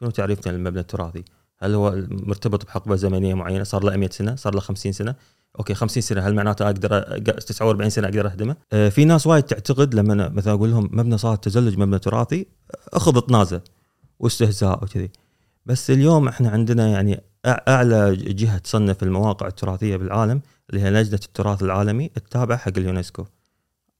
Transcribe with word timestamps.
شنو 0.00 0.10
تعريفنا 0.10 0.52
للمبنى 0.52 0.80
التراثي؟ 0.80 1.24
هل 1.58 1.74
هو 1.74 1.94
مرتبط 2.10 2.66
بحقبة 2.66 2.96
زمنية 2.96 3.34
معينة؟ 3.34 3.64
صار 3.64 3.84
له 3.84 3.96
100 3.96 4.08
سنة 4.10 4.36
صار 4.36 4.54
له 4.54 4.60
50 4.60 4.92
سنة. 4.92 5.14
okay 5.58 5.74
50 5.74 6.02
سنة 6.02 6.20
هل 6.20 6.34
معناته 6.34 6.66
أقدر 6.66 7.02
أ- 7.02 7.44
49 7.44 7.90
سنة 7.90 8.06
أقدر 8.08 8.26
أهدمه؟ 8.26 8.56
آه، 8.72 8.88
في 8.88 9.04
ناس 9.04 9.26
وايد 9.26 9.42
تعتقد 9.42 9.94
لما 9.94 10.12
أنا 10.12 10.28
مثلا 10.28 10.52
أقول 10.54 10.70
لهم 10.70 10.84
مبنى 10.92 11.18
صالة 11.18 11.36
تزلج 11.36 11.78
مبنى 11.78 11.98
تراثي 11.98 12.46
أخذ 12.92 13.16
اطنازة 13.16 13.60
واستهزاء 14.18 14.84
وكذي. 14.84 15.10
بس 15.66 15.90
اليوم 15.90 16.28
إحنا 16.28 16.48
عندنا 16.50 16.88
يعني 16.88 17.20
أعلى 17.46 18.16
جهة 18.16 18.58
تصنف 18.58 19.02
المواقع 19.02 19.46
التراثية 19.46 19.96
بالعالم 19.96 20.40
اللي 20.70 20.80
هي 20.82 20.90
لجنة 20.90 21.20
التراث 21.24 21.62
العالمي 21.62 22.10
التابعة 22.16 22.58
حق 22.58 22.72
اليونسكو. 22.76 23.24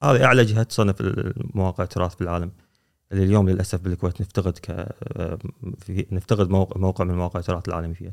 هذه 0.02 0.24
أعلى 0.24 0.44
جهة 0.44 0.62
تصنف 0.62 1.00
المواقع 1.00 1.84
التراث 1.84 2.14
بالعالم. 2.14 2.50
اللي 3.12 3.24
اليوم 3.24 3.48
للأسف 3.48 3.80
بالكويت 3.80 4.20
نفتقد 4.20 4.58
ك 4.58 4.88
نفتقد 6.12 6.50
موقع, 6.76 7.04
من 7.04 7.14
مواقع 7.14 7.40
التراث 7.40 7.68
العالمي 7.68 7.94
فيها. 7.94 8.12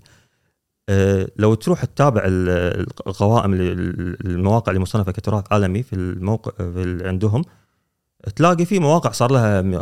أه، 0.89 1.27
لو 1.37 1.53
تروح 1.53 1.85
تتابع 1.85 2.21
ال- 2.25 2.85
القوائم 3.07 3.53
ال- 3.53 4.27
المواقع 4.27 4.69
اللي 4.71 4.81
مصنفة 4.81 5.11
كتراث 5.11 5.43
عالمي 5.51 5.83
في 5.83 5.93
الموقع 5.93 6.51
في 6.57 7.07
عندهم 7.07 7.41
تلاقي 8.35 8.65
في 8.65 8.79
مواقع 8.79 9.11
صار 9.11 9.31
لها 9.31 9.81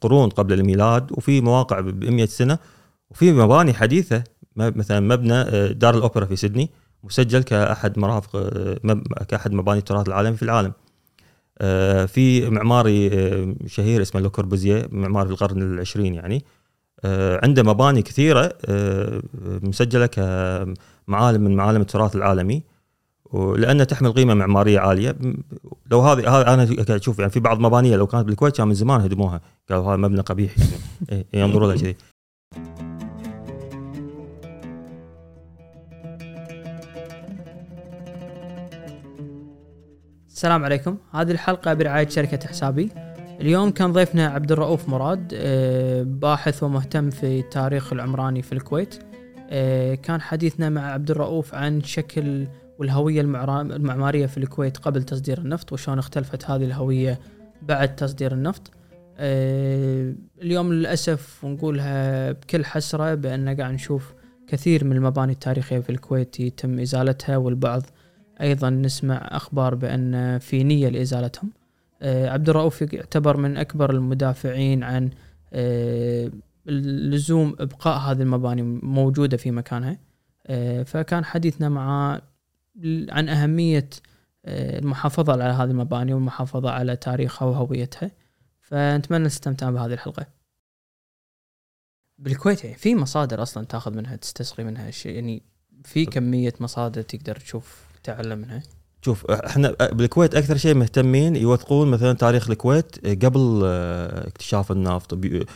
قرون 0.00 0.28
قبل 0.28 0.52
الميلاد 0.52 1.12
وفي 1.12 1.40
مواقع 1.40 1.80
ب 1.80 2.04
100 2.04 2.26
سنة 2.26 2.58
وفي 3.10 3.32
مباني 3.32 3.74
حديثة 3.74 4.24
مثلا 4.56 5.00
مبنى 5.00 5.34
أه، 5.34 5.72
دار 5.72 5.94
الأوبرا 5.96 6.24
في 6.24 6.36
سيدني 6.36 6.70
مسجل 7.04 7.42
كأحد 7.42 7.98
مرافق 7.98 8.36
أه، 8.36 8.78
كأحد 9.28 9.52
مباني 9.52 9.78
التراث 9.78 10.08
العالمي 10.08 10.36
في 10.36 10.42
العالم. 10.42 10.72
آه، 11.60 12.04
في 12.04 12.50
معماري 12.50 13.10
آه، 13.12 13.54
شهير 13.66 14.02
اسمه 14.02 14.20
لو 14.20 14.30
كوربوزيه 14.30 14.88
معماري 14.92 15.26
في 15.26 15.32
القرن 15.32 15.62
العشرين 15.62 16.14
يعني. 16.14 16.44
آه، 17.04 17.40
عنده 17.42 17.62
مباني 17.62 18.02
كثيرة 18.02 18.52
مسجلة 19.62 20.06
كمعالم 20.06 21.42
من 21.44 21.56
معالم 21.56 21.80
التراث 21.80 22.16
العالمي. 22.16 22.62
ولأنها 23.24 23.84
تحمل 23.84 24.12
قيمة 24.12 24.34
معمارية 24.34 24.78
عالية. 24.78 25.16
لو 25.90 26.00
هذه 26.00 26.38
هذا 26.38 26.54
أنا 26.54 26.96
أشوف 26.96 27.18
يعني 27.18 27.30
في 27.30 27.40
بعض 27.40 27.60
مبانيها 27.60 27.96
لو 27.96 28.06
كانت 28.06 28.24
بالكويت 28.24 28.56
كان 28.56 28.68
من 28.68 28.74
زمان 28.74 29.00
هدموها. 29.00 29.40
قالوا 29.70 29.84
هذا 29.84 29.96
مبنى 29.96 30.20
قبيح 30.20 30.52
يعني. 30.58 31.26
إيه، 31.34 31.40
ينظروا 31.40 31.72
له 31.72 31.78
كذي. 31.78 31.96
السلام 40.38 40.64
عليكم. 40.64 40.96
هذه 41.12 41.30
الحلقة 41.30 41.74
برعاية 41.74 42.08
شركة 42.08 42.48
حسابي. 42.48 42.90
اليوم 43.40 43.70
كان 43.70 43.92
ضيفنا 43.92 44.26
عبد 44.26 44.52
الرؤوف 44.52 44.88
مراد 44.88 45.32
آه، 45.34 46.02
باحث 46.02 46.62
ومهتم 46.62 47.10
في 47.10 47.40
التاريخ 47.40 47.92
العمراني 47.92 48.42
في 48.42 48.52
الكويت. 48.52 48.94
آه، 49.50 49.94
كان 49.94 50.20
حديثنا 50.20 50.68
مع 50.68 50.92
عبد 50.92 51.10
الرؤوف 51.10 51.54
عن 51.54 51.82
شكل 51.82 52.46
والهوية 52.78 53.20
المعمارية 53.20 54.26
في 54.26 54.38
الكويت 54.38 54.76
قبل 54.76 55.02
تصدير 55.02 55.38
النفط 55.38 55.72
وشلون 55.72 55.98
اختلفت 55.98 56.50
هذه 56.50 56.64
الهوية 56.64 57.18
بعد 57.62 57.96
تصدير 57.96 58.32
النفط. 58.32 58.70
آه، 59.16 60.14
اليوم 60.42 60.72
للأسف 60.72 61.44
ونقولها 61.44 62.32
بكل 62.32 62.64
حسرة 62.64 63.14
بأن 63.14 63.56
قاعد 63.56 63.74
نشوف 63.74 64.14
كثير 64.46 64.84
من 64.84 64.96
المباني 64.96 65.32
التاريخية 65.32 65.78
في 65.78 65.90
الكويت 65.90 66.40
يتم 66.40 66.78
إزالتها 66.78 67.36
والبعض 67.36 67.82
أيضا 68.40 68.70
نسمع 68.70 69.28
أخبار 69.30 69.74
بأن 69.74 70.38
في 70.38 70.64
نية 70.64 70.88
لإزالتهم. 70.88 71.50
آه، 72.02 72.30
عبد 72.30 72.48
الرؤوف 72.48 72.82
يعتبر 72.82 73.36
من 73.36 73.56
أكبر 73.56 73.90
المدافعين 73.90 74.82
عن 74.82 75.10
آه، 75.52 76.30
لزوم 76.66 77.56
إبقاء 77.60 77.98
هذه 77.98 78.22
المباني 78.22 78.62
موجودة 78.82 79.36
في 79.36 79.50
مكانها. 79.50 79.98
آه، 80.46 80.82
فكان 80.82 81.24
حديثنا 81.24 81.68
معه 81.68 82.22
عن 83.08 83.28
أهمية 83.28 83.88
المحافظة 84.46 85.32
على 85.32 85.44
هذه 85.44 85.70
المباني 85.70 86.14
والمحافظة 86.14 86.70
على 86.70 86.96
تاريخها 86.96 87.48
وهويتها. 87.48 88.10
فنتمنى 88.60 89.22
الاستمتاع 89.22 89.70
بهذه 89.70 89.92
الحلقة. 89.92 90.26
بالكويت 92.18 92.64
يعني 92.64 92.76
في 92.76 92.94
مصادر 92.94 93.42
أصلا 93.42 93.64
تأخذ 93.64 93.96
منها 93.96 94.16
تستسقي 94.16 94.64
منها 94.64 94.90
شيء 94.90 95.14
يعني 95.14 95.42
في 95.84 96.06
كمية 96.06 96.52
مصادر 96.60 97.02
تقدر 97.02 97.36
تشوف 97.36 97.87
تتعلم 98.02 98.38
منها 98.38 98.62
شوف 99.02 99.30
إحنا 99.30 99.74
بالكويت 99.92 100.34
أكثر 100.34 100.56
شيء 100.56 100.74
مهتمين 100.74 101.36
يوثقون 101.36 101.88
مثلا 101.88 102.12
تاريخ 102.12 102.50
الكويت 102.50 103.06
قبل 103.24 103.62
آه، 103.64 104.28
اكتشاف 104.28 104.72
النفط 104.72 105.14
آه، 105.14 105.46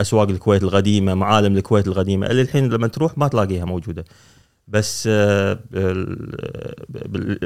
أسواق 0.00 0.28
الكويت 0.28 0.62
القديمة 0.62 1.14
معالم 1.14 1.56
الكويت 1.56 1.86
القديمة 1.88 2.26
اللي 2.26 2.42
الحين 2.42 2.68
لما 2.68 2.86
تروح 2.86 3.18
ما 3.18 3.28
تلاقيها 3.28 3.64
موجودة. 3.64 4.04
بس 4.68 5.08
آه، 5.12 5.58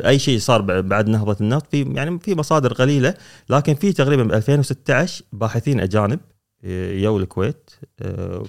أي 0.07 0.19
شيء 0.19 0.39
صار 0.39 0.81
بعد 0.81 1.09
نهضة 1.09 1.37
النفط 1.41 1.67
في 1.71 1.83
يعني 1.83 2.19
في 2.19 2.35
مصادر 2.35 2.73
قليلة 2.73 3.15
لكن 3.51 3.75
في 3.75 3.93
تقريبا 3.93 4.23
ب 4.23 4.33
2016 4.33 5.25
باحثين 5.33 5.81
أجانب 5.81 6.21
آه، 6.65 6.93
يو 6.93 7.17
الكويت 7.17 7.71
آه، 8.01 8.43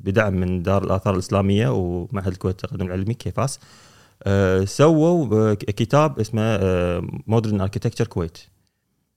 بدعم 0.00 0.34
من 0.34 0.62
دار 0.62 0.84
الآثار 0.84 1.14
الإسلامية 1.14 1.68
ومعهد 1.68 2.26
الكويت 2.32 2.64
التقدم 2.64 2.86
العلمي 2.86 3.14
KFAS. 3.14 3.58
آه، 3.58 3.93
سووا 4.64 5.50
آه، 5.50 5.54
كتاب 5.54 6.20
اسمه 6.20 6.58
Modern 7.26 7.60
Architecture 7.60 8.06
Kuwait 8.06 8.38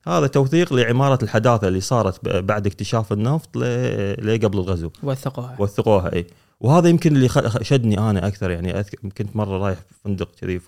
هذا 0.07 0.27
توثيق 0.27 0.73
لعمارة 0.73 1.23
الحداثة 1.23 1.67
اللي 1.67 1.81
صارت 1.81 2.29
بعد 2.29 2.67
اكتشاف 2.67 3.13
النفط 3.13 3.57
لقبل 3.57 4.57
الغزو. 4.57 4.91
وثقوها. 5.03 5.55
وثقوها 5.59 6.13
إي. 6.13 6.27
وهذا 6.59 6.89
يمكن 6.89 7.15
اللي 7.15 7.29
شدني 7.61 7.99
أنا 7.99 8.27
أكثر 8.27 8.51
يعني 8.51 8.79
أذكر 8.79 8.97
كنت 9.09 9.35
مرة 9.35 9.57
رايح 9.57 9.79
فندق 10.03 10.29
كذي 10.41 10.59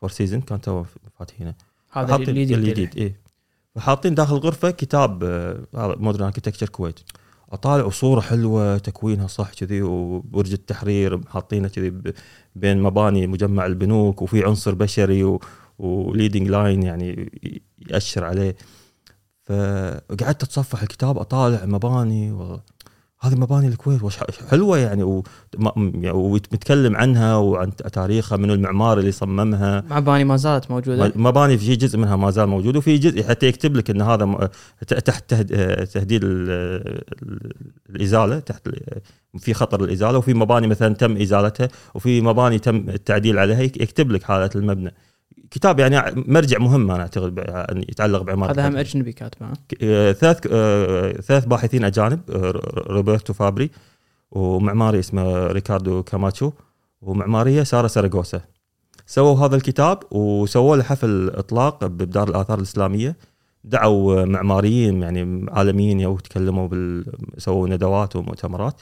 Four 0.00 0.10
Seasons 0.10 0.40
كان 0.40 0.60
تو 0.60 0.84
فاتحينه. 1.18 1.54
هذا 1.92 2.16
الجديد 2.16 2.50
الجديد 2.50 2.98
إي. 2.98 3.14
فحاطين 3.74 4.14
داخل 4.14 4.34
الغرفة 4.34 4.70
كتاب 4.70 5.24
آه، 5.24 5.60
هذا 5.74 5.94
Modern 5.98 6.24
Architecture 6.24 6.68
Kuwait 6.68 7.00
أطالع 7.52 7.84
وصوره 7.84 8.20
حلوة 8.20 8.78
تكوينها 8.78 9.26
صح 9.26 9.52
كذي 9.52 9.82
وبرج 9.82 10.52
التحرير 10.52 11.20
حاطينه 11.28 11.68
كذي 11.68 11.92
بين 12.56 12.82
مباني 12.82 13.26
مجمع 13.26 13.66
البنوك 13.66 14.22
وفي 14.22 14.44
عنصر 14.44 14.74
بشري 14.74 15.38
و 15.78 15.87
leading 15.87 16.48
line 16.48 16.82
يعني 16.82 17.32
يأشر 17.90 18.24
عليه. 18.24 18.56
فقعدت 19.44 20.42
أتصفح 20.42 20.82
الكتاب 20.82 21.18
أطالع 21.18 21.64
مباني 21.64 22.32
و... 22.32 22.60
هذه 23.22 23.34
مباني 23.34 23.66
الكويت 23.68 24.02
وش 24.02 24.16
حلوة 24.50 24.78
يعني 24.78 25.02
و- 25.02 25.24
م- 25.58 26.10
ومتكلم 26.14 26.96
عنها 26.96 27.36
وعن 27.36 27.76
تاريخها 27.76 28.36
من 28.38 28.50
المعمار 28.50 28.98
اللي 28.98 29.12
صممها. 29.12 29.84
مباني 29.90 30.24
ما 30.24 30.36
زالت 30.36 30.70
موجودة. 30.70 31.12
مباني 31.16 31.58
في 31.58 31.76
جزء 31.76 31.98
منها 31.98 32.16
ما 32.16 32.30
زال 32.30 32.46
موجود 32.48 32.76
وفي 32.76 32.98
جزء 32.98 33.22
حتى 33.22 33.46
يكتب 33.46 33.76
لك 33.76 33.90
إن 33.90 34.02
هذا 34.02 34.48
تحت 35.04 35.30
تهد- 35.30 35.86
تهديد 35.86 36.24
ال- 36.24 36.50
ال- 37.22 37.52
الإزالة 37.90 38.38
تحت 38.38 38.68
في 39.38 39.54
خطر 39.54 39.84
الإزالة 39.84 40.18
وفي 40.18 40.34
مباني 40.34 40.66
مثلا 40.66 40.94
تم 40.94 41.16
إزالتها 41.16 41.68
وفي 41.94 42.20
مباني 42.20 42.58
تم 42.58 42.76
التعديل 42.88 43.38
عليها 43.38 43.60
يك- 43.62 43.80
يكتب 43.80 44.10
لك 44.12 44.22
حالة 44.22 44.50
المبنى. 44.56 44.94
كتاب 45.50 45.78
يعني 45.78 46.24
مرجع 46.26 46.58
مهم 46.58 46.90
أنا 46.90 47.02
أعتقد 47.02 47.38
يتعلق 47.88 48.22
بعماره 48.22 48.52
هذا 48.52 48.68
هم. 48.68 48.76
أجنبي 48.76 49.12
كاتبه 49.12 49.46
آه، 49.82 50.12
ثلاث 50.12 50.46
آه، 50.50 51.12
ثلاث 51.12 51.44
باحثين 51.44 51.84
أجانب 51.84 52.20
آه، 52.30 52.50
روبرتو 52.86 53.32
فابري 53.32 53.70
ومعماري 54.30 54.98
اسمه 54.98 55.46
ريكاردو 55.46 56.02
كاماتشو 56.02 56.52
ومعماريه 57.02 57.62
سارة 57.62 57.86
ساراغوسا 57.86 58.40
سووا 59.10 59.46
هذا 59.46 59.56
الكتاب 59.56 59.98
وسووا 60.10 60.76
له 60.76 60.82
حفل 60.82 61.30
إطلاق 61.34 61.86
بدار 61.86 62.28
الآثار 62.28 62.58
الإسلامية. 62.58 63.16
دعوا 63.64 64.24
معماريين 64.24 65.02
يعني 65.02 65.46
عالميين 65.50 66.00
يو 66.00 66.18
تكلموا 66.18 66.68
بال 66.68 67.04
سووا 67.38 67.68
ندوات 67.68 68.16
ومؤتمرات 68.16 68.80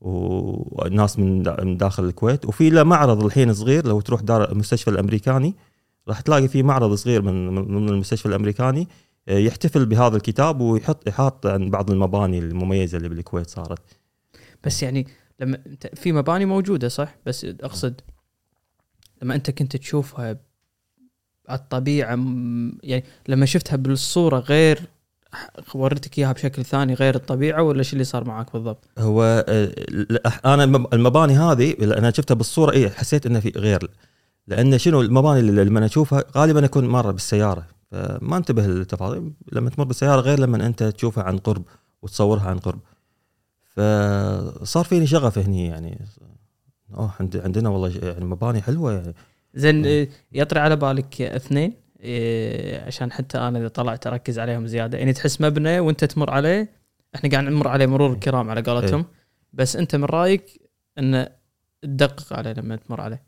وناس 0.00 1.18
من 1.18 1.42
داخل 1.76 2.04
الكويت. 2.04 2.46
وفي 2.46 2.70
له 2.70 2.82
معرض 2.82 3.24
الحين 3.24 3.54
صغير 3.54 3.86
لو 3.86 4.00
تروح 4.00 4.20
دار 4.20 4.52
المستشفى 4.52 4.90
الأمريكاني. 4.90 5.54
راح 6.08 6.20
تلاقي 6.20 6.48
في 6.48 6.62
معرض 6.62 6.94
صغير 6.94 7.22
من 7.22 7.46
من 7.54 7.64
ضمن 7.64 7.88
المستشفى 7.88 8.26
الأمريكاني 8.26 8.88
آه، 9.28 9.38
يحتفل 9.38 9.86
بهذا 9.86 10.16
الكتاب 10.16 10.60
ويحط 10.60 11.08
يحط 11.08 11.46
عن 11.46 11.70
بعض 11.70 11.90
المباني 11.90 12.38
المميزة 12.38 12.96
اللي 12.98 13.08
بالكويت 13.08 13.50
صارت 13.50 13.78
بس 14.64 14.82
يعني 14.82 15.06
لما 15.40 15.58
في 15.94 16.12
مباني 16.12 16.44
موجودة 16.44 16.88
صح 16.88 17.16
بس 17.26 17.44
أقصد 17.44 18.00
لما 19.22 19.34
أنت 19.34 19.50
كنت 19.50 19.76
تشوفها 19.76 20.38
على 21.48 21.58
الطبيعة 21.58 22.08
يعني 22.82 23.04
لما 23.28 23.46
شفتها 23.46 23.76
بالصورة 23.76 24.38
غير 24.38 24.80
وريتك 25.74 26.18
إياها 26.18 26.32
بشكل 26.32 26.64
ثاني 26.64 26.94
غير 26.94 27.14
الطبيعة 27.14 27.62
ولا 27.62 27.82
شو 27.82 27.92
اللي 27.92 28.04
صار 28.04 28.24
معك 28.24 28.52
بالضبط؟ 28.52 28.84
هو 28.98 29.44
آه، 29.48 29.70
أنا 30.44 30.64
المب- 30.64 30.94
المباني 30.94 31.32
هذه 31.32 31.76
أنا 31.98 32.10
شفتها 32.10 32.34
بالصورة 32.34 32.72
اي 32.72 32.90
حسيت 32.90 33.26
إنه 33.26 33.40
في 33.40 33.52
غير 33.56 33.90
لأن 34.48 34.78
شنو 34.78 35.00
المباني 35.00 35.40
اللي 35.40 35.64
لما 35.64 35.84
اشوفها 35.84 36.24
غالبا 36.36 36.64
اكون 36.64 36.88
مرة 36.88 37.10
بالسيارة. 37.10 37.66
فما 37.90 38.36
انتبه 38.36 38.66
للتفاصيل 38.66 39.32
لما 39.52 39.70
تمر 39.70 39.84
بالسيارة 39.84 40.20
غير 40.20 40.40
لما 40.40 40.66
أنت 40.66 40.82
تشوفها 40.82 41.24
عن 41.24 41.38
قرب 41.38 41.62
وتصورها 42.02 42.48
عن 42.50 42.58
قرب. 42.58 42.78
فصار 43.74 44.84
فيني 44.84 45.06
شغف 45.06 45.38
هني 45.38 45.66
يعني. 45.66 45.98
أوه 46.94 47.10
عند- 47.20 47.36
عندنا 47.44 47.68
والله 47.68 47.98
يعني 48.02 48.24
مباني 48.24 48.62
حلوة 48.62 48.92
يعني. 48.92 49.14
زين 49.54 49.86
آه، 49.86 50.08
يطري 50.32 50.60
على 50.60 50.76
بالك 50.76 51.22
اثنين. 51.22 51.72
آه، 52.00 52.86
عشان 52.86 53.12
حتى 53.12 53.38
أنا 53.38 53.58
إذا 53.58 53.68
طلعت 53.68 54.06
أركز 54.06 54.38
عليهم 54.38 54.66
زيادة. 54.66 54.98
يعني 54.98 55.12
تحس 55.12 55.40
مبنى 55.40 55.80
وأنت 55.80 56.04
تمر 56.04 56.30
عليه 56.30 56.68
إحنا 57.14 57.30
قاعد 57.30 57.44
نمر 57.44 57.68
عليه 57.68 57.86
مرور 57.86 58.12
الكرام 58.12 58.50
على 58.50 58.62
قولتهم. 58.62 59.04
بس 59.52 59.76
أنت 59.76 59.96
من 59.96 60.04
رأيك 60.04 60.60
إنه 60.98 61.28
تدقق 61.82 62.32
عليه 62.32 62.52
لما 62.52 62.76
تمر 62.76 63.00
عليه؟ 63.00 63.27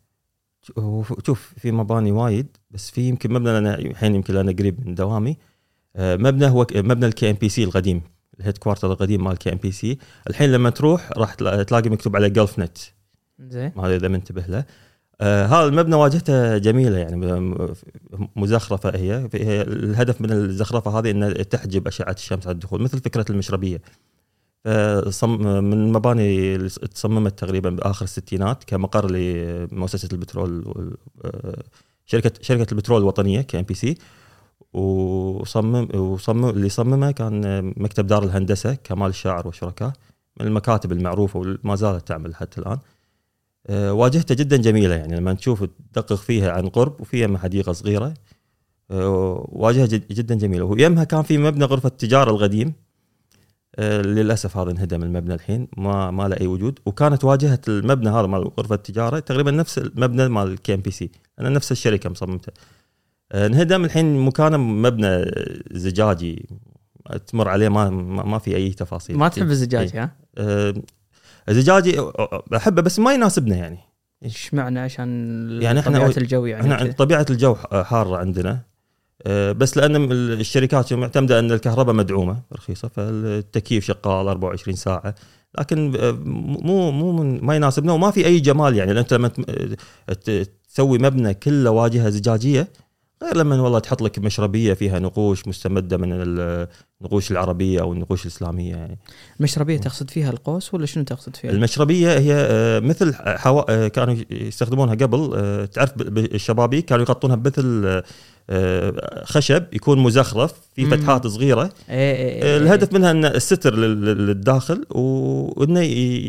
شوف 1.27 1.55
في 1.57 1.73
مباني 1.73 2.13
وايد 2.13 2.57
بس 2.71 2.91
في 2.91 3.09
يمكن 3.09 3.33
مبنى 3.33 3.59
أنا 3.59 3.79
الحين 3.79 4.15
يمكن 4.15 4.37
أنا 4.37 4.53
قريب 4.53 4.87
من 4.87 4.95
دوامي. 4.95 5.37
آه، 5.97 6.17
مبنى 6.17 6.47
هو 6.47 6.67
مبنى 6.75 7.07
ال 7.07 7.31
KNPC 7.31 7.65
القديم 7.65 8.01
ال 8.41 8.59
headquarter 8.59 8.93
القديم 8.93 9.25
مال 9.25 9.33
ال 9.33 9.53
KNPC 9.53 9.99
الحين 10.31 10.53
لما 10.53 10.71
تروح 10.71 11.11
راح 11.17 11.35
تلا- 11.35 11.63
تلاقي 11.63 11.91
مكتوب 11.91 12.17
عليه 12.17 12.29
Gulfnet 12.29 12.79
زين. 13.39 13.73
ما 13.77 13.97
إذا 13.97 14.09
منتبه 14.09 14.43
له. 14.49 14.65
آه 15.21 15.47
هذا 15.47 15.65
المبنى 15.69 15.95
واجهته 15.95 16.59
جميلة 16.59 16.99
يعني 16.99 17.17
مزخرفة 18.37 18.97
هي. 18.97 19.29
الهدف 19.35 20.21
من 20.21 20.31
الزخرفة 20.33 20.99
هذه 20.99 21.11
ان 21.11 21.49
تحجب 21.49 21.87
أشعة 21.87 22.13
الشمس 22.13 22.47
على 22.47 22.55
الدخول 22.55 22.83
مثل 22.83 22.99
فكرة 23.01 23.25
المشربية. 23.31 23.81
من 24.67 25.73
المباني 25.73 26.55
اللي 26.55 26.69
تصممت 26.69 27.39
تقريبا 27.39 27.71
بآخر 27.71 28.05
الستينات 28.05 28.65
كمقر 28.65 29.11
لمؤسسة 29.11 30.09
البترول 30.13 30.65
آه، 31.25 31.63
شركه 32.07 32.33
شركة 32.43 32.67
البترول 32.73 33.01
الوطنية 33.01 33.41
KNPC 33.41 33.95
وصمم 34.73 35.89
وصمم 35.97 36.49
اللي 36.49 36.69
صممه 36.69 37.11
كان 37.11 37.63
مكتب 37.77 38.07
دار 38.07 38.23
الهندسة 38.23 38.75
كمال 38.75 39.09
الشاعر 39.09 39.49
وشركاه 39.49 39.93
من 40.41 40.47
المكاتب 40.47 40.93
المعروفة 40.93 41.39
وما 41.65 41.75
زالت 41.77 42.09
تعمل 42.09 42.35
حتى 42.35 42.61
الآن. 42.61 42.79
آه، 43.67 43.93
واجهته 43.93 44.35
جدا 44.35 44.57
جميلة 44.57 44.95
يعني 44.95 45.17
لما 45.17 45.35
تشوف 45.35 45.65
تدقق 45.93 46.15
فيها 46.17 46.53
عن 46.53 46.69
قرب 46.69 47.01
وفيها 47.01 47.39
حديقه 47.39 47.73
صغيرة 47.73 48.15
آه، 48.91 49.47
واجهه 49.53 49.87
جد- 49.87 50.09
جدا 50.13 50.35
جميلة. 50.35 50.65
ويمها 50.65 51.05
كان 51.05 51.23
في 51.23 51.39
مبنى 51.39 51.65
غرفة 51.65 51.87
التجارة 51.87 52.31
القديم. 52.31 52.73
للأسف 53.79 54.57
هذا 54.57 54.71
انهدم 54.71 55.03
المبنى 55.03 55.35
الحين 55.35 55.69
ما 55.77 56.11
ما 56.11 56.29
له 56.29 56.37
أي 56.41 56.47
وجود. 56.47 56.79
وكانت 56.87 57.25
واجهة 57.25 57.61
المبنى 57.69 58.11
هذا 58.11 58.27
مال 58.27 58.49
غرفة 58.59 58.75
التجارة 58.75 59.19
تقريبا 59.19 59.51
نفس 59.51 59.79
المبنى 59.79 60.29
مال 60.29 60.63
KNPC 60.63 61.11
أنا 61.41 61.49
نفس 61.49 61.73
الشركة 61.73 62.11
مصممته. 62.11 62.53
آه، 63.33 63.47
انهدم 63.47 63.85
الحين 63.85 64.25
مكانه 64.25 64.57
مبنى 64.57 65.25
زجاجي. 65.71 66.49
تمر 67.27 67.49
عليه 67.49 67.69
ما 67.69 67.91
ما 67.91 68.25
ما 68.25 68.39
في 68.39 68.57
أي 68.57 68.71
تفاصيل. 68.71 69.19
ما 69.19 69.29
تحب 69.29 69.51
الزجاج 69.51 69.97
ها؟ 69.97 70.17
آه، 70.39 70.75
زجاجي 71.49 71.97
أحبه 72.57 72.83
بس 72.83 72.99
ما 72.99 73.15
يناسبنا 73.15 73.57
يعني. 73.57 73.79
إيش 74.25 74.55
معنى؟ 74.55 74.81
عشان 74.81 75.63
يعني 75.63 75.83
طبيعة 75.83 76.15
الجو 76.17 76.47
يعني 76.47 76.75
إحنا 76.75 76.93
طبيعة 76.93 77.27
الجو 77.31 77.55
حارة 77.55 78.17
عندنا. 78.17 78.51
آه، 78.51 78.70
بس 79.29 79.77
لأن 79.77 80.13
الشركات 80.13 80.93
معتمدة 80.93 81.39
أن 81.39 81.53
الكهرباء 81.53 81.95
مدعومة 81.95 82.41
رخيصة 82.53 82.89
فالتكييف 82.89 83.85
شغال 83.85 84.29
24 84.29 84.77
ساعة. 84.77 85.15
لكن 85.59 85.93
آه، 86.01 86.11
مو 86.63 86.91
مو 86.91 87.13
من 87.13 87.45
ما 87.45 87.57
يناسبنا 87.57 87.93
وما 87.93 88.11
في 88.11 88.27
أي 88.27 88.41
جمال 88.41 88.77
يعني. 88.77 89.01
انت 89.01 89.15
لما 89.15 89.29
ت- 89.29 90.51
تسوي 90.69 90.99
مبنى 90.99 91.35
كله 91.35 91.71
واجهة 91.71 92.09
زجاجية 92.09 92.69
غير 93.23 93.37
لما 93.37 93.61
والله 93.61 93.79
تحط 93.79 94.03
لك 94.03 94.19
مشربية 94.19 94.75
فيها 94.75 94.99
نقوش 94.99 95.49
مستمدة 95.49 95.97
من 95.97 96.09
النقوش 96.13 97.31
العربية 97.31 97.81
أو 97.81 97.93
النقوش 97.93 98.23
الإسلامية 98.23 98.77
يعني. 98.77 98.99
المشربيه 99.39 99.77
تقصد 99.79 100.11
فيها 100.11 100.31
القوس 100.31 100.75
ولا 100.75 100.87
شنو 100.87 101.05
تقصد 101.05 101.37
فيها؟ 101.37 101.51
المشربية 101.51 102.19
هي 102.19 102.33
آه، 102.35 102.81
مثل 102.81 103.15
حوا... 103.15 103.63
آه، 103.85 103.89
كانوا 103.89 104.17
يستخدمونها 104.31 104.95
قبل. 104.95 105.31
آه، 105.35 105.65
تعرف 105.65 105.93
الشبابيك 106.09 106.85
كانوا 106.85 107.05
يغطونها 107.05 107.37
بمثل 107.37 107.83
آه، 107.87 108.05
خشب 109.25 109.65
يكون 109.73 109.99
مزخرف 109.99 110.53
في 110.75 110.85
مم. 110.85 110.91
فتحات 110.91 111.27
صغيرة 111.27 111.63
إيه 111.63 111.71
إيه 112.17 112.43
إيه. 112.43 112.57
الهدف 112.57 112.93
منها 112.93 113.11
إن 113.11 113.25
الستر 113.25 113.75
لل- 113.75 114.05
لل- 114.05 114.27
للداخل 114.27 114.85
وإنه 114.91 115.81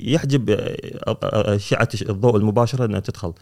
يحجب 0.06 0.50
آه، 0.50 1.56
أشعة 1.56 1.90
الضوء 2.10 2.38
المباشرة 2.38 2.86
إنها 2.86 3.00
تدخل 3.00 3.34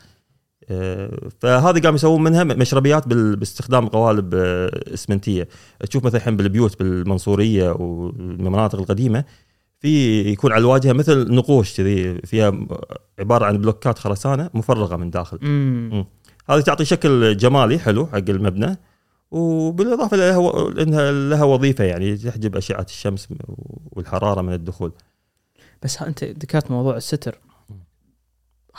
آه، 0.72 1.12
فهذه 1.40 1.80
قاموا 1.80 1.96
يسوون 1.96 2.24
منها 2.24 2.44
مشربيات 2.44 3.08
باستخدام 3.08 3.88
قوالب 3.88 4.34
آه، 4.36 4.94
إسمنتية 4.94 5.48
تشوف 5.90 6.04
مثلا 6.06 6.18
الحين 6.18 6.38
بالبيوت 6.38 6.80
بالمنصورية 6.80 7.72
والمناطق 7.72 8.80
القديمة 8.80 9.24
في 9.82 10.22
يكون 10.22 10.52
على 10.52 10.62
الواجهة 10.62 10.94
مثل 10.94 11.34
نقوش 11.34 11.78
كذي 11.78 12.14
فيها 12.26 12.54
عبارة 13.20 13.46
عن 13.46 13.58
بلوكات 13.58 14.00
خرسانة 14.00 14.50
مفرغة 14.54 14.96
من 14.96 15.10
داخل 15.10 15.38
مم. 15.42 16.06
هذه 16.50 16.60
تعطي 16.62 16.86
شكل 16.86 17.38
جمالي 17.38 17.80
حلو 17.80 18.08
حق 18.08 18.30
المبنى. 18.30 18.78
وبالإضافة 19.32 20.18
لها 20.18 20.38
و- 20.38 20.70
إنها 20.70 21.12
لها 21.12 21.44
وظيفة 21.44 21.84
يعني 21.84 22.18
تحجب 22.18 22.56
أشعة 22.56 22.86
الشمس 22.90 23.28
والحرارة 23.92 24.42
من 24.42 24.54
الدخول. 24.54 24.92
بس 25.84 26.02
ها 26.02 26.08
أنت 26.08 26.24
ذكرت 26.24 26.72
موضوع 26.72 26.98
الستر. 26.98 27.40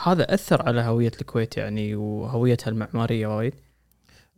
هذا 0.03 0.33
أثر 0.33 0.61
على 0.67 0.81
هوية 0.81 1.11
الكويت 1.21 1.57
يعني 1.57 1.95
وهويتها 1.95 2.69
المعمارية 2.69 3.37
وايد؟ 3.37 3.53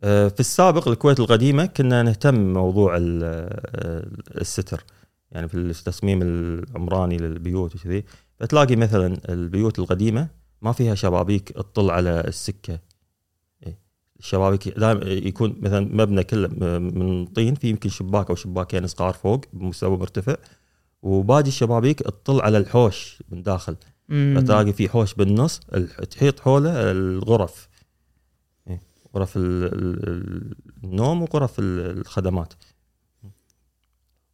آه، 0.04 0.28
في 0.28 0.40
السابق 0.40 0.88
الكويت 0.88 1.20
القديمة 1.20 1.66
كنا 1.66 2.02
نهتم 2.02 2.30
بموضوع 2.52 2.96
آه، 2.96 4.06
الستر. 4.40 4.84
يعني 5.32 5.48
في 5.48 5.54
التصميم 5.54 6.22
العمراني 6.22 7.16
للبيوت 7.16 7.74
وكذي. 7.76 8.04
فتلاقي 8.40 8.76
مثلا 8.76 9.16
البيوت 9.28 9.78
القديمة 9.78 10.28
ما 10.62 10.72
فيها 10.72 10.94
شبابيك 10.94 11.48
تطل 11.52 11.90
على 11.90 12.20
السكة. 12.20 12.78
الشبابيك 14.24 14.68
دائما 14.78 15.04
يكون 15.04 15.56
مثلا 15.60 15.80
مبنى 15.80 16.24
كله 16.24 16.48
من 16.78 17.26
طين 17.26 17.54
في 17.54 17.68
يمكن 17.68 17.88
شباك 17.88 18.30
أو 18.30 18.34
شباكين 18.36 18.86
صغار 18.86 19.12
فوق 19.14 19.40
بمستوى 19.52 19.96
مرتفع 19.96 20.36
وباقي 21.02 21.48
الشبابيك 21.48 21.98
تطل 21.98 22.40
على 22.40 22.58
الحوش 22.58 23.22
من 23.28 23.42
داخل. 23.42 23.76
فتلاقي 24.08 24.72
في 24.72 24.88
حوش 24.88 25.14
بالنص 25.14 25.58
تحيط 26.10 26.40
حوله 26.40 26.90
الغرف. 26.90 27.68
إيه، 28.68 28.80
غرف 29.16 29.36
ال- 29.36 29.64
ال- 29.74 30.54
النوم 30.84 31.22
وغرف 31.22 31.58
ال- 31.58 31.98
الخدمات. 31.98 32.52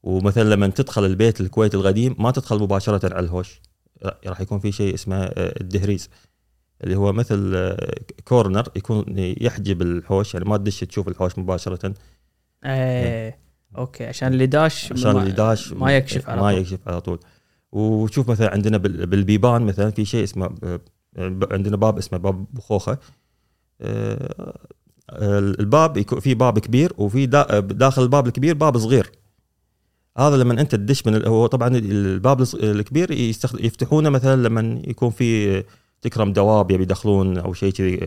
ومثلا 0.03 0.55
لما 0.55 0.67
تدخل 0.67 1.05
البيت 1.05 1.41
الكويت 1.41 1.75
القديم 1.75 2.17
ما 2.19 2.31
تدخل 2.31 2.59
مباشرة 2.59 3.15
على 3.15 3.25
الهوش 3.25 3.61
لا، 4.03 4.21
راح 4.27 4.41
يكون 4.41 4.59
في 4.59 4.73
شيء 4.73 4.95
اسمه 4.95 5.17
آه، 5.17 5.61
الدهريز. 5.61 6.09
اللي 6.85 6.97
هو 6.97 7.13
مثل 7.13 7.53
آه، 7.55 7.95
كورنر 8.25 8.69
يكون 8.77 9.05
يحجب 9.19 9.83
الحوش 9.83 10.35
يعني 10.35 10.49
ما 10.49 10.57
تدش 10.57 10.81
تشوف 10.81 11.09
الحوش 11.09 11.39
مباشرة. 11.39 11.95
إيه 12.65 13.39
أوكي 13.79 14.07
عشان 14.07 14.33
اللي 14.33 14.47
داش 14.47 14.93
عشان 14.93 15.17
اللي 15.19 15.33
داش 15.33 15.73
ما 15.73 15.97
يكشف 15.97 16.29
على 16.29 16.41
ما 16.41 16.51
طول. 16.51 16.61
يكشف 16.61 16.79
على 16.89 17.01
طول. 17.01 17.19
وشوف 17.73 18.31
مثلا 18.31 18.53
عندنا 18.53 18.77
بال- 18.77 19.07
بالبيبان 19.07 19.63
مثلا 19.63 19.91
في 19.91 20.05
شيء 20.05 20.25
اسمه 20.25 20.55
آه، 20.65 20.81
عندنا 21.53 21.77
باب 21.77 21.99
اسمه 21.99 22.19
باب 22.19 22.45
بخوخة. 22.55 22.99
آه، 23.81 24.55
الباب 25.39 25.97
يكون 25.97 26.21
في 26.21 26.35
باب 26.35 26.59
كبير 26.59 26.93
وفي 26.99 27.27
دا- 27.27 27.61
داخل 27.61 28.03
الباب 28.03 28.27
الكبير 28.27 28.55
باب 28.55 28.79
صغير. 28.79 29.11
هذا 30.19 30.37
لما 30.37 30.61
انت 30.61 30.75
تدش 30.75 31.07
من 31.07 31.27
هو 31.27 31.47
طبعا 31.47 31.69
الباب 31.77 32.43
الكبير 32.55 33.11
يفتحونه 33.61 34.11
مثلا 34.11 34.43
لما 34.43 34.83
يكون 34.87 35.11
في 35.11 35.63
تكرم 36.03 36.33
دواب 36.33 36.71
يبي 36.71 36.83
يدخلون 36.83 37.39
أو 37.39 37.53
شيء 37.55 37.73
كذي 37.73 38.01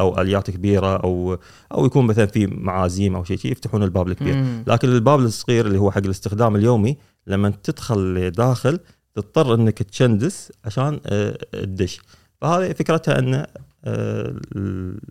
أو 0.00 0.20
آليات 0.20 0.50
كبيرة 0.50 0.96
أو 0.96 1.38
أو 1.72 1.86
يكون 1.86 2.06
مثلا 2.06 2.26
في 2.26 2.46
معازيم 2.46 3.16
أو 3.16 3.24
شيء 3.24 3.36
كذي 3.36 3.52
يفتحون 3.52 3.82
الباب 3.82 4.08
الكبير. 4.08 4.34
مم. 4.34 4.64
لكن 4.66 4.88
الباب 4.88 5.20
الصغير 5.20 5.66
اللي 5.66 5.78
هو 5.78 5.90
حق 5.90 5.98
الاستخدام 6.04 6.56
اليومي 6.56 6.96
لما 7.26 7.50
تدخل 7.62 8.30
داخل 8.30 8.80
تضطر 9.14 9.54
إنك 9.54 9.82
تشندس 9.82 10.52
عشان 10.64 11.00
آه، 11.06 11.38
تدش. 11.52 12.00
فهذه 12.40 12.72
فكرتها 12.72 13.18
إنه 13.18 13.46
آه، 13.84 14.34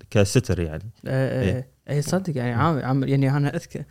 كستر 0.10 0.60
يعني. 0.60 0.92
إيه 1.08 1.42
إيه. 1.42 1.68
إيه 1.90 2.02
صدق 2.02 2.38
يعني 2.38 2.54
عام 2.54 2.80
عام 2.80 3.04
يعني 3.04 3.38
أنا 3.38 3.56
أذكر 3.56 3.84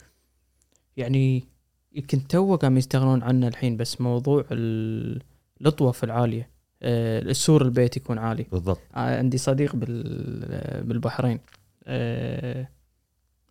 يعني 0.96 1.44
يمكن 1.92 2.26
تو 2.26 2.56
قام 2.56 2.76
يستغنون 2.76 3.22
عنه 3.22 3.48
الحين 3.48 3.76
بس 3.76 4.00
موضوع 4.00 4.44
ال- 4.52 5.22
الأطوف 5.60 6.04
العالية. 6.04 6.42
آه، 6.42 6.59
السور 6.82 7.62
البيت 7.62 7.96
يكون 7.96 8.18
عالي. 8.18 8.46
بالضبط. 8.52 8.80
آه، 8.94 9.18
عندي 9.18 9.38
صديق 9.38 9.76
بال 9.76 10.84
بالبحرين. 10.84 11.38
آه، 11.84 12.68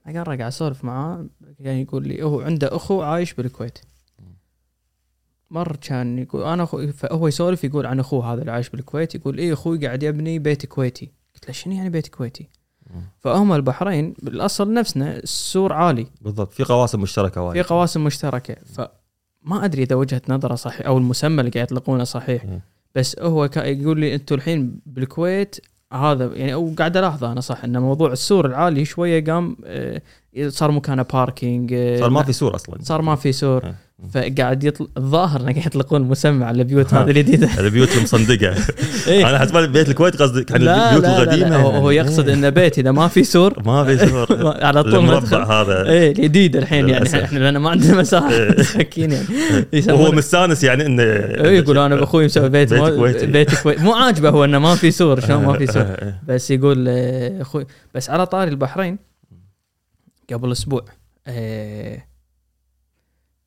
قاعد 0.06 0.26
قاعد 0.26 0.42
أسولف 0.42 0.86
معاه 0.86 1.26
كان 1.64 1.78
يقول 1.78 2.08
لي 2.08 2.24
هو 2.24 2.42
عنده 2.42 2.76
أخو 2.76 3.02
عايش 3.02 3.34
بالكويت. 3.34 3.80
مر 5.52 5.76
كان 5.76 6.20
يقول 6.20 6.44
أنا 6.44 6.64
أخو 6.64 6.88
فهو 6.88 7.28
يسولف 7.28 7.64
يقول 7.64 7.86
عن 7.86 8.00
أخوه 8.00 8.34
هذا 8.34 8.42
اللي 8.42 8.52
عايش 8.52 8.70
بالكويت 8.70 9.16
يقول 9.16 9.38
إيه 9.38 9.54
أخوي 9.54 9.86
قاعد 9.86 10.04
يبني 10.04 10.40
بيت 10.40 10.66
كويتي. 10.66 11.12
قلت 11.36 11.48
له 11.48 11.54
شنو 11.54 11.74
يعني 11.74 11.90
بيت 11.90 12.08
كويتي؟ 12.08 12.50
فهم 13.20 13.54
البحرين 13.54 14.14
بالأصل 14.22 14.74
نفسنا 14.74 15.18
السور 15.18 15.74
عالي. 15.74 16.08
بالضبط. 16.22 16.52
في 16.52 16.64
قواسم 16.64 17.02
مشتركة 17.02 17.34
في 17.34 17.40
وايد 17.40 17.66
قواسم 17.66 18.04
مشتركة. 18.04 18.56
ما 19.42 19.66
أدري 19.66 19.84
إذا 19.84 19.96
وجهة 19.96 20.22
نظره 20.30 20.56
صحيح 20.56 20.88
أو 20.88 20.98
المسمى 20.98 21.40
اللي 21.40 21.52
قاعد 21.52 21.66
يطلقونه 21.66 22.04
صحيح. 22.04 22.60
بس 22.96 23.20
هو 23.20 23.50
يقول 23.58 24.00
لي 24.00 24.16
أنتم 24.16 24.36
الحين 24.36 24.80
بالكويت 24.86 25.56
هذا 25.94 26.26
يعني 26.26 26.54
أو 26.54 26.74
قاعد 26.78 26.98
ألاحظه 26.98 27.32
أنا 27.32 27.42
صح 27.42 27.64
إن 27.64 27.78
موضوع 27.78 28.12
السور 28.12 28.46
العالي 28.46 28.86
شوية 28.86 29.26
قام 29.26 29.58
آه، 29.66 30.02
صار 30.48 30.72
مكانه 30.72 31.04
parking 31.04 31.74
آه، 31.74 32.00
صار 32.00 32.10
ما 32.10 32.24
في 32.24 32.34
سور 32.34 32.56
أصلا 32.56 32.78
صار 32.82 33.02
ما 33.02 33.16
في 33.16 33.32
سور 33.32 33.66
إيه. 33.66 33.76
فقاعد 34.14 34.64
يطل... 34.64 34.88
الظاهر 34.98 35.42
انه 35.42 35.52
قاعد 35.52 35.66
يطلقون 35.66 36.02
مسمى 36.02 36.46
على 36.46 36.62
البيوت. 36.62 36.94
هذه 36.94 37.10
الجديده 37.10 37.50
البيوت 37.60 37.98
المصندقه 37.98 38.56
إيه. 39.08 39.30
أنا 39.30 39.40
حسب 39.40 39.58
بيت 39.58 39.90
الكويت 39.90 40.22
قصدي 40.22 40.44
كان 40.44 40.62
لا 40.62 40.90
البيوت 40.90 41.04
لا, 41.04 41.18
لا, 41.18 41.24
القديمة 41.24 41.50
لا 41.50 41.56
هو, 41.56 41.70
هو. 41.70 41.90
يقصد 41.90 42.28
إيه. 42.28 42.36
ان 42.36 42.50
بيت 42.50 42.80
إذا 42.80 42.92
ما 42.92 43.08
في 43.08 43.24
سور 43.24 43.64
ما 43.66 43.84
في 43.86 44.08
سور 44.08 44.28
على 44.66 44.84
طول 44.84 44.96
المربع 44.96 45.62
هذا 45.62 45.90
إيه 45.90 46.12
الجديد 46.12 46.56
الحين 46.56 46.90
يعني. 46.90 47.24
إحنا 47.24 47.40
لأن 47.40 47.58
ما 47.58 47.70
عندنا 47.70 48.02
مساحة 48.02 48.32
إيه. 48.32 48.56
مساكين 48.60 49.12
يعني 49.12 49.28
وهو 49.88 50.12
مستانس 50.12 50.64
يعني 50.64 50.86
انه 50.86 51.04
يقول 51.48 51.78
أنا 51.78 52.04
أخوي 52.04 52.26
مسوي 52.26 52.50
بيت 52.50 52.74
بيت 52.74 52.96
كويتي. 52.96 53.26
بيت 53.26 53.56
كويتي 53.56 53.84
مو 53.84 53.94
عاجبه 53.94 54.30
هو 54.30 54.46
إنه 54.46 54.60
ما 54.60 54.76
في 54.76 54.92
سور 54.92 55.20
شلون 55.20 55.46
ما 55.46 55.58
في 55.58 55.68
سور. 55.68 55.96
بس 56.28 56.52
يقول 56.52 56.90
أخوي 57.42 57.66
بس 57.96 58.10
على 58.10 58.26
طاري 58.26 58.50
البحرين 58.50 58.98
قبل 60.34 60.52
أسبوع 60.52 60.86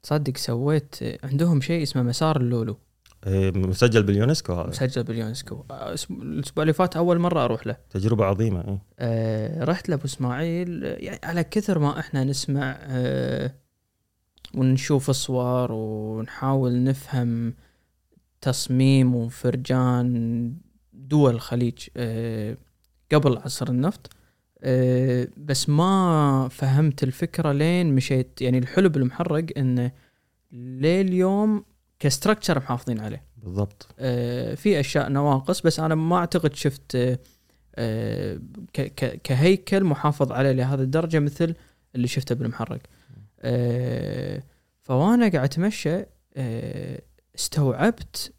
تصدق 0.02 0.37
سويت 0.37 0.97
عندهم 1.25 1.61
شيء 1.61 1.82
اسمه 1.82 2.02
مسار 2.02 2.37
اللولو. 2.37 2.78
إيه، 3.26 3.50
مسجل 3.50 4.02
باليونسكو 4.02 4.52
هذا. 4.52 4.68
مسجل 4.68 5.04
باليونسكو. 5.04 5.64
الأسبوع 6.11 6.62
اللي 6.62 6.73
فات 6.73 6.97
أول 6.97 7.18
مرة 7.18 7.44
أروح 7.44 7.66
له. 7.66 7.76
تجربة 7.90 8.25
عظيمة 8.25 8.61
إيه. 8.61 8.82
آه، 8.99 9.64
رحت 9.64 9.88
لابو 9.88 10.04
إسماعيل. 10.04 10.82
يعني 10.82 11.21
على 11.25 11.44
كثر 11.44 11.78
ما 11.78 11.99
إحنا 12.00 12.25
نسمع 12.25 12.78
آه، 12.80 13.54
ونشوف 14.54 15.11
صور 15.11 15.73
ونحاول 15.73 16.85
نفهم 16.85 17.54
تصميم 18.40 19.14
وفرجان 19.14 20.54
دول 20.92 21.35
الخليج 21.35 21.88
آه، 21.97 22.56
قبل 23.12 23.37
عصر 23.37 23.68
النفط. 23.68 24.11
آه، 24.62 25.28
بس 25.37 25.69
ما 25.69 26.49
فهمت 26.50 27.02
الفكرة 27.02 27.52
لين 27.52 27.95
مشيت. 27.95 28.42
يعني 28.42 28.59
الحلو 28.59 28.88
بالمحرق 28.88 29.45
انه 29.57 29.92
لليوم 30.52 31.64
كستركتشر 31.99 32.59
محافظين 32.59 33.00
عليه. 33.00 33.23
بالضبط. 33.37 33.88
آه، 33.99 34.54
في 34.54 34.81
أشياء 34.81 35.09
نواقص 35.09 35.61
بس 35.61 35.81
أنا 35.81 35.95
ما 35.95 36.16
أعتقد 36.16 36.54
شفت 36.54 37.19
آه، 37.75 38.40
كهيكل 39.25 39.85
محافظ 39.85 40.33
عليه 40.33 40.52
لهذه 40.52 40.81
الدرجة 40.81 41.19
مثل 41.19 41.54
اللي 41.95 42.09
شفته 42.09 42.35
بالمحرق. 42.35 42.81
فوانا 44.83 45.28
قاعد 45.28 45.45
أتمشى 45.45 46.02
استوعبت 47.35 48.33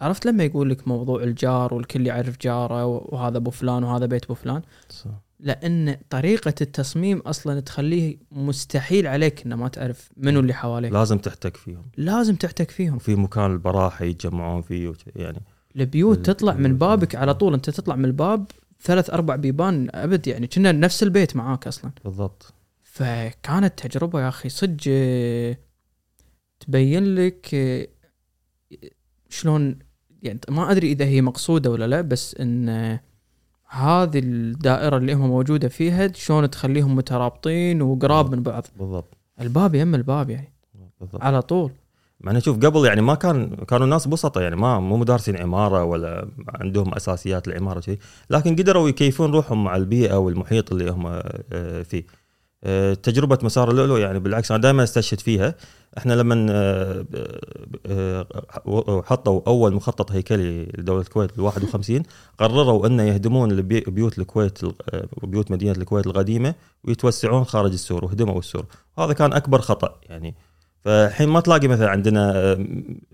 عرفت 0.00 0.26
لما 0.26 0.44
يقول 0.44 0.70
لك 0.70 0.88
موضوع 0.88 1.22
الجار 1.22 1.74
والكل 1.74 2.06
يعرف 2.06 2.36
جاره 2.40 2.86
وهذا 2.86 3.36
أبو 3.36 3.50
فلان 3.50 3.84
وهذا 3.84 4.06
بيت 4.06 4.24
أبو 4.24 4.34
فلان؟ 4.34 4.62
صح. 4.88 5.10
لأن 5.40 5.96
طريقة 6.10 6.54
التصميم 6.60 7.18
أصلا 7.18 7.60
تخليه 7.60 8.16
مستحيل 8.32 9.06
عليك 9.06 9.46
إنه 9.46 9.56
ما 9.56 9.68
تعرف 9.68 10.10
منو 10.16 10.40
اللي 10.40 10.54
حواليك. 10.54 10.92
لازم 10.92 11.18
تحتك 11.18 11.56
فيهم. 11.56 11.82
لازم 11.96 12.34
تحتك 12.36 12.70
فيهم. 12.70 12.96
وفي 12.96 13.14
مكان 13.14 13.52
البراحة 13.52 14.04
يتجمعون 14.04 14.62
فيه 14.62 14.92
يعني 15.16 15.42
البيوت 15.76 16.16
ال- 16.18 16.22
تطلع 16.22 16.52
من 16.54 16.78
بابك 16.78 17.14
على 17.14 17.34
طول. 17.34 17.54
أنت 17.54 17.70
تطلع 17.70 17.96
من 17.96 18.04
الباب 18.04 18.46
ثلاث 18.82 19.10
أربع 19.10 19.36
بيبان 19.36 19.88
أبد 19.94 20.26
يعني 20.26 20.46
كنا 20.46 20.72
نفس 20.72 21.02
البيت 21.02 21.36
معاك 21.36 21.66
أصلا. 21.66 21.90
بالضبط. 22.04 22.54
فكانت 22.82 23.86
تجربة 23.86 24.20
يا 24.20 24.28
أخي 24.28 24.48
صدق 24.48 24.82
تبين 26.60 27.14
لك 27.14 27.54
شلون 29.28 29.78
يعني 30.22 30.40
ما 30.48 30.70
أدري 30.70 30.92
إذا 30.92 31.04
هي 31.04 31.22
مقصودة 31.22 31.70
ولا 31.70 31.86
لا 31.86 32.00
بس 32.00 32.36
إن 32.40 32.98
هذه 33.68 34.18
الدائرة 34.18 34.96
اللي 34.96 35.12
هم 35.12 35.28
موجودة 35.28 35.68
فيها 35.68 36.12
شلون 36.12 36.50
تخليهم 36.50 36.96
مترابطين 36.96 37.82
وقراب 37.82 38.34
من 38.34 38.42
بعض. 38.42 38.66
بالضبط. 38.78 39.16
الباب 39.40 39.74
يم 39.74 39.94
الباب 39.94 40.30
يعني. 40.30 40.52
بالضبط. 41.00 41.22
على 41.22 41.42
طول. 41.42 41.70
مع 42.20 42.32
إنه 42.32 42.40
شوف 42.40 42.56
قبل 42.56 42.86
يعني 42.86 43.00
ما 43.00 43.14
كان 43.14 43.56
كانوا 43.56 43.84
الناس 43.84 44.08
بسطة 44.08 44.40
يعني 44.40 44.56
ما 44.56 44.80
مو 44.80 44.96
مدارسين 44.96 45.36
عمارة 45.36 45.84
ولا 45.84 46.28
عندهم 46.48 46.94
أساسيات 46.94 47.48
العماره 47.48 47.80
شيء 47.80 47.98
لكن 48.30 48.56
قدروا 48.56 48.88
يكيفون 48.88 49.32
روحهم 49.32 49.64
مع 49.64 49.76
البيئة 49.76 50.14
والمحيط 50.14 50.72
اللي 50.72 50.90
هم 50.90 51.06
آه، 51.52 51.82
فيه. 51.82 52.04
آه، 52.64 52.94
تجربة 52.94 53.38
مسار 53.42 53.70
اللؤلؤ 53.70 53.98
يعني 53.98 54.18
بالعكس 54.18 54.50
أنا 54.50 54.60
دائما 54.60 54.82
أستشهد 54.82 55.20
فيها. 55.20 55.54
إحنا 55.98 56.14
لما 56.14 56.46
آه، 56.50 57.06
آه، 57.86 58.26
آه، 58.66 59.02
حطوا 59.06 59.40
أول 59.46 59.74
مخطط 59.74 60.12
هيكلي 60.12 60.72
لدولة 60.78 61.00
الكويت 61.00 61.38
ال 61.38 61.40
51 61.40 62.02
قرروا 62.38 62.86
انه 62.86 63.02
يهدمون 63.02 63.62
بيوت 63.62 64.18
الكويت 64.18 64.58
بيوت 65.22 65.50
مدينة 65.50 65.72
الكويت 65.72 66.06
القديمة 66.06 66.54
ويتوسعون 66.84 67.44
خارج 67.44 67.72
السور 67.72 68.04
وهدموا 68.04 68.38
السور. 68.38 68.66
هذا 68.98 69.12
كان 69.12 69.32
أكبر 69.32 69.60
خطأ 69.60 70.00
يعني. 70.08 70.34
فالحين 70.84 71.28
ما 71.28 71.40
تلاقي 71.40 71.68
مثلا 71.68 71.88
عندنا 71.90 72.54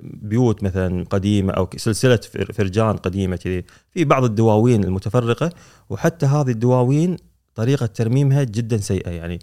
بيوت 0.02 0.62
مثلا 0.62 1.04
قديمة 1.10 1.52
أو 1.52 1.68
سلسلة 1.76 2.16
فر- 2.32 2.52
فرجان 2.52 2.96
قديمة 2.96 3.36
كذي 3.36 3.64
في 3.90 4.04
بعض 4.04 4.24
الدواوين 4.24 4.84
المتفرقة 4.84 5.50
وحتى 5.90 6.26
هذه 6.26 6.50
الدواوين 6.50 7.16
طريقة 7.54 7.86
ترميمها 7.86 8.42
جدا 8.44 8.76
سيئة 8.76 9.10
يعني. 9.10 9.38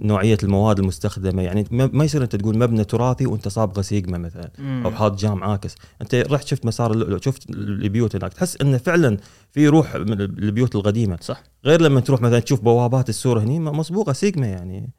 نوعية 0.00 0.38
المواد 0.42 0.78
المستخدمة. 0.78 1.42
يعني 1.42 1.64
ما 1.70 2.04
يصير 2.04 2.22
أنت 2.22 2.36
تقول 2.36 2.58
مبنى 2.58 2.84
تراثي 2.84 3.26
وأنت 3.26 3.48
صابغه 3.48 3.82
سيجما 3.82 4.18
مثلا 4.18 4.50
أو 4.58 4.90
حاط 4.90 5.18
جام 5.18 5.44
عاكس. 5.44 5.74
أنت 6.02 6.14
رحت 6.14 6.46
شفت 6.46 6.66
مسار 6.66 6.92
اللؤلؤ 6.92 7.18
شفت 7.22 7.50
البيوت 7.50 8.16
هناك 8.16 8.32
تحس 8.32 8.60
انه 8.60 8.78
فعلا 8.78 9.16
في 9.52 9.68
روح 9.68 9.96
من 9.96 10.20
البيوت 10.20 10.76
القديمة. 10.76 11.18
صح. 11.20 11.42
غير 11.64 11.80
لما 11.80 12.00
تروح 12.00 12.20
مثلا 12.20 12.40
تشوف 12.40 12.60
بوابات 12.60 13.08
السور 13.08 13.38
هني 13.38 13.60
مصبوغة 13.60 14.12
سيجما 14.12 14.46
يعني 14.46 14.90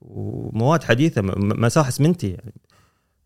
ومواد 0.00 0.82
حديثة 0.82 1.22
مساحة 1.36 1.88
اسمنتي 1.88 2.28
يعني. 2.28 2.54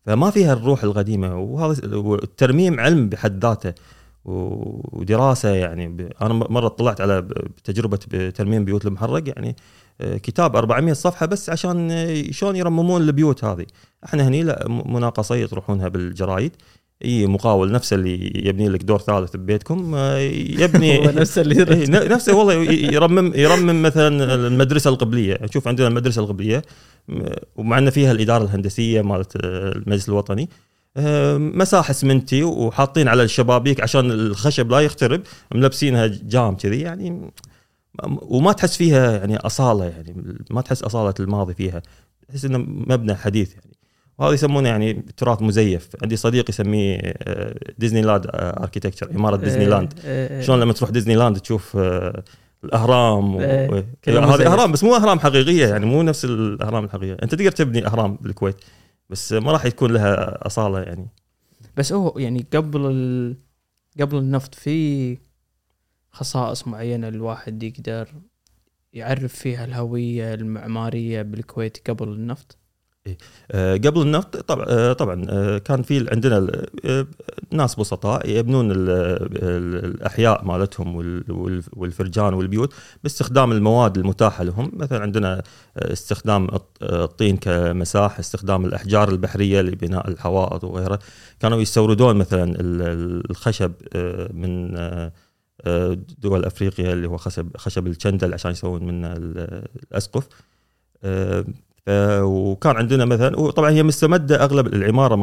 فما 0.07 0.31
فيها 0.31 0.53
الروح 0.53 0.85
القديمة 0.85 1.37
وهذا 1.39 1.97
والترميم 1.97 2.81
علم 2.81 3.09
بحد 3.09 3.45
ذاته 3.45 3.75
ودراسة 4.25 5.49
يعني. 5.49 6.09
أنا 6.23 6.35
مرة 6.35 6.69
طلعت 6.69 7.01
على 7.01 7.29
تجربة 7.65 7.97
ترميم 8.31 8.65
بيوت 8.65 8.87
المحرق 8.87 9.29
يعني. 9.29 9.57
كتاب 10.01 10.57
400 10.57 10.93
صفحة 10.93 11.27
بس 11.27 11.51
عشان 11.51 11.91
آه، 11.91 12.25
شلون 12.31 12.57
يرممون 12.57 13.03
البيوت 13.03 13.45
هذه. 13.45 13.67
إحنا 14.05 14.29
هني 14.29 14.43
لا 14.43 14.65
مناقصة 14.69 15.35
يطرحونها 15.35 15.89
بالجرايد. 15.89 16.53
إي 17.05 17.27
مقاول 17.27 17.73
نفسه 17.73 17.95
اللي 17.95 18.33
يبني 18.49 18.69
لك 18.69 18.83
دور 18.83 18.99
ثالث 18.99 19.37
ببيتكم 19.37 19.95
آه، 19.95 20.19
يبني 20.19 20.99
هو 21.07 21.11
نفس 21.11 21.39
اللي 21.39 21.87
نفسه 21.89 22.37
والله 22.37 22.55
يرمم 22.73 23.33
يرمم 23.35 23.83
مثلا 23.83 24.35
المدرسة 24.35 24.91
القبلية. 24.91 25.39
نشوف 25.43 25.69
عندنا 25.69 25.89
المدرسة 25.89 26.23
القبلية 26.23 26.63
ومع 27.57 27.79
ان 27.79 27.91
فيها 27.91 28.13
الإدارة 28.13 28.45
الهندسية 28.45 29.03
مالت 29.03 29.37
آه، 29.37 29.73
المجلس 29.73 30.09
الوطني. 30.09 30.49
آه، 30.97 31.37
مساحة 31.39 31.91
اسمنتي 31.91 32.43
وحاطين 32.45 33.09
على 33.09 33.23
الشبابيك 33.23 33.81
عشان 33.81 34.11
الخشب 34.11 34.71
لا 34.71 34.81
يخترب 34.81 35.21
ملبسينها 35.55 36.07
جام 36.07 36.57
كذي 36.57 36.81
يعني 36.81 37.33
وما 38.23 38.53
تحس 38.53 38.77
فيها 38.77 39.19
يعني 39.19 39.37
أصالة 39.37 39.85
يعني 39.85 40.37
ما 40.51 40.61
تحس 40.61 40.83
أصالة 40.83 41.15
الماضي 41.21 41.55
فيها. 41.55 41.83
تحس 42.29 42.45
إنه 42.45 42.59
مبنى 42.59 43.15
حديث 43.15 43.55
يعني. 43.55 43.75
وهذا 44.19 44.35
يسمونه 44.35 44.69
يعني 44.69 45.05
تراث 45.17 45.43
مزيف. 45.43 45.89
عندي 46.03 46.17
صديق 46.17 46.51
يسميه 46.51 47.15
ديزني 47.79 48.03
لاند 48.03 48.27
architecture 48.35 49.09
عماره 49.15 49.37
ديزني 49.37 49.67
لاند 49.67 49.93
شلون 50.41 50.61
لما 50.61 50.73
تروح 50.73 50.91
ديزني 50.91 51.15
لاند 51.15 51.39
تشوف 51.39 51.77
آه، 51.77 52.23
الأهرام. 52.65 53.37
إيه، 53.37 53.87
هذه. 54.09 54.47
أهرام 54.47 54.73
بس 54.73 54.85
مو 54.85 54.97
أهرام 54.97 55.19
حقيقية 55.19 55.67
يعني 55.67 55.87
مو 55.87 56.03
نفس 56.03 56.25
الأهرام 56.25 56.85
الحقيقية. 56.85 57.17
أنت 57.23 57.35
تقدر 57.35 57.51
تبني 57.51 57.87
أهرام 57.87 58.19
بالكويت 58.21 58.57
بس 59.11 59.33
ما 59.33 59.53
راح 59.53 59.65
يكون 59.65 59.93
لها 59.93 60.47
أصالة 60.47 60.81
يعني. 60.81 61.09
بس 61.77 61.93
هو 61.93 62.19
يعني 62.19 62.47
قبل 62.55 62.87
ال... 62.87 63.37
قبل 64.01 64.17
النفط 64.17 64.55
في 64.55 65.19
خصائص 66.15 66.69
معينة 66.69 67.09
الواحد 67.09 67.63
يقدر 67.63 68.09
يعرف 68.93 69.35
فيها 69.35 69.65
الهوية 69.65 70.35
المعمارية 70.35 71.23
بالكويت 71.23 71.91
قبل 71.91 72.09
النفط؟ 72.09 72.57
آه، 73.51 73.75
قبل 73.77 74.01
النفط 74.03 74.37
طبعا 74.37 74.67
آه، 74.69 74.93
طبعا 74.93 75.27
آه، 75.31 75.59
كان 75.59 75.83
في 75.83 76.07
عندنا 76.11 76.63
آه، 76.85 77.07
ناس 77.51 77.75
بسطاء 77.75 78.29
يبنون 78.31 78.71
ال- 78.71 78.91
ال- 78.91 79.85
الأحياء 79.85 80.45
مالتهم 80.45 80.97
وال- 80.97 81.33
وال- 81.33 81.63
والفرجان 81.73 82.35
والبيوت 82.35 82.75
باستخدام 83.03 83.53
المواد 83.53 83.99
المتاحة 83.99 84.45
لهم. 84.45 84.71
مثلا 84.75 85.01
عندنا 85.01 85.43
آه، 85.77 85.93
استخدام 85.93 86.45
الط- 86.49 86.83
الطين 86.83 87.37
كمساح 87.37 88.19
استخدام 88.19 88.65
الأحجار 88.65 89.09
البحرية 89.09 89.61
لبناء 89.61 90.09
الحوائط 90.09 90.65
وغيرها. 90.65 90.99
كانوا 91.41 91.61
يستوردون 91.61 92.17
مثلا 92.17 92.45
ال- 92.45 92.83
ال- 92.83 93.31
الخشب 93.31 93.73
من 94.35 94.75
دول 96.19 96.45
أفريقيا 96.45 96.93
اللي 96.93 97.09
هو 97.09 97.17
خشب 97.17 97.57
خشب 97.57 97.87
الشندل 97.87 98.35
عشان 98.35 98.51
يسوون 98.51 98.85
منه 98.87 99.13
ال- 99.13 99.65
الأسقف. 99.91 100.29
وكان 102.23 102.77
عندنا 102.77 103.05
مثلا 103.05 103.39
وطبعا 103.41 103.71
هي 103.71 103.83
مستمدة 103.83 104.45
أغلب 104.45 104.67
العمارة 104.67 105.17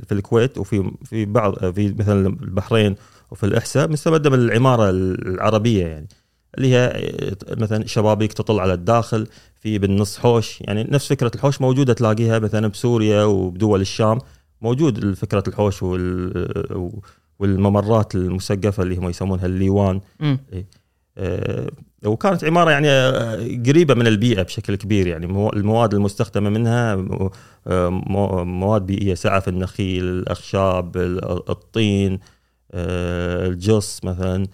في 0.00 0.12
الكويت 0.12 0.58
وفي 0.58 0.90
في 1.04 1.24
بعض 1.24 1.70
في 1.72 1.92
مثلا 1.98 2.26
البحرين 2.26 2.94
وفي 3.30 3.46
الأحساء 3.46 3.88
مستمدة 3.88 4.30
من 4.30 4.38
العمارة 4.38 4.90
العربية 4.90 5.86
يعني 5.86 6.08
اللي 6.58 6.74
هي 6.74 7.02
مثلا 7.50 7.86
شبابيك 7.86 8.32
تطل 8.32 8.60
على 8.60 8.74
الداخل 8.74 9.26
في 9.60 9.78
بالنص 9.78 10.18
حوش 10.18 10.60
يعني 10.60 10.84
نفس 10.90 11.08
فكرة 11.08 11.30
الحوش 11.34 11.60
موجودة 11.60 11.92
تلاقيها 11.92 12.38
مثلا 12.38 12.68
بسوريا 12.68 13.24
وبدول 13.24 13.80
الشام 13.80 14.18
موجود 14.62 15.14
فكرة 15.14 15.42
الحوش 15.48 15.82
وال 15.82 17.00
والممرات 17.38 18.14
المسقفة 18.14 18.82
اللي 18.82 18.96
هم 18.96 19.08
يسمونها 19.08 19.46
الليوان. 19.46 20.00
مم. 20.20 20.38
آه، 21.18 21.70
وكانت 22.04 22.44
عمارة 22.44 22.70
يعني 22.70 22.88
آه، 22.90 23.36
قريبة 23.66 23.94
من 23.94 24.06
البيئة 24.06 24.42
بشكل 24.42 24.74
كبير 24.74 25.06
يعني. 25.06 25.26
مو- 25.26 25.50
المواد 25.52 25.94
المستخدمة 25.94 26.50
منها 26.50 26.92
آه، 27.66 27.88
مو- 27.88 28.44
مواد 28.44 28.86
بيئية 28.86 29.14
سعف 29.14 29.48
النخيل 29.48 30.04
الأخشاب 30.04 30.96
ال- 30.96 31.50
الطين 31.50 32.18
آه، 32.72 33.46
الجص 33.46 34.00
مثلا. 34.04 34.46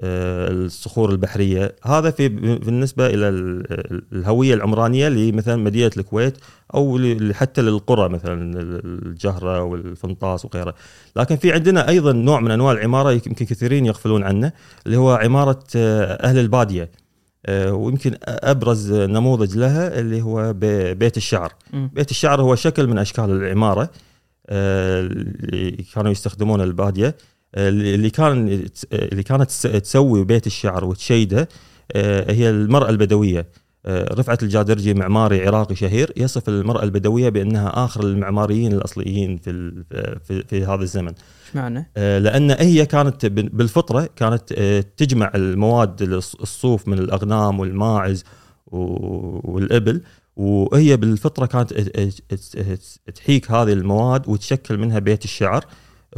الصخور 0.00 1.10
البحرية. 1.10 1.76
هذا 1.84 2.10
في 2.10 2.28
بالنسبة 2.58 3.06
إلى 3.06 3.28
ال- 3.28 4.02
الهوية 4.12 4.54
العمرانية 4.54 5.08
لمثلا 5.08 5.56
مدينة 5.56 5.90
الكويت 5.96 6.38
أو 6.74 7.00
حتى 7.32 7.62
للقرى 7.62 8.08
مثلا 8.08 8.60
الجهرة 8.84 9.62
والفنطاس 9.62 10.44
وغيرها. 10.44 10.74
لكن 11.16 11.36
في 11.36 11.52
عندنا 11.52 11.88
أيضا 11.88 12.12
نوع 12.12 12.40
من 12.40 12.50
أنواع 12.50 12.72
العمارة 12.72 13.12
يمكن 13.12 13.32
كثيرين 13.46 13.86
يغفلون 13.86 14.22
عنه 14.22 14.52
اللي 14.86 14.96
هو 14.96 15.10
عمارة 15.14 15.62
آه، 15.76 16.04
أهل 16.28 16.38
البادية. 16.38 16.90
آه، 17.46 17.72
ويمكن 17.72 18.14
أبرز 18.24 18.92
نموذج 18.92 19.56
لها 19.58 20.00
اللي 20.00 20.22
هو 20.22 20.52
بيت 20.94 21.16
الشعر. 21.16 21.52
بيت 21.72 22.10
الشعر 22.10 22.40
هو 22.42 22.54
شكل 22.54 22.86
من 22.86 22.98
أشكال 22.98 23.24
العمارة 23.30 23.90
آه، 24.48 25.00
اللي 25.00 25.84
كانوا 25.94 26.10
يستخدمونه 26.10 26.64
البادية. 26.64 27.06
آه، 27.06 27.14
اللي 27.56 28.10
كان 28.10 28.64
اللي 28.92 29.22
كانت 29.22 29.42
تس- 29.50 29.62
تسوي 29.62 30.24
بيت 30.24 30.46
الشعر 30.46 30.84
وتشيده 30.84 31.48
آه، 31.92 32.32
هي 32.32 32.50
المرأة 32.50 32.90
البدوية. 32.90 33.46
آه، 33.86 34.14
رفعت 34.14 34.42
الجادرجي 34.42 34.94
معماري 34.94 35.46
عراقي 35.46 35.76
شهير 35.76 36.12
يصف 36.16 36.48
المرأة 36.48 36.82
البدوية 36.84 37.28
بأنها 37.28 37.84
آخر 37.84 38.02
المعماريين 38.04 38.72
الأصليين 38.72 39.36
في 39.36 39.72
في, 40.24 40.42
في 40.48 40.64
هذا 40.64 40.82
الزمن. 40.82 41.12
معنى؟ 41.54 41.90
آه، 41.96 42.18
لأن 42.18 42.50
هي 42.50 42.86
كانت 42.86 43.26
بال- 43.26 43.48
بالفطرة 43.48 44.08
كانت 44.16 44.52
تجمع 44.96 45.32
المواد 45.34 46.02
الص- 46.02 46.40
الصوف 46.40 46.88
من 46.88 46.98
الأغنام 46.98 47.60
والماعز 47.60 48.24
و- 48.66 49.52
والإبل 49.52 50.00
وهي 50.36 50.96
بالفطرة 50.96 51.46
كانت 51.46 51.72
تحيك 53.14 53.50
هذه 53.50 53.72
المواد 53.72 54.28
وتشكل 54.28 54.78
منها 54.78 54.98
بيت 54.98 55.24
الشعر. 55.24 55.64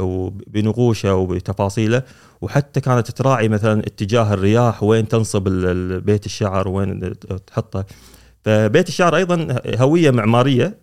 وبنقوشه 0.03 1.15
وبتفاصيله 1.15 2.03
وحتى 2.41 2.81
كانت 2.81 3.11
تراعي 3.11 3.47
مثلا 3.49 3.79
اتجاه 3.79 4.33
الرياح 4.33 4.83
وين 4.83 5.07
تنصب 5.07 5.43
بيت 6.05 6.25
الشعر 6.25 6.67
وين 6.67 7.13
تحطه. 7.47 7.85
فبيت 8.45 8.87
الشعر 8.87 9.15
أيضا 9.15 9.47
هوية 9.67 10.11
معمارية 10.11 10.77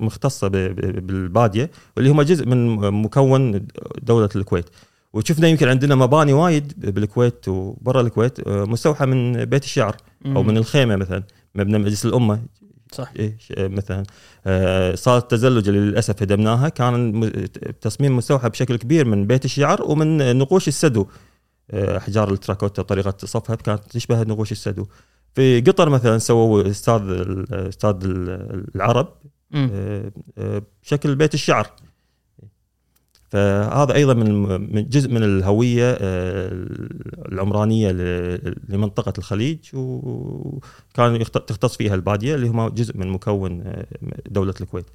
مختصة 0.00 0.48
بالبادية 0.48 1.70
واللي 1.96 2.10
هم 2.10 2.22
جزء 2.22 2.46
من 2.46 2.76
مكون 3.02 3.66
دولة 4.02 4.28
الكويت. 4.36 4.66
وشفنا 5.12 5.48
يمكن 5.48 5.68
عندنا 5.68 5.94
مباني 5.94 6.32
وايد 6.32 6.72
بالكويت 6.76 7.48
وبرا 7.48 8.00
الكويت 8.00 8.48
آه، 8.48 8.64
مستوحى 8.64 9.06
من 9.06 9.44
بيت 9.44 9.64
الشعر 9.64 9.96
أو. 10.26 10.42
من 10.42 10.56
الخيمة 10.56 10.96
مثلا 10.96 11.22
مبنى 11.54 11.78
مجلس 11.78 12.04
الأمة. 12.04 12.40
صح. 12.92 13.12
إيه 13.18 13.36
ش- 13.38 13.52
مثلا 13.58 14.02
آه، 14.46 14.94
صاله 14.94 15.18
التزلج 15.18 15.68
اللي 15.68 15.80
للأسف 15.80 16.22
هدمناها. 16.22 16.68
كان 16.68 17.30
تصميم 17.80 18.16
مستوحى 18.16 18.48
بشكل 18.48 18.76
كبير 18.76 19.04
من 19.04 19.26
بيت 19.26 19.44
الشعر 19.44 19.82
ومن 19.82 20.38
نقوش 20.38 20.68
السدو. 20.68 21.06
آه، 21.70 21.96
احجار 21.98 22.32
التراكوتا 22.32 22.82
طريقة 22.82 23.14
صفها 23.24 23.56
كانت 23.56 23.82
تشبه 23.90 24.22
نقوش 24.22 24.52
السدو. 24.52 24.86
في 25.34 25.60
قطر 25.60 25.88
مثلا 25.88 26.18
سووا 26.18 26.70
استاد 26.70 26.94
ال- 27.02 27.68
استاد 27.68 27.96
ال- 28.04 28.66
العرب. 28.76 29.08
آه، 29.54 30.12
آه، 30.38 30.62
بشكل 30.82 31.14
بيت 31.14 31.34
الشعر. 31.34 31.70
فهذا 33.30 33.94
أيضا 33.94 34.14
من 34.14 34.88
جزء 34.88 35.10
من 35.10 35.22
الهوية 35.22 35.98
آه، 36.00 36.48
العمرانية 37.32 37.90
لمنطقة 38.68 39.12
الخليج 39.18 39.70
وكان 39.74 41.24
تختص 41.24 41.76
فيها 41.76 41.94
البادية 41.94 42.34
اللي 42.34 42.48
هم 42.48 42.68
جزء 42.68 42.96
من 42.96 43.08
مكون 43.08 43.62
آه، 43.66 43.86
دولة 44.26 44.54
الكويت. 44.60 44.86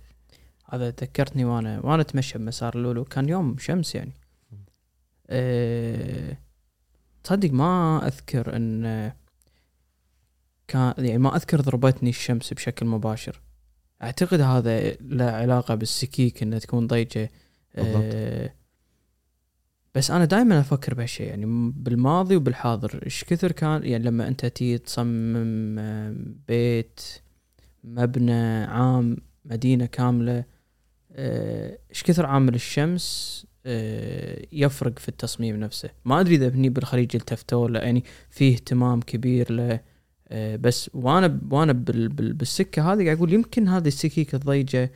هذا 0.66 0.90
ذكرتني 0.90 1.46
وأنا 1.46 1.80
وأنا 1.84 2.02
أتمشى 2.02 2.38
بمسار 2.38 2.76
اللولو 2.76 3.04
كان 3.04 3.30
يوم 3.30 3.56
شمس 3.58 3.96
يعني. 3.96 4.14
أه 5.30 6.38
تصدق 7.24 7.52
ما 7.52 8.02
أذكر 8.08 8.56
إن 8.56 9.12
كان 10.68 10.94
يعني 10.98 11.18
ما 11.18 11.36
أذكر 11.36 11.62
ضربتني 11.62 12.10
الشمس 12.10 12.54
بشكل 12.54 12.86
مباشر. 12.86 13.42
أعتقد 14.04 14.42
هذا 14.42 14.92
له 14.92 15.26
علاقة 15.26 15.76
بالسكيك 15.76 16.44
إنها 16.44 16.60
تكون 16.60 16.88
ضيجة 16.88 17.30
أه 17.76 18.54
بس 19.96 20.12
أنا 20.12 20.26
دائما 20.26 20.60
أفكر 20.60 20.94
بهالشيء 20.94 21.28
يعني 21.28 21.72
بالماضي 21.76 22.36
وبالحاضر 22.36 23.00
إيش 23.06 23.24
كثر 23.24 23.52
كان 23.52 23.84
يعني 23.84 24.04
لما 24.04 24.28
أنت 24.28 24.46
تيجي 24.46 24.78
تصمم 24.78 25.80
آه، 25.80 26.16
بيت 26.48 27.02
مبنى 27.84 28.64
عام 28.64 29.18
مدينة 29.46 29.86
كاملة 29.86 30.44
آه، 31.12 31.78
إيش 31.90 32.04
كثر 32.04 32.26
عامل 32.26 32.56
الشمس 32.56 33.46
آه، 33.66 34.46
يفرق 34.52 35.00
في 35.00 35.10
التصميم 35.10 35.56
نفسه؟ 35.56 35.90
ما 36.06 36.20
أدري 36.20 36.36
إذا 36.36 36.50
هني 36.50 36.70
بالخليج 36.70 37.16
التفتوا 37.16 37.70
له 37.70 37.80
يعني 37.80 38.04
في 38.30 38.54
اهتمام 38.54 39.02
كبير 39.02 39.52
له 39.52 39.80
آه، 40.28 40.56
بس 40.56 40.90
وأنا 40.94 41.40
وأنا 41.52 41.74
بال 41.74 42.10
بال 42.10 42.34
بالسكة 42.34 42.94
هذه 42.94 43.04
قاعد 43.04 43.18
أقول 43.18 43.34
يمكن 43.34 43.68
هذه 43.68 43.88
السكيك 43.88 44.36
الضيجة 44.36 44.92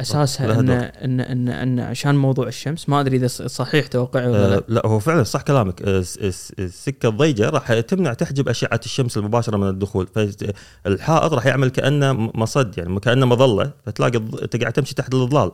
أساسها 0.00 0.60
إن. 0.60 0.70
إن 0.70 1.20
إن 1.20 1.48
إن 1.48 1.80
عشان 1.80 2.14
موضوع 2.16 2.46
الشمس 2.48 2.88
ما 2.88 3.00
أدري 3.00 3.16
إذا 3.16 3.26
صحيح 3.26 3.86
توقعي 3.86 4.26
ولا 4.28 4.48
لا 4.48 4.56
آه، 4.56 4.62
لا 4.68 4.86
هو 4.86 4.98
فعلا 4.98 5.22
صح 5.22 5.42
كلامك 5.42 5.82
آه، 5.82 5.98
الس- 5.98 6.16
الس- 6.18 6.52
السكة 6.58 7.08
الضيقه 7.08 7.48
راح 7.50 7.80
تمنع 7.80 8.12
تحجب 8.14 8.48
أشعة 8.48 8.80
الشمس 8.84 9.16
المباشرة 9.16 9.56
من 9.56 9.68
الدخول 9.68 10.06
فالحائط 10.84 11.32
راح 11.32 11.46
يعمل 11.46 11.68
كأنه 11.68 12.12
مصد 12.12 12.78
يعني 12.78 13.00
كأنه 13.00 13.26
مظلة 13.26 13.72
فتلاقي 13.86 14.18
انت 14.42 14.56
قاعد 14.56 14.72
تمشي 14.72 14.94
تحت 14.94 15.14
الظلال 15.14 15.52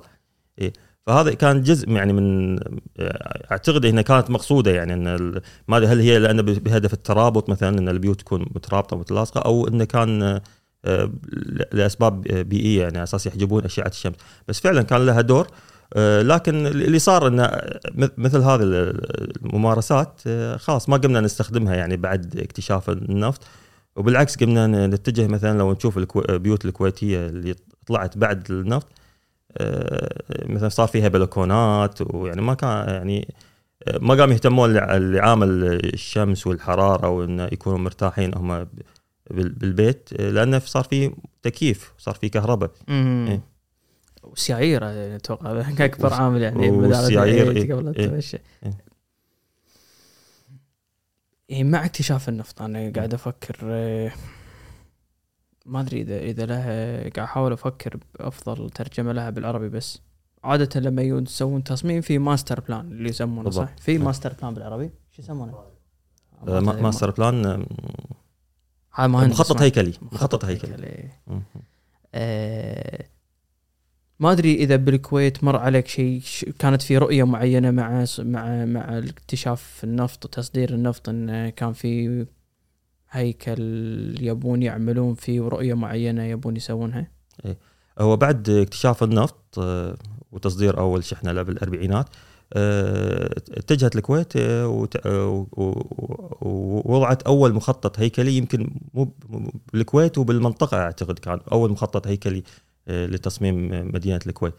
إيه. 0.59 0.73
فهذا 1.07 1.35
كان 1.35 1.63
جزء 1.63 1.89
يعني 1.91 2.13
من 2.13 2.57
آه، 2.99 3.47
أعتقد 3.53 3.85
إنها 3.85 4.03
كانت 4.03 4.31
مقصودة 4.31 4.71
يعني 4.71 4.93
إن 4.93 5.41
ما 5.69 5.77
هل 5.77 6.01
هي 6.01 6.19
لأنه 6.19 6.43
ب- 6.43 6.65
بهدف 6.65 6.93
الترابط 6.93 7.49
مثلا 7.51 7.79
إن 7.79 7.89
البيوت 7.89 8.21
تكون 8.21 8.41
مترابطة 8.55 8.97
متلاصقه 8.97 9.41
أو 9.41 9.69
إنه 9.69 9.85
كان 9.85 10.41
لأسباب 11.73 12.21
بيئية 12.23 12.83
يعني 12.83 13.03
أساس 13.03 13.27
يحجبون 13.27 13.65
أشعة 13.65 13.89
الشمس. 13.89 14.15
بس 14.49 14.61
فعلا 14.61 14.83
كان 14.83 15.07
لها 15.07 15.21
دور. 15.21 15.47
آه، 15.95 16.23
لكن 16.23 16.67
اللي 16.67 16.99
صار 16.99 17.27
إنه 17.27 17.51
مث- 17.95 18.11
مثل 18.19 18.39
هذه 18.41 18.61
الممارسات 18.63 20.21
آه، 20.27 20.57
خلاص 20.57 20.89
ما 20.89 20.97
قمنا 20.97 21.21
نستخدمها 21.21 21.75
يعني 21.75 21.97
بعد 21.97 22.37
اكتشاف 22.39 22.91
النفط. 22.91 23.43
وبالعكس 23.97 24.37
قمنا 24.37 24.87
نتجه 24.87 25.27
مثلا 25.27 25.59
لو 25.59 25.73
نشوف 25.73 25.99
البيوت 26.31 26.65
الكويتية 26.65 27.27
اللي 27.27 27.55
طلعت 27.87 28.19
بعد 28.19 28.51
النفط. 28.51 28.87
آه، 29.59 30.23
مثلا 30.47 30.69
صار 30.69 30.87
فيها 30.89 31.09
بلكونات 31.09 31.99
ويعني 32.15 32.43
ما 32.43 32.55
كان 32.55 32.89
يعني 32.89 33.35
آه، 33.89 33.99
ما 33.99 34.15
قام 34.15 34.33
يهتمون 34.33 34.75
لع- 34.75 34.97
لعامل 34.97 35.49
الشمس 35.95 36.47
والحرارة 36.47 37.09
وإنه 37.09 37.45
يكونوا 37.45 37.79
مرتاحين. 37.79 38.35
هم 38.35 38.67
بالبيت 39.31 40.11
آه، 40.21 40.31
لأنه 40.31 40.59
صار 40.59 40.85
في 40.85 41.13
تكييف 41.43 41.93
صار 41.99 42.15
في 42.15 42.29
كهرباء. 42.29 42.71
إيه. 42.89 43.41
والسيايير 44.23 44.81
آه، 44.85 45.17
أتوقع 45.17 45.61
أكبر 45.85 46.13
عامل 46.15 46.43
يعني 46.43 46.71
والسيايير، 46.71 47.51
إيه، 47.51 47.75
قبل 47.75 47.95
إيه. 47.99 48.21
إيه. 48.65 48.85
يعني 51.49 51.65
مع 51.65 51.85
اكتشاف 51.85 52.29
النفط 52.29 52.63
أنا 52.63 52.93
قاعد 52.97 53.15
أفكر 53.15 53.57
آه، 53.65 54.13
ما 55.67 55.81
أدري 55.81 56.01
إذا 56.01 56.19
إذا 56.19 56.47
لها 56.47 56.99
قاعد 57.01 57.19
أحاول 57.19 57.53
أفكر 57.53 57.97
بأفضل 58.15 58.71
ترجمة 58.71 59.13
لها 59.13 59.31
بالعربي 59.31 59.69
بس 59.69 60.01
عادة 60.45 60.81
لما 60.81 61.03
يسوون 61.03 61.65
تصميم 61.65 62.01
في 62.01 62.19
master 62.19 62.61
plan 62.61 62.93
اللي 62.93 63.09
يسمونه 63.09 63.51
صح؟ 63.51 63.77
في. 63.81 63.99
master 63.99 64.33
plan 64.41 64.55
بالعربي 64.55 64.91
شو 65.11 65.23
يسمونه؟ 65.23 65.53
آه، 66.49 66.61
ما- 66.61 66.81
master 66.83 67.11
plan 67.11 67.67
مخطط 68.99 69.63
هيكلي 69.63 69.93
مخطط 70.03 70.45
هيكلي. 70.45 70.71
هيكلي 70.73 71.09
مم. 71.27 71.43
آه، 72.15 73.05
ما 74.21 74.33
أدري 74.33 74.55
إذا 74.55 74.77
بالكويت 74.77 75.45
مر 75.45 75.57
عليك 75.57 75.89
شيء 75.89 76.23
كانت 76.59 76.83
في 76.83 76.99
رؤية 76.99 77.25
معينة 77.25 77.71
مع 77.71 78.05
مع 78.19 78.65
مع 78.65 78.99
اكتشاف 78.99 79.81
النفط 79.85 80.25
وتصدير 80.25 80.75
النفط 80.75 81.09
إن 81.09 81.49
كان 81.49 81.73
في 81.73 82.27
هيكل 83.11 83.61
يبون 84.21 84.63
يعملون 84.63 85.15
فيه 85.15 85.41
ورؤية 85.41 85.75
معينة 85.75 86.23
يبون 86.23 86.57
يسوونها؟ 86.57 87.11
هو 87.99 88.17
بعد 88.17 88.51
اكتشاف 88.51 89.03
النفط 89.03 89.59
آه، 89.59 89.97
وتصدير 90.33 90.79
أول 90.79 91.05
شحنه 91.05 91.33
له 91.33 91.43
بالاربعينات 91.43 92.09
اتجهت 92.53 93.97
الكويت 93.97 94.37
آه، 94.37 94.89
آه، 95.07 95.47
ووضعت 96.43 97.23
أول 97.23 97.55
مخطط 97.55 97.99
هيكلي 97.99 98.37
يمكن 98.37 98.71
مو 98.95 99.15
بالكويت 99.73 100.19
وبالمنطقة 100.19 100.77
أعتقد 100.77 101.19
كان 101.19 101.41
أول 101.53 101.71
مخطط 101.71 102.07
هيكلي 102.07 102.43
آه، 102.89 103.07
لتصميم 103.07 103.69
مدينة 103.95 104.21
الكويت. 104.27 104.55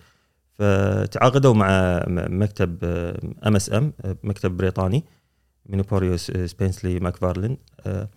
فتعاقدوا 0.54 1.54
مع 1.54 2.04
مكتب 2.08 2.78
MSM 3.48 3.94
مكتب 4.24 4.58
بريطاني 4.58 5.04
Minoprio 5.66 6.18
Spencely 6.18 7.00
Macfarlane 7.00 7.58
آه، 7.86 8.10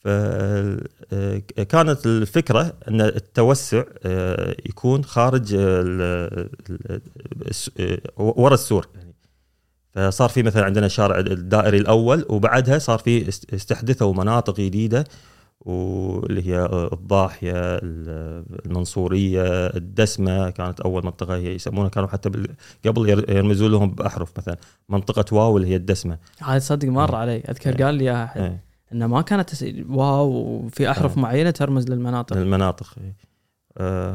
فكانت 0.00 2.06
الفكرة 2.06 2.72
أن 2.88 3.00
التوسع 3.00 3.82
آه، 4.04 4.56
يكون 4.66 5.04
خارج 5.04 5.54
آه، 5.54 6.48
ورا 8.16 8.54
السور. 8.54 8.88
فصار 9.94 10.28
في 10.28 10.42
مثلا 10.42 10.64
عندنا 10.64 10.86
الشارع 10.86 11.18
الدائري 11.18 11.78
الأول 11.78 12.26
وبعدها 12.28 12.78
صار 12.78 12.98
في 12.98 13.28
است- 13.28 13.54
استحدثوا 13.54 14.14
مناطق 14.14 14.56
جديدة 14.60 15.04
واللي 15.60 16.46
هي 16.48 16.68
الضاحية 16.92 17.52
ال- 17.56 18.44
المنصورية 18.66 19.42
الدسمة 19.66 20.50
كانت 20.50 20.80
أول 20.80 21.04
منطقة 21.04 21.36
هي 21.36 21.54
يسمونها 21.54 21.88
كانوا 21.88 22.08
حتى 22.08 22.28
قبل 22.86 23.08
ير- 23.08 23.30
يرمزوا 23.30 23.68
لهم 23.68 23.90
بأحرف 23.90 24.32
مثلا 24.38 24.56
منطقة 24.88 25.36
واو 25.36 25.56
اللي 25.56 25.68
هي 25.68 25.76
الدسمة 25.76 26.18
هذا 26.42 26.58
صدق 26.58 26.88
مر 26.88 27.14
علي 27.14 27.36
أذكر 27.36 27.78
إيه. 27.78 27.84
قال 27.84 27.94
لي 27.94 28.24
احد 28.24 28.40
إيه. 28.40 28.64
إنه 28.92 29.06
ما 29.06 29.22
كانت. 29.22 29.50
واو 29.88 30.28
وفي 30.30 30.90
أحرف 30.90 31.18
آه. 31.18 31.20
معينة 31.22 31.50
ترمز 31.50 31.88
للمناطق 31.88 32.36
المناطق 32.36 32.94
إيه. 33.00 33.06
آه، 33.08 33.33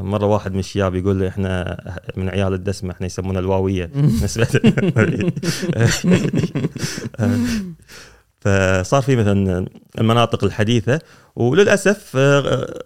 مرة 0.01 0.25
واحد 0.25 0.53
من 0.53 0.59
الشباب 0.59 0.95
يقول 0.95 1.15
لي 1.15 1.27
إحنا 1.27 1.77
من 2.17 2.29
عيال 2.29 2.53
الدسمه 2.53 2.91
إحنا 2.91 3.05
يسمونا 3.05 3.39
الواوية. 3.39 3.91
نسبه 4.23 4.47
آه، 7.19 7.39
فصار 8.41 9.01
في 9.01 9.15
مثلا 9.15 9.65
المناطق 9.99 10.43
الحديثة 10.43 10.99
وللأسف 11.35 12.11
آه، 12.15 12.83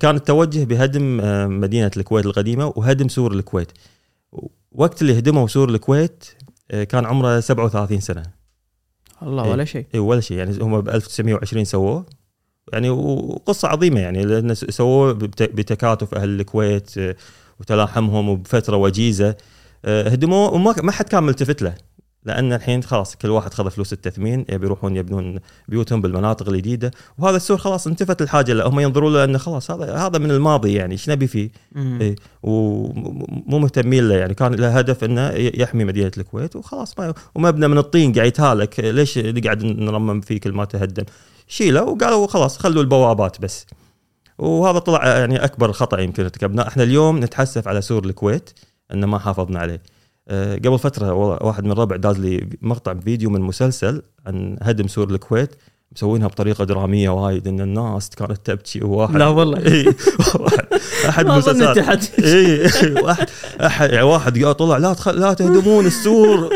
كان 0.00 0.16
التوجه 0.16 0.64
بهدم 0.64 1.20
آه، 1.20 1.46
مدينة 1.46 1.90
الكويت 1.96 2.26
القديمة 2.26 2.72
وهدم 2.76 3.08
سور 3.08 3.32
الكويت. 3.32 3.72
وقت 4.72 5.02
اللي 5.02 5.18
هدموا 5.18 5.46
سور 5.46 5.68
الكويت 5.68 6.24
آه، 6.70 6.84
كان 6.84 7.06
عمره 7.06 7.40
37 7.40 8.00
سنة. 8.00 8.22
الله 9.22 9.44
إيه. 9.44 9.50
ولا 9.50 9.64
شيء. 9.64 9.86
اي 9.94 9.98
ولا 9.98 10.20
شيء. 10.20 10.36
يعني 10.38 10.58
هم 10.62 10.80
ب 10.80 10.88
1920 10.88 11.64
سووه. 11.64 12.06
يعني 12.72 12.90
وقصة 12.90 13.68
عظيمة 13.68 14.00
يعني 14.00 14.24
لأن 14.24 14.54
سووه 14.54 15.12
بت- 15.12 15.42
بتكاتف 15.42 16.14
أهل 16.14 16.40
الكويت 16.40 16.98
آه، 16.98 17.16
وتلاحمهم 17.60 18.28
وبفترة 18.28 18.76
وجيزة 18.76 19.36
آه، 19.84 20.08
هدموه 20.08 20.52
وما 20.54 20.74
ما 20.82 20.92
حد 20.92 21.08
كان 21.08 21.22
ملتفت 21.22 21.62
له 21.62 21.74
لأن 22.24 22.52
الحين 22.52 22.82
خلاص 22.82 23.16
كل 23.16 23.30
واحد 23.30 23.54
خذ 23.54 23.70
فلوس 23.70 23.92
التثمين 23.92 24.44
يبي 24.48 24.66
يروحون 24.66 24.96
يبنون 24.96 25.38
بيوتهم 25.68 26.00
بالمناطق 26.00 26.48
الجديدة 26.48 26.90
وهذا 27.18 27.36
السور 27.36 27.56
خلاص 27.58 27.86
انتفت 27.86 28.22
الحاجة 28.22 28.52
له 28.52 28.66
هم 28.68 28.80
ينظروا 28.80 29.10
له 29.10 29.24
إنه 29.24 29.38
خلاص 29.38 29.70
هذا 29.70 29.94
هذا 29.96 30.18
من 30.18 30.30
الماضي 30.30 30.72
يعني 30.74 30.92
إيش 30.92 31.10
نبي 31.10 31.26
فيه؟ 31.26 31.50
إيه. 31.76 32.16
ومو 32.42 33.58
مهتمين 33.58 34.08
له 34.08 34.14
يعني 34.14 34.34
كان 34.34 34.54
له 34.54 34.78
هدف 34.78 35.04
إنه 35.04 35.28
يحمي 35.36 35.84
مدينة 35.84 36.10
الكويت 36.18 36.56
وخلاص 36.56 36.98
ما 36.98 37.14
ومبنى 37.34 37.68
من 37.68 37.78
الطين 37.78 38.12
قاعد 38.12 38.26
يتهالك 38.26 38.80
ليش 38.80 39.18
نقعد 39.18 39.64
نرمم 39.64 40.20
فيه 40.20 40.40
كل 40.40 40.52
ما 40.52 40.64
تهدم 40.64 41.04
شيله 41.48 41.84
وقالوا 41.84 42.26
خلاص 42.26 42.58
خلوا 42.58 42.82
البوابات 42.82 43.40
بس. 43.40 43.66
وهذا 44.38 44.78
طلع 44.78 45.18
يعني 45.18 45.44
أكبر 45.44 45.72
خطأ 45.72 46.00
يمكن 46.00 46.22
ارتكبناه. 46.22 46.68
إحنا 46.68 46.82
اليوم 46.82 47.24
نتحسف 47.24 47.68
على 47.68 47.80
سور 47.82 48.04
الكويت 48.04 48.50
ان 48.92 49.04
ما 49.04 49.18
حافظنا 49.18 49.60
عليه. 49.60 49.82
أه، 50.28 50.54
قبل 50.54 50.78
فترة 50.78 51.12
واحد 51.14 51.64
من 51.64 51.72
الربع 51.72 51.96
داز 51.96 52.18
لي 52.18 52.48
مقطع 52.62 52.94
فيديو 52.94 53.30
من 53.30 53.40
مسلسل 53.40 54.02
عن 54.26 54.58
هدم 54.62 54.88
سور 54.88 55.10
الكويت. 55.10 55.56
مسوينها 55.96 56.26
بطريقة 56.26 56.64
درامية 56.64 57.10
وايد 57.10 57.48
إن 57.48 57.60
الناس 57.60 58.10
كانت 58.10 58.38
تبكي. 58.44 58.84
وواحد 58.84 59.16
لا 59.16 59.28
والله. 59.28 59.58
إيه، 59.58 59.96
واحد 60.34 60.66
أحد 61.08 61.26
المسلسلات 61.30 61.78
احد 61.78 62.04
إي 62.24 62.70
واحد 63.02 63.26
احد 63.60 63.90
يعني 63.90 64.06
واحد 64.06 64.44
قال 64.44 64.56
طلع 64.56 64.76
لا 64.76 64.92
تخل 64.94 65.20
لا 65.20 65.34
تهدمون 65.34 65.86
السور. 65.86 66.50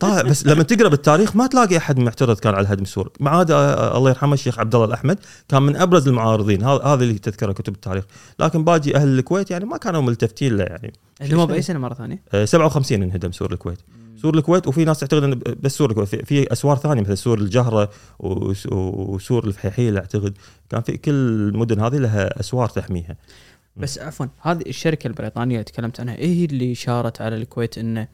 طالع 0.00 0.22
بس 0.22 0.46
لما 0.46 0.62
تقرأ 0.62 0.88
بالتاريخ 0.88 1.36
ما 1.36 1.46
تلاقي 1.46 1.76
أحد 1.76 1.98
معترض 1.98 2.38
كان 2.38 2.54
على 2.54 2.68
هدم 2.68 2.82
السور 2.82 3.10
ما 3.20 3.30
عدا 3.30 3.54
آه، 3.54 3.98
الله 3.98 4.10
يرحمه 4.10 4.34
الشيخ 4.34 4.58
عبد 4.58 4.74
الله 4.74 4.86
الأحمد 4.86 5.18
كان 5.48 5.62
من 5.62 5.76
أبرز 5.76 6.08
المعارضين. 6.08 6.64
هذا 6.64 6.94
اللي 6.94 7.18
تذكره 7.18 7.52
كتب 7.52 7.74
التاريخ. 7.74 8.04
لكن 8.38 8.64
باقي 8.64 8.94
أهل 8.94 9.18
الكويت 9.18 9.50
يعني 9.50 9.64
ما 9.64 9.76
كانوا 9.76 10.02
ملتفتين 10.02 10.56
له 10.56 10.64
يعني. 10.64 10.92
هدموه 11.20 11.44
بأي 11.44 11.62
سنة 11.62 11.78
مرة 11.78 11.94
ثانية؟ 11.94 12.22
آه، 12.34 12.44
57 12.44 13.02
انهدم 13.02 13.32
سور 13.32 13.52
الكويت. 13.52 13.78
سور 14.16 14.34
الكويت 14.34 14.66
وفي 14.66 14.84
ناس 14.84 15.00
تعتقد 15.00 15.22
انه 15.22 15.40
بس 15.60 15.76
سور 15.76 15.90
الكويت 15.90 16.08
في- 16.08 16.52
أسوار 16.52 16.76
ثانية 16.76 17.00
مثل 17.02 17.16
سور 17.18 17.38
الجهرة 17.38 17.90
وس- 18.18 18.66
وسور 18.72 19.44
الفحيحيل 19.46 19.96
أعتقد. 19.96 20.38
كان 20.68 20.80
في 20.82 20.96
كل 20.96 21.10
المدن 21.10 21.80
هذه 21.80 21.96
لها 21.96 22.40
أسوار 22.40 22.68
تحميها. 22.68 23.16
بس 23.76 23.98
عفوا 23.98 24.26
هذه 24.42 24.62
الشركة 24.66 25.06
البريطانية 25.08 25.54
اللي 25.54 25.64
تكلمت 25.64 26.00
عنها 26.00 26.14
هي 26.14 26.44
اللي 26.44 26.74
شارت 26.74 27.20
على 27.20 27.36
الكويت 27.36 27.78
إنه 27.78 28.08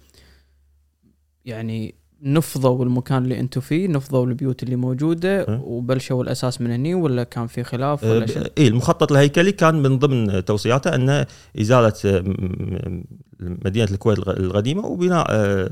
يعني 1.44 1.94
نفضوا 2.22 2.84
المكان 2.84 3.24
اللي 3.24 3.40
أنتم 3.40 3.60
فيه 3.60 3.88
نفضوا 3.88 4.26
البيوت 4.26 4.62
اللي 4.62 4.76
موجودة 4.76 5.40
أه. 5.40 5.62
وبلشوا 5.64 6.22
الأساس 6.22 6.60
من 6.60 6.70
هني 6.70 6.94
ولا 6.94 7.24
كان 7.24 7.46
في 7.46 7.64
خلاف 7.64 8.04
ولا 8.04 8.26
شيء؟ 8.26 8.52
اي 8.58 8.68
المخطط 8.68 9.12
الهيكلي 9.12 9.52
كان 9.52 9.82
من 9.82 9.98
ضمن 9.98 10.44
توصياته 10.44 10.94
انه 10.94 11.26
إزالة 11.60 12.22
مدينة 13.40 13.90
الكويت 13.90 14.18
القديمة 14.18 14.86
وبناء 14.86 15.26
آه، 15.30 15.70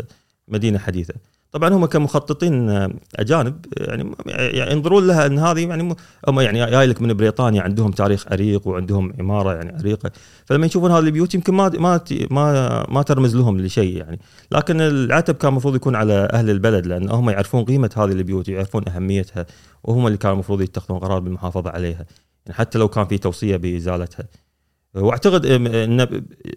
مدينة 0.48 0.78
حديثة. 0.78 1.14
طبعا 1.52 1.68
هم 1.68 1.86
كمخططين 1.86 2.70
آه، 2.70 2.90
أجانب 3.16 3.66
آه، 3.78 3.84
يعني 3.84 4.14
يعني 4.26 4.72
ينظرون 4.72 5.06
لها 5.06 5.26
إن 5.26 5.38
هذه 5.38 5.68
يعني 5.68 5.96
هم 6.28 6.40
يعني 6.40 6.70
جاي 6.70 6.86
لك 6.86 7.02
من 7.02 7.14
بريطانيا 7.14 7.62
عندهم 7.62 7.90
تاريخ 7.90 8.32
عريق 8.32 8.66
وعندهم 8.68 9.12
عماره 9.20 9.54
يعني 9.54 9.78
عريقه 9.78 10.10
فلما 10.46 10.66
يشوفون 10.66 10.90
هذه 10.90 10.98
البيوت 10.98 11.34
يمكن 11.34 11.54
ما 11.54 11.68
ما 11.68 12.00
ما 12.30 12.86
ما 12.88 13.02
ترمز 13.02 13.36
لهم 13.36 13.60
لشيء 13.60 13.96
يعني. 13.96 14.20
لكن 14.52 14.80
العتب 14.80 15.34
كان 15.34 15.50
المفروض 15.50 15.76
يكون 15.76 15.96
على 15.96 16.28
أهل 16.32 16.50
البلد 16.50 16.86
لأن 16.86 17.10
هم 17.10 17.30
يعرفون 17.30 17.64
قيمة 17.64 17.90
هذه 17.96 18.12
البيوت 18.12 18.48
يعرفون 18.48 18.88
أهميتها 18.88 19.46
وهم 19.84 20.06
اللي 20.06 20.18
كانوا 20.18 20.34
المفروض 20.34 20.60
يتخذون 20.60 20.98
قرار 20.98 21.18
بالمحافظة 21.18 21.70
عليها. 21.70 22.06
يعني 22.46 22.58
حتى 22.58 22.78
لو 22.78 22.88
كان 22.88 23.06
في 23.06 23.18
توصية 23.18 23.56
بإزالتها. 23.56 24.24
واعتقد 24.94 25.46
إن 25.46 26.00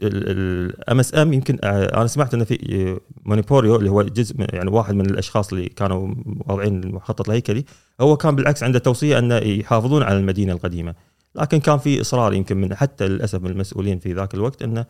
ال 0.03 0.99
MSM 0.99 1.33
يمكن 1.33 1.57
آه، 1.63 1.97
أنا 1.97 2.07
سمعت 2.07 2.33
انه 2.33 2.43
في 2.43 2.99
مينوبريو 3.25 3.75
اللي 3.75 3.89
هو 3.89 4.01
جزء 4.01 4.35
يعني 4.39 4.69
واحد 4.69 4.95
من 4.95 5.05
الاشخاص 5.05 5.53
اللي 5.53 5.69
كانوا 5.69 6.15
واضعين 6.45 6.83
المخطط 6.83 7.29
الهيكلي 7.29 7.65
هو 8.01 8.17
كان 8.17 8.35
بالعكس 8.35 8.63
عنده 8.63 8.79
توصية 8.79 9.19
انه 9.19 9.35
يحافظون 9.35 10.03
على 10.03 10.17
المدينة 10.17 10.53
القديمة. 10.53 10.95
لكن 11.35 11.59
كان 11.59 11.77
في 11.77 12.01
إصرار 12.01 12.33
يمكن 12.33 12.57
من 12.57 12.75
حتى 12.75 13.07
للأسف 13.07 13.41
من 13.41 13.49
المسؤولين 13.49 13.99
في 13.99 14.13
ذاك 14.13 14.33
الوقت 14.33 14.61
انه 14.61 14.85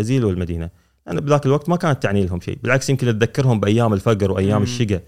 ازيلوا 0.00 0.30
المدينة. 0.30 0.70
لأن 1.06 1.20
بذاك 1.20 1.46
الوقت 1.46 1.68
ما 1.68 1.76
كانت 1.76 2.02
تعني 2.02 2.26
لهم 2.26 2.40
شيء. 2.40 2.58
بالعكس 2.62 2.90
يمكن 2.90 3.06
تذكرهم 3.06 3.60
بأيام 3.60 3.92
الفقر 3.92 4.30
وأيام 4.30 4.56
مم. 4.56 4.62
الشقا 4.62 5.00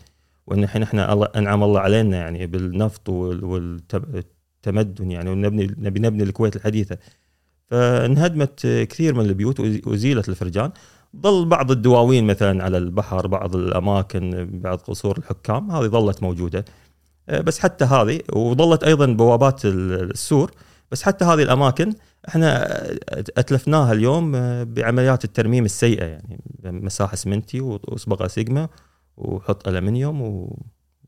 وإن 0.46 0.64
الحين 0.64 0.82
إحنا 0.82 1.12
الله 1.12 1.28
أنعم 1.36 1.64
الله 1.64 1.80
علينا 1.80 2.16
يعني 2.16 2.46
بالنفط 2.46 3.08
والتمدن 3.08 5.10
يعني 5.10 5.30
ونبني 5.30 5.74
نبي 5.78 6.00
نبني 6.00 6.22
الكويت 6.22 6.56
الحديثة. 6.56 6.98
فانهدمت 7.72 8.66
كثير 8.66 9.14
من 9.14 9.24
البيوت. 9.24 9.60
وازيلت 9.60 10.28
الفرجان. 10.28 10.70
ظل 11.16 11.44
بعض 11.44 11.70
الدواوين 11.70 12.26
مثلا 12.26 12.64
على 12.64 12.78
البحر 12.78 13.26
بعض 13.26 13.56
الأماكن 13.56 14.48
بعض 14.52 14.78
قصور 14.78 15.18
الحكام 15.18 15.70
هذه 15.70 15.86
ظلت 15.86 16.22
موجودة. 16.22 16.64
آه، 17.28 17.40
بس 17.40 17.58
حتى 17.58 17.84
هذه 17.84 18.20
وظلت 18.32 18.84
أيضا 18.84 19.06
بوابات 19.06 19.64
السور. 19.64 20.50
بس 20.90 21.02
حتى 21.02 21.24
هذه 21.24 21.42
الأماكن 21.42 21.94
إحنا 22.28 22.66
أتلفناها 23.12 23.92
اليوم 23.92 24.34
آه، 24.34 24.62
بعمليات 24.62 25.24
الترميم 25.24 25.64
السيئة 25.64 26.04
يعني. 26.04 26.40
مساح 26.64 27.14
اسمنتي 27.14 27.60
واصبغه 27.60 28.26
سيجما 28.26 28.68
وحط 29.16 29.68
الومنيوم 29.68 30.22
و 30.22 30.58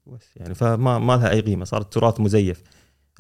بس 0.07 0.31
يعني. 0.37 0.55
فما 0.55 0.99
ما 0.99 1.17
لها 1.17 1.31
أي 1.31 1.41
قيمة. 1.41 1.65
صارت 1.65 1.93
تراث 1.93 2.21
مزيف. 2.21 2.63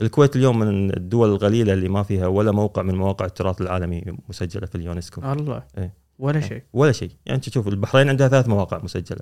الكويت 0.03 0.37
اليوم 0.37 0.59
من 0.59 0.97
الدول 0.97 1.33
القليله 1.33 1.73
اللي 1.73 1.89
ما 1.89 2.03
فيها 2.03 2.27
ولا 2.27 2.53
موقع 2.53 2.83
من 2.83 2.95
مواقع 2.95 3.27
التراث 3.27 3.61
العالمي 3.61 4.05
مسجلة 4.29 4.67
في 4.67 4.75
اليونسكو. 4.75 5.33
الله. 5.33 5.63
إيه. 5.79 5.95
ولا 6.19 6.41
شيء. 6.41 6.63
ولا 6.73 6.93
شيء. 6.93 7.11
يعني 7.27 7.37
أنت 7.37 7.49
تشوف 7.49 7.69
البحرين 7.69 8.09
عندها 8.09 8.29
ثلاث 8.29 8.49
مواقع 8.49 8.81
مسجلة. 8.83 9.21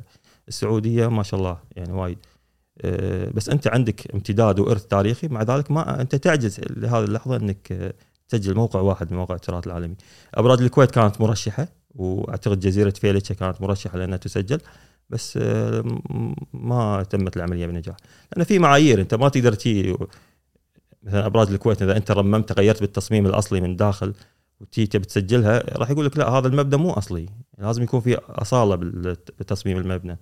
السعودية 0.49 1.07
ما 1.07 1.23
شاء 1.23 1.41
الله 1.41 1.59
يعني 1.77 1.93
وايد. 1.93 2.19
أه، 2.83 3.31
بس 3.31 3.49
أنت 3.49 3.69
عندك 3.69 4.15
امتداد 4.15 4.61
وإرث 4.61 4.87
تاريخي. 4.87 5.29
مع 5.29 5.43
ذلك 5.43 5.71
ما 5.71 6.01
أنت 6.01 6.15
تعجز 6.15 6.61
لهذه 6.71 7.05
اللحظة 7.05 7.37
إنك 7.37 7.95
تسجل 8.29 8.55
موقع 8.55 8.81
واحد 8.81 9.11
من 9.11 9.17
مواقع 9.17 9.35
التراث 9.35 9.67
العالمي. 9.67 9.95
ابراج 10.35 10.63
الكويت 10.63 10.91
كانت 10.91 11.21
مرشحة 11.21 11.69
وأعتقد 11.95 12.61
جزيرة 12.61 12.91
فيلتشا 12.91 13.35
كانت 13.35 13.61
مرشحة 13.63 13.99
لأنها 13.99 14.17
تسجل. 14.17 14.59
بس 15.11 15.37
م- 15.37 16.35
ما 16.53 17.03
تمت 17.11 17.37
العملية 17.37 17.67
بنجاح. 17.67 17.97
لأن 18.37 18.45
في 18.45 18.59
معايير 18.59 19.01
أنت 19.01 19.15
ما 19.15 19.29
تقدر 19.29 19.53
تي 19.53 19.97
مثلا 21.03 21.27
أبراج 21.27 21.49
الكويت 21.49 21.83
إذا 21.83 21.97
أنت 21.97 22.11
رممت 22.11 22.53
غيرت 22.53 22.81
بالتصميم 22.81 23.27
الأصلي 23.27 23.61
من 23.61 23.77
داخل 23.77 24.15
وتي 24.61 24.87
تبي 24.87 25.05
تسجلها 25.05 25.79
راح 25.79 25.91
يقول 25.91 26.07
لك 26.07 26.19
لا 26.19 26.29
هذا 26.29 26.49
المبنى 26.49 26.77
مو 26.83 26.91
أصلي. 26.91 27.27
لازم 27.59 27.83
يكون 27.83 28.01
في 28.01 28.15
أصالة 28.29 28.77
بتصميم 29.39 29.77
المبنى. 29.77 30.19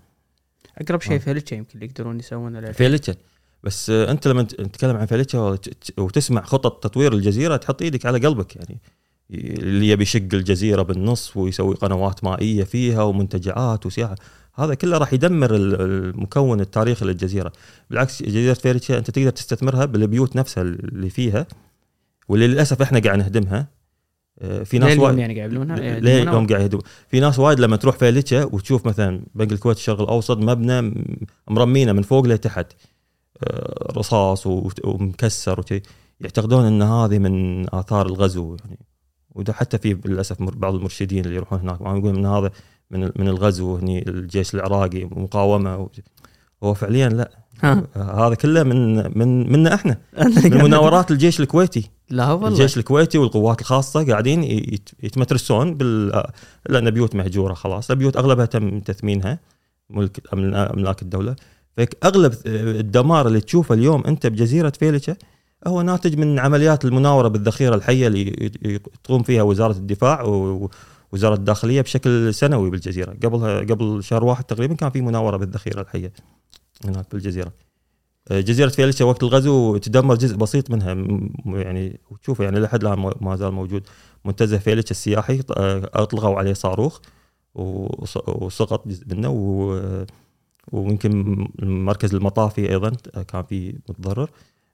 أقرب 0.78 1.00
شيء 1.00 1.14
آه. 1.14 1.18
فيلتشا 1.18 1.54
يمكن 1.54 1.70
اللي 1.74 1.86
يقدرون 1.86 2.18
يسوونه. 2.18 2.72
فيلتشا 2.72 3.14
بس 3.64 3.90
أنت 3.90 4.28
لما 4.28 4.42
تتكلم 4.42 4.96
عن 4.96 5.06
فيلتشا 5.06 5.38
وت- 5.38 5.98
وتسمع 6.00 6.42
خطط 6.42 6.84
تطوير 6.84 7.12
الجزيرة 7.12 7.56
تحط 7.56 7.82
إيدك 7.82 8.06
على 8.06 8.26
قلبك 8.26 8.56
يعني. 8.56 8.80
اللي 9.30 9.88
يبي 9.88 10.02
يشق 10.02 10.28
الجزيرة 10.32 10.82
بالنص 10.82 11.36
ويسوي 11.36 11.74
قنوات 11.74 12.24
مائية 12.24 12.64
فيها 12.64 13.02
ومنتجعات 13.02 13.86
وسياحة. 13.86 14.16
هذا 14.54 14.74
كله 14.74 14.98
راح 14.98 15.12
يدمر 15.12 15.54
ال- 15.54 15.80
المكون 15.80 16.60
التاريخي 16.60 17.04
للجزيرة. 17.04 17.52
بالعكس 17.90 18.22
جزيرة 18.22 18.54
فيلتشا 18.54 18.98
أنت 18.98 19.10
تقدر 19.10 19.30
تستثمرها 19.30 19.84
بالبيوت 19.84 20.36
نفسها 20.36 20.62
اللي 20.62 21.10
فيها 21.10 21.46
واللي 22.28 22.46
للاسف 22.46 22.82
إحنا 22.82 22.98
قاعد 22.98 23.18
نهدمها. 23.18 23.80
آه، 24.38 24.62
في 24.62 24.78
ناس 24.78 24.98
وايد 24.98 25.18
يعني 25.18 25.36
قاعد 25.36 25.52
يبنونها 25.52 25.76
ليه 25.76 26.10
يهدمونها؟ 26.12 26.32
يوم 26.34 26.46
قاعد 26.46 26.62
يهدمون؟ 26.62 26.82
في 27.08 27.20
ناس 27.20 27.38
وايد 27.38 27.60
لما 27.60 27.76
تروح 27.76 27.96
فيلتشا 27.96 28.44
وتشوف 28.44 28.86
مثلا 28.86 29.22
بنك 29.34 29.52
الكويت 29.52 29.76
الشرق 29.76 30.00
الأوسط 30.00 30.36
مبنى 30.38 30.94
مرمينة 31.48 31.92
من 31.92 32.02
فوق 32.02 32.26
لتحت. 32.26 32.66
آه، 33.44 33.92
رصاص 33.96 34.46
ومكسر 34.84 35.60
وشي. 35.60 35.82
يعتقدون 36.20 36.64
إن 36.64 36.82
هذه 36.82 37.18
من 37.18 37.66
آثار 37.74 38.06
الغزو 38.06 38.56
يعني. 38.64 38.78
وده 39.34 39.52
حتى 39.52 39.78
في 39.78 39.98
للأسف 40.04 40.42
بعض 40.42 40.74
المرشدين 40.74 41.24
اللي 41.24 41.36
يروحون 41.36 41.60
هناك 41.60 41.80
يقولون 41.80 42.16
إن 42.16 42.26
هذا 42.26 42.50
من 42.90 43.00
من 43.16 43.28
الغزو 43.28 43.76
هني 43.76 44.08
الجيش 44.08 44.54
العراقي 44.54 45.04
مقاومة 45.04 45.88
هو 46.64 46.74
فعليا 46.74 47.08
لا. 47.08 47.30
ها. 47.62 47.86
هذا 47.96 48.34
كله 48.34 48.62
من 48.62 48.96
من 49.18 49.52
منا 49.52 49.74
إحنا. 49.74 49.98
من 50.44 50.62
مناورات 50.64 51.10
الجيش 51.10 51.40
الكويتي. 51.40 51.90
لا 52.10 52.32
والله. 52.32 52.48
الجيش 52.48 52.76
الكويتي 52.78 53.18
والقوات 53.18 53.60
الخاصة 53.60 54.06
قاعدين 54.06 54.44
يت- 54.44 54.88
يتمترسون 55.02 55.74
بال 55.74 56.22
لأن 56.68 56.90
بيوت 56.90 57.14
مهجورة 57.14 57.54
خلاص. 57.54 57.90
البيوت 57.90 58.16
أغلبها 58.16 58.46
تم 58.46 58.80
تثمينها 58.80 59.38
ملك 59.90 60.20
أملاك 60.34 61.02
الدولة. 61.02 61.36
فاغلب 61.76 62.34
الدمار 62.46 63.26
اللي 63.28 63.40
تشوفه 63.40 63.74
اليوم 63.74 64.02
أنت 64.06 64.26
بجزيرة 64.26 64.72
فيلتشا 64.78 65.16
هو 65.66 65.82
ناتج 65.82 66.18
من 66.18 66.38
عمليات 66.38 66.84
المناورة 66.84 67.28
بالذخيرة 67.28 67.74
الحية 67.74 68.06
اللي 68.06 68.78
تقوم 69.04 69.22
فيها 69.22 69.42
وزارة 69.42 69.72
الدفاع 69.72 70.22
ووزاره 71.12 71.34
الداخلية 71.34 71.80
بشكل 71.80 72.34
سنوي 72.34 72.70
بالجزيرة. 72.70 73.10
قبلها 73.22 73.58
قبل 73.60 74.04
شهر 74.04 74.24
واحد 74.24 74.44
تقريبا 74.44 74.74
كان 74.74 74.90
في 74.90 75.00
مناورة 75.00 75.36
بالذخيرة 75.36 75.80
الحية 75.80 76.12
هناك 76.84 77.06
بالجزيرة. 77.12 77.52
جزيرة 78.30 78.68
فيلتشا 78.68 79.04
وقت 79.04 79.22
الغزو 79.22 79.76
تدمر 79.76 80.14
جزء 80.14 80.36
بسيط 80.36 80.70
منها. 80.70 80.94
يعني 81.46 82.00
وتشوفه 82.10 82.44
يعني 82.44 82.58
لحد 82.60 82.84
الآن 82.84 83.12
ما 83.20 83.36
زال 83.36 83.52
موجود 83.52 83.82
منتزه 84.24 84.58
فيلتشا 84.58 84.90
السياحي 84.90 85.42
ط- 85.42 85.52
أطلقوا 85.96 86.38
عليه 86.38 86.52
صاروخ 86.52 86.98
وسقط 87.54 88.88
جزء 88.88 89.04
منه 89.14 89.30
و- 89.30 90.04
ويمكن 90.72 91.46
المركز 91.62 92.14
المطافي 92.14 92.70
أيضا 92.70 92.90
كان 93.28 93.42
فيه 93.42 93.72
متضرر. 93.88 94.30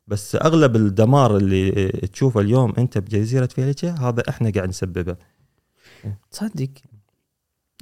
بس 0.09 0.37
أغلب 0.37 0.77
الدمار 0.77 1.37
اللي 1.37 1.71
تشوفه 2.13 2.41
اليوم 2.41 2.73
أنت 2.79 2.99
بجزيرة 2.99 3.47
فيلتشا 3.47 3.91
هذا 3.91 4.23
إحنا 4.29 4.51
قاعد 4.51 4.69
نسببه. 4.69 5.17
تصدق 6.31 6.71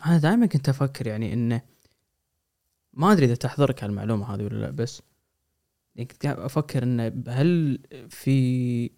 أنا 0.07 0.19
دائما 0.19 0.47
كنت 0.47 0.69
أفكر 0.69 1.07
يعني 1.07 1.33
إنه 1.33 1.61
ما 2.93 3.13
أدري 3.13 3.27
إذا 3.27 3.35
تحضرك 3.35 3.85
هالمعلومة 3.85 4.35
هذه 4.35 4.43
ولا 4.43 4.59
لا 4.59 4.71
بس 4.71 5.03
يعني 5.97 6.09
كنت 6.09 6.27
أفكر 6.27 6.83
إنه 6.83 7.13
هل 7.29 7.79
في 8.09 8.91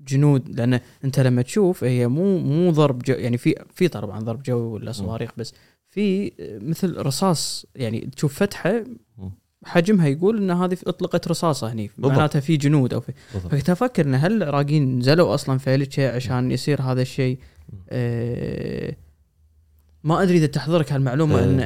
جنود؟ 0.00 0.48
لأن 0.48 0.80
أنت 1.04 1.20
لما 1.20 1.42
تشوف 1.42 1.84
هي 1.84 2.08
مو 2.08 2.38
مو 2.38 2.70
ضرب 2.70 3.02
جو 3.02 3.14
يعني 3.14 3.38
في 3.38 3.54
في 3.74 3.88
طبعا 3.88 4.20
ضرب 4.20 4.42
جوي 4.42 4.62
ولا 4.62 4.92
صواريخ 4.92 5.30
بس 5.36 5.54
في 5.88 6.32
مثل 6.62 6.96
رصاص 6.96 7.66
يعني 7.74 8.00
تشوف 8.00 8.34
فتحة 8.34 8.84
حجمها 9.64 10.06
يقول 10.08 10.36
إن 10.36 10.50
هذه 10.50 10.76
أطلقت 10.86 11.28
رصاصة 11.28 11.72
هني. 11.72 11.90
معناتها 11.98 12.40
في 12.40 12.56
جنود 12.56 12.94
أو 12.94 13.00
في. 13.00 13.12
فكنت 13.32 13.70
أفكر 13.70 14.06
إن 14.06 14.14
هل 14.14 14.32
العراقيين 14.42 14.98
نزلوا 14.98 15.34
أصلا 15.34 15.58
فيلتشا 15.58 16.16
عشان 16.16 16.50
يصير 16.50 16.82
هذا 16.82 17.02
الشيء؟ 17.02 17.38
ما 20.04 20.22
أدري 20.22 20.36
إذا 20.38 20.46
تحضرك 20.46 20.92
هالمعلومة 20.92 21.38
آه. 21.40 21.44
ان 21.44 21.60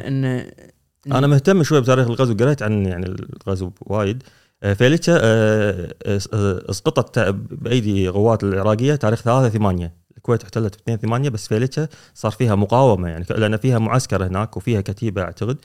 ان 1.06 1.12
أنا 1.12 1.26
مهتم 1.26 1.62
شوي 1.62 1.80
بتاريخ 1.80 2.06
الغزو 2.06 2.34
قريت 2.34 2.62
عن 2.62 2.86
يعني 2.86 3.06
الغزو 3.06 3.70
وايد. 3.80 4.22
آه، 4.62 4.72
فيلتشا 4.72 5.18
آه، 5.22 5.94
آه، 6.06 6.70
اسقطت 6.70 7.18
بأيدي 7.50 8.08
قوات 8.08 8.44
العراقية 8.44 8.94
تاريخ 8.94 9.22
3 9.22 9.48
8 9.48 9.92
الكويت 10.16 10.42
احتلت 10.42 10.74
ب 10.76 10.78
2 10.80 10.98
8 10.98 11.28
بس 11.28 11.48
فيلتشا 11.48 11.88
صار 12.14 12.32
فيها 12.32 12.54
مقاومة 12.54 13.08
يعني 13.08 13.24
لأن 13.30 13.56
فيها 13.56 13.78
معسكر 13.78 14.26
هناك 14.26 14.56
وفيها 14.56 14.80
كتيبة 14.80 15.22
أعتقد. 15.22 15.56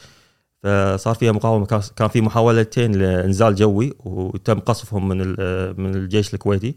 فصار 0.63 1.15
فيها 1.15 1.31
مقاومة. 1.31 1.65
كان- 1.95 2.07
في 2.07 2.21
محاولتين 2.21 2.91
لإنزال 2.91 3.55
جوي 3.55 3.93
وتم 3.99 4.59
قصفهم 4.59 5.07
من 5.07 5.17
من 5.81 5.95
الجيش 5.95 6.33
الكويتي. 6.33 6.75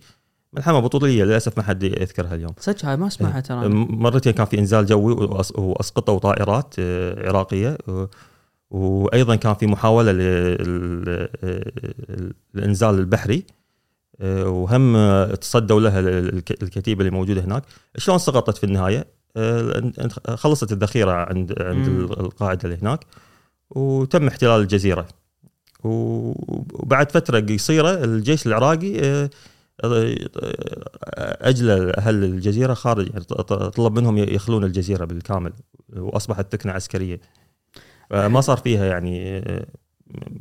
ملحمة 0.57 0.81
بطولية 0.81 1.25
للأسف 1.25 1.57
ما 1.59 1.63
حد 1.65 1.83
يذكرها 1.83 2.35
اليوم 2.35 2.53
صدق 2.61 2.85
هاي 2.85 2.97
ما 2.97 3.07
اسمعها 3.07 3.41
ترى 3.41 3.59
أنا. 3.67 3.69
مرتين 3.75 4.33
كان 4.33 4.47
في 4.47 4.59
إنزال 4.59 4.87
جوي 4.87 5.13
وأسقطوا 5.55 6.19
طائرات 6.19 6.75
آه، 6.79 7.29
عراقية 7.29 7.79
وأيضا 8.71 9.37
كان 9.37 9.55
في 9.55 9.67
محاولة 9.67 10.13
للانزال 12.55 12.95
البحري 12.99 13.45
آه، 14.21 14.49
وهم 14.49 14.97
تصدوا 15.35 15.81
لها 15.81 16.01
الك- 16.01 16.63
الكتيبة 16.63 17.01
اللي 17.01 17.11
موجودة 17.11 17.41
هناك 17.45 17.63
شلون 17.97 18.19
سقطت 18.19 18.57
في 18.59 18.65
النهاية 18.65 19.07
آه، 19.37 19.93
خلصت 20.35 20.73
الذخيرة 20.73 21.13
عند 21.13 21.55
عند. 21.63 21.89
القاعدة 22.11 22.61
اللي 22.65 22.79
هناك 22.83 23.01
وتم 23.71 24.27
احتلال 24.27 24.61
الجزيرة 24.61 25.07
وبعد 25.85 27.11
فترة 27.13 27.41
قصيرة 27.41 28.05
الجيش 28.05 28.47
العراقي 28.47 29.29
اجلى 31.41 31.93
أهل 31.99 32.25
الجزيرة 32.25 32.75
خارج 32.75 33.11
يعني 33.11 33.25
طلب 33.71 33.99
منهم 33.99 34.19
يخلون 34.19 34.65
الجزيرة 34.65 35.05
بالكامل 35.05 35.53
وأصبحت 35.97 36.53
ثكنه 36.53 36.73
عسكرية. 36.73 37.21
فما 38.11 38.41
صار 38.41 38.57
فيها 38.57 38.87
يعني 38.87 39.43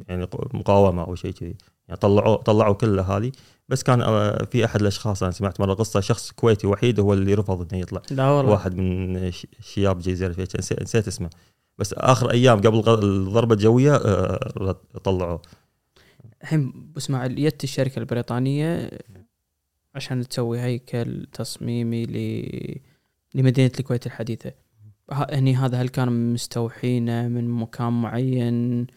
يعني 0.07 0.27
مقاومة 0.53 1.03
أو 1.03 1.15
شيء 1.15 1.31
كذي. 1.31 1.55
يعني 1.87 1.99
طلعوا 1.99 2.35
طلعوا 2.35 2.73
كل 2.73 2.89
الاهالي 2.89 3.31
بس 3.69 3.83
كان 3.83 4.01
آه، 4.01 4.45
في 4.51 4.65
أحد 4.65 4.81
الأشخاص 4.81 5.23
أنا 5.23 5.31
سمعت 5.31 5.59
مرة 5.59 5.73
قصة 5.73 5.99
شخص 5.99 6.31
كويتي 6.31 6.67
وحيد 6.67 6.99
هو 6.99 7.13
اللي 7.13 7.33
رفض 7.33 7.73
إنه 7.73 7.81
يطلع. 7.81 8.01
لا 8.11 8.29
والله. 8.29 8.51
واحد 8.51 8.75
من 8.75 9.31
شياب 9.61 9.99
جزيرة 9.99 10.35
نسيت, 10.59 11.07
اسمه. 11.07 11.29
بس 11.77 11.93
آخر 11.93 12.31
أيام 12.31 12.61
قبل 12.61 12.93
الضربة 13.03 13.55
الجوية 13.55 13.95
آه، 13.95 14.75
طلعوه. 15.03 15.41
الحين 16.41 16.91
إسماعيل 16.97 17.35
جت 17.35 17.63
الشركة 17.63 17.99
البريطانية 17.99 18.91
عشان 19.95 20.27
تسوي 20.27 20.59
هيكل 20.61 21.25
تصميمي 21.33 22.05
ل 22.05 22.81
لمدينة 23.35 23.71
الكويت 23.79 24.05
الحديثة. 24.05 24.51
ه- 25.11 25.27
هني 25.35 25.55
هذا 25.55 25.77
هل 25.81 25.89
كان 25.89 26.33
مستوحينه 26.33 27.27
من 27.27 27.49
مكان 27.49 28.01
معين؟ 28.01 28.87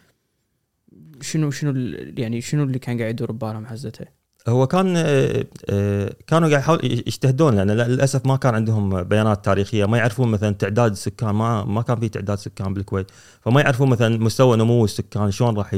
شنو 1.21 1.51
شنو 1.51 1.71
يعني 2.17 2.41
شنو 2.41 2.63
اللي 2.63 2.79
كان 2.79 2.97
قاعد 2.99 3.09
يدور 3.13 3.31
ببالهم 3.31 3.65
حزته 3.65 4.05
هو 4.49 4.67
كان 4.67 4.93
آه، 4.97 5.45
آه، 5.69 6.13
كانوا 6.27 6.49
قاعد 6.49 6.61
يحاول 6.61 6.79
يجتهدون 6.85 7.55
لأن 7.55 7.71
للأسف 7.71 8.25
ما 8.25 8.35
كان 8.35 8.55
عندهم 8.55 9.03
بيانات 9.03 9.45
تاريخية 9.45 9.85
ما 9.85 9.97
يعرفون 9.97 10.31
مثلا 10.31 10.53
تعداد 10.53 10.91
السكان 10.91 11.29
ما 11.29 11.63
ما 11.63 11.81
كان 11.81 11.99
في 11.99 12.09
تعداد 12.09 12.37
سكان 12.37 12.73
بالكويت. 12.73 13.11
فما 13.41 13.61
يعرفون 13.61 13.89
مثلا 13.89 14.17
مستوى 14.17 14.57
نمو 14.57 14.85
السكان 14.85 15.31
شلون 15.31 15.57
راح 15.57 15.73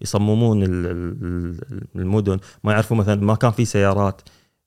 يصممون 0.00 0.62
ال- 0.62 0.86
ال- 0.86 1.60
المدن. 1.96 2.38
ما 2.64 2.72
يعرفون 2.72 2.98
مثلا 2.98 3.14
ما 3.24 3.34
كان 3.34 3.50
في 3.50 3.64
سيارات. 3.64 4.20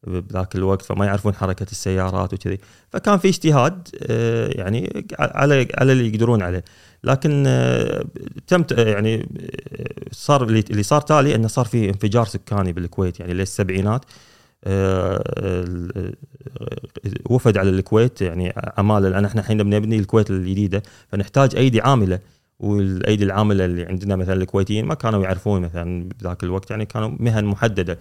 بذاك 0.03 0.55
الوقت 0.55 0.81
فما 0.81 1.05
يعرفون 1.05 1.33
حركة 1.35 1.65
السيارات 1.71 2.33
وكذي. 2.33 2.57
فكان 2.89 3.17
في 3.17 3.27
اجتهاد 3.27 3.87
آه، 4.03 4.49
يعني 4.51 5.07
على 5.19 5.67
على 5.77 5.91
اللي 5.91 6.07
يقدرون 6.07 6.41
عليه. 6.41 6.63
لكن 7.03 7.43
آه، 7.47 8.05
تم 8.47 8.63
يعني 8.71 9.15
آه، 9.15 9.87
صار 10.11 10.43
اللي 10.43 10.83
صار 10.83 11.01
تالي 11.01 11.35
إنه 11.35 11.47
صار 11.47 11.65
في 11.65 11.89
انفجار 11.89 12.25
سكاني 12.25 12.73
بالكويت 12.73 13.19
يعني 13.19 13.33
للسبعينات 13.33 14.05
وفد 17.29 17.57
على 17.57 17.69
الكويت 17.69 18.21
يعني 18.21 18.53
عماله 18.77 19.09
لأن 19.09 19.25
إحنا 19.25 19.41
الحين 19.41 19.63
بنبني 19.63 19.99
الكويت 19.99 20.31
الجديدة 20.31 20.83
فنحتاج 21.07 21.55
أيدي 21.55 21.81
عاملة. 21.81 22.19
والأيدي 22.59 23.23
العاملة 23.23 23.65
اللي 23.65 23.85
عندنا 23.85 24.15
مثلا 24.15 24.33
الكويتيين 24.33 24.85
ما 24.85 24.93
كانوا 24.93 25.23
يعرفون 25.23 25.61
مثلا 25.61 26.09
بذاك 26.19 26.43
الوقت 26.43 26.71
يعني 26.71 26.85
كانوا 26.85 27.11
مهن 27.19 27.45
محددة. 27.45 27.99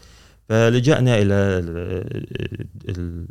فلجأنا 0.48 1.18
ال- 1.18 3.26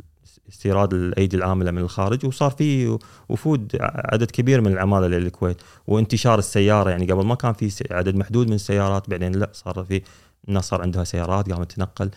استيراد 0.48 0.94
الأيدي 0.94 1.36
العاملة 1.36 1.70
من 1.70 1.78
الخارج 1.78 2.26
وصار 2.26 2.50
في 2.50 2.98
وفود 3.28 3.76
عدد 3.80 4.30
كبير 4.30 4.60
من 4.60 4.72
العمالة 4.72 5.06
للكويت. 5.06 5.56
وانتشار 5.86 6.38
السيارة 6.38 6.90
يعني 6.90 7.12
قبل 7.12 7.26
ما 7.26 7.34
كان 7.34 7.52
في 7.52 7.70
عدد 7.90 8.16
محدود 8.16 8.46
من 8.46 8.52
السيارات 8.52 9.10
بعدين 9.10 9.32
لا 9.32 9.50
صار 9.52 9.84
في 9.84 10.02
الناس 10.48 10.64
صار 10.64 10.82
عندها 10.82 11.04
سيارات 11.04 11.52
قامت 11.52 11.72
تنقل. 11.72 12.10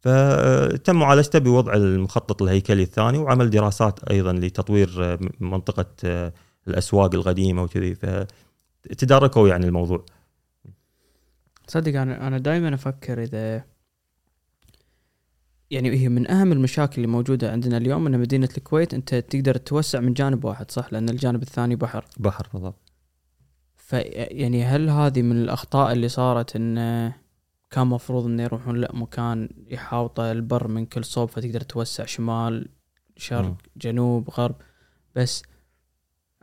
فتم 0.00 0.96
معالجته 0.96 1.38
بوضع 1.38 1.74
المخطط 1.74 2.42
الهيكلي 2.42 2.82
الثاني 2.82 3.18
وعمل 3.18 3.50
دراسات 3.50 4.04
أيضا 4.04 4.32
لتطوير 4.32 5.18
منطقة 5.40 5.86
الأسواق 6.68 7.14
القديمة 7.14 7.62
وكذي. 7.62 7.94
فتداركوا 7.94 9.48
يعني 9.48 9.66
الموضوع. 9.66 10.04
تصدق 11.66 12.00
أنا 12.00 12.26
أنا 12.26 12.38
دائما 12.38 12.74
أفكر 12.74 13.22
إذا 13.22 13.64
يعني 15.70 15.90
هي 15.90 16.08
من 16.08 16.30
أهم 16.30 16.52
المشاكل 16.52 16.96
اللي 16.96 17.06
موجودة 17.06 17.52
عندنا 17.52 17.76
اليوم 17.76 18.06
إن 18.06 18.18
مدينة 18.18 18.48
الكويت 18.58 18.94
أنت 18.94 19.14
تقدر 19.14 19.56
توسع 19.56 20.00
من 20.00 20.12
جانب 20.12 20.44
واحد 20.44 20.70
صح؟ 20.70 20.92
لأن 20.92 21.08
الجانب 21.08 21.42
الثاني 21.42 21.76
بحر. 21.76 22.04
بحر 22.18 22.48
بالضبط. 22.52 22.92
ف 23.76 23.92
يعني 23.92 24.64
هل 24.64 24.90
هذه 24.90 25.22
من 25.22 25.36
الأخطاء 25.36 25.92
اللي 25.92 26.08
صارت 26.08 26.56
إن 26.56 27.12
كان 27.70 27.86
مفروض 27.86 28.24
انه 28.26 28.42
يروحون 28.42 28.76
لأ 28.76 28.90
مكان 28.94 29.48
يحاوطه 29.66 30.32
البر 30.32 30.68
من 30.68 30.86
كل 30.86 31.04
صوب 31.04 31.28
فتقدر 31.28 31.60
توسع 31.60 32.04
شمال 32.04 32.68
شرق 33.16 33.48
م. 33.48 33.56
جنوب 33.76 34.30
غرب؟ 34.30 34.54
بس 35.16 35.42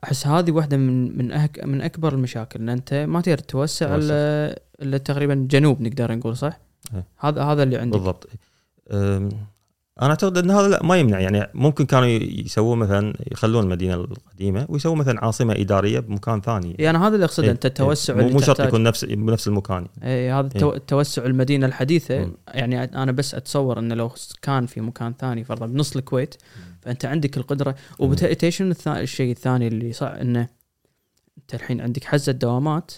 أحس 0.04 0.28
هذه 0.28 0.52
واحدة 0.52 0.78
من 0.78 1.18
من 1.18 1.32
أهك 1.32 1.64
من 1.64 1.82
أكبر 1.82 2.14
المشاكل 2.14 2.60
إن 2.60 2.70
أنت 2.70 2.94
ما 2.94 3.22
تقدر 3.22 3.38
توسع. 3.38 3.96
الا 3.96 4.60
إلا 4.82 4.98
تقريبا 4.98 5.48
جنوب 5.50 5.82
نقدر 5.82 6.16
نقول 6.16 6.38
صح؟ 6.38 6.60
إيه. 6.94 7.08
هذا 7.18 7.44
هذا 7.44 7.64
اللي 7.64 7.78
عندك. 7.78 7.98
بالضبط. 7.98 8.30
أنا 8.92 10.10
أعتقد 10.10 10.38
إن 10.38 10.52
هذا 10.52 10.68
لا 10.68 10.84
ما 10.84 10.98
يمنع. 10.98 11.20
يعني 11.20 11.52
ممكن 11.54 11.86
كانوا 11.86 12.08
يسوون 12.08 12.78
مثلا 12.78 13.14
يخلون 13.32 13.64
المدينة 13.64 13.94
القديمة 13.94 14.66
ويسوون 14.70 14.98
مثلا 14.98 15.26
عاصمة 15.26 15.54
إدارية 15.54 16.00
بمكان 16.00 16.42
ثاني. 16.42 16.76
يعني 16.80 16.98
هذا 16.98 17.16
اللي 17.16 17.26
أقصده 17.26 17.46
إيه 17.46 17.52
أنت 17.52 17.66
التوسع 17.66 18.20
إيه 18.20 18.34
مو 18.34 18.40
شرط 18.40 18.60
يكون 18.60 18.84
نفس 18.84 19.06
بنفس 19.06 19.48
المكان. 19.48 19.88
اي 20.04 20.32
هذا 20.32 20.50
إيه. 20.56 20.78
توسع 20.78 21.26
المدينة 21.26 21.66
الحديثة. 21.66 22.26
م. 22.26 22.34
يعني 22.48 22.84
أنا 22.84 23.12
بس 23.12 23.36
أتصور 23.36 23.80
إنه 23.80 23.96
لو 23.96 24.12
كان 24.42 24.66
في 24.66 24.82
مكان 24.82 25.14
ثاني 25.20 25.44
فرضا 25.44 25.66
بنص 25.66 25.96
الكويت 25.96 26.36
فأنت 26.82 27.06
عندك 27.06 27.38
القدرة. 27.38 27.76
وبالتالي 28.00 28.52
شنو 28.52 28.76
الشيء 28.88 29.32
الثاني 29.32 29.68
اللي 29.68 29.94
صح 29.94 30.08
إنه 30.08 30.48
أنت 31.38 31.54
الحين 31.54 31.82
عندك 31.82 32.04
حزة 32.04 32.32
دوامات 32.32 32.92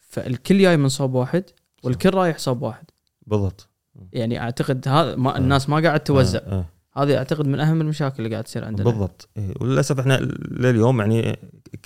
فالكل 0.00 0.58
جاي 0.58 0.76
من 0.76 0.88
صوب 0.88 1.14
واحد 1.14 1.44
والكل 1.82 2.10
رايح 2.14 2.38
صوب 2.38 2.62
واحد. 2.62 2.84
بالضبط. 3.26 3.68
يعني 4.12 4.40
أعتقد 4.40 4.88
هذا 4.88 5.16
ما 5.16 5.38
الناس 5.38 5.68
ما 5.68 5.80
قاعد 5.80 6.00
توزع. 6.00 6.38
آه. 6.38 6.52
آه. 6.52 6.64
هذه 6.96 7.16
أعتقد 7.16 7.46
من 7.46 7.60
أهم 7.60 7.80
المشاكل 7.80 8.16
اللي 8.18 8.30
قاعد 8.30 8.44
تصير 8.44 8.64
عندنا. 8.64 8.84
بالضبط. 8.84 9.28
إيه، 9.36 9.54
وللأسف 9.60 10.00
إحنا 10.00 10.18
لليوم 10.50 11.00
يعني 11.00 11.38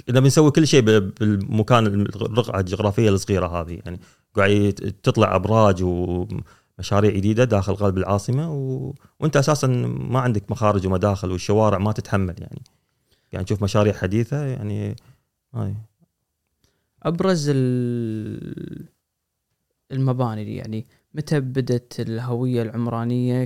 إذا 0.09 0.21
بنسوي 0.21 0.51
كل 0.51 0.67
شيء 0.67 0.81
بالمكان 0.81 1.87
الرقعة 1.87 2.61
الجغرافية 2.61 3.09
الصغيرة 3.11 3.47
هذه 3.47 3.81
يعني 3.85 4.01
قاعد 4.35 4.95
تطلع 5.03 5.37
أبراج 5.37 5.83
ومشاريع 5.83 7.11
جديدة 7.11 7.45
داخل 7.45 7.77
قلب 7.77 7.99
العاصمة 7.99 8.53
و... 8.53 8.93
وأنت 9.21 9.37
أساسا 9.37 9.67
ما 9.67 10.21
عندك 10.21 10.51
مخارج 10.51 10.87
ومداخل 10.87 11.31
والشوارع 11.31 11.79
ما 11.79 11.93
تتحمل 11.93 12.35
يعني. 12.39 12.63
يعني 13.33 13.45
تشوف 13.45 13.63
مشاريع 13.63 13.93
حديثة 13.93 14.45
يعني 14.45 14.97
هاي. 15.55 15.75
أبرز 17.03 17.53
المباني 19.93 20.57
يعني 20.57 20.87
متى 21.15 21.41
بدت 21.41 22.01
الهوية 22.01 22.63
العمرانية 22.63 23.45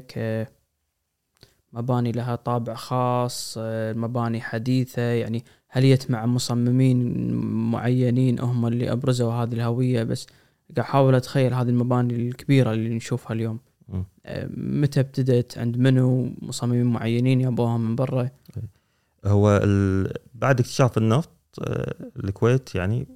كمباني 1.72 2.12
لها 2.12 2.37
طابع 2.37 2.75
خاص 2.75 3.55
مباني 3.96 4.40
حديثة؟ 4.40 5.03
يعني 5.03 5.44
هل 5.68 5.94
جت 5.94 6.11
مع 6.11 6.27
مصممين 6.27 7.31
معينين 7.70 8.40
هم 8.40 8.66
اللي 8.66 8.92
أبرزوا 8.92 9.33
هذه 9.33 9.53
الهوية؟ 9.53 10.03
بس 10.03 10.27
قاعد 10.27 10.79
أحاول 10.79 11.14
أتخيل 11.14 11.55
هذه 11.55 11.68
المباني 11.68 12.14
الكبيرة 12.14 12.72
اللي 12.72 12.94
نشوفها 12.94 13.33
اليوم. 13.33 13.59
متى 14.57 15.01
ابتدت؟ 15.01 15.59
عند 15.59 15.77
منو؟ 15.77 16.35
مصممين 16.42 16.87
معينين 16.87 17.40
يابوها 17.40 17.79
من 17.79 17.96
برا؟ 17.96 18.31
هو 19.25 19.61
بعد 20.35 20.61
اكتشاف 20.61 20.98
النفط 20.98 21.31
آه، 21.61 21.94
الكويت 22.16 22.75
يعني 22.75 23.07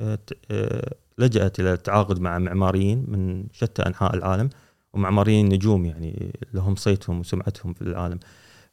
آه، 0.00 0.18
آه، 0.50 0.94
لجأت 1.18 1.60
إلى 1.60 1.72
التعاقد 1.72 2.20
مع 2.20 2.38
معماريين 2.38 3.04
من 3.08 3.46
شتى 3.52 3.82
أنحاء 3.82 4.14
العالم 4.14 4.50
ومعماريين 4.92 5.48
نجوم 5.48 5.84
يعني 5.86 6.32
لهم 6.54 6.76
صيتهم 6.76 7.20
وسمعتهم 7.20 7.72
في 7.72 7.82
العالم. 7.82 8.18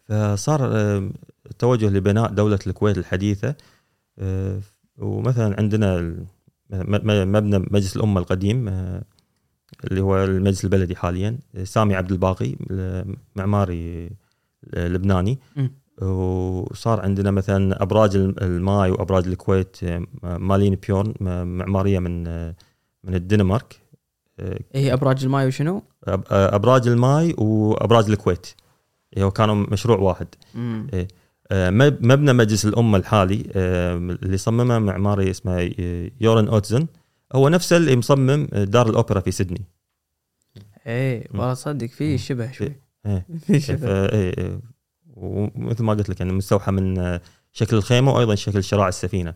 فصار 0.09 0.77
التوجه 1.45 1.89
لبناء 1.89 2.31
دولة 2.31 2.59
الكويت 2.67 2.97
الحديثة 2.97 3.55
آه، 4.19 4.59
ومثلا 4.97 5.55
عندنا 5.59 6.15
مبنى 6.71 7.59
مجلس 7.59 7.95
الأمة 7.95 8.19
القديم 8.21 8.67
آه، 8.67 9.03
اللي 9.83 10.01
هو 10.01 10.23
المجلس 10.23 10.63
البلدي 10.63 10.95
حاليا 10.95 11.37
سامي 11.63 11.95
عبد 11.95 12.11
الباقي 12.11 12.55
معماري 13.35 14.09
لبناني. 14.73 15.39
وصار 16.01 17.01
عندنا 17.01 17.31
مثلا 17.31 17.83
أبراج 17.83 18.15
الماي 18.15 18.91
وأبراج 18.91 19.27
الكويت 19.27 19.77
مالين 20.23 20.75
بيورن 20.75 21.13
معمارية 21.45 21.99
من 21.99 22.23
من 23.03 23.15
الدنمارك. 23.15 23.81
هي 24.75 24.93
أبراج 24.93 25.23
الماي 25.23 25.47
وشنو؟ 25.47 25.83
أبراج 26.07 26.87
الماي 26.87 27.35
وأبراج 27.37 28.09
الكويت. 28.09 28.47
هو 29.17 29.31
كانوا 29.31 29.55
مشروع 29.55 29.97
واحد. 29.97 30.27
إيه. 30.93 31.07
مبنى 32.01 32.33
مجلس 32.33 32.65
الأمة 32.65 32.97
الحالي 32.97 33.43
اللي 34.23 34.37
صممه 34.37 34.79
معماري 34.79 35.29
اسمه 35.31 35.71
يورن 36.21 36.47
أوتزن. 36.47 36.87
هو 37.33 37.49
نفسه 37.49 37.77
اللي 37.77 37.95
مصمم 37.95 38.45
دار 38.53 38.89
الأوبرا 38.89 39.19
في 39.19 39.31
سيدني. 39.31 39.61
إيه 40.87 41.27
والله 41.31 41.53
صدق 41.53 41.87
في 41.87 42.17
شبه 42.17 42.51
شوي. 42.51 42.75
إيه. 43.05 43.25
في 43.47 43.59
شبه. 43.59 44.05
إيه. 44.05 44.59
ومثل 45.15 45.83
ما 45.83 45.93
قلت 45.93 46.09
لك 46.09 46.19
يعني 46.19 46.33
مستوحى 46.33 46.71
من 46.71 47.19
شكل 47.51 47.77
الخيمة 47.77 48.13
وأيضا 48.13 48.35
شكل 48.35 48.63
شراع 48.63 48.87
السفينة. 48.87 49.33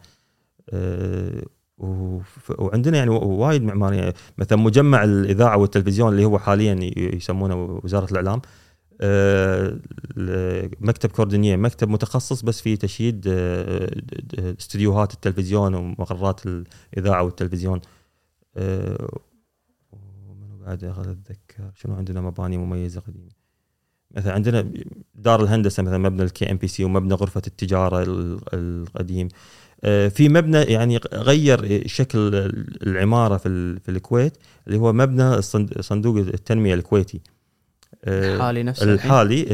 أه 0.69 1.45
وعندنا 2.59 2.97
يعني 2.97 3.09
وايد 3.09 3.63
معماريه 3.63 4.13
مثلا 4.37 4.57
مجمع 4.57 5.03
الإذاعة 5.03 5.57
والتلفزيون 5.57 6.11
اللي 6.13 6.25
هو 6.25 6.39
حاليا 6.39 6.91
يسمونه 6.97 7.79
وزارة 7.83 8.11
الإعلام 8.11 8.41
أه 9.01 9.79
مكتب 10.79 11.09
كوردينية 11.09 11.55
مكتب 11.55 11.89
متخصص 11.89 12.41
بس 12.41 12.61
في 12.61 12.77
تشييد 12.77 13.25
أه 13.27 14.01
استديوهات 14.59 15.13
التلفزيون 15.13 15.73
ومقرات 15.73 16.41
الإذاعة 16.45 17.23
والتلفزيون. 17.23 17.81
أه 18.57 19.19
بعد؟ 20.65 20.83
أتذكر 20.83 21.71
شنو 21.75 21.95
عندنا 21.95 22.21
مباني 22.21 22.57
مميزة 22.57 23.01
قديمة. 23.01 23.31
مثلا 24.15 24.33
عندنا 24.33 24.71
دار 25.15 25.43
الهندسة 25.43 25.83
مثلا 25.83 25.97
مبنى 25.97 26.23
ال 26.23 26.51
KNPC 26.51 26.83
ومبنى 26.83 27.13
غرفة 27.13 27.41
التجارة 27.47 28.03
القديم. 28.53 29.27
آه، 29.83 30.07
في 30.07 30.29
مبنى 30.29 30.57
يعني 30.57 30.99
غير 31.13 31.87
شكل 31.87 32.51
العمارة 32.83 33.37
في 33.37 33.79
في 33.79 33.91
الكويت 33.91 34.37
اللي 34.67 34.77
هو 34.79 34.93
مبنى 34.93 35.41
صندوق 35.81 36.17
التنمية 36.17 36.73
الكويتي. 36.73 37.21
آه، 38.05 38.35
الحالي 38.35 38.63
نفسه 38.63 38.93
الحالي 38.93 39.45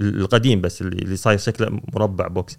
القديم 0.00 0.60
بس 0.60 0.82
اللي 0.82 1.16
صاير 1.16 1.38
شكله 1.38 1.80
مربع 1.94 2.26
box 2.28 2.56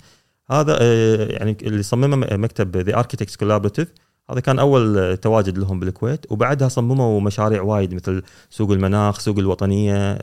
هذا 0.52 0.78
آه، 0.82 1.28
يعني 1.28 1.58
اللي 1.62 1.84
صممه 1.84 2.38
مكتب 2.38 2.78
The 2.78 2.98
Architects 2.98 3.36
Collaborative 3.36 3.94
هذا 4.32 4.40
كان 4.40 4.60
أول 4.60 5.18
تواجد 5.18 5.58
لهم 5.58 5.80
بالكويت 5.80 6.32
وبعدها 6.32 6.68
صمموا 6.68 7.22
مشاريع 7.22 7.62
وايد 7.62 7.94
مثل 7.94 8.24
سوق 8.50 8.72
المناخ 8.72 9.20
سوق 9.20 9.38
الوطنية 9.38 10.20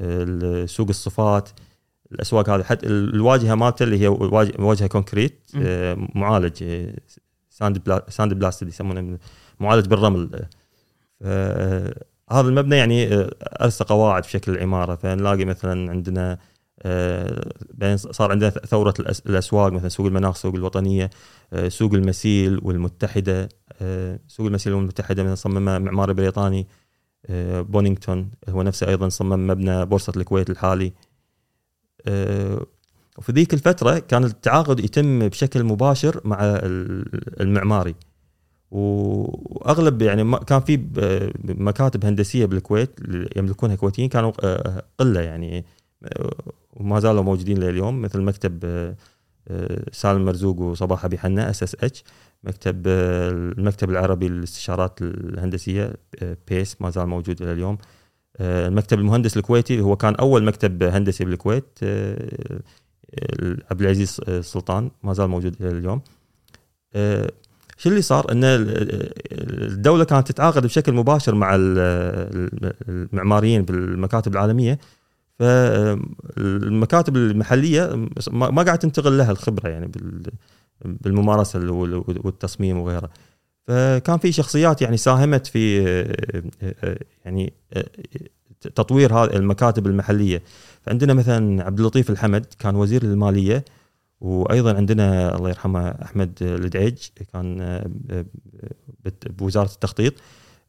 آه، 0.00 0.66
سوق 0.66 0.88
الصفاة 0.88 1.48
الأسواق 2.12 2.50
هذه. 2.50 2.62
حتى 2.62 2.86
الواجهة 2.86 3.54
مالته 3.54 3.82
اللي 3.82 4.00
هي 4.00 4.08
واجهة 4.58 4.86
concrete 4.86 5.50
آه، 5.56 6.08
معالج 6.14 6.62
آه، 6.62 6.94
sand 7.50 7.78
bla- 7.78 8.06
sandblast 8.08 8.62
اللي 8.62 8.72
يسمونه 8.72 9.18
معالج 9.60 9.86
بالرمل. 9.86 10.46
هذا 12.30 12.48
المبنى 12.48 12.76
يعني 12.76 13.28
ارسى 13.42 13.84
قواعد 13.84 14.24
في 14.24 14.30
شكل 14.30 14.52
العمارة. 14.52 14.94
فنلاقي 14.94 15.44
مثلا 15.44 15.90
عندنا 15.90 16.38
بعدين 17.74 17.96
صار 17.96 18.30
عندنا 18.30 18.50
ثورة 18.50 18.94
الأسواق 19.26 19.72
مثلا 19.72 19.88
سوق 19.88 20.06
المناخ 20.06 20.36
سوق 20.36 20.54
الوطنية 20.54 21.10
آه، 21.52 21.68
سوق 21.68 21.94
المسيل 21.94 22.60
والمتحدة 22.62 23.48
آه، 23.82 24.20
سوق 24.28 24.46
المسيل 24.46 24.72
والمتحدة 24.72 25.22
مثلا 25.22 25.34
صممها 25.34 25.78
معماري 25.78 26.14
بريطاني 26.14 26.66
آه، 27.26 27.60
بونينغتون 27.60 28.30
هو 28.48 28.62
نفسه 28.62 28.88
أيضا 28.88 29.08
صمم 29.08 29.46
مبنى 29.46 29.86
بورصة 29.86 30.12
الكويت 30.16 30.50
الحالي. 30.50 30.92
وفي 33.18 33.32
ذيك 33.32 33.54
الفترة 33.54 33.98
كان 33.98 34.24
التعاقد 34.24 34.80
يتم 34.80 35.28
بشكل 35.28 35.64
مباشر 35.64 36.20
مع 36.24 36.38
المعماري. 37.40 37.94
وأغلب 38.70 40.02
يعني 40.02 40.38
كان 40.38 40.60
في 40.60 40.80
مكاتب 41.44 42.04
هندسية 42.04 42.46
بالكويت 42.46 42.90
يملكونها 43.36 43.76
كويتيين 43.76 44.08
كانوا 44.08 44.32
آه، 44.42 44.84
قلة 44.98 45.20
يعني 45.20 45.58
آه، 45.58 45.64
وما 46.72 47.00
زالوا 47.00 47.22
موجودين 47.22 47.58
لليوم 47.58 48.02
مثل 48.02 48.20
مكتب 48.20 48.60
آه، 48.64 48.94
آه، 49.48 49.82
سالم 49.92 50.24
مرزوق 50.24 50.60
وصباح 50.60 51.04
أبي 51.04 51.18
حنا 51.18 51.50
SSH 51.50 52.04
مكتب 52.44 52.82
آه، 52.86 53.30
المكتب 53.30 53.90
العربي 53.90 54.28
للاستشارات 54.28 55.02
الهندسية 55.02 55.92
PACE 56.48 56.76
ما 56.80 56.90
زال 56.90 57.06
موجود 57.06 57.42
إلى 57.42 57.52
اليوم. 57.52 57.78
المكتب 58.40 58.98
المهندس 58.98 59.36
الكويتي 59.36 59.80
هو 59.80 59.96
كان 59.96 60.14
أول 60.14 60.44
مكتب 60.44 60.82
هندسي 60.82 61.24
بالكويت 61.24 61.78
عبد 63.70 63.80
العزيز 63.82 64.20
آه، 64.28 64.40
سلطان 64.40 64.90
ما 65.02 65.12
زال 65.12 65.28
موجود 65.28 65.56
إلى 65.62 65.78
اليوم. 65.78 66.00
شو 67.76 67.88
اللي 67.88 68.02
صار؟ 68.02 68.32
إن 68.32 68.44
ال- 68.44 69.12
الدولة 69.72 70.04
كانت 70.04 70.28
تتعاقد 70.32 70.62
بشكل 70.66 70.92
مباشر 70.92 71.34
مع 71.34 71.54
ال- 71.54 72.70
المعماريين 72.88 73.62
بالمكاتب 73.62 74.32
العالمية 74.32 74.78
فالمكاتب 75.40 77.16
المحلية 77.16 78.08
ما 78.30 78.62
قاعد 78.62 78.78
تنتقل 78.78 79.18
لها 79.18 79.30
الخبرة 79.32 79.68
يعني 79.68 79.86
بال- 79.86 80.22
بالممارسة 80.84 81.70
وال- 81.72 82.04
والتصميم 82.24 82.78
وغيره. 82.78 83.10
فكان 83.66 84.18
في 84.18 84.32
شخصيات 84.32 84.82
يعني 84.82 84.96
ساهمت 84.96 85.46
في 85.46 85.82
يعني 87.24 87.52
تطوير 88.60 89.14
هذه 89.14 89.36
المكاتب 89.36 89.86
المحلية. 89.86 90.42
فعندنا 90.82 91.14
مثلا 91.14 91.64
عبد 91.64 91.78
اللطيف 91.80 92.10
الحمد 92.10 92.46
كان 92.58 92.76
وزير 92.76 93.02
المالية 93.02 93.64
وأيضا 94.20 94.74
عندنا 94.76 95.36
الله 95.36 95.48
يرحمه 95.48 95.88
أحمد 95.88 96.32
الدعيج 96.42 96.98
كان 97.32 97.80
بوزارة 99.38 99.70
التخطيط. 99.72 100.14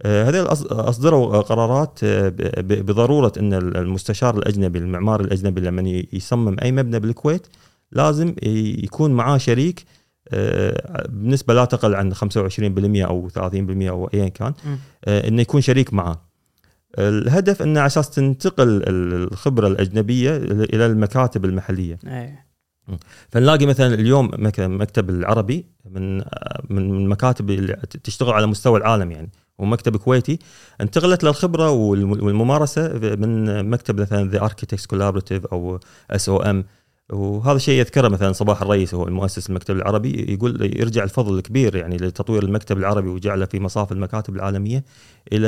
آه، 0.01 0.45
أص- 0.45 0.71
أصدروا 0.73 1.41
قرارات 1.41 1.99
آه، 2.03 2.29
بضرورة 2.59 3.31
إن 3.39 3.53
المستشار 3.53 4.37
الأجنبي 4.37 4.79
المعماري 4.79 5.23
الأجنبي 5.23 5.61
لما 5.61 6.03
يصمم 6.13 6.55
أي 6.61 6.71
مبنى 6.71 6.99
بالكويت 6.99 7.47
لازم 7.91 8.35
يكون 8.83 9.11
معاه 9.11 9.37
شريك 9.37 9.85
آه، 10.29 11.07
بنسبة 11.09 11.53
لا 11.53 11.65
تقل 11.65 11.95
عن 11.95 12.13
25% 12.13 13.05
أو 13.05 13.29
30% 13.29 13.89
أو 13.89 14.09
ايا 14.13 14.27
كان 14.27 14.53
إنه 15.07 15.41
يكون 15.41 15.61
شريك 15.61 15.93
معاه. 15.93 16.21
الهدف 16.99 17.61
إنه 17.61 17.79
على 17.79 17.87
أساس 17.87 18.09
تنتقل 18.09 18.67
ال- 18.69 19.13
الخبرة 19.31 19.67
الأجنبية 19.67 20.37
إلى 20.37 20.85
المكاتب 20.85 21.45
المحلية. 21.45 21.99
إيه. 22.07 22.45
فنلاقي 23.29 23.65
مثلا 23.65 23.93
اليوم 23.93 24.31
مك- 24.37 24.59
مكتب 24.59 25.09
العربي 25.09 25.65
من 25.89 26.17
من 26.17 26.23
من 26.69 26.97
المكاتب 27.03 27.49
اللي 27.49 27.73
تشتغل 28.03 28.29
على 28.33 28.47
مستوى 28.47 28.79
العالم 28.79 29.11
يعني. 29.11 29.29
ومكتب 29.61 29.97
كويتي 29.97 30.39
انتقلت 30.81 31.23
للخبرة 31.23 31.69
والم- 31.71 32.23
والممارسة 32.23 32.93
من 33.15 33.69
مكتب 33.69 34.01
مثلا 34.01 34.29
The 34.29 34.41
Architects 34.41 34.85
Collaborative 34.85 35.45
أو 35.45 35.79
SOM 36.11 36.65
وهذا 37.09 37.55
الشيء 37.55 37.79
يذكره 37.79 38.07
مثلا 38.07 38.31
صباح 38.31 38.61
الريس 38.61 38.93
هو 38.93 39.07
المؤسس 39.07 39.49
المكتب 39.49 39.75
العربي 39.75 40.33
يقول 40.33 40.77
يرجع 40.79 41.03
الفضل 41.03 41.37
الكبير 41.37 41.75
يعني 41.75 41.97
لتطوير 41.97 42.43
المكتب 42.43 42.77
العربي 42.77 43.09
وجعله 43.09 43.45
في 43.45 43.59
مصاف 43.59 43.91
المكاتب 43.91 44.35
العالمية 44.35 44.83
إلى 45.33 45.47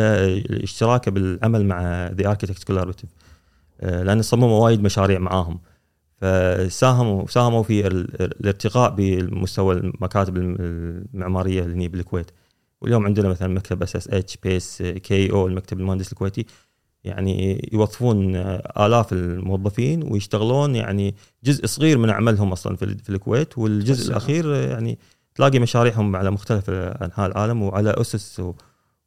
اشتراكه 0.64 1.12
بالعمل 1.12 1.66
مع 1.66 2.08
The 2.08 2.28
Architects 2.30 2.64
Collaborative 2.64 3.10
لأن 3.82 4.22
صمموا 4.22 4.64
وايد 4.64 4.84
مشاريع 4.84 5.20
معاهم. 5.20 5.60
فساهموا 6.22 7.28
ساهموا 7.28 7.64
في 7.64 7.88
ال- 7.88 8.22
الارتقاء 8.22 8.96
بمستوى 8.96 9.76
المكاتب 9.76 10.38
المعمارية 10.38 11.64
اللي 11.64 11.88
بالكويت. 11.88 12.32
واليوم 12.84 13.06
عندنا 13.06 13.30
مثلا 13.30 13.48
مكتب 13.48 13.84
SSH، 13.84 14.08
PACE، 14.08 14.82
KEO 14.82 15.32
أو 15.32 15.48
المكتب 15.48 15.80
المهندس 15.80 16.12
الكويتي. 16.12 16.46
يعني 17.04 17.70
يوظفون 17.74 18.36
آلاف 18.78 19.14
الموظفين 19.14 20.04
ويشتغلون 20.12 20.76
يعني 20.76 21.16
جزء 21.44 21.66
صغير 21.66 21.98
من 21.98 22.10
عملهم 22.10 22.52
أصلا 22.52 22.76
في 22.76 22.86
ال- 22.86 23.00
في 23.00 23.10
الكويت. 23.10 23.58
والجزء 23.58 24.04
بس- 24.04 24.10
الأخير 24.10 24.54
يعني 24.56 25.00
تلاقي 25.36 25.60
مشاريعهم 25.60 26.16
على 26.16 26.32
مختلف 26.32 26.70
أنحاء 26.70 27.28
العالم 27.32 27.62
وعلى 27.64 27.90
أسس 27.92 28.42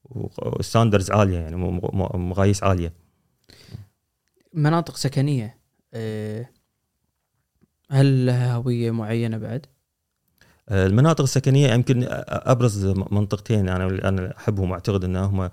وستاندرز 0.04 1.10
عالية 1.10 1.38
يعني 1.38 1.56
مقاييس 2.14 2.62
عالية. 2.62 2.92
مناطق 4.54 4.96
سكنية 4.96 5.58
إيه، 5.94 6.52
هل 7.90 8.26
لها 8.26 8.54
هوية 8.54 8.90
معينة 8.90 9.38
بعد؟ 9.38 9.66
المناطق 10.70 11.22
السكنية 11.22 11.72
يمكن 11.72 12.06
أبرز 12.28 12.86
منطقتين 12.86 13.68
أنا 13.68 14.08
أنا 14.08 14.36
أحبهم 14.36 14.70
وأعتقد 14.70 15.04
انهم 15.04 15.50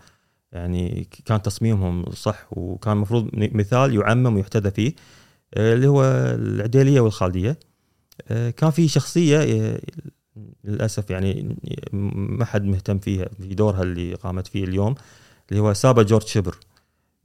يعني 0.51 1.07
كان 1.26 1.41
تصميمهم 1.41 2.11
صح 2.11 2.47
وكان 2.51 2.93
المفروض 2.93 3.30
مثال 3.34 3.95
يعمم 3.95 4.36
ويحتذى 4.36 4.72
فيه 4.72 4.93
آه، 5.53 5.74
اللي 5.74 5.88
هو 5.88 6.03
العديلية 6.36 6.99
والخالدية. 6.99 7.59
آه، 8.28 8.49
كان 8.49 8.72
في 8.72 8.88
شخصية 8.88 9.38
آه، 9.39 9.80
للأسف 10.64 11.09
يعني 11.09 11.55
ما 11.93 12.45
حد 12.45 12.64
مهتم 12.66 12.99
فيها 12.99 13.26
في 13.41 13.47
دورها 13.55 13.82
اللي 13.84 14.14
قامت 14.16 14.47
فيه 14.47 14.64
اليوم 14.64 14.95
اللي 15.51 15.61
هو 15.61 15.74
سابا 15.74 16.03
جورج 16.03 16.28
شبر. 16.28 16.55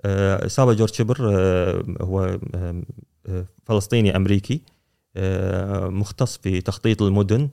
آه، 0.05 0.47
سابا 0.47 0.73
جورج 0.75 0.95
شبر 0.95 1.19
آه، 1.33 1.83
هو 2.01 2.39
آه، 2.55 2.83
آه، 3.29 3.45
فلسطيني 3.67 4.17
أمريكي 4.17 4.63
آه، 5.17 5.89
مختص 5.89 6.37
في 6.39 6.61
تخطيط 6.61 7.03
المدن 7.03 7.49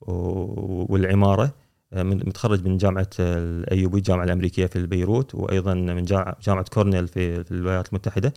والعمارة 0.00 1.54
آه، 1.92 2.02
متخرج 2.02 2.64
من 2.68 2.76
جامعة 2.76 3.08
ال 3.20 3.39
AUB 3.39 3.98
الجامعة 3.98 4.24
الأمريكية 4.24 4.66
في 4.66 4.86
بيروت 4.86 5.34
وأيضا 5.34 5.74
من 5.74 6.04
جا- 6.04 6.34
جامعة 6.42 6.64
Cornell 6.64 7.08
في 7.08 7.44
الولايات 7.50 7.88
المتحدة. 7.88 8.32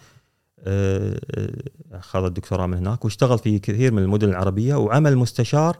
آه، 0.60 1.20
آه، 1.38 1.50
أخذ 1.92 2.24
الدكتوراه 2.26 2.66
من 2.66 2.78
هناك 2.78 3.06
واشتغل 3.06 3.40
في 3.40 3.60
كثير 3.60 3.92
من 3.94 4.04
المدن 4.04 4.30
العربية 4.30 4.76
وعمل 4.76 5.18
مستشار 5.18 5.78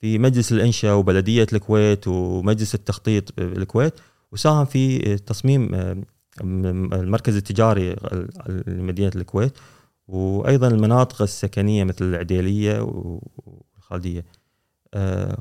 في 0.00 0.18
مجلس 0.18 0.52
الانشاء 0.52 0.96
وبلدية 0.96 1.46
الكويت 1.52 2.08
ومجلس 2.08 2.74
التخطيط 2.74 3.40
بالكويت 3.40 3.94
وساهم 4.32 4.64
في 4.64 4.98
تصميم 5.18 5.74
المركز 6.94 7.36
التجاري 7.36 7.96
لمدينة 8.66 9.12
الكويت 9.16 9.52
وأيضا 10.08 10.68
المناطق 10.68 11.22
السكنية 11.22 11.84
مثل 11.84 12.04
العديلية 12.04 12.80
والخالديه 12.80 14.24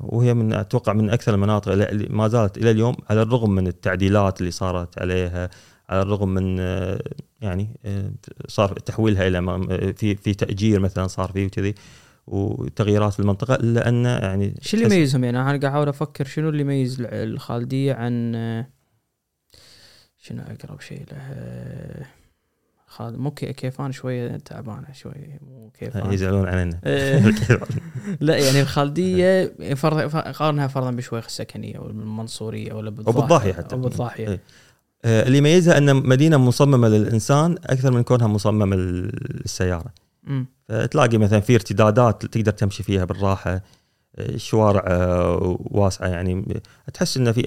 وهي 0.02 0.34
من 0.34 0.54
أتوقع 0.54 0.93
من 0.93 1.10
أكثر 1.10 1.34
المناطق 1.34 1.72
اللي 1.72 2.08
ما 2.10 2.28
زالت 2.28 2.58
إلى 2.58 2.72
اليوم 2.72 2.96
على 3.10 3.22
الرغم 3.22 3.52
من 3.52 3.68
التعديلات 3.68 4.39
اللي 4.39 4.52
صارت 4.52 5.00
عليها 5.00 5.50
على 5.89 6.02
الرغم 6.02 6.30
من 6.30 6.60
آه، 6.60 7.02
يعني 7.41 7.80
آه، 7.86 8.12
صار 8.48 8.74
تحويلها 8.74 9.28
إلى 9.28 9.93
في 9.93 10.16
في 10.16 10.34
تأجير 10.34 10.80
مثلا 10.80 11.08
صار 11.08 11.32
فيه 11.32 11.46
وكذي 11.46 11.76
وتغييرات 12.28 13.14
في 13.14 13.20
المنطقة 13.20 13.56
الا 13.56 13.89
ان 13.89 14.06
يعني 14.06 14.56
شو 14.62 14.78
اللي 14.78 14.96
يميزهم؟ 14.96 15.24
يعني 15.24 15.38
أنا 15.38 15.46
قاعد 15.46 15.66
أحاول 15.66 15.88
أفكر 15.88 16.26
شنو 16.26 16.50
اللي 16.50 16.62
يميز 16.62 16.98
الخالدية 17.02 17.93
عن 17.93 18.36
آه، 18.36 18.68
شنو 20.18 20.41
أقرب 20.41 20.82
شيء 20.82 21.06
له؟ 21.12 21.18
آه، 21.18 22.06
خالد 22.96 23.18
مو 23.18 23.32
كي- 23.32 23.54
كيفان 23.54 23.91
شوية 23.91 24.38
تعبانة 24.38 24.88
شوية 24.93 25.39
مو 25.41 25.70
كيفان 25.80 26.14
يزعلون 26.14 26.48
علينا 26.48 26.80
إيه. 26.86 27.34
لا 28.22 28.38
يعني 28.38 28.62
الخالديه 28.62 29.56
فرض 29.76 30.16
قارنها 30.18 30.68
فرضا 30.68 30.91
بشويخ 30.91 31.26
السكنية 31.26 31.78
أو 31.78 31.89
المنصورية 31.89 32.74
ولا 32.74 32.89
بالضاحيه 32.89 33.20
بالضاحية 33.22 33.54
حتى. 33.54 33.76
أو 33.76 33.82
بالضاحيه 33.82 34.28
إيه. 34.28 34.39
آه، 35.06 35.28
اللي 35.28 35.38
يميزها 35.38 35.78
أن 35.78 35.96
مدينة 35.96 36.38
مصممة 36.38 36.88
للإنسان 36.88 37.56
أكثر 37.66 37.91
من 37.91 38.04
كونها 38.04 38.28
مصممة 38.28 38.76
للسيارة 38.76 39.93
أمم. 40.28 40.46
تلاقي 40.91 41.18
مثلا 41.18 41.39
في 41.39 41.54
ارتدادات 41.56 42.26
تقدر 42.26 42.52
تمشي 42.52 42.84
فيها 42.84 43.06
بالراحة 43.06 43.62
الشوارع 44.20 44.84
آه، 44.88 45.58
واسعة 45.60 46.08
يعني 46.08 46.62
تحس 46.93 47.18
إن 47.18 47.32
في 47.32 47.46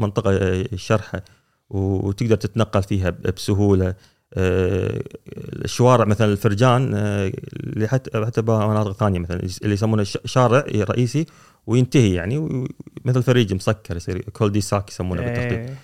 منطقة 0.00 0.36
آه، 0.36 0.64
شرحة 0.76 1.22
وتقدر 1.70 2.36
تتنقل 2.36 2.82
فيها 2.82 3.10
بسهولة 3.10 3.86
آه، 3.88 3.94
الشوارع 4.36 6.04
مثلا 6.04 6.32
الفرجان 6.32 6.94
آه، 6.94 7.32
اللي 7.62 7.88
حتى 7.88 8.24
حتى 8.26 8.42
بمناطق 8.42 8.92
ثانية 8.92 9.18
مثلا 9.18 9.40
اللي 9.62 9.74
يسمونه 9.74 10.02
شارع 10.04 10.64
رئيسي 10.74 11.26
وينتهي 11.66 12.14
يعني 12.14 12.68
مثل 13.04 13.22
فريج 13.22 13.54
مسكر 13.54 13.96
يصير 13.96 14.18
كول 14.22 14.52
دي 14.52 14.60
ساك 14.60 14.90
يسمونه 14.90 15.22
بالتخطيط. 15.22 15.52
إيه. 15.52 15.74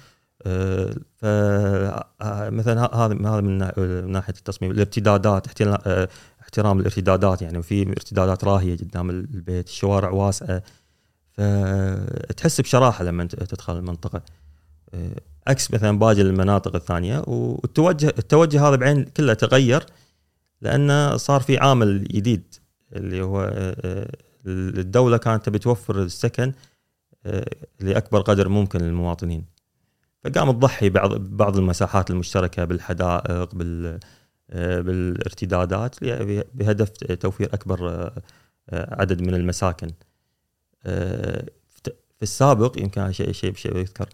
آه، 0.47 0.95
ف 1.17 1.25
آه، 1.25 2.51
مثلا 2.51 2.85
ه- 2.87 2.95
هذا 2.95 3.15
هذا 3.29 3.41
من 3.41 3.59
نا- 3.59 3.75
من 3.77 4.13
ناحية 4.13 4.35
التصميم. 4.39 4.71
الارتدادات 4.71 5.63
آه، 5.63 6.09
احترام 6.43 6.81
الارتدادات 6.81 7.43
يعني 7.43 7.63
في 7.63 7.89
ارتدادات 7.89 8.45
راهية 8.45 8.77
قدام 8.77 9.11
البيت 9.11 9.69
الشوارع 9.69 10.11
واسعة. 10.11 10.63
فتحس 11.33 12.61
بشراحة 12.61 13.05
لما 13.05 13.25
تدخل 13.25 13.77
المنطقة. 13.79 14.23
آه، 14.95 15.11
عكس 15.47 15.75
مثلا 15.75 15.99
باقي 15.99 16.21
المناطق 16.21 16.75
الثانية 16.75 17.23
والتوجه 17.27 18.07
التوجه 18.07 18.69
هذا 18.69 18.77
بعين 18.77 19.05
كله 19.05 19.35
تغير 19.35 19.87
لأنه 20.61 21.17
صار 21.17 21.41
في 21.41 21.59
عامل 21.59 22.05
جديد 22.05 22.55
اللي 22.93 23.23
هو 23.23 23.41
آه، 23.43 23.77
آه، 23.85 24.11
الدولة 24.47 25.17
كانت 25.17 25.47
تبي 25.47 25.59
توفر 25.59 26.03
السكن 26.03 26.53
آه، 27.27 27.51
لأكبر 27.81 28.21
قدر 28.21 28.49
ممكن 28.49 28.81
للمواطنين. 28.81 29.45
فقام 30.25 30.51
تضحي 30.51 30.91
بعض 30.91 31.15
بعض 31.15 31.57
المساحات 31.57 32.11
المشتركة 32.11 32.65
بالحدائق 32.65 33.55
بال 33.55 34.01
بالارتدادات 34.83 36.05
بهدف 36.55 36.91
توفير 36.91 37.55
أكبر 37.55 38.11
عدد 38.73 39.23
من 39.23 39.35
المساكن. 39.35 39.91
في 42.17 42.23
السابق 42.23 42.79
يمكن 42.79 43.13
شيء 43.13 43.33
شيء 43.33 43.77
يذكر 43.77 44.09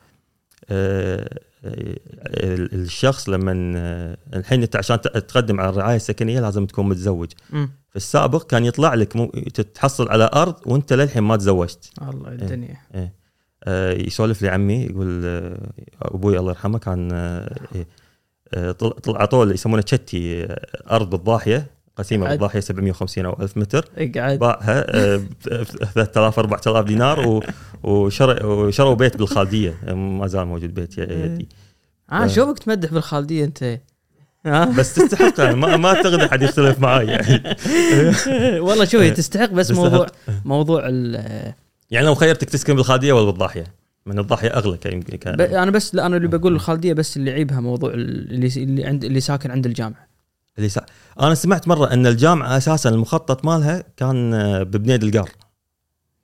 الشخص 2.73 3.29
لما 3.29 3.53
الحين 4.35 4.63
انت 4.63 4.77
عشان 4.77 5.01
تقدم 5.01 5.61
على 5.61 5.71
الرعاية 5.71 5.97
السكنية 5.97 6.41
لازم 6.41 6.67
تكون 6.67 6.89
متزوج 6.89 7.33
م. 7.51 7.67
في 7.91 7.97
السابق 7.97 8.47
كان 8.47 8.65
يطلع 8.65 8.95
لك 8.95 9.17
مو 9.17 9.27
تتحصل 9.27 10.09
على 10.09 10.31
أرض 10.35 10.55
وانت 10.67 10.93
للحين 10.93 11.23
ما 11.23 11.37
تزوجت 11.37 11.91
الله 12.03 12.29
الدنيا 12.29 12.77
إيه. 12.95 13.01
إيه. 13.01 13.13
آه 13.65 13.93
يسولف 13.93 14.43
لي 14.43 14.49
عمي 14.49 14.75
يقول 14.75 15.23
آه 15.25 15.71
أبوي 16.03 16.39
الله 16.39 16.51
يرحمه 16.51 16.79
كان 16.79 17.09
آه 17.13 17.57
إيه 17.75 17.87
آه 18.55 18.73
طلع 18.73 19.23
عطوه 19.23 19.53
يسمونه 19.53 19.83
تشتي 19.83 20.45
آه، 20.45 20.67
أرض 20.91 21.11
بالضاحيه 21.11 21.76
قسيمة 21.97 22.29
بالضاحية 22.29 22.61
750 22.61 23.25
أو 23.27 23.37
1000 23.43 23.57
متر. 23.57 23.89
اقعد 23.99 24.39
باعها 24.39 24.87
ب 25.17 25.23
3000 25.95 26.39
4000 26.39 26.85
دينار 26.85 27.43
وشروا 27.83 28.95
بيت 28.95 29.17
بالخالدية. 29.17 29.75
ما 29.95 30.27
زال 30.27 30.47
موجود 30.47 30.75
بيت 30.75 30.99
يدي. 30.99 31.49
آه 32.13 32.27
شوفك 32.27 32.59
تمدح 32.59 32.93
بالخالدية 32.93 33.45
أنت؟ 33.45 33.81
بس 34.79 34.95
تستحق 34.95 35.41
يعني 35.41 35.57
ما 35.57 35.77
ما 35.77 35.89
أعتقد 35.89 36.21
أحد 36.21 36.43
يختلف 36.43 36.79
معي 36.81 37.07
يعني. 37.07 37.57
والله 38.67 38.85
شوف 38.85 39.01
هي 39.01 39.11
تستحق 39.11 39.51
بس. 39.51 39.71
موضوع 39.71 40.07
موضوع 40.45 40.83
ال 40.85 41.15
يعني 41.91 42.07
لو 42.07 42.15
خيرتك 42.15 42.51
تسكن 42.51 42.75
بالخالدية 42.75 43.13
ولا 43.13 43.27
بالضاحية؟ 43.27 43.65
من 44.07 44.19
الضاحية 44.19 44.49
أغلى 44.49 44.79
يمكن 44.87 45.17
كان. 45.17 45.41
أنا 45.41 45.71
بس 45.71 45.95
لا 45.95 46.07
أنا 46.07 46.17
اللي 46.17 46.29
بقول 46.29 46.55
الخالدية 46.55 46.93
بس 46.93 47.17
اللي 47.17 47.31
يعيبها 47.31 47.61
موضوع 47.61 47.91
اللي 47.95 48.51
اللي 48.57 48.85
عند 48.85 49.05
اللي 49.05 49.21
ساكن 49.21 49.51
عند 49.51 49.67
الجامعة. 49.67 50.07
اللي 50.59 50.69
سا... 50.69 50.87
أنا 51.21 51.35
سمعت 51.35 51.69
مرة 51.69 51.93
إن 51.93 52.07
الجامعة 52.07 52.57
أساسا 52.57 52.89
المخطط 52.91 53.45
مالها 53.45 53.85
كان 53.97 54.31
ببنيد 54.65 55.05
القار. 55.05 55.31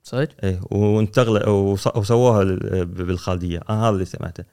صحيح؟ 0.03 0.29
إيه 0.43 0.59
وانتقل 0.71 1.49
وسووها 1.95 2.43
بالخالدية. 2.83 3.61
أنا 3.69 3.83
هذا 3.83 3.89
اللي 3.89 4.05
سمعته. 4.05 4.43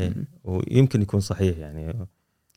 إيه 0.00 0.12
ويمكن 0.44 1.02
يكون 1.02 1.20
صحيح 1.20 1.58
يعني. 1.58 2.06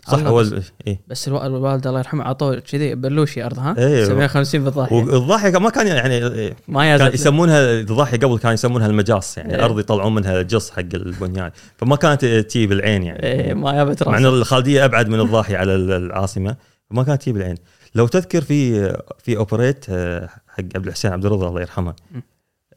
صح 0.07 0.19
هو 0.19 0.45
إيه؟ 0.87 1.01
بس 1.07 1.27
الوالد 1.27 1.87
الله 1.87 1.99
يرحمه 1.99 2.23
عطوه 2.23 2.59
كذي 2.59 2.95
بلوشي 2.95 3.45
أرض 3.45 3.59
ها؟ 3.59 3.75
إيه 3.77 4.05
750 4.05 4.63
بالضاحيه 4.63 4.95
والضاحيه 4.95 5.57
ما 5.57 5.69
كان 5.69 5.87
يعني 5.87 6.53
ما 6.67 6.97
كان 6.97 7.13
يسمونها 7.13 7.79
الضاحيه 7.79 8.17
قبل 8.17 8.37
كانوا 8.37 8.53
يسمونها 8.53 8.87
المجاص 8.87 9.37
يعني. 9.37 9.55
إيه؟ 9.55 9.65
ارض 9.65 9.79
يطلعون 9.79 10.15
منها 10.15 10.41
جص 10.41 10.69
حق 10.69 10.79
البنيان. 10.79 11.51
فما 11.77 11.95
كانت 11.95 12.25
تجي 12.25 12.67
بالعين 12.67 13.03
يعني. 13.03 13.23
إيه 13.23 13.53
ما 13.53 13.73
جابت 13.73 14.07
مع 14.07 14.17
إن 14.17 14.25
الخالدية 14.25 14.85
أبعد 14.85 15.09
من 15.09 15.19
الضاحية 15.19 15.57
على 15.57 15.75
العاصمة. 15.75 16.55
فما 16.91 17.03
كانت 17.03 17.21
تجي 17.21 17.33
بالعين 17.33 17.55
لو 17.95 18.07
تذكر 18.07 18.41
في 18.41 18.89
في 19.23 19.37
اوبريت 19.37 19.85
آه، 19.89 20.29
حق 20.47 20.63
عبد 20.75 20.87
الحسين 20.87 21.11
عبد 21.11 21.25
الرضا 21.25 21.49
الله 21.49 21.61
يرحمه 21.61 21.95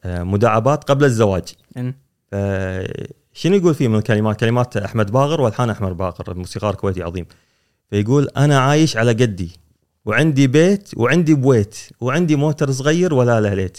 آه، 0.03 0.23
مداعبات 0.23 0.83
قبل 0.83 1.05
الزواج. 1.05 1.43
شنو 3.33 3.55
يقول 3.55 3.75
فيه 3.75 3.87
من 3.87 3.95
الكلمات؟ 3.95 4.39
كلمات 4.39 4.77
أحمد 4.77 5.11
باغر 5.11 5.41
والحان 5.41 5.69
أحمد 5.69 5.97
باغر 5.97 6.33
موسيقار 6.33 6.75
كويتي 6.75 7.03
عظيم. 7.03 7.25
فيقول 7.89 8.29
أنا 8.37 8.59
عايش 8.59 8.97
على 8.97 9.11
قدي 9.11 9.51
وعندي 10.05 10.47
بيت 10.47 10.89
وعندي 10.97 11.33
بويت 11.33 11.77
وعندي 12.01 12.35
موتر 12.35 12.71
صغير 12.71 13.13
ولا 13.13 13.41
لا 13.41 13.69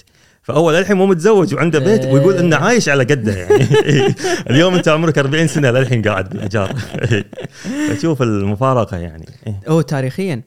ليت. 0.48 0.56
فاول 0.56 0.74
الحين 0.74 0.96
مو 0.96 1.06
متزوج 1.06 1.54
وعنده 1.54 1.78
بيت 1.78 2.04
إيه. 2.04 2.12
ويقول 2.12 2.34
إنه 2.34 2.56
عايش 2.56 2.88
على 2.88 3.04
قده 3.04 3.34
يعني 3.34 3.64
اليوم 4.50 4.74
أنت 4.74 4.88
عمرك 4.88 5.18
40 5.18 5.46
سنة 5.46 5.70
للحين 5.70 6.02
قاعد 6.02 6.28
بالايجار 6.28 6.74
فشوف 7.90 8.22
المفارقة 8.22 8.96
يعني 8.96 9.26
هو 9.68 9.80
تاريخيا 9.80 10.42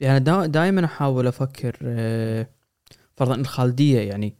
يعني 0.00 0.48
دائما 0.48 0.84
أحاول 0.84 1.26
أفكر 1.26 1.76
آه، 1.82 2.46
فرضا 3.16 3.34
الخالديه 3.34 4.00
يعني 4.00 4.36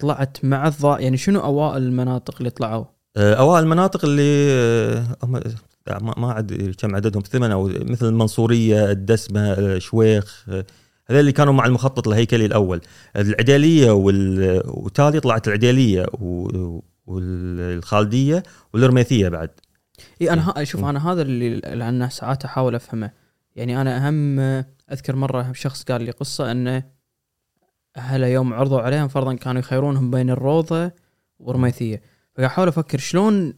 طلعت 0.00 0.44
مع 0.44 0.68
الضاء 0.68 1.00
يعني 1.00 1.16
شنو 1.16 1.40
اوائل 1.40 1.82
المناطق 1.82 2.34
اللي 2.38 2.50
طلعوا؟ 2.50 2.84
آه، 3.16 3.34
اوائل 3.34 3.64
المناطق 3.64 4.04
اللي 4.04 4.52
آه، 4.52 5.06
ما 6.16 6.38
ادري 6.38 6.72
كم 6.72 6.96
عددهم 6.96 7.22
ثمان 7.22 7.50
أو 7.50 7.70
مثل 7.80 8.06
المنصورية، 8.06 8.90
الدسمة، 8.90 9.52
الشويخ 9.52 10.46
هذول 11.12 11.20
اللي 11.20 11.32
كانوا 11.32 11.52
مع 11.52 11.66
المخطط 11.66 12.08
الهيكلي 12.08 12.46
الأول. 12.46 12.80
العديلية 13.16 13.90
وتالي 14.64 15.20
طلعت 15.20 15.48
العديلية 15.48 16.06
والخالدية 17.06 18.42
والرميثيه 18.74 19.28
بعد. 19.28 19.50
إي 20.20 20.30
أنا 20.30 20.64
شوف 20.64 20.84
أنا 20.84 21.12
هذا 21.12 21.22
اللي 21.22 21.56
لأن 21.56 22.10
ساعات 22.10 22.44
أحاول 22.44 22.74
أفهمه. 22.74 23.10
يعني 23.56 23.80
أنا 23.80 24.08
أهم 24.08 24.38
أذكر 24.92 25.16
مرة 25.16 25.52
شخص 25.52 25.82
قال 25.82 26.02
لي 26.02 26.10
قصة 26.10 26.50
انه 26.50 26.82
أهله 27.96 28.26
يوم 28.26 28.54
عرضوا 28.54 28.80
عليهم 28.80 29.08
فرضا 29.08 29.34
كانوا 29.34 29.60
يخيرونهم 29.60 30.10
بين 30.10 30.30
الروضة 30.30 30.90
ورميثيه 31.38 32.02
فقاعد 32.34 32.50
احاول 32.50 32.68
أفكر 32.68 32.98
شلون 32.98 33.54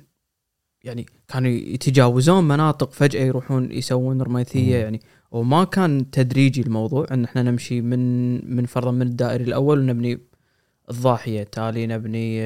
يعني 0.85 1.07
كانوا 1.29 1.51
يتجاوزون 1.51 2.49
مناطق 2.49 2.93
فجأة 2.93 3.25
يروحون 3.25 3.73
يسوون 3.73 4.23
رميثيه 4.23 4.77
يعني. 4.77 5.01
وما 5.35 5.65
كان 5.65 6.11
تدريجي 6.11 6.61
الموضوع 6.61 7.07
إن 7.11 7.25
إحنا 7.25 7.43
نمشي 7.43 7.81
من 7.81 8.55
من 8.57 8.67
فرضا 8.67 8.91
من 8.91 9.03
الدائري 9.03 9.45
الأول 9.45 9.79
ونبني 9.79 10.21
الضاحية 10.91 11.43
تالي 11.43 11.87
نبني 11.87 12.41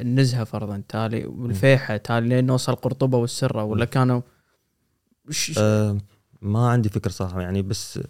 النزهه 0.00 0.44
فرضا 0.44 0.82
تالي 0.88 1.26
والفيحة 1.26 1.96
تالي 1.96 2.28
لين 2.28 2.46
نوصل 2.46 2.74
قرطبة 2.74 3.18
والسرة 3.18 3.64
ولا 3.64 3.84
كانوا 3.84 4.20
أه 5.58 5.98
ما 6.42 6.68
عندي 6.68 6.88
فكر 6.88 7.10
صراحة 7.10 7.40
يعني 7.40 7.62
بس 7.62 8.00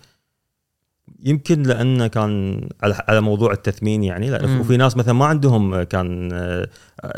يمكن 1.22 1.62
لأنه 1.62 2.06
كان 2.06 2.60
على 2.82 3.20
موضوع 3.20 3.52
التثمين 3.52 4.02
يعني 4.04 4.32
وفي 4.60 4.76
ناس 4.76 4.96
مثلا 4.96 5.14
ما 5.14 5.26
عندهم 5.26 5.82
كان 5.82 6.32
آه، 6.32 6.68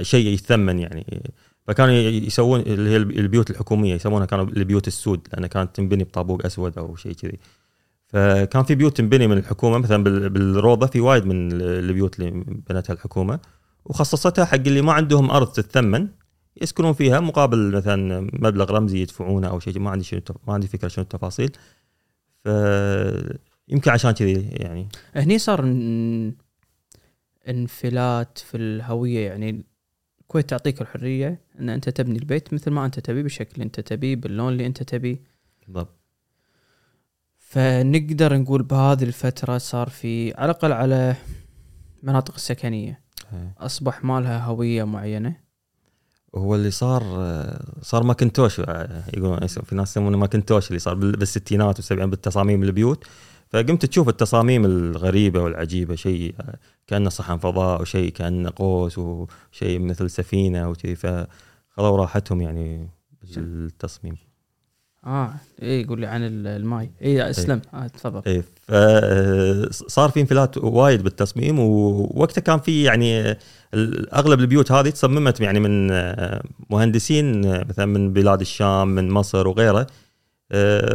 شيء 0.03 0.27
يثمن 0.27 0.79
يعني. 0.79 1.23
فكانوا 1.71 1.95
يسوون 1.95 2.61
اللي 2.61 2.91
هي 2.91 2.97
البيوت 2.97 3.51
الحكومية 3.51 3.95
يسمونها 3.95 4.27
كانوا 4.27 4.45
البيوت 4.45 4.89
السود 4.89 5.29
لأنها 5.33 5.49
كانت 5.49 5.77
تنبني 5.77 6.05
بطابوق 6.05 6.47
أسود 6.47 6.79
أو 6.79 6.97
شيء 6.97 7.13
كذي. 7.13 7.39
فكان 8.07 8.63
في 8.63 8.75
بيوت 8.75 8.97
تنبني 8.97 9.27
من 9.27 9.39
الحكومة 9.39 9.79
مثلا 9.79 10.05
بالروضة 10.05 10.87
في 10.87 11.01
وايد 11.01 11.27
من 11.27 11.53
البيوت 11.53 12.21
اللي 12.21 12.31
بنتها 12.69 12.95
الحكومة 12.95 13.41
وخصصتها 13.85 14.45
حق 14.45 14.55
اللي 14.55 14.83
ما 14.83 14.93
عندهم 14.93 15.31
أرض 15.31 15.53
تتثمن 15.53 16.09
يسكنون 16.63 16.93
فيها 16.93 17.21
مقابل 17.21 17.73
مثلا 17.77 18.21
مبلغ 18.21 18.71
رمزي 18.71 18.99
يدفعونه 19.03 19.49
أو 19.49 19.59
شيء 19.61 19.79
ما 19.79 19.91
عندي 19.91 20.05
شنو 20.05 20.21
ما 20.47 20.55
عندي 20.55 20.67
فكرة 20.67 20.89
شنو 20.89 21.03
التفاصيل. 21.03 21.53
ف 22.45 22.49
يمكن 23.69 23.91
عشان 23.91 24.11
كذي 24.11 24.49
يعني. 24.53 24.89
هني 25.15 25.39
صار 25.39 25.61
إنفلات 27.49 28.39
في 28.39 28.57
الهوية 28.57 29.27
يعني 29.27 29.70
الكويت 30.31 30.51
تعطيك 30.51 30.81
الحرية 30.81 31.41
إن 31.61 31.69
أنت 31.69 31.89
تبني 31.89 32.19
البيت 32.19 32.55
مثل 32.55 32.71
ما 32.71 32.87
أنت 32.87 33.01
تبي 33.01 33.23
بالشكل 33.23 33.51
اللي 33.55 33.65
أنت 33.65 33.81
تبيه 33.81 34.17
باللون 34.17 34.53
اللي 34.53 34.67
أنت 34.67 34.83
تبيه 34.83 35.23
بالضبط. 35.67 35.97
فنقدر 37.39 38.37
نقول 38.37 38.63
بهذه 38.63 39.03
الفترة 39.03 39.59
صار 39.59 39.89
في 39.89 40.35
على 40.35 40.45
الأقل 40.51 40.73
على 40.73 41.17
المناطق 42.03 42.35
السكنية. 42.35 43.01
إيه. 43.33 43.55
أصبح 43.59 44.05
ما 44.05 44.21
لها 44.21 44.45
هوية 44.45 44.85
معينة. 44.85 45.37
هو 46.35 46.55
اللي 46.55 46.71
صار 46.71 47.03
صار 47.83 48.03
ماكنتوش 48.03 48.59
يقولون 48.59 49.47
في 49.47 49.75
ناس 49.75 49.91
يسمونه 49.91 50.19
ماكنتوش 50.19 50.69
اللي 50.69 50.79
صار 50.79 50.95
بالستينات 50.95 51.77
والسبعينات 51.77 52.11
بالتصاميم 52.11 52.63
البيوت. 52.63 53.05
فقمت 53.51 53.87
تشوف 53.87 54.09
التصاميم 54.09 54.65
الغريبة 54.65 55.43
والعجيبة 55.43 55.95
شيء 55.95 56.35
كأنه 56.87 57.11
صحن 57.11 57.39
فضاء 57.39 57.83
وشيء 57.83 58.13
كأنه 58.13 58.53
قوس 58.57 58.99
وشيء 58.99 59.79
مثل 59.79 60.11
سفينة 60.11 60.71
وكذي. 60.71 60.97
فخذوا 60.97 61.97
راحتهم 61.97 62.41
يعني 62.41 62.89
بالتصميم. 63.37 64.17
آه 65.07 65.35
اي 65.63 65.81
يقول 65.81 66.01
لي 66.01 66.07
عن 66.07 66.21
الماي. 66.23 66.91
اي 67.03 67.31
اسلم 67.31 67.61
آه 67.75 67.87
تفضل. 67.87 68.23
اي 68.27 68.43
صار 69.71 70.11
في 70.11 70.21
انفلات 70.21 70.59
وايد 70.59 71.03
بالتصميم 71.03 71.59
ووقتها 71.59 72.41
كان 72.41 72.59
في 72.59 72.83
يعني 72.83 73.37
أغلب 74.15 74.41
البيوت 74.41 74.73
هذه 74.73 74.91
تصممت 74.91 75.41
يعني 75.41 75.61
من 75.61 75.87
مهندسين 76.71 77.41
مثلا 77.69 77.87
من 77.87 78.13
بلاد 78.13 78.41
الشام 78.41 78.89
من 78.89 79.11
مصر 79.11 79.49
وغيره 79.49 79.81
آه، 79.81 79.87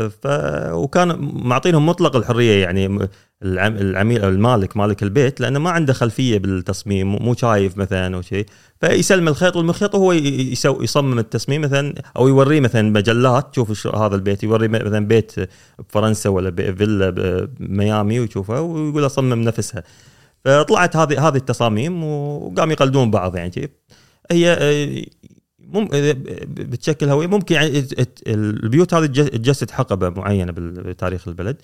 ف 0.09 0.27
وكان 0.71 1.17
معطينهم 1.33 1.85
مطلق 1.85 2.15
الحرية 2.15 2.63
يعني 2.63 3.09
العميل 3.43 4.23
أو 4.23 4.29
المالك 4.29 4.77
مالك 4.77 5.03
البيت 5.03 5.41
لأنه 5.41 5.59
ما 5.59 5.69
عنده 5.69 5.93
خلفية 5.93 6.37
بالتصميم 6.37 7.15
مو 7.15 7.33
شايف 7.33 7.77
مثلا 7.77 8.15
أو 8.15 8.21
شيء. 8.21 8.45
فيسلم 8.81 9.27
الخيط 9.27 9.55
والمخيط 9.55 9.95
وهو 9.95 10.11
يسوي 10.11 10.83
يصمم 10.83 11.19
التصميم 11.19 11.61
مثلا 11.61 11.93
أو 12.17 12.27
يوريه 12.27 12.59
مثلا 12.59 12.91
مجلات 12.91 13.51
تشوف 13.51 13.87
هذا 13.87 14.15
البيت 14.15 14.43
يوري 14.43 14.67
مثلا 14.67 15.07
بيت 15.07 15.33
بفرنسا 15.79 16.29
ولا 16.29 16.51
فيلا 16.51 17.09
بميامي 17.59 18.19
ويشوفها 18.19 18.59
ويقول 18.59 19.05
أصمم 19.05 19.41
نفسها. 19.41 19.83
فطلعت 20.45 20.95
هذه 20.95 21.27
هذه 21.27 21.35
التصاميم 21.35 22.03
وقام 22.03 22.71
يقلدون 22.71 23.11
بعض 23.11 23.35
يعني 23.35 23.71
هي 24.31 24.51
آه، 24.51 25.05
مم 25.73 25.87
بتشكل 26.47 27.09
هوية 27.09 27.27
ممكن 27.27 27.55
يعني 27.55 27.85
البيوت 28.27 28.93
هذه 28.93 29.05
تج- 29.05 29.27
تجسد 29.29 29.71
حقبة 29.71 30.09
معينة 30.09 30.51
بتاريخ 30.57 31.27
البلد 31.27 31.57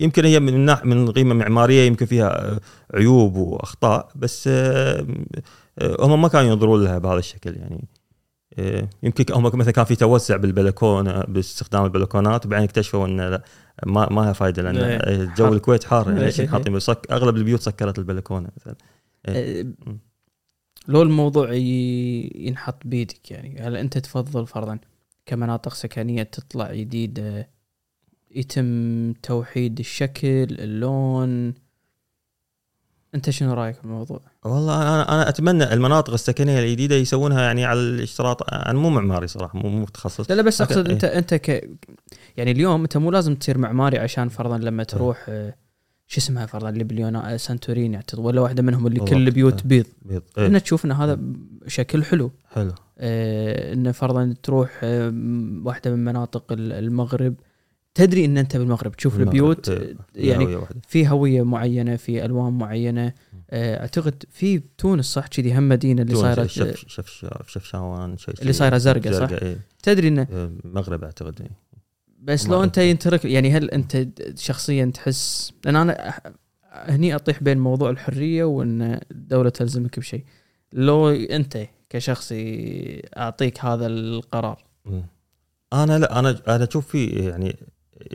يمكن 0.00 0.24
هي 0.24 0.40
من 0.40 0.60
ناح- 0.60 0.84
من 0.84 1.10
قيمة 1.10 1.34
معمارية 1.34 1.86
يمكن 1.86 2.06
فيها 2.06 2.52
آه، 2.52 2.60
عيوب 2.94 3.36
وأخطاء 3.36 4.08
بس 4.16 4.48
آه، 4.52 5.06
هم 6.00 6.22
ما 6.22 6.28
كانوا 6.28 6.50
ينظرون 6.50 6.84
لها 6.84 6.98
بهذا 6.98 7.18
الشكل 7.18 7.56
يعني 7.56 7.88
آه، 8.58 8.88
يمكن 9.02 9.24
هم 9.34 9.42
مثلا 9.58 9.72
كان 9.72 9.84
في 9.84 9.96
توسع 9.96 10.36
بالبلكونه 10.36 11.24
باستخدام 11.28 11.84
البلكونات 11.84 12.46
وبعدين 12.46 12.64
اكتشفوا 12.64 13.06
إن 13.06 13.20
لا 13.20 13.42
ما 13.86 14.08
ما 14.12 14.20
لها 14.20 14.32
فائده 14.32 14.62
لأن 14.62 14.76
إيه. 14.76 15.34
جو. 15.36 15.52
الكويت 15.52 15.84
حار 15.84 16.10
يعني 16.10 16.24
إيه. 16.26 16.48
حاطين 16.48 16.78
أغلب 17.10 17.36
البيوت 17.36 17.60
سكرت 17.60 17.98
البلكونة 17.98 18.48
مثلا 18.56 18.74
آه، 19.26 19.66
لو 20.88 21.02
الموضوع 21.02 21.52
ينحط 21.52 22.76
بيدك 22.84 23.30
يعني 23.30 23.60
هل 23.60 23.76
أنت 23.76 23.98
تفضل 23.98 24.46
فرضا 24.46 24.78
كمناطق 25.26 25.74
سكنية 25.74 26.22
تطلع 26.22 26.74
جديده 26.74 27.48
يتم 28.30 29.12
توحيد 29.12 29.78
الشكل 29.78 30.46
اللون 30.50 31.54
أنت 33.14 33.30
شنو 33.30 33.54
رأيك 33.54 33.74
في 33.74 33.84
الموضوع؟ 33.84 34.20
والله 34.44 34.82
أنا 34.82 35.14
أنا 35.14 35.28
أتمنى 35.28 35.72
المناطق 35.72 36.12
السكنية 36.12 36.58
الجديدة 36.58 36.94
يسوونها 36.94 37.42
يعني 37.42 37.64
على 37.64 37.80
الاشتراط 37.80 38.54
أنا 38.54 38.78
مو 38.78 38.90
معماري 38.90 39.26
صراحة 39.26 39.58
مو 39.58 39.68
مو 39.68 39.82
متخصص 39.82 40.30
لا 40.30 40.36
لا 40.36 40.42
بس 40.42 40.60
أقصد 40.60 40.86
إيه. 40.86 40.94
انت 40.94 41.04
أنت 41.04 41.34
ك 41.34 41.70
يعني 42.36 42.50
اليوم 42.50 42.82
أنت 42.82 42.96
مو 42.96 43.10
لازم 43.10 43.34
تصير 43.34 43.58
معماري 43.58 43.98
عشان 43.98 44.28
فرضا 44.28 44.58
لما 44.58 44.84
تروح 44.84 45.26
آه، 45.28 45.54
شو 46.10 46.20
اسمها 46.20 46.46
فرضا 46.46 46.70
ليبليونا 46.70 47.36
سانتوريني 47.36 47.96
اعتقد 47.96 48.18
ولا 48.24 48.40
واحدة 48.40 48.62
منهم 48.62 48.86
اللي 48.86 48.98
كل 49.00 49.04
بالضبط. 49.04 49.20
البيوت 49.28 49.60
إيه. 49.60 49.66
بيض 49.68 49.86
بيض 50.02 50.22
انه 50.38 50.46
إيه. 50.56 50.58
تشوف 50.62 50.84
ان 50.84 50.92
هذا 50.92 51.18
شكل 51.66 52.04
حلو 52.04 52.30
حلو 52.50 52.72
آه، 52.98 53.72
إنه 53.72 53.92
فرضا 53.92 54.34
تروح 54.42 54.80
آه، 54.82 55.12
واحدة 55.64 55.90
من 55.90 56.04
مناطق 56.04 56.52
ال- 56.52 56.72
المغرب 56.72 57.34
تدري 57.94 58.24
إن 58.24 58.38
أنت 58.38 58.56
بالمغرب 58.56 58.92
تشوف 58.96 59.14
المغرب، 59.14 59.28
البيوت 59.34 59.68
إيه، 59.68 59.92
آه، 59.92 59.96
يعني 60.14 60.44
هوية 60.46 60.56
واحدة. 60.56 60.80
في 60.88 61.08
هوية 61.08 61.42
معينة 61.42 61.96
في 61.96 62.24
ألوان 62.24 62.52
معينة 62.52 63.12
آه، 63.50 63.80
أعتقد 63.80 64.22
في 64.30 64.62
تونس 64.78 65.04
صح 65.04 65.26
كذي 65.26 65.58
هم 65.58 65.68
مدينة 65.68 66.02
اللي 66.02 66.14
صايرة 66.14 66.46
شف 66.46 66.84
شف 66.88 67.26
شفشاوان 67.46 68.16
شيء 68.18 68.34
اللي 68.40 68.52
صايرة 68.52 68.78
زرقاء، 68.78 69.12
صح؟ 69.12 69.30
إيه. 69.42 69.56
تدري 69.82 70.08
انه 70.08 70.26
إيه، 70.32 70.50
المغرب 70.64 71.04
أعتقد 71.04 71.40
إيه. 71.40 71.50
بس 72.22 72.46
لو 72.48 72.62
انت. 72.64 72.78
ينترك 72.78 73.24
يعني 73.24 73.52
هل 73.52 73.70
انت 73.70 74.08
شخصيا 74.38 74.84
تحس 74.94 75.52
لأن 75.64 75.76
أنا 75.76 76.14
هني 76.72 77.14
أطيح 77.14 77.42
بين 77.42 77.58
موضوع 77.58 77.90
الحرية 77.90 78.44
وإن 78.44 79.00
الدولة 79.10 79.50
تلزمك 79.50 79.98
بشيء 79.98 80.24
لو 80.72 81.08
أنت 81.10 81.58
كشخصي 81.90 83.02
أعطيك 83.16 83.64
هذا 83.64 83.86
القرار. 83.86 84.64
أنا 85.72 85.98
لا 85.98 86.18
أنا 86.18 86.38
أنا 86.48 86.64
أشوف 86.64 86.86
في 86.86 87.06
يعني 87.06 87.56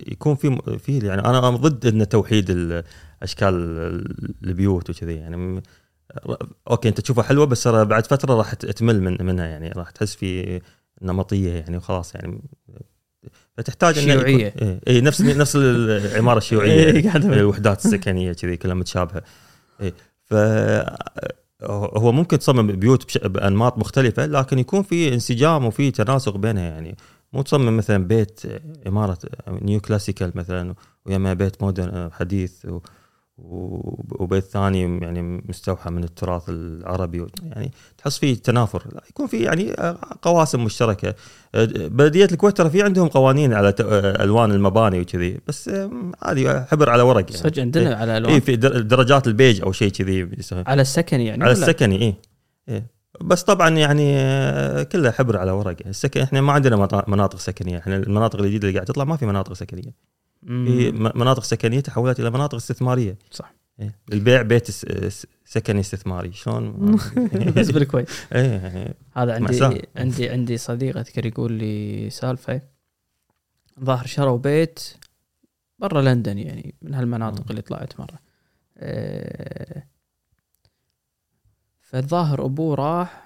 يكون 0.08 0.36
في 0.36 0.58
في 0.80 1.00
يعني 1.00 1.22
أنا 1.22 1.50
ضد 1.50 1.86
إن 1.86 2.10
توحيد 2.10 2.50
ال- 2.50 2.84
أشكال 3.24 3.54
ال- 3.54 4.36
البيوت 4.44 4.90
وكذي 4.90 5.16
يعني 5.16 5.62
okay 6.70 6.90
أنت 6.90 7.02
تشوفها 7.02 7.24
حلوة 7.24 7.46
بس 7.46 7.68
بعد 7.68 8.08
فترة 8.08 8.34
راح 8.34 8.54
تمل 8.54 9.02
من 9.02 9.18
منها 9.26 9.46
يعني 9.46 9.70
راح 9.70 9.90
تحس 9.92 10.16
في 10.16 10.62
نمطية 11.02 11.52
يعني 11.54 11.78
وخلاص 11.78 12.16
يعني 12.16 12.42
فتحتاج 13.58 14.00
شيوعية. 14.00 14.54
اي 14.62 14.80
إيه 14.88 15.02
نفس 15.02 15.22
نفس 15.22 15.56
العمارة 15.56 16.38
الشيوعية 16.38 16.72
إيه، 16.96 17.10
أقول. 17.10 17.34
الوحدات 17.34 17.86
السكنية 17.86 18.34
كذي 18.34 18.58
كلها 18.58 18.74
متشابهة 18.76 19.22
اي 19.82 19.94
ف 20.24 20.34
هو 21.64 22.12
ممكن 22.12 22.40
تصمم 22.40 22.68
بيوت 22.68 23.18
بأنماط 23.28 23.78
مختلفة 23.78 24.26
لكن 24.26 24.60
يكون 24.60 24.84
في 24.84 25.14
انسجام 25.14 25.66
وفي 25.66 25.92
تناسق 25.92 26.38
بينها 26.38 26.64
يعني 26.64 26.96
مو 27.34 27.42
تصمم 27.42 27.78
مثلا 27.78 28.08
بيت 28.08 28.42
عماره 28.86 29.18
neoclassical 29.48 30.32
مثلا 30.36 30.74
ويمه 31.06 31.34
بيت 31.34 31.62
modern 31.64 32.10
حديث 32.12 32.66
و- 32.66 32.80
وبيت 33.38 34.44
ثاني 34.44 34.82
يعني 34.82 35.22
مستوحى 35.50 35.90
من 35.90 36.04
التراث 36.04 36.44
العربي 36.50 37.26
يعني 37.44 37.72
تحس 37.98 38.18
في 38.18 38.36
تنافر 38.36 38.84
يكون 39.10 39.28
في 39.28 39.38
يعني 39.44 39.74
قواسم 40.22 40.64
مشتركة 40.64 41.16
بلديه 41.76 42.26
الكويت 42.26 42.58
ترى 42.58 42.70
في 42.70 42.82
عندهم 42.84 43.08
قوانين 43.08 43.54
على 43.54 43.72
ت- 43.72 43.82
ألوان 44.22 44.52
المباني 44.52 45.00
وكذي 45.02 45.40
بس 45.48 45.70
هذه 46.24 46.64
حبر 46.72 46.90
على 46.90 47.04
ورق 47.04 47.26
يعني 47.32 47.44
صدق 47.44 47.60
عندنا 47.62 47.96
على 47.96 48.12
اي 48.14 48.18
الوان 48.18 48.40
في 48.40 48.56
در- 48.56 48.82
درجات 48.82 49.28
البيج 49.28 49.62
أو 49.62 49.72
شيء 49.72 49.90
كذي. 49.92 50.30
على 50.68 50.82
السكن 50.82 51.20
يعني 51.22 51.44
على؟ 51.44 51.52
السكني 51.52 52.02
اي 52.02 52.16
إيه. 52.70 52.86
بس 53.22 53.44
طبعا 53.44 53.70
يعني 53.70 54.16
آه، 54.18 54.84
كلها 54.84 55.12
حبر 55.12 55.38
على 55.38 55.52
ورق 55.52 55.76
السكن 55.86 56.22
إحنا 56.22 56.42
ما 56.42 56.54
عندنا 56.54 57.04
مناطق 57.08 57.40
سكنية 57.40 57.78
إحنا 57.78 57.98
المناطق 57.98 58.40
الجديدة 58.40 58.68
اللي 58.68 58.78
قاعد 58.80 58.88
تطلع 58.88 59.04
ما 59.04 59.18
في 59.18 59.26
مناطق 59.26 59.54
سكنية. 59.54 59.94
في 60.46 60.92
مناطق 61.16 61.44
سكنية 61.44 61.80
تحولت 61.80 62.20
إلى 62.20 62.30
مناطق 62.30 62.56
استثمارية 62.56 63.18
صح 63.32 63.54
إيه. 63.80 63.96
البيع 64.14 64.42
بيت 64.42 64.72
سكني 65.46 65.80
استثماري 65.80 66.32
شلون 66.32 66.96
بس 67.58 67.72
بالكويت 67.72 68.10
إيه 68.36 68.42
يعني 68.52 68.94
هذا 69.14 69.40
مأساة. 69.40 69.66
عندي 69.66 69.88
عندي 69.96 70.30
عندي 70.30 70.58
صديق 70.58 70.98
أذكر 70.98 71.26
يقول 71.26 71.52
لي 71.54 72.10
سالفة 72.10 72.62
ظاهر 73.80 74.06
شروا 74.06 74.38
بيت 74.38 74.80
برا 75.80 76.02
لندن 76.02 76.38
يعني 76.38 76.76
من 76.82 76.94
هالمناطق. 76.94 77.46
اللي 77.50 77.62
طلعت 77.62 78.00
مرة 78.00 78.20
آه، 78.78 79.84
فالظاهر 81.82 82.46
أبوه 82.46 82.76
راح 82.76 83.24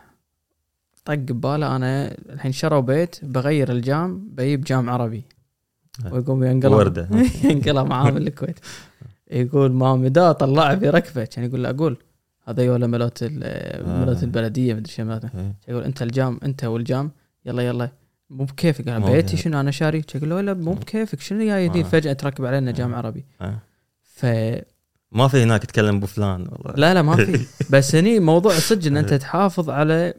طق 1.06 1.14
بباله 1.14 1.76
أنا 1.76 2.18
الحين 2.30 2.52
شروا 2.52 2.82
بيت 2.82 3.26
بغير 3.26 3.72
الجام 3.72 4.30
بجيب 4.30 4.64
جام 4.64 4.90
عربي. 4.90 5.24
ويقوم 6.12 6.44
ينقلب 6.44 6.74
ورده 6.74 7.10
ينقلب 7.44 7.88
معاه 7.88 8.12
من 8.12 8.28
الكويت 8.28 8.60
يقول 9.32 9.72
ما 9.72 9.96
مدى 9.96 10.34
طلع 10.34 10.76
في 10.76 10.90
ركبة 10.90 11.26
كان 11.26 11.46
يقول 11.46 11.64
له 11.64 11.70
أقول 11.70 11.98
هذا 12.48 12.64
يولا 12.64 12.88
ملوت 12.88 13.18
ال- 13.24 14.02
ملوت 14.02 14.18
آه. 14.18 14.24
البلديه 14.24 14.74
مدري 14.74 14.92
شو 14.92 15.02
إيه. 15.12 15.54
يقول 15.68 15.84
أنت 15.84 16.02
الجام 16.02 16.40
أنت 16.44 16.64
والجام 16.64 17.12
يلا 17.46 17.62
يلا 17.68 17.90
مو 18.30 18.46
بكيفك 18.46 18.88
مو 18.88 19.12
بيتي. 19.12 19.38
شنو 19.38 19.60
أنا 19.60 19.72
شاري 19.72 20.02
يقول 20.16 20.30
له 20.30 20.42
لا 20.42 20.54
مو 20.54 20.74
بكيفك 20.74 21.20
شنو 21.22 21.40
جاي 21.46 21.66
يدين 21.66 21.86
آه. 21.86 21.90
فجأة 21.90 22.14
تركب 22.14 22.46
علينا 22.46 22.72
جام 22.72 22.94
آه. 22.94 22.98
عربي 22.98 23.26
آه. 23.42 23.60
ف 24.04 24.26
ما 25.12 25.28
في 25.28 25.44
هناك 25.44 25.66
تكلم 25.66 25.96
أبو 25.96 26.06
فلان 26.06 26.42
والله 26.52 26.74
لا 26.78 26.94
لا 26.94 27.02
ما 27.02 27.16
في 27.16 27.46
بس 27.74 27.96
هني 27.96 28.20
موضوع 28.20 28.54
صدق 28.54 28.88
إن 28.88 28.98
أنت 28.98 29.12
إيه. 29.12 29.20
تحافظ 29.20 29.70
على 29.70 30.14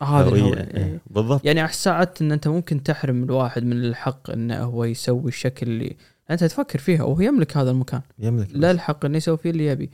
هذه. 0.00 0.28
الهوية. 0.28 0.54
إيه. 0.54 1.00
بالضبط 1.10 1.44
يعني 1.44 1.68
ساعات 1.68 2.22
إن 2.22 2.32
أنت 2.32 2.48
ممكن 2.48 2.82
تحرم 2.82 3.24
الواحد 3.24 3.64
من 3.64 3.72
الحق 3.72 4.30
إنه 4.30 4.62
هو 4.62 4.84
يسوي 4.84 5.28
الشكل 5.28 5.66
اللي 5.66 5.96
أنت 6.30 6.44
تفكر 6.44 6.78
فيها 6.78 7.02
وهو 7.02 7.20
يملك 7.20 7.56
هذا 7.56 7.70
المكان 7.70 8.00
يملك 8.18 8.48
لا 8.50 8.70
الحق 8.70 9.04
إنه 9.04 9.16
يسوي 9.16 9.36
فيه 9.36 9.50
اللي 9.50 9.66
يبي 9.66 9.90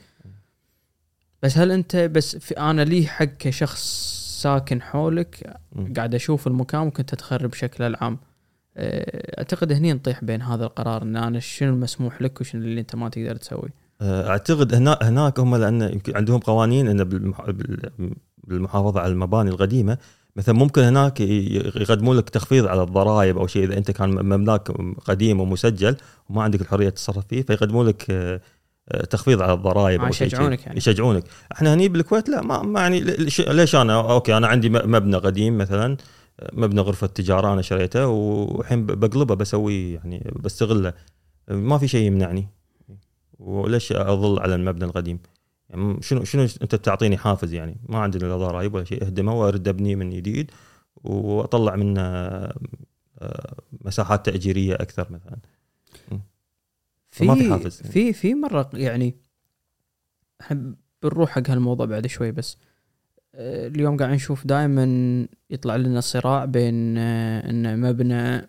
بس 1.43 1.59
هل 1.59 1.73
أنت 1.73 1.97
بس 1.97 2.37
في 2.37 2.59
أنا 2.59 2.83
لي 2.83 3.07
حق 3.07 3.25
كشخص 3.25 4.11
ساكن 4.43 4.83
حولك 4.83 5.57
مم. 5.73 5.93
قاعد 5.97 6.15
أشوف 6.15 6.47
المكان 6.47 6.81
ممكن 6.81 7.07
تتخرب 7.07 7.55
شكله 7.55 7.87
العام 7.87 8.19
أه، 8.77 9.39
أعتقد 9.39 9.73
هني 9.73 9.93
نطيح 9.93 10.25
بين 10.25 10.43
هذا 10.43 10.65
القرار 10.65 11.03
إن 11.03 11.17
أنا 11.17 11.41
شنو 11.41 11.75
المسموح 11.75 12.23
لك 12.23 12.41
وشنو 12.41 12.63
اللي 12.63 12.81
أنت 12.81 12.95
ما 12.95 13.09
تقدر 13.09 13.37
تسوي 13.37 13.71
أعتقد 14.03 14.75
هناك 14.75 15.03
هناك 15.03 15.41
هم 15.41 15.57
لأن 15.57 15.83
يمكن 15.83 16.17
عندهم 16.17 16.39
قوانين 16.41 16.97
بال- 17.05 17.91
بالمحافظة 18.45 19.01
على 19.01 19.13
المباني 19.13 19.51
القديمة 19.51 19.99
مثلا 20.37 20.55
ممكن 20.55 20.83
هناك 20.83 21.21
يقدمون 21.21 22.17
لك 22.17 22.31
تخفيض 22.31 22.67
على 22.67 22.83
الضرائب 22.83 23.39
أو 23.39 23.47
شيء 23.47 23.65
إذا 23.65 23.79
أنت 23.79 23.91
كان 23.91 24.11
مبناك 24.11 24.71
قديم 25.05 25.41
ومسجل 25.41 25.97
وما 26.29 26.43
عندك 26.43 26.61
الحرية 26.61 26.89
تتصرف 26.89 27.27
فيه 27.27 27.43
فيقدمون 27.43 27.87
لك 27.87 28.07
آه، 28.11 28.41
آه، 28.89 29.05
تخفيض 29.05 29.43
على 29.43 29.53
الضرائب 29.53 30.01
آه، 30.01 30.07
أو 30.07 30.11
شيء 30.13 30.27
يشجعونك. 30.27 30.67
يعني. 30.67 30.77
يشجعونك 30.79 31.25
إحنا 31.53 31.75
هني 31.75 31.89
بالكويت 31.89 32.29
لا 32.29 32.43
ما, 32.43 32.63
ما 32.63 32.81
يعني 32.81 33.01
ليش- 33.01 33.75
أنا 33.75 34.01
أوكي 34.13 34.37
أنا 34.37 34.47
عندي 34.47 34.69
مبنى 34.71 35.17
قديم 35.17 35.59
مثلا 35.59 35.97
مبنى 36.53 36.81
غرفة 36.81 37.07
تجارة 37.07 37.53
أنا 37.53 37.63
شريته 37.63 38.07
والحين 38.07 38.87
بقلبه 38.87 39.35
بسوي 39.35 39.93
يعني 39.93 40.33
بستغله 40.41 40.93
ما 41.49 41.79
في 41.79 41.89
شيء 41.89 42.07
يمنعني 42.07 42.49
وليش 43.41 43.93
أظل 43.93 44.41
على 44.41 44.55
المبنى 44.55 44.84
القديم؟ 44.84 45.18
يعني 45.70 46.03
شنو 46.03 46.24
شنو 46.24 46.43
أنت 46.43 46.74
بتعطيني 46.74 47.16
حافز 47.16 47.53
يعني؟ 47.55 47.76
ما 47.88 47.99
عندنا 47.99 48.26
لا 48.28 48.36
ضرائب 48.36 48.74
ولا 48.74 48.84
شيء 48.84 49.07
أهدمه 49.07 49.34
وأرد 49.34 49.68
أبنيه 49.68 49.97
من 49.97 50.11
جديد 50.11 50.51
وأطلع 51.05 51.76
منه 51.76 52.01
آه، 53.18 53.55
مساحات 53.84 54.26
تأجيرية 54.26 54.74
أكثر 54.74 55.07
مثلا. 55.11 55.38
فما 57.11 57.34
في 57.34 57.51
حافز. 57.51 57.82
في 57.82 58.12
في 58.12 58.34
مرة 58.34 58.70
يعني 58.74 59.16
إحنا 60.41 60.74
بنروح 61.03 61.30
حق 61.30 61.51
هالموضوع 61.51 61.86
بعد 61.86 62.07
شوي 62.07 62.32
بس 62.32 62.57
أه، 63.34 63.66
اليوم 63.66 63.97
قاعد 63.97 64.11
نشوف 64.11 64.47
دائما 64.47 64.86
يطلع 65.51 65.76
لنا 65.76 66.01
صراع 66.01 66.45
بين 66.45 66.99
أه، 66.99 67.51
إن 67.51 67.80
مبنى 67.80 68.49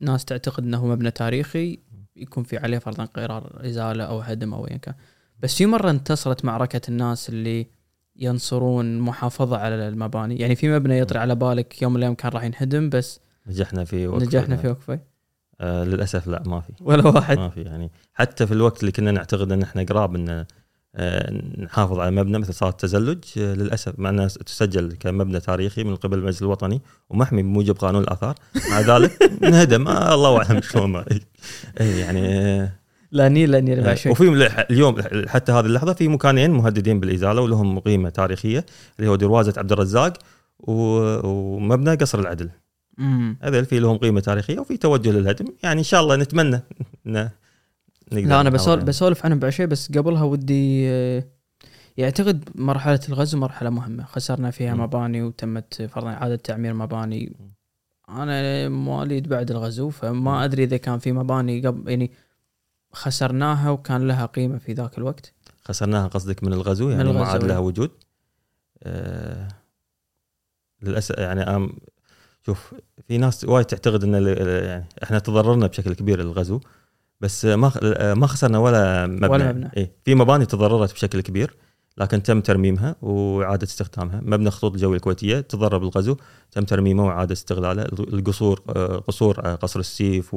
ناس 0.00 0.24
تعتقد 0.24 0.64
إنه 0.64 0.86
مبنى 0.86 1.10
تاريخي 1.10 1.78
يكون 2.16 2.44
في 2.44 2.58
عليه 2.58 2.78
فرضا 2.78 3.04
قرار 3.04 3.60
إزالة 3.66 4.04
أو 4.04 4.20
هدم 4.20 4.54
أو 4.54 4.66
ايا 4.66 4.76
كان. 4.76 4.94
بس 5.40 5.54
في 5.54 5.66
مرة 5.66 5.90
انتصرت 5.90 6.44
معركة 6.44 6.80
الناس 6.88 7.28
اللي 7.28 7.66
ينصرون 8.16 8.98
محافظة 8.98 9.56
على 9.56 9.88
المباني. 9.88 10.38
يعني 10.38 10.54
في 10.54 10.68
مبنى 10.68 10.98
يطري 10.98 11.18
على 11.18 11.34
بالك 11.34 11.82
يوم 11.82 11.92
من 11.92 11.98
الأيام 11.98 12.14
كان 12.14 12.32
راح 12.32 12.44
ينهدم 12.44 12.88
بس 12.88 13.20
نجحنا 13.46 13.84
في 13.84 14.06
وقفة. 14.06 14.24
نجحنا 14.24 14.56
في 14.56 14.68
وقفة. 14.68 15.00
آه 15.60 15.84
للأسف 15.84 16.26
لا 16.26 16.42
ما 16.46 16.60
في. 16.60 16.72
ولا 16.80 17.06
واحد. 17.08 17.38
ما 17.38 17.48
في 17.48 17.62
يعني 17.62 17.90
حتى 18.14 18.46
في 18.46 18.52
الوقت 18.52 18.80
اللي 18.80 18.92
كنا 18.92 19.10
نعتقد 19.10 19.52
إن 19.52 19.62
إحنا 19.62 19.82
قراب 19.82 20.14
ان 20.14 20.28
آه، 20.28 20.46
نحافظ 21.58 21.98
على 21.98 22.10
مبنى 22.10 22.38
مثل 22.38 22.54
صالة 22.54 22.70
التزلج 22.70 23.18
آه، 23.38 23.54
للأسف 23.54 23.92
مع 23.98 24.10
أنها 24.10 24.26
تسجل 24.26 24.92
كمبنى 25.00 25.40
تاريخي 25.40 25.84
من 25.84 25.96
قبل 25.96 26.18
المجلس 26.18 26.42
الوطني 26.42 26.82
ومحمي 27.10 27.42
بموجب 27.42 27.74
قانون 27.76 28.02
الآثار. 28.02 28.34
مع 28.70 28.80
ذلك 28.80 29.22
انهدم 29.44 29.88
آه 29.88 30.14
الله 30.14 30.42
أعلم 30.42 30.60
شلون 30.62 30.90
ما- 30.90 31.04
إيه 31.80 32.00
يعني 32.00 32.38
آه، 32.38 32.72
لا 33.12 33.28
نيل 33.28 33.50
لا 33.50 33.60
نيل 33.60 33.98
شوي 33.98 34.12
وفي 34.12 34.22
اليوم 34.70 35.02
حتى 35.28 35.52
هذه 35.52 35.66
اللحظة 35.66 35.92
في 35.92 36.08
مكانين 36.08 36.50
مهددين 36.50 37.00
بالإزالة 37.00 37.40
ولهم 37.40 37.78
قيمه 37.78 38.08
تاريخية 38.08 38.66
اللي 38.98 39.10
هو 39.10 39.16
دروازة 39.16 39.54
عبد 39.56 39.72
الرزاق 39.72 40.12
ومبنى 40.58 41.94
قصر 41.94 42.18
العدل. 42.18 42.50
هذول 43.42 43.64
في 43.64 43.78
لهم 43.78 43.96
قيمة 43.98 44.20
تاريخية 44.20 44.58
وفي 44.58 44.76
توجه 44.76 45.10
للهدم. 45.10 45.44
يعني 45.62 45.78
إن 45.78 45.84
شاء 45.84 46.00
الله 46.02 46.16
نتمنى 46.16 46.60
إن 47.06 47.12
نقدر 47.12 47.30
لا 48.12 48.40
أنا 48.40 48.50
بسولف 48.50 48.78
يعني. 48.78 48.84
بسولف 48.84 49.24
عنهم 49.24 49.38
بعد 49.38 49.52
شوي 49.52 49.66
بس 49.66 49.92
قبلها 49.92 50.22
ودي 50.22 50.88
آه، 50.88 51.24
يعتقد 51.96 52.48
مرحلة 52.54 53.00
الغزو 53.08 53.38
مرحلة 53.38 53.70
مهمة. 53.70 54.04
خسرنا 54.04 54.50
فيها 54.50 54.74
مم. 54.74 54.80
مباني 54.80 55.22
وتمت 55.22 55.82
فرضا 55.82 56.10
إعادة 56.10 56.36
تعمير 56.36 56.74
مباني. 56.74 57.36
أنا 58.08 58.68
مواليد 58.68 59.28
بعد 59.28 59.50
الغزو 59.50 59.90
فما 59.90 60.44
أدري 60.44 60.64
إذا 60.64 60.76
كان 60.76 60.98
في 60.98 61.12
مباني 61.12 61.66
قبل 61.66 61.90
يعني 61.90 62.10
خسرناها 62.92 63.70
وكان 63.70 64.08
لها 64.08 64.26
قيمة 64.26 64.58
في 64.58 64.72
ذاك 64.72 64.98
الوقت. 64.98 65.32
خسرناها 65.62 66.06
قصدك 66.06 66.44
من 66.44 66.52
الغزو؟ 66.52 66.90
يعني 66.90 67.04
من 67.04 67.10
ما 67.10 67.16
الغزو، 67.16 67.32
عاد 67.32 67.44
لها 67.44 67.56
إيه. 67.56 67.62
وجود؟ 67.62 67.90
آه 68.82 69.48
للأسف 70.82 71.18
يعني 71.18 71.40
أم 71.40 71.72
شوف 72.46 72.74
في 73.08 73.18
ناس 73.18 73.44
وايد 73.44 73.66
تعتقد 73.66 74.04
إن 74.04 74.14
يعني 74.64 74.84
إحنا 75.02 75.18
تضررنا 75.18 75.66
بشكل 75.66 75.94
كبير 75.94 76.20
الغزو 76.20 76.60
بس 77.24 77.44
ما 77.44 77.72
ما 78.14 78.26
خسرنا 78.26 78.58
ولا 78.58 79.06
مبنى. 79.06 79.28
ولا 79.28 79.52
مبنى. 79.52 79.70
إيه. 79.76 79.92
في 80.04 80.14
مباني 80.14 80.46
تضررت 80.46 80.92
بشكل 80.92 81.20
كبير 81.20 81.56
لكن 81.98 82.22
تم 82.22 82.40
ترميمها 82.40 82.96
وإعادة 83.02 83.66
استخدامها. 83.66 84.20
مبنى 84.24 84.48
الخطوط 84.48 84.72
الجوية 84.72 84.96
الكويتية 84.96 85.40
تضرر 85.40 85.78
بالغزو 85.78 86.16
تم 86.52 86.64
ترميمه 86.64 87.06
وإعادة 87.06 87.32
استغلاله. 87.32 87.82
القصور 87.82 88.62
آه، 88.68 88.96
قصور 88.96 89.40
آه، 89.44 89.54
قصر 89.54 89.80
السيف 89.80 90.36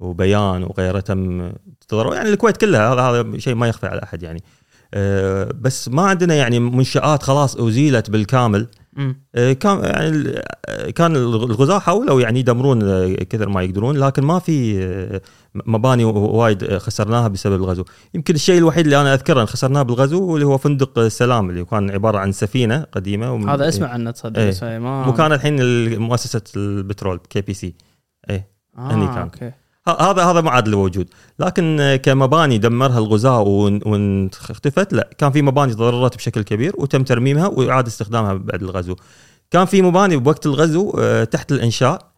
وبيان 0.00 0.62
وغيره 0.62 1.00
تم 1.00 1.52
تضرر 1.88 2.14
يعني 2.14 2.28
الكويت 2.28 2.56
كلها 2.56 2.92
هذا 2.92 3.02
هذا 3.02 3.38
شيء 3.38 3.54
ما 3.54 3.68
يخفى 3.68 3.86
على 3.86 4.02
أحد 4.02 4.22
يعني. 4.22 4.42
أه 4.94 5.48
بس 5.60 5.88
ما 5.88 6.02
عندنا 6.02 6.34
يعني 6.34 6.58
منشآت 6.58 7.22
خلاص 7.22 7.56
أزيلت 7.56 8.10
بالكامل. 8.10 8.68
كان 9.54 9.84
يعني 9.84 10.34
آه، 10.66 10.90
كان 10.90 11.16
الغزاة 11.16 11.78
حاولوا 11.78 12.20
يعني 12.20 12.40
يدمرون 12.40 12.82
آه، 12.82 13.14
كثر 13.14 13.48
ما 13.48 13.62
يقدرون 13.62 13.96
لكن 13.96 14.22
ما 14.24 14.38
في 14.38 14.82
آه، 14.84 15.20
مباني 15.54 16.04
وايد 16.04 16.64
آه، 16.64 16.78
خسرناها 16.78 17.28
بسبب 17.28 17.54
الغزو. 17.54 17.84
يمكن 18.14 18.34
الشيء 18.34 18.58
الوحيد 18.58 18.84
اللي 18.84 19.00
أنا 19.00 19.14
أذكره 19.14 19.44
خسرناه 19.44 19.82
بالغزو 19.82 20.34
اللي 20.34 20.46
هو 20.46 20.58
فندق 20.58 20.98
السلام 20.98 21.50
اللي 21.50 21.64
كان 21.64 21.90
عبارة 21.90 22.18
عن 22.18 22.32
سفينة 22.32 22.86
قديمة 22.92 23.32
وم- 23.32 23.50
هذا 23.50 23.68
اسمع 23.68 23.88
عنه 23.88 24.10
تصدق 24.10 24.38
إيه. 24.40 24.48
بس 24.48 24.62
ما 24.62 25.08
وكان 25.08 25.32
الحين 25.32 25.56
مؤسسة 25.98 26.42
البترول 26.56 27.20
KPC 27.30 27.74
آه 28.30 28.44
هني 28.78 29.06
كان. 29.06 29.18
Okay. 29.18 29.52
هذا 29.88 30.24
هذا 30.24 30.40
ما 30.40 30.50
عاد 30.50 30.68
له 30.68 30.76
وجود 30.76 31.08
لكن 31.38 31.80
آه، 31.80 31.96
كمباني 31.96 32.58
دمرها 32.58 32.98
الغزاة 32.98 33.40
واختفت 33.40 34.92
لا 34.92 35.10
كان 35.18 35.30
في 35.32 35.42
مباني 35.42 35.74
تضررت 35.74 36.16
بشكل 36.16 36.42
كبير 36.42 36.72
وتم 36.78 37.02
ترميمها 37.04 37.46
وإعادة 37.46 37.88
استخدامها 37.88 38.34
بعد 38.34 38.62
الغزو. 38.62 38.96
كان 39.50 39.64
في 39.64 39.82
مباني 39.82 40.16
بوقت 40.16 40.46
الغزو 40.46 40.92
آه، 41.00 41.24
تحت 41.24 41.52
الإنشاء 41.52 42.14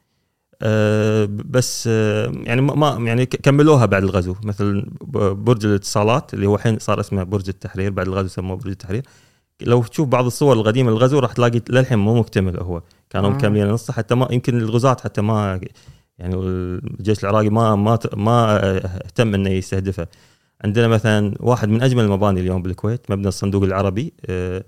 آه، 0.62 1.28
بس 1.30 1.86
يعني 1.86 2.60
ما- 2.60 2.96
يعني 3.00 3.26
كملوها 3.26 3.86
بعد 3.86 4.02
الغزو. 4.02 4.34
مثل 4.42 4.86
برج 5.34 5.66
الاتصالات 5.66 6.34
اللي 6.34 6.46
هو 6.46 6.54
الحين 6.54 6.78
صار 6.78 7.00
اسمه 7.00 7.22
برج 7.22 7.48
التحرير 7.48 7.90
بعد 7.90 8.06
الغزو 8.08 8.28
سموه 8.28 8.56
برج 8.56 8.68
التحرير. 8.68 9.02
لو 9.62 9.82
تشوف 9.82 10.08
بعض 10.08 10.24
الصور 10.26 10.52
القديمة 10.56 10.90
للغزو 10.90 11.18
راح 11.18 11.32
تلاقي 11.32 11.62
للحين 11.70 11.98
مو 11.98 12.14
مكتمل 12.14 12.60
هو. 12.60 12.82
كانوا 13.10 13.30
آه. 13.30 13.32
مكملين 13.32 13.68
نصه 13.68 13.92
حتى 13.92 14.14
ما 14.14 14.28
يمكن 14.30 14.58
الغزاة 14.58 14.96
حتى 15.04 15.22
ما 15.22 15.60
يعني 16.18 16.34
الجيش 16.34 17.24
العراقي 17.24 17.48
ما 17.48 17.76
ما 17.76 17.98
ما 18.16 18.66
اهتم 18.84 19.34
إنه 19.34 19.50
يستهدفه. 19.50 20.06
عندنا 20.64 20.88
مثلا 20.88 21.34
واحد 21.40 21.68
من 21.68 21.82
أجمل 21.82 22.04
المباني 22.04 22.40
اليوم 22.40 22.62
بالكويت 22.62 23.10
مبنى 23.10 23.28
الصندوق 23.28 23.62
العربي 23.62 24.12
آه، 24.26 24.64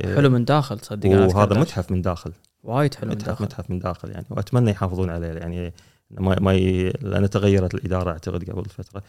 آه، 0.00 0.14
حلو 0.14 0.30
من 0.30 0.44
داخل 0.44 0.78
أنا 1.04 1.26
وهذا 1.26 1.60
متحف 1.60 1.90
من 1.90 2.02
داخل. 2.02 2.32
وايد 2.62 2.94
حلو 2.94 3.08
من 3.08 3.14
متحف 3.14 3.28
داخل. 3.28 3.44
متحف 3.44 3.70
من 3.70 3.78
داخل 3.78 4.10
يعني 4.10 4.26
وأتمنى 4.30 4.70
يحافظون 4.70 5.10
عليه 5.10 5.28
يعني 5.28 5.72
ما 6.10 6.40
ما 6.40 6.54
ي... 6.54 6.90
لأن 6.90 7.30
تغيرت 7.30 7.74
الإدارة 7.74 8.10
أعتقد 8.10 8.50
قبل 8.50 8.64
فترة. 8.64 9.02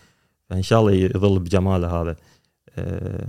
فإن 0.50 0.62
شاء 0.62 0.80
الله 0.80 0.92
يظل 0.92 1.40
بجماله 1.40 2.02
هذا 2.02 2.16
أه 2.70 3.28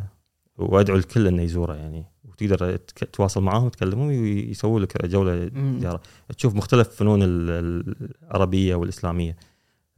وأدعو 0.58 0.96
الكل 0.96 1.26
إنه 1.26 1.42
يزوره 1.42 1.74
يعني. 1.74 2.04
وتقدر 2.42 2.76
تك- 2.76 3.08
تواصل 3.12 3.42
معاهم 3.42 3.68
تكلمهم 3.68 4.08
ويسووا 4.08 4.80
لك 4.80 5.06
جولة. 5.06 5.50
زيارة. 5.80 6.00
تشوف 6.36 6.54
مختلف 6.54 6.88
فنون 6.88 7.22
ال- 7.22 7.50
ال- 7.50 7.96
العربية 8.22 8.74
والإسلامية. 8.74 9.36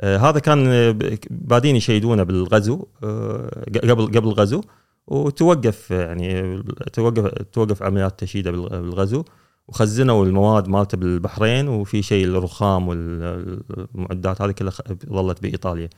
آه 0.01 0.16
هذا 0.16 0.39
كان 0.39 0.66
آه، 0.66 0.99
بادين 1.30 1.76
يشيدونه 1.76 2.22
بالغزو. 2.22 2.86
آه 3.03 3.64
قبل 3.84 4.07
قبل 4.07 4.28
الغزو. 4.28 4.61
وتوقف 5.07 5.91
يعني 5.91 6.62
توقف 6.93 7.26
توقف 7.53 7.82
عمليات 7.82 8.20
تشييده 8.20 8.51
بالغ- 8.51 8.68
بالغزو. 8.80 9.24
وخزنوا 9.68 10.24
المواد 10.26 10.68
مالته 10.68 10.99
بالبحرين 10.99 11.68
وفي 11.68 12.03
شيء 12.03 12.24
الرخام 12.24 12.89
والمعدات 12.89 14.43
هذه 14.43 14.51
كلها 14.51 14.72
ظلت 15.09 15.43
بإيطاليا. 15.43 15.89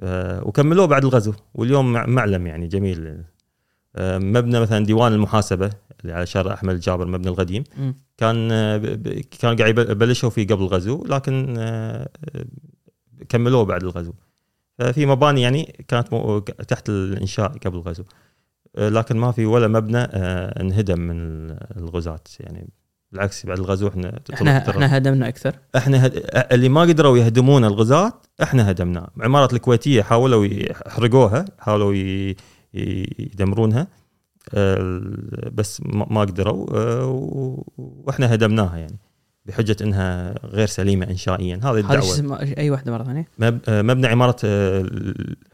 آه، 0.00 0.44
وكملوه 0.46 0.86
بعد 0.86 1.04
الغزو. 1.04 1.32
واليوم 1.54 1.92
مع- 1.92 2.06
معلم 2.06 2.46
يعني 2.46 2.66
جميل. 2.68 3.22
مبنى 3.98 4.60
مثلا 4.60 4.84
ديوان 4.84 5.12
المحاسبة 5.12 5.70
اللي 6.00 6.12
على 6.12 6.26
شارع 6.26 6.54
أحمد 6.54 6.74
الجابر 6.74 7.06
مبنى 7.06 7.28
القديم. 7.28 7.64
كان 8.16 8.48
آه، 8.52 8.98
كان 9.40 9.56
قاعد 9.56 9.74
بلشوا 9.74 10.30
فيه 10.30 10.46
قبل 10.46 10.62
الغزو 10.62 11.04
لكن 11.04 11.54
آه، 11.58 12.08
كملوه 13.28 13.64
بعد 13.64 13.82
الغزو. 13.82 14.12
ففي 14.78 15.06
مباني 15.06 15.42
يعني 15.42 15.84
كانت 15.88 16.08
تحت 16.68 16.88
الإنشاء 16.88 17.48
قبل 17.48 17.76
الغزو. 17.76 18.04
آه، 18.76 18.88
لكن 18.88 19.16
ما 19.16 19.32
في 19.32 19.46
ولا 19.46 19.68
مبنى 19.68 19.98
انهدم 19.98 21.00
من 21.00 21.50
الغزاة. 21.76 22.20
يعني 22.40 22.68
بالعكس 23.12 23.46
بعد 23.46 23.58
الغزو 23.58 23.88
إحنا 23.88 24.20
إحنا 24.34 24.70
إحنا 24.70 24.96
هدمنا 24.96 25.28
أكثر. 25.28 25.54
إحنا 25.76 26.06
هد... 26.06 26.30
اللي 26.52 26.68
ما 26.68 26.80
قدروا 26.80 27.18
يهدمون 27.18 27.64
الغزاة 27.64 28.12
إحنا 28.42 28.70
هدمناه. 28.70 29.10
عمارة 29.20 29.54
الكويتية 29.54 30.02
حاولوا 30.02 30.46
يحرقوها 30.46 31.44
حاولوا 31.58 31.94
ي... 31.94 32.36
يدمرونها 32.74 33.86
آه، 34.54 35.02
بس 35.54 35.82
ما 35.86 36.20
قدروا 36.20 36.66
آه، 36.76 37.06
وإحنا 37.78 38.34
هدمناها 38.34 38.76
يعني 38.76 38.96
بحجة 39.46 39.76
إنها 39.80 40.34
غير 40.46 40.66
سليمة 40.66 41.06
انشائيا. 41.10 41.60
هذه 41.62 41.98
اسمه 42.14 42.40
أي 42.40 42.70
واحدة 42.70 42.92
مرة 42.92 43.04
ثانية؟ 43.04 43.28
آه، 43.42 43.82
مبنى 43.82 44.06
عمارة 44.06 44.36
آه، 44.44 44.80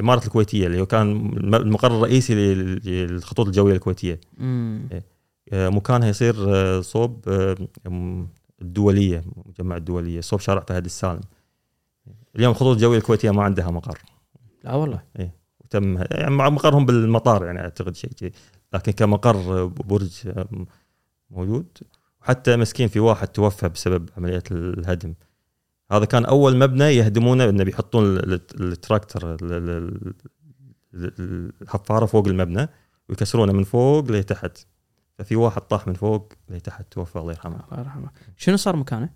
العمارة 0.01 0.25
الكويتية 0.25 0.67
اللي 0.67 0.81
هو 0.81 0.87
كان 0.87 1.11
الم- 1.37 1.55
المقر 1.55 1.97
الرئيسي 1.97 2.35
لل- 2.35 2.81
للخطوط 2.85 3.47
الجوية 3.47 3.75
الكويتية. 3.75 4.21
مم. 4.39 4.89
آه، 5.53 5.69
مكانها 5.69 6.09
يصير 6.09 6.35
صوب 6.83 7.29
الدولية 8.63 9.25
مجمع 9.47 9.77
الدولية 9.77 10.21
صوب 10.21 10.41
شارع 10.41 10.61
فهد 10.69 10.85
السالم. 10.85 11.21
اليوم 12.37 12.51
الخطوط 12.53 12.75
الجوية 12.77 12.99
الكويتية 12.99 13.31
ما 13.31 13.43
عندها 13.43 13.71
مقر. 13.71 13.99
لا 14.65 14.75
والله. 14.75 15.03
وتم 15.69 16.05
يعني 16.11 16.31
مع 16.31 16.49
مقرهم 16.49 16.87
بالمطار 16.87 17.45
يعني 17.45 17.61
أعتقد 17.61 17.97
شيء 17.97 18.11
كذي. 18.13 18.33
لكن 18.73 18.93
كمقر 18.93 19.67
برج 19.67 20.29
موجود. 21.31 21.67
وحتى 22.23 22.57
مسكين 22.57 22.89
في 22.89 23.01
واحد 23.01 23.29
توفى 23.29 23.69
بسبب 23.69 24.11
عملية 24.17 24.43
الهدم. 24.51 25.15
هذا 25.93 26.05
كان 26.05 26.25
أول 26.25 26.57
مبنى 26.57 26.85
يهدمونه 26.85 27.49
إنه 27.49 27.65
بيحطون 27.65 28.05
ال- 28.05 28.33
ال- 28.33 28.73
التراكتر 28.73 29.35
ال- 29.35 29.53
ال- 29.53 30.15
ال- 30.95 31.53
الحفارة 31.63 32.07
فوق 32.07 32.27
المبنى 32.27 32.69
ويكسرونه 33.09 33.53
من 33.53 33.65
فوق 33.65 34.11
لتحت. 34.11 34.67
ففي 35.19 35.37
واحد 35.37 35.63
طاح 35.63 35.87
من 35.87 35.95
فوق 35.95 36.33
لتحت 36.49 36.93
توفى 36.93 37.17
الله 37.17 37.33
يرحمه. 37.33 37.61
الله 37.73 37.81
يرحمه. 37.81 38.11
شنو 38.37 38.57
صار 38.57 38.77
مكانه؟ 38.77 39.09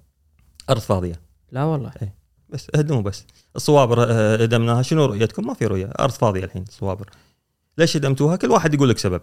أرض 0.71 0.81
فاضية. 0.81 1.21
لا 1.53 1.65
والله. 1.65 1.93
بس 2.53 2.67
هدموا 2.75 3.03
بس. 3.03 3.27
الصوابر 3.57 4.07
آه، 4.11 4.37
هدمناها 4.37 4.83
شنو 4.83 5.05
رؤيتكم؟ 5.05 5.47
ما 5.47 5.55
في 5.55 5.67
رؤية. 5.67 5.91
أرض 6.01 6.11
فاضية 6.11 6.45
الحين 6.45 6.65
صوابر. 6.71 7.11
ليش 7.79 7.97
هدمتوها 7.97 8.37
كل 8.37 8.51
واحد 8.51 8.75
يقول 8.75 8.89
لك 8.89 8.99
سبب. 8.99 9.21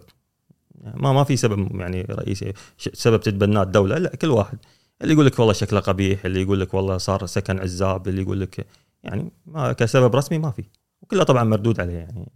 ما 0.81 1.13
ما 1.13 1.23
في 1.23 1.37
سبب 1.37 1.79
يعني 1.79 2.01
رئيسي. 2.01 2.53
سبب 2.77 3.21
تتبناه 3.21 3.63
الدولة؟ 3.63 3.97
لا 3.97 4.15
كل 4.15 4.29
واحد. 4.29 4.57
اللي 5.01 5.13
يقول 5.13 5.25
لك 5.25 5.39
والله 5.39 5.53
شكله 5.53 5.79
قبيح 5.79 6.25
اللي 6.25 6.41
يقول 6.41 6.59
لك 6.59 6.73
والله 6.73 6.97
صار 6.97 7.25
سكن 7.25 7.59
عزاب 7.59 8.07
اللي 8.07 8.21
يقول 8.21 8.41
لك 8.41 8.67
يعني 9.03 9.31
ما 9.45 9.73
كسبب 9.73 10.15
رسمي 10.15 10.37
ما 10.37 10.51
في. 10.51 10.63
وكلها 11.01 11.23
طبعا 11.23 11.43
مردود 11.43 11.79
عليه 11.79 11.93
يعني. 11.93 12.31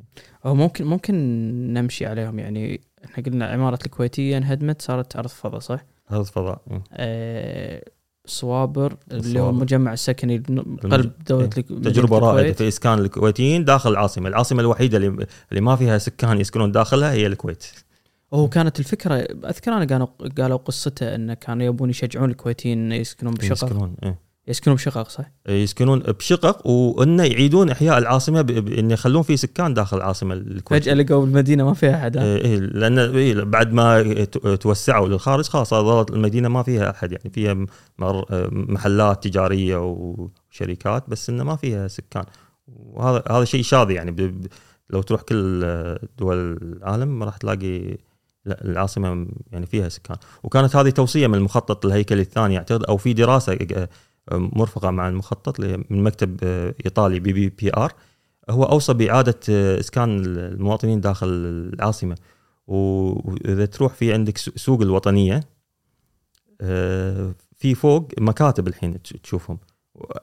هو 0.45 0.55
ممكن 0.55 0.85
ممكن 0.85 1.15
نمشي 1.73 2.05
عليهم. 2.05 2.39
يعني 2.39 2.81
إحنا 3.05 3.23
قلنا 3.23 3.45
عمارة 3.45 3.79
الكويتية 3.85 4.37
انهدمت 4.37 4.81
صارت 4.81 5.15
أرض 5.15 5.29
فضاء 5.29 5.59
صح؟ 5.59 5.85
أرض 6.11 6.25
فضاء 6.25 6.61
آه 6.93 7.83
صوابر 8.25 8.97
اللي 9.11 9.39
هو. 9.39 9.49
المجمع 9.49 9.93
السكني 9.93 10.37
بقلب 10.49 11.11
دولة 11.29 11.45
الك- 11.45 11.71
مدينة 11.71 11.81
تجربه 11.91 12.19
رائده 12.19 12.39
الكويت. 12.39 12.57
في 12.57 12.67
إسكان 12.67 12.99
الكويتيين 12.99 13.65
داخل 13.65 13.89
العاصمة، 13.91 14.27
العاصمة 14.29 14.61
الوحيدة 14.61 14.97
اللي 14.97 15.27
اللي 15.51 15.61
ما 15.61 15.75
فيها 15.75 15.97
سكان 15.97 16.39
يسكنون 16.39 16.71
داخلها 16.71 17.11
هي 17.11 17.27
الكويت. 17.27 17.63
وهو 18.31 18.49
كانت 18.49 18.79
الفكرة 18.79 19.15
أذكر 19.45 19.71
أنا 19.73 19.85
قالوا 19.85 20.07
قالوا 20.37 20.57
قصته 20.57 21.15
انه 21.15 21.33
كانوا 21.33 21.65
يبون 21.65 21.89
يشجعون 21.89 22.29
الكويتيين 22.29 22.91
يسكنون 22.91 23.33
بشقق 23.33 23.51
يسكنون 23.51 23.95
إيه. 24.03 24.19
يسكنون 24.47 24.75
بشقق 24.75 25.09
صح؟ 25.09 25.31
يسكنون 25.47 25.99
بشقق 25.99 26.67
وانه 26.67 27.23
يعيدون 27.23 27.69
إحياء 27.69 27.97
العاصمة 27.97 28.41
بان 28.41 28.91
يخلون 28.91 29.21
في 29.21 29.37
سكان 29.37 29.73
داخل 29.73 29.97
العاصمة 29.97 30.33
الكويت. 30.33 30.83
فجأة 30.83 30.93
لقوا 30.93 31.25
المدينة 31.25 31.65
ما 31.65 31.73
فيها 31.73 31.95
أحد 31.95 32.17
ها؟ 32.17 32.23
إيه 32.23 32.59
لأن 32.59 32.99
إيه 32.99 33.43
بعد 33.43 33.73
ما 33.73 34.23
توسعوا 34.55 35.07
للخارج 35.07 35.45
خلاص 35.45 35.73
ظلت 35.73 36.09
المدينة 36.11 36.49
ما 36.49 36.63
فيها 36.63 36.89
أحد 36.89 37.11
يعني 37.11 37.29
فيها 37.33 37.65
محلات 38.51 39.23
تجارية 39.23 39.77
وشركات 39.77 41.09
بس 41.09 41.29
إنه 41.29 41.43
ما 41.43 41.55
فيها 41.55 41.87
سكان 41.87 42.25
وهذا 42.67 43.23
هذا 43.31 43.45
شيء 43.45 43.63
شاذ 43.63 43.91
يعني 43.91 44.41
لو 44.89 45.01
تروح 45.01 45.21
كل 45.21 45.61
دول 46.17 46.57
العالم 46.61 47.23
راح 47.23 47.37
تلاقي 47.37 47.97
لا 48.45 48.65
العاصمة 48.65 49.27
يعني 49.51 49.65
فيها 49.65 49.89
سكان 49.89 50.17
وكانت 50.43 50.75
هذه 50.75 50.89
توصية 50.89 51.27
من 51.27 51.35
المخطط 51.35 51.85
الهيكلي 51.85 52.21
الثاني 52.21 52.57
اعتقد 52.57 52.83
أو 52.83 52.97
في 52.97 53.13
دراسة 53.13 53.57
مرفقة 54.31 54.91
مع 54.91 55.09
المخطط 55.09 55.59
من 55.59 56.03
مكتب 56.03 56.43
إيطالي 56.85 57.19
BBPR. 57.19 57.93
هو 58.49 58.63
أوصى 58.63 58.93
بإعادة 58.93 59.39
إسكان 59.79 60.25
المواطنين 60.25 61.01
داخل 61.01 61.27
العاصمة. 61.27 62.15
وإذا 62.67 63.65
تروح 63.65 63.93
في 63.93 64.13
عندك 64.13 64.37
سوق 64.37 64.81
الوطنية 64.81 65.43
آه، 66.61 67.35
في 67.57 67.75
فوق 67.75 68.07
مكاتب 68.19 68.67
الحين 68.67 69.01
تشوفهم. 69.01 69.59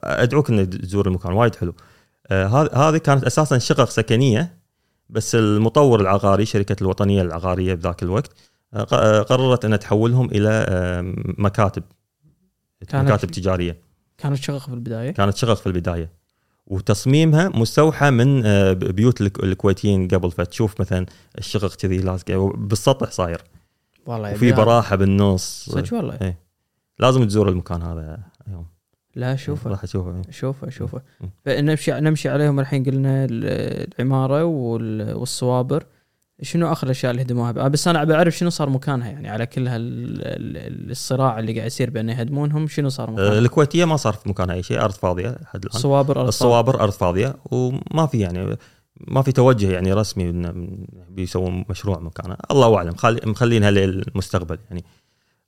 أدعوك 0.03 0.49
إنك 0.49 0.67
تزور 0.75 1.07
المكان 1.07 1.33
وايد 1.33 1.55
حلو. 1.55 1.73
آه، 2.27 2.69
هذه 2.73 2.97
كانت 2.97 3.23
أساسا 3.23 3.57
شقق 3.57 3.89
سكنية 3.89 4.57
بس 5.09 5.35
المطور 5.35 6.01
العقاري 6.01 6.45
شركة 6.45 6.75
الوطنية 6.81 7.21
العقارية 7.21 7.73
بذاك 7.73 8.03
الوقت 8.03 8.31
آه، 8.73 8.87
آه، 8.93 9.21
قررت 9.21 9.65
إنها 9.65 9.77
تحولهم 9.77 10.25
إلى 10.25 10.65
آه، 10.69 11.01
مكاتب 11.37 11.83
مكاتب 12.93 13.31
تجارية. 13.31 13.90
كانت 14.21 14.35
شقق 14.35 14.57
في 14.57 14.67
البدايه 14.73 15.11
كانت 15.11 15.35
شغل 15.37 15.55
في 15.57 15.67
البداية 15.67 16.09
وتصميمها 16.67 17.49
مستوحى 17.49 18.11
من 18.11 18.45
آه، 18.45 18.73
بيوت 18.73 19.21
الك- 19.21 19.43
الكويتيين 19.43 20.07
قبل 20.07 20.31
فتشوف 20.31 20.81
مثلا 20.81 21.05
الشقق 21.37 21.75
كذي 21.75 21.97
لازقة 21.97 22.53
بالسطح 22.57 23.11
صاير 23.11 23.41
والله 24.05 24.33
وفي. 24.33 24.51
براحة 24.51 24.95
بالنص 24.95 25.69
صدق 25.69 25.93
والله 25.93 26.17
إيه. 26.21 26.37
لازم 26.99 27.27
تزور 27.27 27.49
المكان 27.49 27.81
هذا 27.81 28.19
يوم 28.47 28.65
لا 29.15 29.35
شوفه 29.35 29.69
راح 29.69 29.83
أشوفه 29.83 30.15
إيه. 30.15 30.31
شوفه 30.31 30.69
شوفه 30.69 31.01
م. 31.21 31.25
فنمشي 31.45 31.91
نمشي 31.91 32.29
عليهم 32.29 32.59
الحين 32.59 32.83
قلنا 32.83 33.25
ال- 33.25 33.87
العمارة 33.99 34.43
وال- 34.43 35.13
والصوابر 35.15 35.83
شنو 36.41 36.71
آخر 36.71 36.85
الأشياء 36.87 37.11
اللي 37.11 37.21
هدموها؟ 37.21 37.49
آه، 37.49 37.67
بس 37.67 37.87
أنا 37.87 38.03
بعرف 38.03 38.37
شنو 38.37 38.49
صار 38.49 38.69
مكانها 38.69 39.09
يعني 39.09 39.29
على 39.29 39.45
كل 39.45 39.67
هال- 39.67 40.91
الصراع 40.91 41.39
اللي 41.39 41.53
قاعد 41.53 41.67
يصير 41.67 41.89
بان 41.89 42.09
يهدمونهم 42.09 42.67
شنو 42.67 42.89
صار 42.89 43.09
آه، 43.09 43.11
مكانها؟ 43.11 43.39
الكويتية 43.39 43.85
ما 43.85 43.95
صار 43.97 44.13
في 44.13 44.29
مكانها 44.29 44.55
أي 44.55 44.63
شيء 44.63 44.81
أرض 44.81 44.93
فاضية 44.93 45.29
لحد 45.41 45.65
الآن. 45.65 45.79
صوابر 45.79 46.17
أرض 46.19 46.27
الصوابر 46.27 46.81
أرض 46.81 46.91
فاضية 46.91 47.35
وما 47.51 48.05
في 48.05 48.19
يعني 48.19 48.57
ما 49.07 49.21
في 49.21 49.31
توجه 49.31 49.71
يعني 49.71 49.93
رسمي 49.93 50.31
بيسوون 51.09 51.65
مشروع 51.69 51.99
مكانها. 51.99 52.37
الله 52.51 52.75
أعلم 52.77 52.93
مخلينها 53.25 53.71
للمستقبل 53.71 54.57
يعني. 54.69 54.83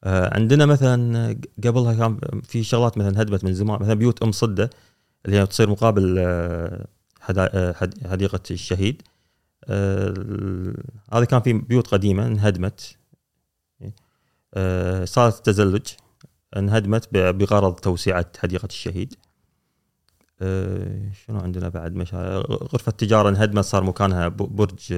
آه، 0.03 0.35
عندنا 0.35 0.65
مثلا 0.65 1.37
قبلها 1.63 1.93
كان 1.93 2.17
في 2.43 2.63
شغلات 2.63 2.97
مثلا 2.97 3.21
هدمت 3.21 3.43
من 3.43 3.53
زمان 3.53 3.79
مثلا 3.81 3.93
بيوت 3.93 4.23
أم 4.23 4.31
صدة 4.31 4.69
اللي 5.25 5.37
هي 5.37 5.45
تصير 5.45 5.69
مقابل 5.69 6.19
حديقة 8.09 8.39
الشهيد. 8.51 9.01
آه، 9.67 10.73
هذه 11.13 11.23
كان 11.23 11.41
في 11.41 11.53
بيوت 11.53 11.87
قديمة 11.87 12.27
انهدمت. 12.27 12.97
آه، 14.53 15.05
صارت 15.05 15.45
تزلج 15.45 15.87
انهدمت 16.57 17.13
بغرض 17.13 17.75
توسعه 17.75 18.25
حديقة 18.37 18.65
الشهيد. 18.65 19.15
آه، 20.41 21.11
شنو 21.11 21.39
عندنا 21.39 21.69
بعد؟ 21.69 21.95
مشاريع 21.95 22.37
غرفة 22.47 22.91
تجاره 22.91 23.29
انهدمت 23.29 23.63
صار 23.63 23.83
مكانها 23.83 24.27
برج 24.27 24.93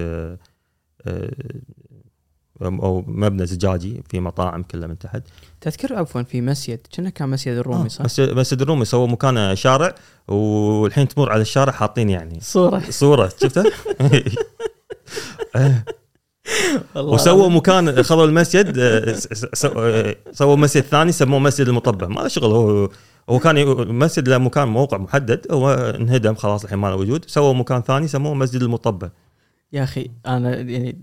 أو 2.62 3.04
مبنى 3.06 3.46
زجاجي 3.46 4.02
في 4.10 4.20
مطاعم 4.20 4.62
كلها 4.62 4.88
من 4.88 4.98
تحت. 4.98 5.22
تذكر 5.60 5.94
عفوا 5.94 6.22
في 6.22 6.40
مسجد 6.40 6.78
كنا 6.96 7.10
كان 7.10 7.28
مسجد 7.28 7.56
الرومي 7.56 7.88
صح؟ 7.88 8.04
بس 8.04 8.20
مسجد 8.20 8.62
الرومي 8.62 8.84
سووا 8.84 9.06
مكانه 9.06 9.54
شارع 9.54 9.94
والحين 10.28 11.08
تمر 11.08 11.32
على 11.32 11.42
الشارع 11.42 11.72
حاطين 11.72 12.10
يعني. 12.10 12.38
صورة. 12.40 12.82
صورة 12.90 13.32
شفتها؟ 13.42 13.64
والله 16.94 17.12
وسووا 17.12 17.48
مكان 17.48 18.02
خذوا 18.02 18.24
المسجد 18.24 18.78
آه، 18.78 19.16
آه، 19.76 20.16
سووا 20.32 20.56
مسجد 20.56 20.82
ثاني 20.82 21.12
سموه 21.12 21.38
مسجد 21.38 21.68
المطبع. 21.68 22.06
ما 22.06 22.28
شغل 22.28 22.52
هو 22.52 22.90
هو 23.30 23.38
كان 23.38 23.64
مسجد 23.94 24.28
له 24.28 24.38
مكان 24.38 24.68
موقع 24.68 24.98
محدد 24.98 25.46
هو 25.50 25.70
انهدم 25.74 26.34
خلاص 26.34 26.64
الحين 26.64 26.78
ما 26.78 26.88
له 26.88 26.96
وجود. 26.96 27.24
سووا 27.28 27.54
مكان 27.54 27.82
ثاني 27.82 28.08
سموه 28.08 28.34
مسجد 28.34 28.62
المطبع. 28.62 29.08
يا 29.72 29.82
أخي 29.84 30.10
أنا 30.26 30.56
يعني 30.56 30.98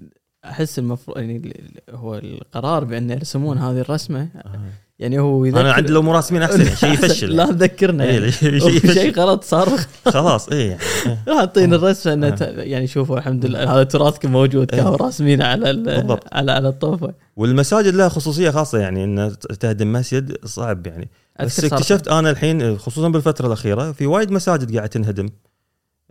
أحس 0.45 0.79
المفروض 0.79 1.17
يعني 1.17 1.63
هو 1.89 2.15
القرار 2.15 2.83
بأن 2.83 3.09
يرسمون 3.09 3.57
هذه 3.57 3.79
الرسمة 3.79 4.27
يعني 4.99 5.19
هو 5.19 5.45
يذكر 5.45 5.61
أنا 5.61 5.73
عندي 5.73 5.91
لو 5.91 6.01
مو 6.01 6.11
راسمين 6.11 6.41
احسن 6.43 6.75
شيء 6.75 6.93
يفشل. 6.93 7.35
لا 7.35 7.45
تذكرنا 7.45 8.03
إيه، 8.03 8.11
يعني. 8.11 8.31
شيء 8.93 9.13
غلط 9.19 9.43
صار. 9.43 9.69
خلاص 10.05 10.49
اي 10.49 10.67
يعني 10.67 10.79
حاطين 11.39 11.73
الرسمة 11.73 12.13
إنه 12.13 12.29
ت- 12.29 12.41
يعني 12.57 12.87
شوفوا 12.87 13.17
الحمد 13.17 13.45
لله 13.45 13.73
هذا 13.73 13.83
تراثكم 13.83 14.31
موجود 14.31 14.67
كانوا 14.71 14.95
راسمينه 14.95 15.45
على. 15.45 16.19
على 16.31 16.51
على 16.51 16.67
الطوفه 16.67 17.13
والمساجد 17.35 17.95
لها 17.95 18.09
خصوصية 18.09 18.49
خاصة 18.49 18.77
يعني 18.77 19.03
إن 19.03 19.35
تهدم 19.59 19.91
مسجد 19.93 20.45
صعب 20.45 20.87
يعني. 20.87 21.09
بس 21.39 21.63
اكتشفت 21.63 22.07
أنا 22.07 22.29
الحين 22.29 22.77
خصوصا 22.77 23.09
بالفترة 23.09 23.47
الأخيرة 23.47 23.91
في 23.91 24.05
وايد 24.05 24.31
مساجد 24.31 24.75
قاعدة 24.75 24.87
تنهدم. 24.87 25.25
آه، 25.25 25.52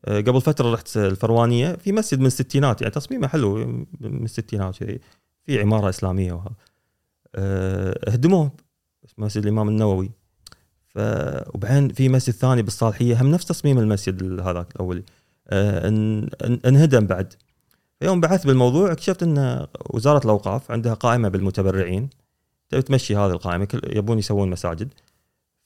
قبل 0.08 0.40
فترة 0.40 0.72
رحت 0.72 0.96
الفروانية 0.96 1.72
في 1.72 1.92
مسجد 1.92 2.20
من 2.20 2.26
الستينات 2.26 2.80
يعني 2.82 2.94
تصميمه 2.94 3.26
حلو 3.28 3.54
من 4.00 4.24
الستينات 4.24 4.76
كذي 4.76 5.00
في 5.46 5.60
عمارة 5.60 5.88
إسلامية 5.88 6.32
وهذا 6.32 6.50
آه، 7.34 8.10
هدموه 8.10 8.50
مسجد 9.18 9.42
الإمام 9.42 9.68
النووي. 9.68 10.10
ف 10.88 10.98
وبعدين 11.54 11.88
في 11.88 12.08
مسجد 12.08 12.34
ثاني 12.34 12.62
بالصالحية 12.62 13.22
هم 13.22 13.30
نفس 13.30 13.44
تصميم 13.44 13.78
المسجد 13.78 14.40
هذاك 14.40 14.66
الاولي 14.76 15.02
آه، 15.48 15.88
ان- 15.88 16.28
ان- 16.44 16.60
انهدم 16.66 17.06
بعد. 17.06 17.34
يوم 18.02 18.20
بحثت 18.20 18.46
بالموضوع 18.46 18.92
اكتشفت 18.92 19.22
إن 19.22 19.66
وزارة 19.90 20.24
الأوقاف 20.24 20.70
عندها 20.70 20.94
قائمة 20.94 21.28
بالمتبرعين. 21.28 22.10
تبي 22.68 22.82
تمشي 22.82 23.16
هذه 23.16 23.30
القائمة 23.30 23.68
يبون 23.86 24.18
يسوون 24.18 24.50
مساجد. 24.50 24.94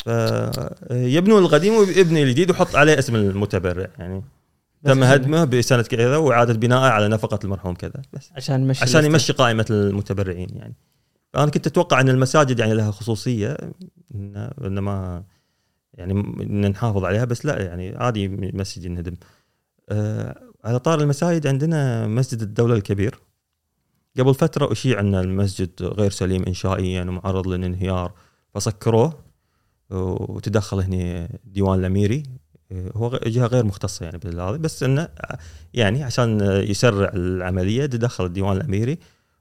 فيبنون 0.05 1.43
القديم 1.43 1.75
ويبني 1.75 2.23
الجديد 2.23 2.51
ويحط 2.51 2.77
عليه 2.77 2.99
اسم 2.99 3.15
المتبرع 3.17 3.87
يعني 3.99 4.23
تم 4.85 4.91
عشان- 4.91 5.03
هدمه 5.03 5.45
بسنه 5.45 5.83
كذا 5.83 6.17
وإعادة 6.17 6.55
بنائه 6.55 6.81
على 6.91 7.09
نفقة 7.09 7.39
المرحوم 7.45 7.75
كذا 7.75 8.03
بس 8.13 8.31
عشان 8.37 8.61
نمشي 8.61 8.83
عشان 8.83 9.05
يمشي 9.05 9.33
قائمة 9.33 9.67
المتبرعين 9.71 10.49
يعني. 10.57 10.75
فانا 11.33 11.51
كنت 11.51 11.67
أتوقع 11.67 12.01
إن 12.01 12.09
المساجد 12.09 12.59
يعني 12.59 12.75
لها 12.75 12.91
خصوصية 12.91 13.57
ان 14.15 14.51
إن 14.65 14.79
ما 14.79 15.23
يعني 15.95 16.13
إن 16.43 16.71
نحافظ 16.71 17.05
عليها 17.05 17.25
بس 17.25 17.47
لا 17.47 17.63
يعني 17.63 17.97
عادي 17.97 18.29
مسجد 18.29 18.85
ينهدم. 18.85 19.15
آه 19.89 20.41
على 20.65 20.79
طار 20.79 21.01
المساجد 21.01 21.47
عندنا 21.47 22.07
مسجد 22.07 22.43
الدولة 22.43 22.75
الكبير. 22.75 23.19
قبل 24.19 24.35
فترة 24.35 24.73
أشيع 24.73 25.01
أن 25.01 25.15
المسجد 25.15 25.71
غير 25.83 26.11
سليم 26.11 26.43
انشائيا 26.43 27.03
ومعرض 27.03 27.49
للانهيار 27.49 28.13
فسكروه. 28.55 29.26
وتدخل 29.91 30.81
هنا 30.81 31.29
ديوان 31.45 31.79
الأميري. 31.79 32.23
هو 32.73 33.21
جهة 33.27 33.47
غير 33.47 33.65
مختصة 33.65 34.05
يعني 34.05 34.19
بالهذا 34.19 34.57
بس 34.57 34.83
إنه 34.83 35.09
يعني 35.75 36.03
عشان 36.03 36.41
يسرع 36.41 37.11
العملية 37.15 37.87
تدخل 37.87 38.25
الديوان 38.25 38.57
الأميري 38.57 38.99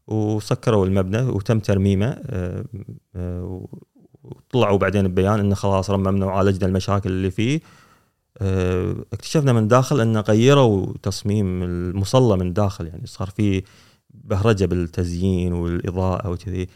وسكروا 0.07 0.85
المبنى 0.85 1.21
وتم 1.21 1.59
ترميمه. 1.59 2.17
وطلعوا 4.23 4.77
بعدين 4.77 5.07
ببيان 5.07 5.39
إنه 5.39 5.55
خلاص 5.55 5.89
رممنا 5.89 6.25
وعالجنا 6.25 6.67
المشاكل 6.67 7.09
اللي 7.09 7.31
فيه. 7.31 7.59
اكتشفنا 9.13 9.53
من 9.53 9.67
داخل 9.67 10.01
إنه 10.01 10.19
غيروا 10.19 10.93
تصميم 11.03 11.63
المصلى 11.63 12.37
من 12.37 12.53
داخل 12.53 12.87
يعني 12.87 13.07
صار 13.07 13.29
في 13.29 13.63
بهرجة 14.13 14.65
بالتزيين 14.65 15.53
والإضاءة 15.53 16.29
وكذي. 16.29 16.67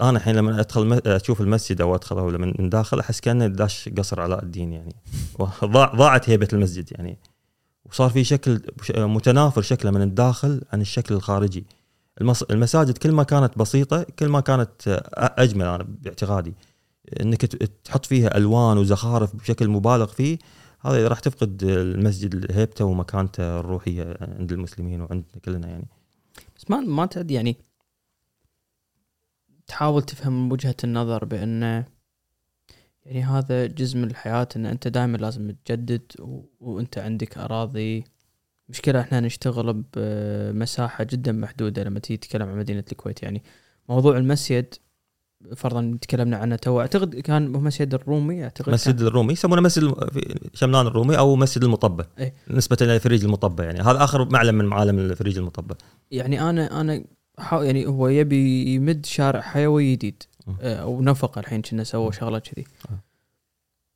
أنا 0.00 0.18
الحين 0.18 0.36
لما 0.36 0.60
أدخل 0.60 1.00
أشوف 1.06 1.40
المسجد 1.40 1.80
أو 1.80 1.94
ادخل 1.94 2.18
أو 2.18 2.28
من 2.28 2.68
داخل 2.68 3.00
أحس 3.00 3.20
كأنه 3.20 3.46
داش 3.46 3.88
قصر 3.98 4.20
علاء 4.20 4.42
الدين 4.42 4.72
يعني. 4.72 4.94
ضاع 5.64 5.94
ضاعت 5.94 6.30
هيبه 6.30 6.48
المسجد 6.52 6.92
يعني. 6.92 7.18
وصار 7.84 8.10
في 8.10 8.24
شكل 8.24 8.60
متنافر 8.96 9.62
شكله 9.62 9.90
من 9.90 10.02
الداخل 10.02 10.62
عن 10.72 10.80
الشكل 10.80 11.14
الخارجي. 11.14 11.66
المساجد 12.50 12.98
كل 12.98 13.12
ما 13.12 13.22
كانت 13.22 13.58
بسيطة 13.58 14.02
كل 14.18 14.28
ما 14.28 14.40
كانت 14.40 15.00
أجمل 15.14 15.66
أنا 15.66 15.86
باعتقادي. 15.88 16.54
إنك 17.20 17.44
تحط 17.84 18.06
فيها 18.06 18.36
ألوان 18.36 18.78
وزخارف 18.78 19.36
بشكل 19.36 19.68
مبالغ 19.68 20.06
فيه 20.06 20.38
هذا 20.80 21.08
راح 21.08 21.18
تفقد 21.18 21.62
المسجد 21.62 22.52
هيبته 22.52 22.84
ومكانته 22.84 23.60
الروحية 23.60 24.16
عند 24.20 24.52
المسلمين 24.52 25.00
وعندنا 25.00 25.40
كلنا 25.44 25.68
يعني. 25.68 25.86
بس 26.56 26.70
ما 26.70 26.80
ما 26.80 27.06
تعد 27.06 27.30
يعني 27.30 27.56
تحاول 29.66 30.02
تفهم 30.02 30.52
وجهة 30.52 30.76
النظر 30.84 31.24
بأن 31.24 31.84
يعني 33.04 33.24
هذا 33.24 33.66
جزء 33.66 33.98
من 33.98 34.04
الحياة 34.04 34.48
إن 34.56 34.66
أنت 34.66 34.88
دائما 34.88 35.16
لازم 35.16 35.54
تجدد 35.64 36.02
و... 36.18 36.40
وأنت 36.60 36.98
عندك 36.98 37.38
أراضي. 37.38 38.04
مشكلة 38.68 39.00
إحنا 39.00 39.20
نشتغل 39.20 39.84
بمساحه 39.96 41.04
جدا 41.04 41.32
محدودة 41.32 41.84
لما 41.84 41.98
تيجي 41.98 42.16
تتكلم 42.16 42.48
عن 42.48 42.58
مدينة 42.58 42.84
الكويت. 42.92 43.22
يعني 43.22 43.42
موضوع 43.88 44.16
المسجد 44.16 44.74
فرضا 45.56 45.98
تكلمنا 46.00 46.36
عنه 46.36 46.56
تو 46.56 46.80
أعتقد 46.80 47.14
كان 47.14 47.50
مسجد 47.50 47.94
الرومي 47.94 48.44
أعتقد 48.44 48.72
مسجد 48.72 49.00
الرومي 49.00 49.32
يسمونه 49.32 49.62
مسجد 49.62 49.94
شملان 50.54 50.86
الرومي 50.86 51.18
أو 51.18 51.36
مسجد 51.36 51.64
المطبة. 51.64 52.06
إيه؟ 52.18 52.34
نسبة 52.50 52.76
إلى 52.80 53.00
فريج 53.00 53.24
المطبة 53.24 53.64
يعني. 53.64 53.80
هذا 53.80 54.04
آخر 54.04 54.30
معلم 54.30 54.54
من 54.54 54.64
معالم 54.64 54.98
الفريج 54.98 55.38
المطبة. 55.38 55.76
يعني 56.10 56.50
أنا 56.50 56.80
أنا 56.80 57.04
يعني 57.38 57.86
هو 57.86 58.08
يبي 58.08 58.74
يمد 58.74 59.06
شارع 59.06 59.40
حيوي 59.40 59.92
جديد. 59.92 60.22
آه، 60.60 60.76
أو 60.76 61.02
نفق 61.02 61.38
الحين 61.38 61.62
كنا 61.62 61.84
سووا 61.84 62.10
شغلة 62.10 62.38
كذي. 62.38 62.64
آه. 62.90 62.98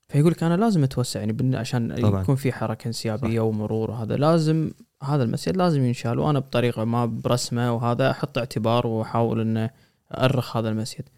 فيقول 0.08 0.32
لك 0.32 0.42
أنا 0.42 0.56
لازم 0.56 0.84
أتوسع 0.84 1.20
يعني 1.20 1.56
عشان 1.56 2.00
طبعا. 2.02 2.22
يكون 2.22 2.36
في 2.36 2.52
حركة 2.52 2.88
انسيابية 2.88 3.40
ومرور 3.40 3.90
وهذا. 3.90 4.16
لازم 4.16 4.70
هذا 5.02 5.22
المسجد 5.22 5.56
لازم 5.56 5.84
ينشال 5.84 6.18
وأنا 6.18 6.38
بطريقة 6.38 6.84
ما 6.84 7.06
برسمة 7.06 7.74
وهذا 7.74 8.10
أحط 8.10 8.38
اعتبار 8.38 8.86
وأحاول 8.86 9.40
انه 9.40 9.70
أرخ 10.12 10.56
هذا 10.56 10.68
المسجد 10.68 11.08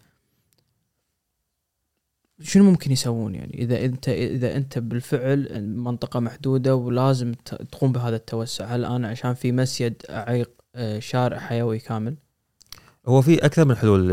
شنو 2.41 2.63
ممكن 2.63 2.91
يسوون 2.91 3.35
يعني؟ 3.35 3.53
إذا 3.53 3.85
أنت 3.85 4.09
إذا 4.09 4.55
أنت 4.55 4.79
بالفعل 4.79 5.67
منطقة 5.67 6.19
محدودة 6.19 6.75
ولازم 6.75 7.33
تقوم 7.71 7.91
بهذا 7.91 8.15
التوسع. 8.15 8.65
هل 8.65 8.85
أنا 8.85 9.07
عشان 9.07 9.33
في 9.33 9.51
مسجد 9.51 9.93
أعيق 10.09 10.62
شارع 10.99 11.39
حيوي 11.39 11.79
كامل. 11.79 12.15
هو 13.07 13.21
في 13.21 13.45
أكثر 13.45 13.65
من 13.65 13.75
حلول 13.75 14.11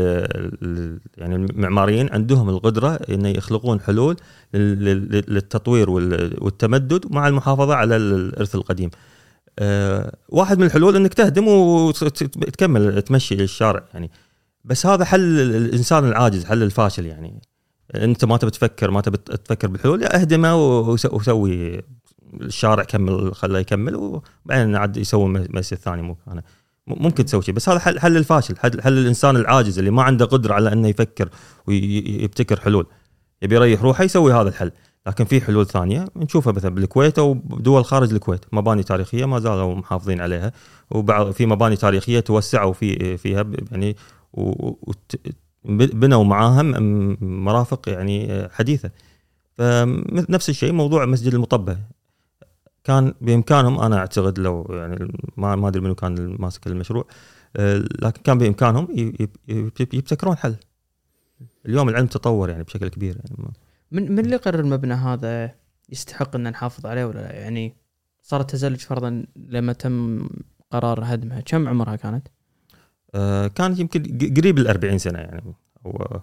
يعني 1.17 1.35
المعماريين 1.35 2.09
عندهم 2.11 2.49
القدرة 2.49 2.99
إن 3.09 3.25
يخلقون 3.25 3.81
حلول 3.81 4.17
للتطوير 4.53 5.89
والتمدد 5.89 7.11
مع 7.11 7.27
المحافظة 7.27 7.75
على 7.75 7.95
الإرث 7.95 8.55
القديم. 8.55 8.89
آه، 9.59 10.15
واحد 10.29 10.57
من 10.59 10.65
الحلول 10.65 10.95
إنك 10.95 11.13
تهدم 11.13 11.47
وتكمل 11.47 13.01
تمشي 13.01 13.35
الشارع 13.35 13.83
يعني. 13.93 14.11
بس 14.65 14.85
هذا 14.85 15.05
حل 15.05 15.39
الإنسان 15.39 16.07
العاجز 16.07 16.45
حل 16.45 16.63
الفاشل 16.63 17.05
يعني. 17.05 17.41
أنت 17.95 18.25
ما 18.25 18.37
تبي 18.37 18.51
تفكر 18.51 18.91
ما 18.91 19.01
تبي 19.01 19.17
تفكر 19.17 19.67
بالحلول 19.67 20.03
أهدمه 20.03 20.55
وسوي 20.89 21.81
الشارع 22.33 22.83
كمل 22.83 23.35
خله 23.35 23.59
يكمل 23.59 23.95
وبعدين 23.95 24.75
عاد 24.75 24.97
يسوي 24.97 25.29
مسجد 25.29 25.77
ثاني 25.77 26.01
مو 26.01 26.17
أنا 26.27 26.43
ممكن 26.87 27.25
تسوي 27.25 27.41
شيء 27.41 27.55
بس 27.55 27.69
هذا 27.69 27.79
حل 27.79 27.99
حل 27.99 28.17
الفاشل 28.17 28.57
حل, 28.57 28.81
حل 28.81 28.97
الإنسان 28.97 29.35
العاجز 29.35 29.79
اللي 29.79 29.91
ما 29.91 30.03
عنده 30.03 30.25
قدرة 30.25 30.53
على 30.53 30.73
إنه 30.73 30.87
يفكر 30.87 31.29
ويبتكر 31.67 32.59
حلول. 32.59 32.85
يبي 33.41 33.55
يريح 33.55 33.81
روحه 33.81 34.03
يسوي 34.03 34.33
هذا 34.33 34.49
الحل. 34.49 34.71
لكن 35.07 35.25
في 35.25 35.41
حلول 35.41 35.67
ثانية 35.67 36.05
نشوفها 36.15 36.53
مثلا 36.53 36.75
بالكويت 36.75 37.19
أو 37.19 37.33
بدول 37.33 37.85
خارج 37.85 38.13
الكويت 38.13 38.45
مباني 38.51 38.83
تاريخية 38.83 39.25
ما 39.25 39.39
زالوا 39.39 39.75
محافظين 39.75 40.21
عليها 40.21 40.51
وبعض 40.91 41.31
في 41.31 41.45
مباني 41.45 41.75
تاريخية 41.75 42.19
توسعوا 42.19 42.73
في 42.73 43.17
فيها 43.17 43.45
يعني 43.71 43.95
بنوا 45.65 46.23
معاها 46.23 46.61
مرافق 47.21 47.89
يعني 47.89 48.47
حديثة. 48.51 48.91
فنفس 49.57 50.49
الشيء 50.49 50.71
موضوع 50.71 51.05
مسجد 51.05 51.33
المطبة. 51.33 51.77
كان 52.83 53.13
بإمكانهم 53.21 53.79
أنا 53.79 53.97
أعتقد 53.97 54.39
لو 54.39 54.67
يعني 54.69 55.13
ما 55.37 55.67
أدري 55.67 55.81
منو 55.81 55.95
كان 55.95 56.35
ماسك 56.39 56.67
المشروع 56.67 57.05
آه، 57.57 57.77
لكن 57.77 58.21
كان 58.21 58.37
بإمكانهم 58.37 58.87
يبتكرون 59.47 60.37
حل. 60.37 60.55
اليوم 61.65 61.89
العلم 61.89 62.07
تطور 62.07 62.49
يعني 62.49 62.63
بشكل 62.63 62.87
كبير 62.87 63.15
يعني. 63.15 63.53
من 63.91 64.11
من 64.11 64.19
اللي 64.19 64.35
قرر 64.35 64.59
المبنى 64.59 64.93
هذا 64.93 65.55
يستحق 65.89 66.35
إن 66.35 66.49
نحافظ 66.49 66.85
عليه 66.85 67.05
ولا 67.05 67.19
لا؟ 67.19 67.31
يعني 67.31 67.75
صارت 68.21 68.51
تزلج 68.51 68.79
فرضا 68.79 69.25
لما 69.35 69.73
تم 69.73 70.27
قرار 70.71 71.01
هدمها 71.03 71.41
كم 71.41 71.67
عمرها 71.67 71.95
كانت؟ 71.95 72.27
آه 73.15 73.47
كانت 73.47 73.79
يمكن 73.79 74.17
قريب 74.37 74.57
ال 74.57 74.67
40 74.67 74.97
سنة 74.97 75.19
يعني. 75.19 75.53
هو 75.85 76.21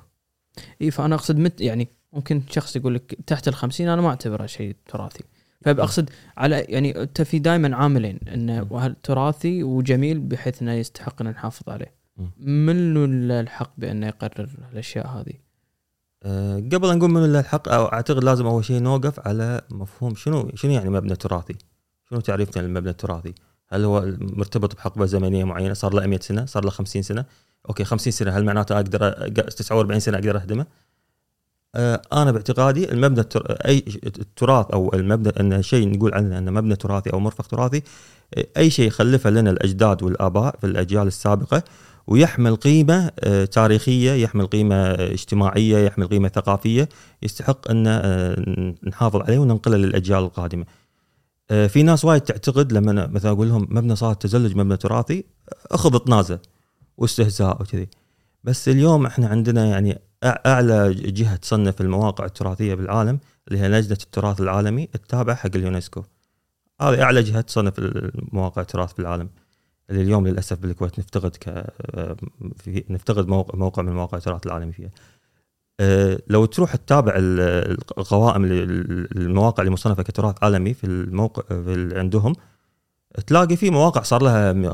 إي 0.82 0.90
فأنا 0.90 1.14
أقصد 1.14 1.38
مت 1.38 1.60
يعني 1.60 1.88
ممكن 2.12 2.42
شخص 2.50 2.76
يقول 2.76 2.94
لك 2.94 3.18
تحت 3.26 3.48
ال 3.48 3.54
50 3.54 3.88
أنا 3.88 4.02
ما 4.02 4.08
أعتبرها 4.08 4.46
شيء 4.46 4.76
تراثي. 4.86 5.24
فبقصد 5.60 6.10
على 6.36 6.56
يعني 6.56 7.02
أنت 7.02 7.22
في 7.22 7.38
دائما 7.38 7.76
عاملين 7.76 8.18
انه 8.34 8.94
تراثي 9.02 9.62
وجميل 9.62 10.20
بحيث 10.20 10.62
إنه 10.62 10.72
يستحق 10.72 11.22
ان 11.22 11.28
نحافظ 11.28 11.68
عليه 11.68 11.94
من 12.38 13.28
له 13.28 13.40
الحق 13.40 13.72
بإنه 13.78 14.06
يقرر 14.06 14.48
الأشياء 14.72 15.06
هذه؟ 15.06 15.32
أه 16.22 16.56
قبل 16.56 16.98
نقول 16.98 17.10
من 17.10 17.32
له 17.32 17.40
الحق 17.40 17.68
أعتقد 17.68 18.24
لازم 18.24 18.46
أول 18.46 18.64
شيء 18.64 18.82
نوقف 18.82 19.28
على 19.28 19.60
مفهوم 19.70 20.14
شنو 20.14 20.50
شنو 20.54 20.72
يعني 20.72 20.90
مبنى 20.90 21.16
تراثي؟ 21.16 21.54
شنو 22.10 22.20
تعريفتنا 22.20 22.62
للمبنى 22.62 22.90
التراثي؟ 22.90 23.34
هل 23.68 23.84
هو 23.84 24.04
مرتبط 24.20 24.76
بحقبة 24.76 25.06
زمنية 25.06 25.44
معينة 25.44 25.74
صار 25.74 25.94
له 25.94 26.06
100 26.06 26.18
سنة 26.20 26.44
صار 26.44 26.64
له 26.64 26.70
50 26.70 27.02
سنة 27.02 27.24
أوكي 27.68 27.84
50 27.84 28.12
سنة 28.12 28.30
هل 28.30 28.44
معناته 28.44 28.76
أقدر 28.76 29.28
49 29.28 30.00
سنة 30.00 30.18
أقدر 30.18 30.36
أهدمه 30.36 30.66
أنا 32.12 32.30
باعتقادي 32.32 32.92
المبنى 32.92 33.24
أي 33.46 33.84
التراث 34.06 34.66
أو 34.70 34.90
المبنى 34.94 35.32
إن 35.40 35.62
شيء 35.62 35.88
نقول 35.88 36.14
عنه 36.14 36.38
انه 36.38 36.50
مبنى 36.50 36.76
تراثي 36.76 37.12
أو 37.12 37.20
مرفق 37.20 37.46
تراثي 37.46 37.82
أي 38.56 38.70
شيء 38.70 38.90
خلفه 38.90 39.30
لنا 39.30 39.50
الأجداد 39.50 40.02
والآباء 40.02 40.56
في 40.60 40.66
الأجيال 40.66 41.06
السابقة 41.06 41.62
ويحمل 42.06 42.56
قيمة 42.56 43.10
آه، 43.20 43.44
تاريخية 43.44 44.12
يحمل 44.12 44.46
قيمة 44.46 44.76
اجتماعية 44.90 45.78
يحمل 45.78 46.06
قيمة 46.06 46.28
ثقافية 46.28 46.88
يستحق 47.22 47.70
إن 47.70 47.84
آه، 47.86 48.74
نحافظ 48.84 49.20
عليه 49.20 49.38
وننقله 49.38 49.76
للأجيال 49.76 50.18
القادمة. 50.18 50.64
في 51.48 51.82
ناس 51.82 52.04
وايد 52.04 52.20
تعتقد 52.20 52.72
لما 52.72 53.06
مثلا 53.06 53.30
أقول 53.30 53.48
لهم 53.48 53.68
مبنى 53.70 53.96
صار 53.96 54.14
تزلج 54.14 54.56
مبنى 54.56 54.76
تراثي 54.76 55.24
أخذ 55.70 55.96
طنازة 55.98 56.38
واستهزاء 56.98 57.62
وكذي. 57.62 57.88
بس 58.44 58.68
اليوم 58.68 59.06
إحنا 59.06 59.28
عندنا 59.28 59.66
يعني 59.66 59.98
أعلى 60.24 60.94
جهة 60.94 61.36
تصنف 61.36 61.80
المواقع 61.80 62.24
التراثية 62.24 62.74
بالعالم 62.74 63.18
اللي 63.48 63.60
هي 63.60 63.68
لجنة 63.68 63.98
التراث 64.02 64.40
العالمي 64.40 64.88
التابعة 64.94 65.36
حق 65.36 65.50
اليونسكو. 65.54 66.02
هذه 66.80 67.02
أعلى 67.02 67.22
جهة 67.22 67.40
تصنف 67.40 67.78
المواقع 67.78 68.62
التراث 68.62 68.92
بالعالم. 68.92 69.28
اللي 69.90 70.02
اليوم 70.02 70.26
للأسف 70.26 70.58
بالكويت 70.58 70.98
نفتقد 70.98 71.36
ك 71.36 71.66
نفتقد 72.90 73.28
موقع, 73.28 73.82
من 73.82 73.92
مواقع 73.92 74.18
التراث 74.18 74.46
العالمي 74.46 74.72
فيها. 74.72 74.90
أه، 75.80 76.18
لو 76.28 76.44
تروح 76.44 76.76
تتابع 76.76 77.12
القوائم 77.16 78.44
المواقع 78.44 79.62
اللي 79.62 79.72
مصنفة 79.72 80.02
كتراث 80.02 80.36
عالمي 80.42 80.74
في 80.74 80.84
الموقع 80.84 81.42
في 81.42 81.98
عندهم 81.98 82.32
تلاقي 83.26 83.56
في 83.56 83.70
مواقع 83.70 84.02
صار 84.02 84.22
لها 84.22 84.72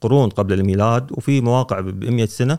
قرون 0.00 0.28
قبل 0.28 0.52
الميلاد 0.52 1.12
وفي 1.12 1.40
مواقع 1.40 1.80
ب 1.80 2.04
100 2.04 2.26
سنة 2.26 2.58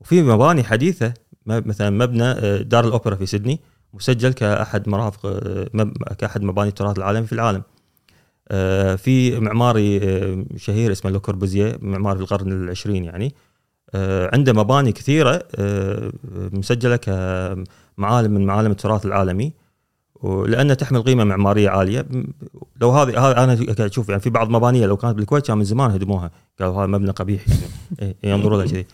وفي 0.00 0.22
مباني 0.22 0.64
حديثة 0.64 1.14
مثلا 1.46 1.90
مبنى 1.90 2.24
آه، 2.24 2.62
دار 2.62 2.84
الأوبرا 2.84 3.14
في 3.14 3.26
سيدني 3.26 3.60
مسجل 3.94 4.32
كأحد 4.32 4.88
مرافق 4.88 5.26
آه، 5.26 5.92
كأحد 6.18 6.42
مباني 6.42 6.68
التراث 6.68 6.98
العالمي 6.98 7.26
في 7.26 7.32
العالم. 7.32 7.62
آه، 8.48 8.94
في 8.94 9.40
معماري 9.40 10.00
شهير 10.56 10.92
اسمه 10.92 11.10
لوكوربوزيه 11.10 11.78
معماري 11.82 12.16
في 12.16 12.22
القرن 12.22 12.52
العشرين 12.52 13.04
يعني. 13.04 13.34
عنده 14.32 14.52
مباني 14.52 14.92
كثيرة 14.92 15.42
مسجلة 16.52 16.96
كمعالم 16.96 18.32
من 18.32 18.46
معالم 18.46 18.70
التراث 18.70 19.06
العالمي. 19.06 19.52
ولأنها 20.14 20.74
تحمل 20.74 21.02
قيمة 21.02 21.24
معمارية 21.24 21.70
عالية. 21.70 22.06
لو 22.80 22.90
هذه 22.90 23.32
أنا 23.32 23.58
أشوف 23.78 24.08
يعني 24.08 24.20
في 24.20 24.30
بعض 24.30 24.50
مبانيه 24.50 24.86
لو 24.86 24.96
كانت 24.96 25.16
بالكويت 25.16 25.46
كان 25.46 25.58
من 25.58 25.64
زمان 25.64 25.90
هدموها. 25.90 26.30
قالوا 26.60 26.74
هذا 26.74 26.86
مبنى 26.86 27.10
قبيح. 27.10 27.42
يعني 28.00 28.16
ينظروا 28.24 28.62
له 28.62 28.70
كذي. 28.70 28.86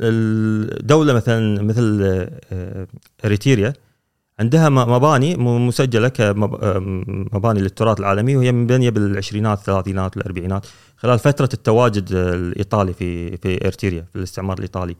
الدولة 0.00 1.12
مثلا 1.12 1.62
مثل 1.62 2.02
آه، 2.52 2.86
إريتريا 3.24 3.72
عندها 4.40 4.68
مباني 4.68 5.36
مسجلة 5.36 6.08
كمباني 6.08 7.60
للتراث 7.60 8.00
العالمي 8.00 8.36
وهي 8.36 8.52
مبنيه 8.52 8.90
بالعشرينات 8.90 9.58
الثلاثينات 9.58 10.16
والاربعينات 10.16 10.66
خلال 10.96 11.18
فترة 11.18 11.48
التواجد 11.54 12.12
الإيطالي 12.12 12.92
في 12.92 13.36
في 13.36 13.66
ارتيريا 13.66 14.06
في 14.12 14.16
الاستعمار 14.18 14.58
الإيطالي. 14.58 14.96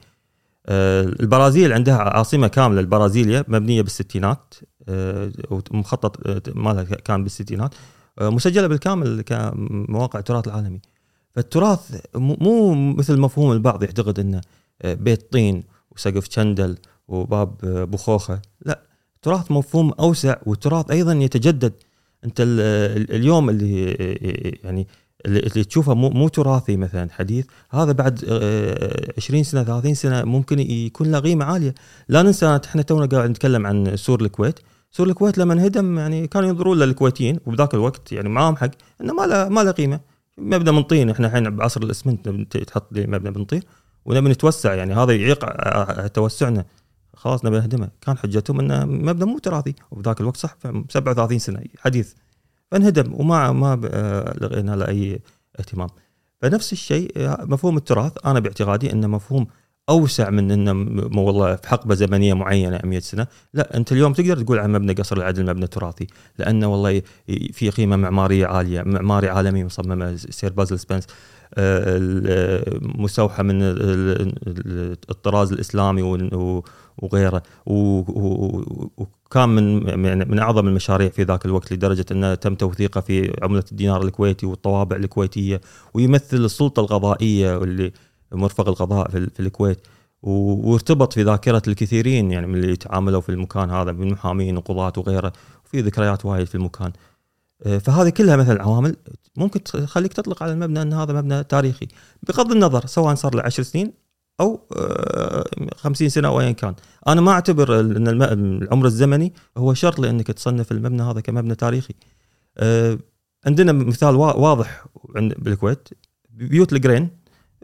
آه، 0.66 1.02
البرازيل 1.02 1.72
عندها 1.72 1.96
عاصمة 1.96 2.48
كاملة 2.48 2.80
البرازيليا 2.80 3.44
مبنية 3.48 3.82
بالستينات 3.82 4.54
آه، 4.88 5.32
ومخطط 5.70 6.26
آه، 6.26 6.42
مالها 6.54 6.82
كان 6.84 7.22
بالستينات. 7.22 7.74
آه، 8.18 8.30
مسجلة 8.30 8.66
بالكامل 8.66 9.22
كمواقع 9.22 10.18
التراث 10.18 10.48
العالمي. 10.48 10.80
فالتراث 11.36 12.00
مو- 12.14 12.74
مثل 12.74 13.18
مفهوم 13.20 13.52
البعض 13.52 13.82
يعتقد 13.82 14.18
إنه 14.20 14.40
آه، 14.82 14.94
بيت 14.94 15.32
طين 15.32 15.64
وسقف 15.90 16.26
شندل 16.30 16.76
وباب 17.08 17.54
آه، 17.64 17.84
بخوخة. 17.84 18.42
لا 18.66 18.82
التراث 19.16 19.50
مفهوم 19.50 19.92
أوسع 19.92 20.36
والتراث 20.46 20.90
أيضا 20.90 21.12
يتجدد. 21.12 21.72
أنت 22.24 22.40
ال- 22.40 22.60
ال- 23.00 23.14
اليوم 23.14 23.50
اللي 23.50 23.96
آه، 24.00 24.66
يعني 24.66 24.86
اللي 25.26 25.64
تشوفه 25.64 25.94
مو, 25.94 26.10
مو 26.10 26.28
تراثي 26.28 26.76
مثلا 26.76 27.08
حديث 27.12 27.46
هذا 27.70 27.92
بعد 27.92 28.24
آه، 28.28 29.12
20 29.16 29.44
سنة 29.44 29.62
30 29.62 29.94
سنة 29.94 30.22
ممكن 30.24 30.58
يكون 30.60 31.10
له 31.10 31.18
قيمة 31.18 31.44
عالية. 31.44 31.74
لا 32.08 32.22
ننسى 32.22 32.60
إحنا 32.64 32.82
تونا 32.82 33.06
قاعد 33.06 33.30
نتكلم 33.30 33.66
عن 33.66 33.96
سور 33.96 34.20
الكويت. 34.20 34.58
سور 34.90 35.06
الكويت 35.08 35.38
لما 35.38 35.52
انهدم 35.54 35.98
يعني 35.98 36.26
كانوا 36.26 36.48
ينظرون 36.48 36.78
للكويتيين 36.78 37.38
وبذاك 37.46 37.74
الوقت 37.74 38.12
يعني 38.12 38.28
معاهم 38.28 38.56
حق 38.56 38.70
إنه 39.00 39.14
ما 39.14 39.22
له 39.26 39.48
ما 39.48 39.60
له 39.60 39.70
قيمة. 39.70 40.00
مبنى 40.38 40.72
من 40.72 40.82
طين 40.82 41.10
إحنا 41.10 41.26
الحين 41.26 41.56
بعصر 41.56 41.82
الإسمنت 41.82 42.28
تحط 42.56 42.92
لي 42.92 43.06
مبنى 43.06 43.30
من 43.30 43.44
طين 43.44 43.62
ونبي 44.04 44.30
نتوسع 44.30 44.74
يعني 44.74 44.94
هذا 44.94 45.12
يعيق 45.12 45.44
توسعنا. 46.06 46.64
خلاص 47.14 47.44
نبي 47.44 47.56
نهدمه. 47.56 47.90
كان 48.00 48.18
حجتهم 48.18 48.60
إنه 48.60 48.84
مبنى 48.84 49.24
مو 49.24 49.38
تراثي 49.38 49.74
وبذاك 49.90 50.20
الوقت 50.20 50.36
صح 50.36 50.56
37 50.88 51.38
سنة 51.38 51.62
حديث. 51.78 52.14
فانهدم 52.70 53.14
وما 53.14 53.52
ما 53.52 53.76
لغينا 54.40 54.76
له 54.76 54.88
أي 54.88 55.20
اهتمام. 55.60 55.88
فنفس 56.40 56.72
الشيء 56.72 57.12
آه، 57.16 57.44
مفهوم 57.44 57.76
التراث 57.76 58.12
أنا 58.26 58.40
باعتقادي 58.40 58.92
انه 58.92 59.06
مفهوم 59.06 59.46
أوسع 59.88 60.30
من 60.30 60.50
إنه 60.50 61.20
والله 61.20 61.56
في 61.56 61.68
حقبة 61.68 61.94
زمنية 61.94 62.34
معينة 62.34 62.80
100 62.84 62.98
سنة. 63.00 63.26
لا 63.54 63.76
أنت 63.76 63.92
اليوم 63.92 64.12
تقدر 64.12 64.42
تقول 64.42 64.58
عن 64.58 64.72
مبنى 64.72 64.92
قصر 64.92 65.16
العدل 65.16 65.46
مبنى 65.46 65.66
تراثي 65.66 66.06
لأنه 66.38 66.66
والله 66.66 67.02
في 67.52 67.70
قيمة 67.70 67.96
معمارية 67.96 68.46
عالية 68.46 68.82
معماري 68.82 69.28
عالمي 69.28 69.64
مصممة. 69.64 70.16
سير 70.16 70.52
بازل 70.52 70.78
سبنس 70.78 71.06
آه، 71.54 72.00
آه، 72.26 72.78
مستوحى 72.82 73.42
من 73.42 73.62
ال- 73.62 73.82
ال- 74.48 74.96
الطراز 75.10 75.52
الإسلامي 75.52 76.02
وغيره. 77.02 77.42
وكان 77.66 79.48
من 79.48 79.98
من 80.00 80.30
من 80.30 80.38
أعظم 80.38 80.68
المشاريع 80.68 81.08
في 81.08 81.22
ذاك 81.22 81.46
الوقت 81.46 81.72
لدرجة 81.72 82.04
أنه 82.10 82.34
تم 82.34 82.54
توثيقه 82.54 83.00
في 83.00 83.32
عملة 83.42 83.64
الدينار 83.72 84.02
الكويتي 84.02 84.46
والطوابع 84.46 84.96
الكويتية 84.96 85.60
ويمثل 85.94 86.36
السلطة 86.36 86.80
القضائية 86.80 87.56
واللي 87.56 87.92
مرفق 88.32 88.68
القضاء 88.68 89.08
في, 89.10 89.18
ال- 89.18 89.30
في 89.30 89.40
الكويت. 89.40 89.78
وارتبط 90.22 91.12
في 91.12 91.22
ذاكرة 91.22 91.62
الكثيرين 91.68 92.30
يعني 92.30 92.46
من 92.46 92.54
اللي 92.54 92.72
يتعاملوا 92.72 93.20
في 93.20 93.28
المكان 93.28 93.70
هذا 93.70 93.92
من 93.92 94.12
محامين 94.12 94.56
وقضاة 94.56 94.92
وغيره 94.96 95.32
وفي 95.64 95.80
ذكريات 95.80 96.24
وايد 96.24 96.46
في 96.46 96.54
المكان. 96.54 96.92
آه، 97.66 97.78
فهذه 97.78 98.08
كلها 98.08 98.36
مثلا 98.36 98.62
عوامل 98.62 98.96
ممكن 99.36 99.62
تخليك 99.62 100.12
تطلق 100.12 100.42
على 100.42 100.52
المبنى 100.52 100.82
إن 100.82 100.92
هذا 100.92 101.12
مبنى 101.12 101.44
تاريخي. 101.44 101.88
بغض 102.28 102.52
النظر 102.52 102.86
سواء 102.86 103.14
صار 103.14 103.34
له 103.34 103.42
10 103.42 103.62
سنين 103.62 103.92
أو 104.40 104.60
آه، 104.76 105.44
50 105.76 106.08
سنة 106.08 106.28
أو 106.28 106.40
ايا 106.40 106.52
كان. 106.52 106.74
أنا 107.08 107.20
ما 107.20 107.32
أعتبر 107.32 107.80
إن 107.80 108.08
العمر 108.62 108.86
الزمني 108.86 109.32
هو 109.56 109.74
شرط 109.74 109.98
لأنك 109.98 110.26
تصنف 110.26 110.72
المبنى 110.72 111.02
هذا 111.02 111.20
كمبنى 111.20 111.54
تاريخي. 111.54 111.94
آه، 112.58 112.98
عندنا 113.46 113.72
مثال 113.72 114.14
وا- 114.16 114.36
واضح 114.36 114.86
بالكويت. 115.14 115.88
بيوت 116.30 116.72
القرين 116.72 117.10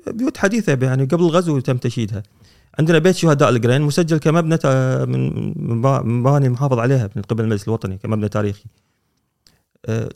بيوت 0.07 0.37
حديثة 0.37 0.79
يعني 0.87 1.05
قبل 1.05 1.23
الغزو 1.23 1.61
تم 1.61 1.77
تشييدها. 1.77 2.23
عندنا 2.79 2.99
بيت 2.99 3.17
شهداء 3.17 3.49
القرين 3.49 3.83
مسجل 3.83 4.19
كمبنى 4.19 4.59
من 5.07 5.35
من 5.69 5.81
با- 5.83 6.03
مباني 6.03 6.47
المحافظ 6.47 6.79
عليها 6.79 7.11
من 7.17 7.23
قبل 7.23 7.45
المجلس 7.45 7.69
الوطني 7.69 7.99
كمبنى 7.99 8.29
تاريخي. 8.29 8.65
آه، 9.87 10.09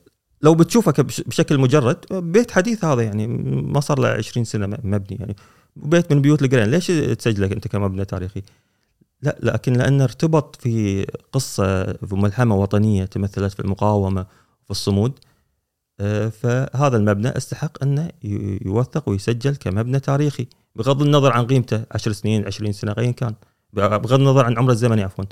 لو 0.43 0.55
بتشوفه 0.55 0.93
بشكل 1.03 1.59
مجرد 1.59 1.97
بيت 2.13 2.51
حديث 2.51 2.85
هذا 2.85 3.03
يعني 3.03 3.27
ما 3.63 3.81
صار 3.81 3.99
له 3.99 4.09
20 4.09 4.45
سنة 4.45 4.67
مبني 4.67 5.17
يعني. 5.21 5.37
بيت 5.77 6.13
من 6.13 6.23
بيوت 6.23 6.43
الجرين 6.43 6.65
ليش 6.71 6.87
تسجله 6.87 7.47
أنت 7.47 7.69
كمبنى 7.69 8.05
تاريخي؟ 8.05 8.43
لا 9.23 9.37
لكن 9.43 9.73
لأنه 9.73 10.05
ارتبط 10.05 10.57
في 10.57 11.07
قصة 11.33 11.85
في 11.85 12.15
ملحمة 12.15 12.55
وطنية 12.57 13.05
تمثلت 13.05 13.53
في 13.53 13.61
المقاومة 13.61 14.23
في 14.65 14.71
الصمود. 14.71 15.13
فهذا 16.31 16.97
المبنى 16.97 17.29
استحق 17.29 17.83
أنه 17.83 18.11
يوثق 18.67 19.09
ويسجل 19.09 19.57
كمبنى 19.57 20.01
تاريخي 20.01 20.47
بغض 20.77 21.03
النظر 21.03 21.33
عن 21.33 21.47
قيمته 21.47 21.85
10 21.91 22.13
سنين 22.13 22.47
20 22.47 22.73
سنة 22.73 22.95
ايا 22.99 23.11
كان. 23.11 23.35
بغض 23.73 24.13
النظر 24.13 24.45
عن 24.45 24.59
عمره 24.59 24.73
الزمني 24.73 25.03
عفوا. 25.03 25.25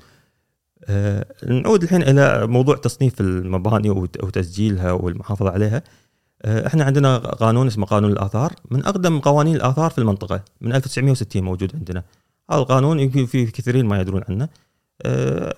آه، 0.85 1.27
نعود 1.47 1.83
الحين 1.83 2.03
إلى 2.03 2.47
موضوع 2.47 2.77
تصنيف 2.77 3.21
المباني 3.21 3.91
وت- 3.91 4.25
وتسجيلها 4.25 4.93
والمحافظة 4.93 5.51
عليها. 5.51 5.83
آه، 6.43 6.67
إحنا 6.67 6.85
عندنا 6.85 7.19
قانون 7.19 7.67
اسمه 7.67 7.87
قانون 7.87 8.13
الآثار. 8.13 8.53
من 8.71 8.85
أقدم 8.85 9.19
قوانين 9.21 9.57
الآثار 9.57 9.91
في 9.91 9.99
المنطقة 9.99 10.41
من 10.61 10.73
1960 10.75 11.45
موجود 11.45 11.71
عندنا. 11.77 12.03
هذا 12.51 12.59
القانون 12.59 13.01
يمكن 13.01 13.27
في 13.27 13.47
كثيرين 13.47 13.87
ما 13.87 14.01
يدرون 14.01 14.23
عنه. 14.29 14.49
آه، 15.03 15.55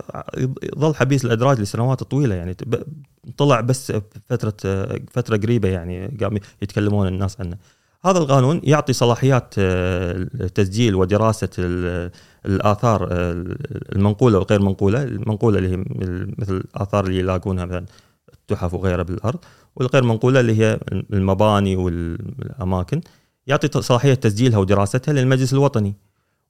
يظل 0.77 0.95
حبيس 0.95 1.25
الأدراج 1.25 1.61
لسنوات 1.61 2.03
طويلة 2.03 2.35
يعني. 2.35 2.57
طلع 3.37 3.61
بس 3.61 3.93
فترة 4.29 4.55
آه، 4.65 5.01
فترة 5.13 5.37
قريبة 5.37 5.69
يعني 5.69 6.19
قام 6.21 6.39
يتكلمون 6.63 7.07
الناس 7.09 7.41
عنه. 7.41 7.57
هذا 8.05 8.19
القانون 8.19 8.61
يعطي 8.65 8.93
صلاحيات 8.93 9.55
آه، 9.59 10.27
تسجيل 10.55 10.95
ودراسة 10.95 11.49
ال- 11.59 12.11
الآثار 12.47 13.09
المنقولة 13.93 14.39
والغير 14.39 14.63
منقولة. 14.63 15.03
المنقولة 15.03 15.59
اللي 15.59 15.71
هي 15.77 15.85
مثل 16.39 16.57
الاثار 16.57 17.07
اللي 17.07 17.19
يلاقونها 17.19 17.65
مثلا 17.65 17.87
التحف 18.35 18.75
وغيرها 18.75 19.03
بالأرض 19.03 19.39
والغير 19.77 20.05
منقولة 20.05 20.41
اللي 20.41 20.59
هي 20.63 20.81
المباني 20.93 21.77
والأماكن. 21.77 23.01
يعطي 23.47 23.83
صلاحية 23.83 24.15
تسجيلها 24.15 24.59
ودراستها 24.59 25.15
للمجلس 25.15 25.53
الوطني. 25.53 25.95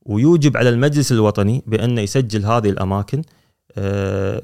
ويوجب 0.09 0.57
على 0.57 0.69
المجلس 0.69 1.13
الوطني 1.13 1.63
بأنه 1.67 2.01
يسجل 2.01 2.45
هذه 2.47 2.71
الأماكن 2.71 3.23
آه، 3.79 4.41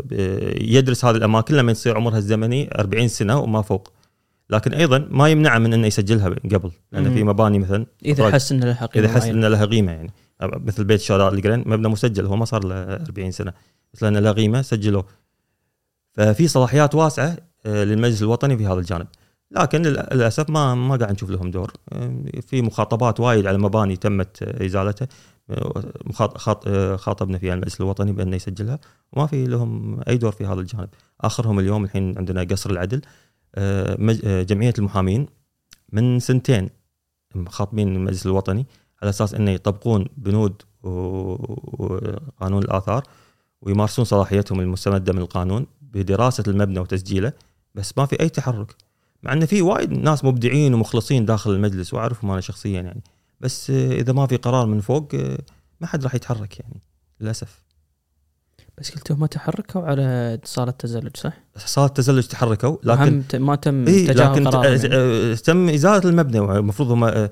يدرس 0.61 1.05
هذه 1.05 1.17
الأماكن 1.17 1.55
لما 1.55 1.73
يصير 1.73 1.97
عمرها 1.97 2.19
الزمني 2.19 2.71
40 2.79 3.09
سنة 3.09 3.39
وما 3.41 3.63
فوق. 3.63 3.93
لكن 4.51 4.73
أيضا 4.75 5.09
ما 5.11 5.29
يمنعه 5.29 5.59
من 5.59 5.73
أنه 5.75 5.87
يسجلها 5.87 6.29
قبل 6.29 6.71
لأن. 6.93 7.15
في 7.15 7.25
مباني 7.25 7.59
مثلا 7.59 7.87
إذا 8.05 8.31
حس 8.31 8.53
ان 8.53 8.65
لها 8.65 8.87
قيمة 8.87 9.07
إذا 9.07 9.15
حس. 9.15 9.25
ان 9.27 9.45
لها 9.45 9.65
قيمة 9.65 9.93
يعني. 9.93 10.11
مثل 10.43 10.85
بيت 10.85 11.01
الشهداء 11.01 11.35
الجرين 11.35 11.59
مبنى 11.67 11.89
مسجل 11.89 12.27
هو 12.27 12.37
ما 12.37 12.45
صار 12.45 12.65
له 12.65 12.75
40 12.75 13.31
سنة 13.31 13.53
بس 13.95 14.03
لأنه 14.03 14.21
له 14.21 14.33
قيمة 14.33 14.63
سجلوه. 14.63 15.05
ففي 16.13 16.49
صلاحيات 16.49 16.95
واسعة 16.95 17.37
آه، 17.67 17.85
للمجلس 17.85 18.23
الوطني 18.23 18.57
في 18.59 18.67
هذا 18.67 18.75
الجانب. 18.79 19.07
لكن 19.51 19.83
لل- 19.83 20.07
للأسف 20.13 20.51
ما 20.51 20.75
ما 20.75 20.97
قاعد 20.97 21.13
نشوف 21.13 21.31
لهم 21.31 21.51
دور. 21.51 21.73
آه، 21.93 22.23
في 22.47 22.63
مخاطبات 22.63 23.21
وايد 23.21 23.47
على 23.47 23.59
مباني 23.59 23.97
تمت 23.97 24.43
ازالتها 24.43 25.09
خاطبنا 26.97 27.39
فيها 27.39 27.55
المجلس 27.55 27.81
الوطني 27.81 28.13
بانه 28.13 28.37
يسجلها 28.37 28.79
وما 29.13 29.27
في 29.27 29.45
لهم 29.47 30.01
أي 30.09 30.17
دور 30.17 30.33
في 30.33 30.47
هذا 30.47 30.61
الجانب. 30.61 30.89
آخرهم 31.21 31.59
اليوم 31.59 31.85
الحين 31.85 32.19
عندنا 32.19 32.43
قصر 32.43 32.71
العدل. 32.71 33.01
آه، 33.55 34.17
آه، 34.25 34.43
جمعية 34.43 34.75
المحامين 34.79 35.27
من 35.93 36.21
سنتين 36.21 36.71
خاطبين 37.49 37.97
المجلس 37.97 38.27
الوطني 38.27 38.67
على 39.03 39.11
أساس 39.11 39.35
انه 39.35 39.51
يطبقون 39.51 40.07
بنود 40.17 40.63
وقانون 40.83 42.63
الآثار 42.63 43.03
ويمارسون 43.63 44.05
صلاحيتهم 44.05 44.61
المستمدة 44.61 45.13
من 45.13 45.19
القانون 45.19 45.67
بدراسة 45.83 46.45
المبنى 46.49 46.81
وتسجيله 46.81 47.33
بس 47.75 47.99
ما 47.99 48.07
في 48.07 48.21
أي 48.21 48.29
تحرك. 48.29 48.75
مع 49.23 49.33
انه 49.33 49.47
في 49.47 49.63
وايد 49.63 49.93
ناس 49.93 50.25
مبدعين 50.25 50.75
ومخلصين 50.75 51.25
داخل 51.25 51.51
المجلس 51.51 51.95
وأعرفهم 51.95 52.31
أنا 52.31 52.41
شخصيا 52.41 52.81
يعني. 52.81 53.03
بس 53.43 53.71
إذا 53.71 54.13
ما 54.13 54.27
في 54.27 54.37
قرار 54.37 54.67
من 54.67 54.81
فوق 54.81 55.15
ما 55.81 55.87
حد 55.87 56.05
راح 56.05 56.15
يتحرك 56.15 56.61
يعني 56.61 56.81
للأسف 57.21 57.63
بس 58.79 58.91
قلتوا 58.91 59.17
ما 59.17 59.27
تحركوا 59.27 59.83
على 59.83 60.39
صالة 60.45 60.71
التزلج 60.71 61.17
صح؟ 61.17 61.33
صار 61.57 61.85
التزلج 61.87 62.27
تحركوا 62.27 62.77
لكن 62.83 63.23
ما 63.35 63.55
تم 63.57 63.85
تجاهل 63.85 64.45
لكن 64.45 64.65
يعني. 64.65 64.89
آه، 64.95 65.35
تم 65.35 65.69
إزالة 65.69 66.11
المبنى 66.11 66.39
المفروض 66.39 66.91
هم 66.91 67.05
آه، 67.05 67.31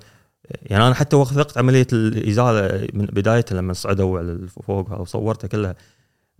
يعني 0.62 0.86
أنا 0.86 0.94
حتى 0.94 1.16
وثقت 1.16 1.58
عملية 1.58 1.86
الإزالة 1.92 2.88
من 2.92 3.04
بدايتها 3.04 3.56
لما 3.56 3.72
صعدوا 3.72 4.18
على 4.18 4.38
فوق 4.66 5.00
وصورتها 5.00 5.48
كلها 5.48 5.74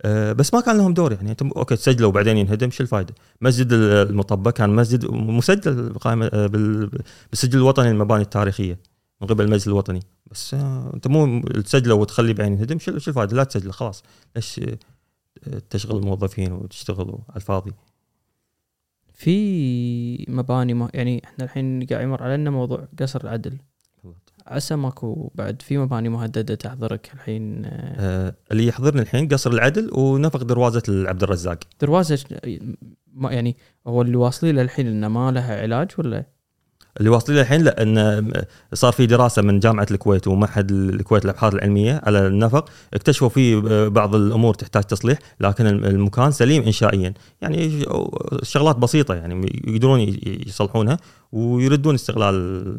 آه، 0.01 0.31
بس 0.33 0.53
ما 0.53 0.61
كان 0.61 0.77
لهم 0.77 0.93
دور 0.93 1.11
يعني 1.13 1.31
أنتم 1.31 1.49
أوكي 1.55 1.75
تسجلوا 1.75 2.09
وبعدين 2.09 2.37
ينهدم 2.37 2.71
شو 2.71 2.83
الفائده؟ 2.83 3.13
مسجد 3.41 3.73
المطبة 3.73 4.51
كان 4.51 4.69
مسجد 4.69 5.05
مسجل 5.11 5.75
بالقائمه 5.89 6.27
بال- 6.29 6.89
بالسجل 7.29 7.57
الوطني 7.57 7.89
للمباني 7.89 8.21
التاريخية 8.23 8.79
من 9.21 9.27
قبل 9.27 9.43
المجلس 9.43 9.67
الوطني. 9.67 9.99
بس 10.31 10.53
آه، 10.53 10.91
انت 10.93 11.07
مو 11.07 11.41
تسجله 11.41 11.95
وتخلي 11.95 12.33
بعدين 12.33 12.53
ينهدم 12.53 12.79
شو 12.79 12.91
الفائدة؟ 12.91 13.37
لا 13.37 13.43
تسجله 13.43 13.71
خلاص. 13.71 14.03
ليش 14.35 14.59
آه، 14.59 15.61
تشغل 15.69 15.97
الموظفين 15.97 16.51
وتشتغلوا 16.51 17.17
على 17.29 17.35
الفاضي؟ 17.35 17.71
في 19.13 20.25
مباني 20.29 20.73
ما 20.73 20.89
يعني 20.93 21.21
إحنا 21.25 21.45
الحين 21.45 21.85
قاعد 21.85 22.03
يمر 22.03 22.23
علينا 22.23 22.49
موضوع 22.49 22.87
قصر 22.99 23.21
العدل. 23.23 23.57
عسى 24.47 24.75
ماكو 24.75 25.31
بعد 25.35 25.61
في 25.61 25.77
مباني 25.77 26.09
مهددة 26.09 26.55
تحضرك 26.55 27.11
الحين 27.13 27.65
آه، 27.65 27.69
آه 27.69 28.35
اللي 28.51 28.67
يحضرني 28.67 29.01
الحين 29.01 29.27
قصر 29.27 29.51
العدل 29.51 29.89
ونفق 29.93 30.43
دروازة 30.43 30.83
عبد 30.89 31.23
الرزاق. 31.23 31.59
دروازة 31.81 32.19
ما 33.13 33.31
يعني 33.31 33.57
هو 33.87 34.01
اللي 34.01 34.15
واصلين 34.15 34.55
له 34.55 34.61
الحين 34.61 34.87
إنه 34.87 35.07
ما 35.07 35.31
لها 35.31 35.61
علاج 35.61 35.91
ولا؟ 35.97 36.25
اللي 36.99 37.09
واصلين 37.09 37.39
الحين 37.39 37.61
لأن 37.61 38.31
صار 38.73 38.91
في 38.93 39.05
دراسة 39.05 39.41
من 39.41 39.59
جامعة 39.59 39.87
الكويت 39.91 40.27
ومعهد 40.27 40.71
الكويت 40.71 41.25
للأبحاث 41.25 41.53
العلمية 41.53 42.01
على 42.03 42.27
النفق 42.27 42.69
اكتشفوا 42.93 43.29
فيه 43.29 43.59
بعض 43.87 44.15
الأمور 44.15 44.53
تحتاج 44.53 44.83
تصليح 44.83 45.19
لكن 45.39 45.65
المكان 45.65 46.31
سليم 46.31 46.63
انشائيا. 46.63 47.13
يعني 47.41 47.85
شغلات 48.43 48.75
بسيطة 48.75 49.13
يعني 49.13 49.61
يقدرون 49.67 49.99
يصلحونها 50.47 50.97
ويردون 51.31 51.95
استغلال 51.95 52.35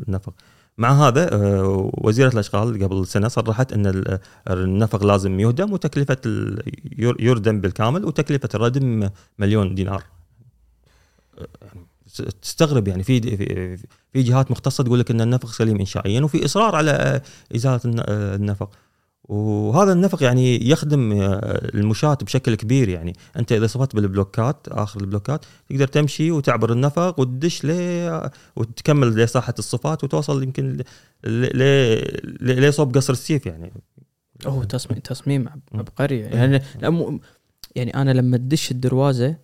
النفق. 0.09 0.33
مع 0.79 1.09
هذا 1.09 1.35
آه، 1.35 1.91
وزيرة 1.95 2.29
الأشغال 2.29 2.85
قبل 2.85 3.07
سنة 3.07 3.29
صرحت 3.29 3.73
أن 3.73 4.19
النفق 4.51 5.05
لازم 5.05 5.41
يهدم 5.41 5.73
وتكلفة 5.73 6.17
يردم 6.99 7.61
بالكامل 7.61 8.05
وتكلفة 8.05 8.49
الردم 8.55 9.11
مليون 9.39 9.75
دينار. 9.75 10.03
يعني 11.39 11.92
تستغرب 12.43 12.89
يعني 12.89 13.03
في 13.03 13.21
في 14.13 14.23
جهات 14.23 14.51
مختصة 14.51 14.85
تقول 14.85 15.01
لك 15.01 15.11
إن 15.11 15.21
النفق 15.21 15.49
سليم 15.49 15.81
انشائيا 15.81 16.21
وفي 16.21 16.45
إصرار 16.45 16.77
على 16.77 17.21
إزالة 17.57 17.81
النفق. 17.85 18.71
وهذا 19.25 19.93
النفق 19.93 20.23
يعني 20.23 20.69
يخدم 20.69 21.13
المشاة 21.75 22.19
بشكل 22.23 22.55
كبير 22.55 22.89
يعني. 22.89 23.17
أنت 23.37 23.53
إذا 23.53 23.67
صفت 23.67 23.97
بالبلوكات 23.97 24.69
آخر 24.69 25.01
البلوكات 25.01 25.45
تقدر 25.69 25.87
تمشي 25.87 26.31
وتعبر 26.31 26.73
النفق 26.73 27.21
وتدش 27.21 27.65
ل 27.65 27.71
وتكمل 28.57 29.17
لساحة 29.17 29.55
الصفات 29.59 30.05
وتوصل 30.05 30.43
يمكن 30.43 30.85
ل 31.25 32.73
صوب 32.73 32.97
قصر 32.97 33.13
السيف 33.13 33.47
يعني. 33.47 33.73
أوه 34.47 34.65
تصميم 34.65 34.99
تصميم 34.99 35.49
عبقري 35.75 36.19
يعني. 36.19 36.61
يعني 37.77 37.95
أنا 37.95 38.11
لما 38.11 38.37
تدش 38.37 38.71
الدروازة 38.71 39.37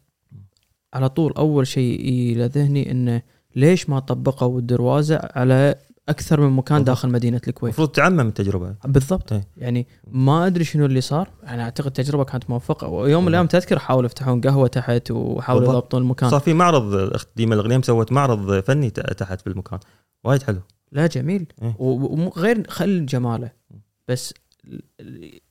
على 0.94 1.08
طول 1.08 1.32
أول 1.32 1.66
شيء 1.66 2.00
إلى 2.00 2.46
ذهني 2.46 2.90
إنه 2.90 3.22
ليش 3.56 3.90
ما 3.90 3.98
طبقوا 3.98 4.58
الدروازة 4.58 5.20
على 5.34 5.74
أكثر 6.08 6.40
من 6.40 6.56
مكان 6.56 6.84
داخل 6.84 7.08
مدينة 7.08 7.40
الكويت؟ 7.48 7.74
المفروض 7.74 7.88
تعمم 7.88 8.20
التجربة. 8.20 8.74
بالضبط. 8.84 9.32
أي. 9.32 9.44
يعني 9.56 9.86
ما 10.10 10.46
أدري 10.46 10.64
شنو 10.64 10.86
اللي 10.86 11.00
صار. 11.00 11.30
أنا 11.46 11.62
أعتقد 11.62 11.86
التجربه 11.86 12.24
كانت 12.24 12.50
موفقة. 12.50 12.88
ويوم 12.88 13.22
من 13.22 13.28
الأيام 13.28 13.46
تذكر 13.46 13.78
حاولوا 13.78 14.06
يفتحون 14.06 14.40
قهوة 14.40 14.68
تحت 14.68 15.10
وحاولوا 15.10 15.68
يضبطون 15.68 16.02
المكان. 16.02 16.30
صار 16.30 16.40
في 16.40 16.54
معرض 16.54 16.94
أخت 16.94 17.28
ديما 17.36 17.54
الغنيم 17.54 17.82
سوت 17.82 18.12
معرض 18.12 18.60
فني 18.60 18.90
تحت 18.90 19.40
في 19.40 19.46
المكان 19.46 19.78
وايد 20.24 20.42
حلو. 20.42 20.60
لا 20.92 21.06
جميل. 21.06 21.46
إيه؟ 21.62 21.76
وغير 21.78 22.70
خل 22.70 23.06
جماله 23.06 23.50
بس 24.08 24.34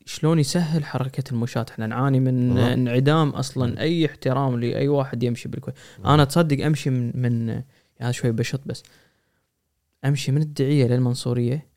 شلون 0.06 0.39
يسهل 0.39 0.85
حركة 0.85 1.31
المشاة؟ 1.31 1.65
إحنا 1.69 1.88
نعاني 1.88 2.19
من. 2.19 2.57
انعدام 2.57 3.30
أصلا. 3.30 3.81
أي 3.81 4.06
احترام 4.06 4.60
لأي 4.60 4.88
واحد 4.88 5.23
يمشي 5.23 5.49
بالكويت. 5.49 5.77
أنا 6.06 6.23
تصدق 6.23 6.65
أمشي 6.65 6.89
من 6.89 7.11
من 7.22 7.61
يعني 7.99 8.14
شوي 8.14 8.31
بشط 8.31 8.61
بس. 8.65 8.84
أمشي 10.06 10.31
من 10.31 10.41
الدعية 10.41 10.88
للمنصوريه 10.88 11.68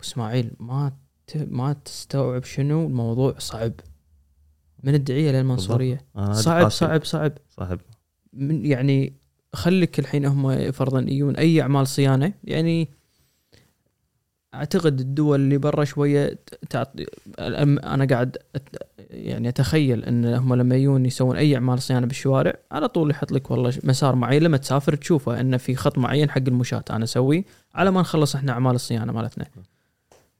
إسماعيل 0.00 0.50
ما 0.60 0.92
ما 1.34 1.72
تستوعب 1.72 2.44
شنو 2.44 2.86
الموضوع 2.86 3.34
صعب. 3.38 3.72
من 4.82 4.94
الدعية 4.94 5.30
للمنصوريه 5.30 6.00
صعب 6.32 6.68
صعب 6.68 7.04
صعب. 7.04 7.32
صعب. 7.48 7.80
من 8.32 8.66
يعني 8.66 9.12
خليك 9.52 9.98
الحين 9.98 10.24
هم 10.26 10.72
فرضا 10.72 11.00
يجون 11.00 11.36
أي 11.36 11.62
أعمال 11.62 11.86
صيانة. 11.86 12.32
يعني 12.44 12.88
أعتقد 14.54 15.00
الدول 15.00 15.40
اللي 15.40 15.58
برا 15.58 15.84
شوية 15.84 16.38
تعطي 16.70 17.06
أنا 17.38 18.06
قاعد 18.10 18.36
يعني 19.10 19.48
أتخيل 19.48 20.04
إن 20.04 20.34
هم 20.34 20.54
لما 20.54 20.76
يجون 20.76 21.06
يسوون 21.06 21.36
أي 21.36 21.54
أعمال 21.54 21.82
صيانة 21.82 22.06
بالشوارع 22.06 22.54
على 22.72 22.88
طول 22.88 23.10
يحط 23.10 23.32
لك 23.32 23.50
والله 23.50 23.72
مسار 23.84 24.14
معين. 24.14 24.42
لما 24.42 24.56
تسافر 24.56 24.94
تشوفه 24.94 25.40
انه 25.40 25.56
في 25.56 25.76
خط 25.76 25.98
معين 25.98 26.30
حق 26.30 26.42
المشاة 26.48 26.84
أنا 26.90 27.04
أسويه 27.04 27.44
على 27.74 27.90
ما 27.90 28.00
نخلص 28.00 28.34
إحنا 28.34 28.52
أعمال 28.52 28.74
الصيانة 28.74 29.12
مالتنا. 29.12 29.46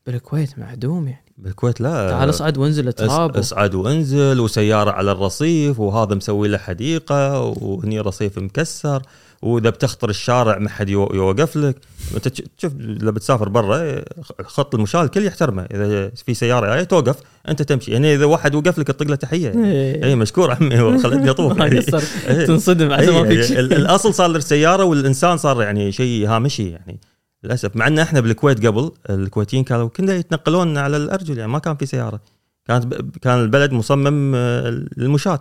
بالكويت 0.06 0.58
معدوم 0.58 1.08
يعني. 1.08 1.24
بالكويت 1.38 1.80
لا. 1.80 2.10
تعال 2.10 2.28
اصعد 2.28 2.58
وانزل 2.58 2.92
تراب 2.92 3.36
أصعد 3.36 3.74
وانزل 3.74 4.40
وسيارة 4.40 4.90
على 4.90 5.12
الرصيف 5.12 5.80
وهذا 5.80 6.14
مسوي 6.14 6.48
له 6.48 6.58
حديقة 6.58 7.40
وهني 7.42 8.00
رصيف 8.00 8.38
مكسر. 8.38 9.02
وإذا 9.42 9.70
بتخطر 9.70 10.10
الشارع 10.10 10.58
ما 10.58 10.68
حد 10.68 10.88
يوقف 10.88 11.56
لك 11.56 11.76
أنت 12.14 12.28
تشوف 12.28 12.72
لما 12.78 13.10
بتسافر 13.10 13.48
برا 13.48 14.02
خط 14.42 14.74
المشاة 14.74 15.02
الكل 15.02 15.26
يحترمه. 15.26 15.62
إذا 15.62 16.08
في 16.08 16.34
سيارة 16.34 16.66
جاية 16.66 16.82
توقف 16.82 17.16
أنت 17.48 17.62
تمشي. 17.62 17.90
يعني 17.90 18.14
إذا 18.14 18.24
واحد 18.24 18.54
وقف 18.54 18.78
لك 18.78 18.86
تطق 18.86 19.06
له 19.06 19.14
تحية. 19.14 19.48
يعني. 19.48 19.72
اي 19.72 20.04
إيه، 20.04 20.14
مشكور 20.14 20.50
عمي 20.50 20.98
خلتني 20.98 21.30
اطوف 21.30 21.58
يعني. 21.58 21.78
إيه. 22.28 22.46
تنصدم 22.46 22.92
على 22.92 23.10
ما 23.10 23.28
فيك. 23.28 23.58
الأصل 23.58 24.14
صار 24.14 24.36
السياره 24.36 24.84
والإنسان 24.84 25.36
صار 25.36 25.62
يعني 25.62 25.92
شيء 25.92 26.28
هامشي 26.28 26.70
يعني. 26.70 27.00
للأسف. 27.44 27.76
مع 27.76 27.86
إن 27.86 27.98
إحنا 27.98 28.20
بالكويت 28.20 28.66
قبل 28.66 28.90
الكويتيين 29.10 29.64
كانوا 29.64 29.88
كنا 29.88 30.14
يتنقلون 30.14 30.78
على 30.78 30.96
الأرجل 30.96 31.38
يعني 31.38 31.52
ما 31.52 31.58
كان 31.58 31.76
في 31.76 31.86
سيارة. 31.86 32.20
كانت 32.66 32.94
كان 33.22 33.40
البلد 33.40 33.72
مصمم 33.72 34.32
آه، 34.34 34.84
للمشاة. 34.96 35.40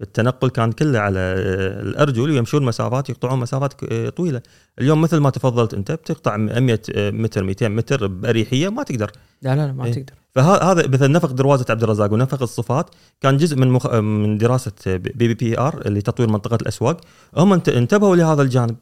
التنقل 0.00 0.50
كان 0.50 0.72
كله 0.72 0.98
على 0.98 1.18
الأرجل 1.18 2.30
ويمشون 2.30 2.62
مسافات 2.62 3.10
يقطعون 3.10 3.38
مسافات 3.38 3.84
طويلة. 4.16 4.42
اليوم 4.78 5.00
مثل 5.00 5.16
ما 5.16 5.30
تفضلت 5.30 5.74
أنت 5.74 5.92
بتقطع 5.92 6.36
100 6.36 6.80
متر 6.96 7.44
200 7.44 7.68
متر 7.68 8.06
بأريحية 8.06 8.68
ما 8.68 8.82
تقدر. 8.82 9.10
لا 9.42 9.56
لا, 9.56 9.66
لا 9.66 9.72
ما 9.72 9.84
إيه. 9.84 9.92
تقدر. 9.92 10.12
فهذا 10.34 10.86
مثل 10.88 11.12
نفق 11.12 11.32
دروازة 11.32 11.64
عبد 11.70 11.82
الرزاق 11.82 12.12
ونفق 12.12 12.42
الصفات. 12.42 12.90
كان 13.20 13.36
جزء 13.36 13.56
من 13.56 13.68
مخ... 13.68 13.86
من 13.94 14.38
دراسة 14.38 14.72
BBPR 14.86 15.82
اللي 15.86 16.00
تطوير 16.00 16.28
منطقة 16.28 16.58
الأسواق. 16.62 17.00
هم 17.36 17.52
انتبهوا 17.52 18.16
لهذا 18.16 18.42
الجانب 18.42 18.76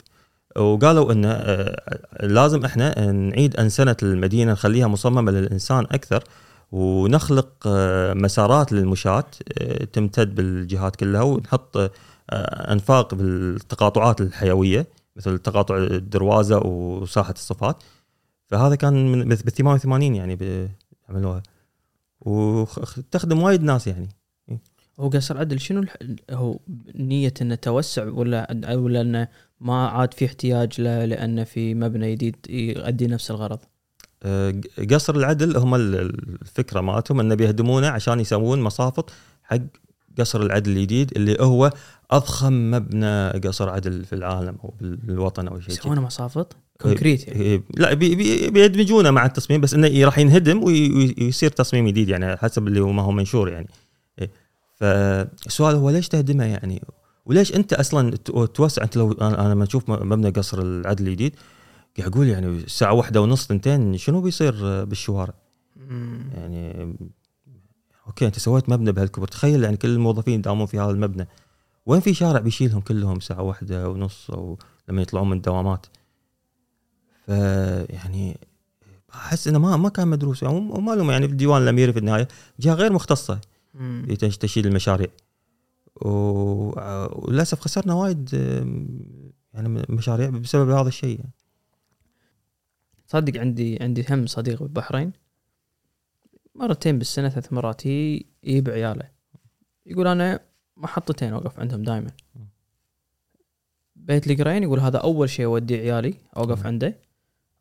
وقالوا 0.57 1.13
إنه 1.13 1.29
آه، 1.29 2.01
لازم 2.23 2.65
إحنا 2.65 3.13
نعيد 3.13 3.57
انسنه 3.57 3.97
المدينة 4.03 4.53
نخليها 4.53 4.87
مصممة 4.87 5.33
للإنسان 5.33 5.85
أكثر. 5.85 6.25
ونخلق 6.75 7.67
آه، 7.67 8.15
مسارات 8.15 8.73
للمشاة 8.73 9.25
آه، 9.59 9.85
تمتد 9.85 10.35
بالجهات 10.35 10.97
كلها 10.97 11.23
ونحط 11.23 11.77
آه، 11.77 11.91
أنفاق 12.73 13.15
بالتقاطعات 13.15 14.21
الحيوية 14.21 14.87
مثل 15.17 15.39
تقاطع 15.39 15.77
الدروازة 15.77 16.59
وساحة 16.59 17.33
الصفات. 17.33 17.83
فهذا 18.47 18.75
كان 18.75 19.13
من 19.13 19.29
بال 19.29 19.53
88 19.53 20.15
يعني 20.15 20.69
عملوها 21.09 21.43
وتخدم 22.21 23.43
وايد 23.43 23.63
ناس 23.63 23.87
يعني. 23.87 24.09
هو 25.01 25.09
قصر 25.09 25.39
عدل 25.39 25.61
شنو 25.61 25.85
هو 26.31 26.59
نية 26.95 27.35
إنه 27.43 27.55
توسع 27.55 28.05
ولا 28.05 28.75
ولا 28.75 29.01
إنه 29.01 29.29
ما 29.61 29.89
عاد 29.89 30.15
في 30.15 30.25
احتياج 30.25 30.81
له 30.81 31.05
لأنه 31.05 31.45
في 31.45 31.75
مبنى 31.75 32.15
جديد 32.15 32.37
يؤدي 32.49 33.07
نفس 33.07 33.31
الغرض؟ 33.31 33.59
آه، 34.25 34.55
قصر 34.91 35.15
العدل 35.15 35.57
هم 35.57 35.75
الفكرة 35.75 36.81
مالتهم 36.81 37.21
إنه 37.21 37.35
بيهدمونه 37.35 37.89
عشان 37.89 38.21
يسوون 38.21 38.61
مصافط 38.61 39.13
حق 39.43 39.59
قصر 40.19 40.43
العدل 40.43 40.71
الجديد 40.71 41.13
اللي 41.17 41.37
هو 41.41 41.71
أضخم 42.11 42.71
مبنى 42.71 43.29
قصر 43.31 43.71
عدل 43.71 44.05
في 44.05 44.15
العالم 44.15 44.57
أو 44.65 44.75
بالوطن 44.81 45.49
أو 45.49 45.61
شيء 45.61 45.71
يسوونه 45.71 46.01
مصافط؟ 46.01 46.57
Concrete 46.81 47.29
يعني. 47.29 47.41
إيه، 47.41 47.63
لا 47.77 47.95
بي 47.95 48.15
بي 48.15 48.51
بيدمجونه 48.51 49.11
مع 49.11 49.27
التصميم 49.27 49.61
بس 49.61 49.75
إنه 49.75 50.05
راح 50.05 50.19
ينهدم 50.19 50.65
ويصير 50.65 51.51
تصميم 51.51 51.89
جديد 51.89 52.09
يعني 52.09 52.37
حسب 52.37 52.69
اللي 52.69 52.81
هو 52.81 52.93
ما 52.93 53.03
هو 53.03 53.11
منشور 53.11 53.49
يعني. 53.49 53.69
إيه، 54.19 54.31
فالسؤال 54.75 55.77
هو 55.77 55.91
ليش 55.91 56.09
تهدمه 56.09 56.45
يعني؟ 56.45 56.83
وليش 57.27 57.55
أنت 57.55 57.73
أصلا 57.73 58.17
توسع؟ 58.55 58.83
أنت 58.83 58.97
لو 58.97 59.13
أنا 59.13 59.53
لما 59.53 59.65
أشوف 59.65 59.89
مبنى 59.89 60.31
قصر 60.31 60.63
العدل 60.63 61.09
الجديد 61.09 61.37
أقول 61.99 62.29
يعني 62.29 62.47
الساعة 62.47 62.93
واحدة 62.93 63.21
ونص 63.21 63.47
ثنتين 63.47 63.97
شنو 63.97 64.21
بيصير 64.21 64.85
بالشوارع؟ 64.85 65.35
يعني 66.35 66.97
okay 68.07 68.27
أنت 68.27 68.39
سويت 68.39 68.69
مبنى 68.69 68.93
بهالكبر. 68.93 69.29
تخيل 69.29 69.65
يعني 69.65 69.77
كل 69.77 69.89
الموظفين 69.89 70.35
يداومون 70.35 70.67
في 70.67 70.79
هذا 70.79 70.91
المبنى. 70.91 71.29
وين 71.87 72.01
في 72.01 72.15
شارع 72.15 72.41
بيشيلهم 72.41 72.81
كلهم 72.81 73.21
ساعه 73.21 73.43
واحدة 73.43 73.89
ونص 73.89 74.31
أو 74.31 74.59
لما 74.89 75.03
يطلعون 75.03 75.31
من 75.31 75.37
الدوامات؟ 75.37 75.87
ف 77.27 77.29
يعني 77.89 78.39
أحس 79.15 79.49
إنه 79.49 79.59
ما 79.59 79.77
ما 79.77 79.89
كان 79.89 80.09
مدروس. 80.09 80.43
يعني 80.43 80.57
وما 80.57 80.93
لهم 80.93 81.11
يعني 81.11 81.27
في 81.27 81.33
الديوان 81.33 81.63
الأميري 81.63 81.93
في 81.93 81.99
النهاية. 81.99 82.29
جهه 82.61 82.75
غير 82.75 82.93
مختصة. 82.93 83.41
في 84.07 84.17
تشييد 84.17 84.67
المشاريع. 84.67 85.09
وللاسف 85.97 87.61
خسرنا 87.61 87.95
وايد 87.95 88.33
يعني 89.55 89.87
مشاريع 89.89 90.31
بسبب 90.31 90.71
هذا 90.71 90.89
الشيء. 90.89 91.19
يعني. 91.19 91.33
صدق 93.15 93.41
عندي 93.41 93.79
عندي 93.83 94.05
هم 94.11 94.27
صديق 94.27 94.63
بالبحرين. 94.63 95.13
مرتين 96.55 96.99
بالسنة 96.99 97.29
ثلاث 97.29 97.53
مرات 97.53 97.87
يجيب 97.87 98.71
عياله. 98.71 99.09
يقول 99.87 100.07
أنا 100.07 100.41
محطتين 100.77 101.33
أوقف 101.33 101.61
عندهم 101.61 101.83
دائما 101.83 102.11
بيت 103.97 104.31
القرين 104.31 104.63
يقول 104.63 104.81
هذا 104.81 104.99
أول 104.99 105.31
شيء 105.31 105.47
أودي 105.47 105.77
عيالي 105.77 106.15
أوقف 106.37 106.67
عنده 106.67 106.97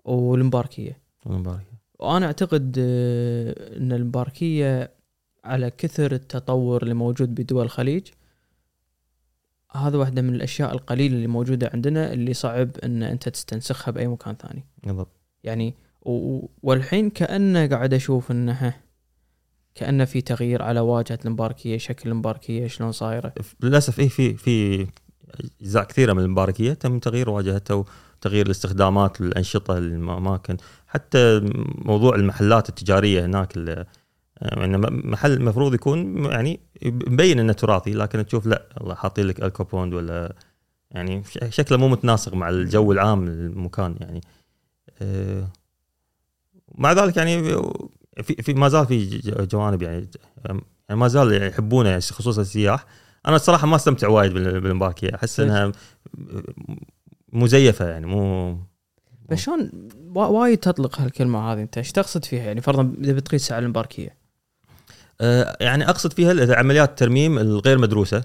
والمباركية. 0.05 0.97
المباركيه 1.25 1.73
وأنا 1.99 2.25
أعتقد 2.25 2.75
آه، 2.79 3.77
إن 3.77 3.91
المباركية 3.91 4.91
على 5.43 5.71
كثر 5.71 6.11
التطور 6.11 6.83
اللي 6.83 6.93
موجود 6.93 7.35
بدول 7.35 7.65
الخليج 7.65 8.07
هذا 9.71 9.97
واحدة 9.97 10.21
من 10.21 10.35
الأشياء 10.35 10.73
القليلة 10.73 11.15
اللي 11.15 11.27
موجودة 11.27 11.69
عندنا 11.73 12.13
اللي 12.13 12.33
صعب 12.33 12.77
أن 12.77 13.03
أنت 13.03 13.29
تستنسخها 13.29 13.91
بأي 13.91 14.07
مكان 14.07 14.35
ثاني. 14.35 14.63
بالضبط. 14.83 15.22
يعني 15.43 15.75
والحين 16.63 17.09
كأنه 17.09 17.67
قاعد 17.67 17.93
أشوف 17.93 18.31
أنها 18.31 18.83
كأنه 19.75 20.05
في 20.05 20.21
تغيير 20.21 20.61
على 20.61 20.79
واجهة 20.79 21.19
المباركية 21.25 21.77
شكل 21.77 22.09
المباركية 22.09 22.67
شلون 22.67 22.91
صايرة. 22.91 23.33
للأسف 23.63 23.99
إيه 23.99 24.09
في 24.09 24.33
في 24.33 24.87
أجزاء 25.61 25.83
كثيرة 25.83 26.13
من 26.13 26.23
المباركيه 26.23 26.73
تم 26.73 26.99
تغيير 26.99 27.29
واجهتها 27.29 27.85
وتغيير 28.19 28.45
الاستخدامات 28.45 29.21
الانشطه 29.21 29.77
الاماكن 29.77 30.57
حتى 30.87 31.41
موضوع 31.75 32.15
المحلات 32.15 32.69
التجارية 32.69 33.25
هناك 33.25 33.57
يعني 34.41 34.77
محل 34.77 35.31
المفروض 35.31 35.73
يكون 35.73 36.25
يعني 36.25 36.59
مبين 36.85 37.39
إنه 37.39 37.53
تراثي 37.53 37.93
لكن 37.93 38.25
تشوف 38.25 38.45
لا 38.45 38.67
والله 38.77 38.95
حاطين 38.95 39.25
لك 39.25 39.43
الكوبوند 39.43 39.93
ولا 39.93 40.35
يعني 40.91 41.23
شكله 41.49 41.77
مو 41.77 41.87
متناسق 41.87 42.33
مع 42.33 42.49
الجو 42.49 42.91
العام 42.91 43.25
للمكان 43.25 43.95
يعني 43.99 44.21
مع 46.75 46.93
ذلك 46.93 47.17
يعني 47.17 47.43
في 48.23 48.35
في 48.41 48.53
ما 48.53 48.69
زال 48.69 48.85
في 48.85 49.05
جوانب 49.51 49.81
يعني 49.81 50.09
يعني 50.45 50.61
ما 50.89 51.07
زال 51.07 51.43
يحبونه 51.47 51.89
يعني 51.89 52.01
خصوصا 52.01 52.41
السياح. 52.41 52.85
أنا 53.25 53.35
الصراحة 53.35 53.67
ما 53.67 53.75
استمتع 53.75 54.07
وايد 54.07 54.33
بال- 54.33 54.61
بالمباركيه 54.61 55.15
أحس؟ 55.15 55.39
إنها 55.39 55.71
مزيفة 57.33 57.89
يعني 57.89 58.05
مو 58.05 58.57
بس 59.29 59.39
شلون 59.39 59.71
وا- 60.15 60.25
وايد 60.27 60.57
تطلق 60.57 61.01
هالكلمة 61.01 61.39
هذه 61.53 61.61
أنت 61.61 61.77
إيش 61.77 61.91
تقصد 61.91 62.25
فيها 62.25 62.43
يعني؟ 62.43 62.61
فرضا 62.61 62.93
إذا 63.03 63.13
بتقيس 63.13 63.51
على 63.51 63.65
المباركية 63.65 64.17
آه، 65.21 65.57
يعني 65.61 65.89
أقصد 65.89 66.13
فيها 66.13 66.55
عمليات 66.59 66.89
الترميم 66.89 67.37
الغير 67.37 67.77
مدروسة. 67.77 68.23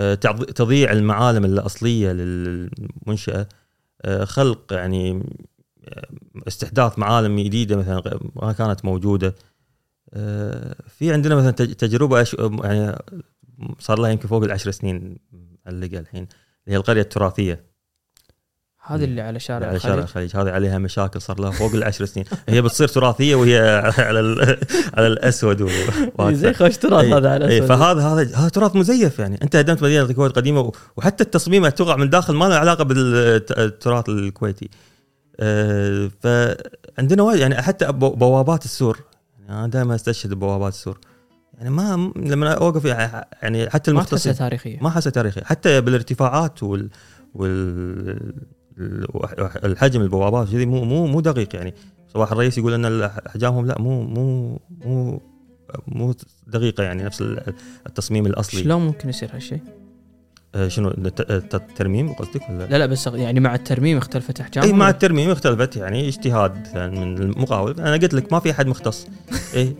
آه، 0.00 0.14
تعض- 0.14 0.44
تضييع 0.44 0.92
المعالم 0.92 1.44
الأصلية 1.44 2.12
للمنشأة. 2.12 3.40
آه، 3.40 3.48
خلق 4.24 4.72
يعني 4.72 5.22
آه، 5.84 6.08
استحداث 6.48 6.98
معالم 6.98 7.40
جديدة 7.40 7.76
مثلا 7.76 8.18
ما 8.36 8.52
كانت 8.52 8.84
موجودة. 8.84 9.34
آه، 10.14 10.76
في 10.88 11.12
عندنا 11.12 11.34
مثلا 11.34 11.50
تج- 11.50 11.74
تجربة 11.74 12.26
يعني 12.64 12.96
صار 13.78 13.98
لها 13.98 14.10
يمكن 14.10 14.28
فوق 14.28 14.44
العشر 14.44 14.70
سنين 14.70 15.18
معلقه 15.66 15.98
الحين 15.98 16.22
اللي 16.22 16.74
هي 16.74 16.76
القرية 16.76 17.02
التراثية. 17.02 17.64
هذه 18.86 19.04
اللي 19.04 19.20
على 19.20 19.40
شارع 19.40 19.66
على 19.66 19.80
شارع 19.80 20.02
الخليج. 20.02 20.36
هذه 20.36 20.50
عليها 20.50 20.78
مشاكل 20.78 21.20
صار 21.20 21.40
لها 21.40 21.50
فوق 21.50 21.74
العشر 21.74 22.04
سنين. 22.04 22.26
هي 22.48 22.62
بتصير 22.62 22.88
تراثية 22.88 23.34
وهي 23.34 23.58
على 23.98 24.20
ال- 24.20 24.58
على 24.94 25.06
الأسود. 25.06 25.70
زي 26.20 26.52
خوش 26.54 26.76
تراث 26.76 27.04
هذا 27.04 27.30
على 27.30 27.48
إي، 27.48 27.58
أسود. 27.58 27.68
فهذا 27.68 28.00
هذا 28.00 28.36
هذا 28.36 28.48
تراث 28.48 28.76
مزيف 28.76 29.18
يعني. 29.18 29.38
انت 29.42 29.56
هدمت 29.56 29.82
مدينة 29.82 30.02
الكويت 30.04 30.30
القديمه 30.30 30.60
و- 30.60 30.72
وحتى 30.96 31.24
التصميم 31.24 31.68
تقع 31.68 31.96
من 31.96 32.10
داخل 32.10 32.34
ما 32.34 32.44
له 32.44 32.54
علاقة 32.54 32.84
بالتراث 32.84 34.08
الكويتي. 34.08 34.70
آه، 35.40 36.10
فعندنا 36.22 37.22
وايد 37.22 37.40
يعني 37.40 37.62
حتى 37.62 37.92
بو- 37.92 38.14
بوابات 38.14 38.64
السور. 38.64 38.98
يعني 39.40 39.58
أنا 39.58 39.66
دائما 39.66 39.94
أستشهد 39.94 40.34
ببوابات 40.34 40.72
السور. 40.72 40.98
يعني 41.58 41.70
ما 41.70 42.12
لما 42.16 42.52
أوقف 42.52 42.84
يعني 42.84 43.08
حتى 43.10 43.52
ما 43.52 43.68
تحسها 43.70 43.90
المختصين 43.90 44.34
تاريخية. 44.34 44.78
ما 44.82 44.90
حاسه 44.90 45.10
تاريخي 45.10 45.40
حتى 45.44 45.80
بالارتفاعات 45.80 46.62
وال 46.62 46.88
وال 47.34 48.32
الحجم 48.78 50.00
البوابات 50.00 50.48
كذي 50.48 50.66
مو 50.66 50.84
مو 50.84 51.06
مو 51.06 51.20
دقيق 51.20 51.56
يعني 51.56 51.74
صباح 52.14 52.32
الرئيس 52.32 52.58
يقول 52.58 52.74
إن 52.74 53.02
احجامهم 53.02 53.66
لا 53.66 53.78
مو 53.80 54.02
مو 54.02 54.58
مو 54.84 55.20
مو 55.88 56.14
دقيقة 56.46 56.84
يعني 56.84 57.02
نفس 57.02 57.22
التصميم 57.86 58.26
الأصلي 58.26 58.60
شلون 58.62 58.82
ممكن 58.82 59.08
يصير 59.08 59.30
هالشيء؟ 59.34 59.60
آه، 60.54 60.68
شنو 60.68 60.88
الت- 60.88 61.54
الترميم 61.54 62.12
قصدك 62.12 62.48
ولا 62.48 62.64
لا 62.66 62.76
لا 62.78 62.86
بس 62.86 63.06
يعني 63.06 63.40
مع 63.40 63.54
الترميم 63.54 63.96
اختلفت 63.98 64.40
احجامها 64.40 64.68
إي 64.68 64.72
مع 64.72 64.88
الترميم 64.90 65.30
اختلفت 65.30 65.76
يعني 65.76 66.08
اجتهاد 66.08 66.76
من 66.76 67.18
المقاول 67.18 67.80
أنا 67.80 67.92
قلت 67.92 68.14
لك 68.14 68.32
ما 68.32 68.40
في 68.40 68.50
أحد 68.50 68.66
مختص 68.66 69.06
إيه 69.54 69.74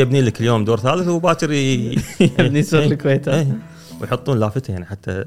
يبني 0.00 0.20
لك 0.20 0.40
اليوم 0.40 0.64
دور 0.64 0.80
ثالث 0.80 1.08
وباكر 1.08 1.52
ي- 1.52 1.94
يعني 2.38 2.58
يصير 2.58 2.80
إيه. 2.82 2.86
الكويت؟ 2.92 3.28
إيه. 3.28 3.58
ويحطون 4.00 4.38
لافتة 4.40 4.72
يعني 4.72 4.84
حتى 4.84 5.24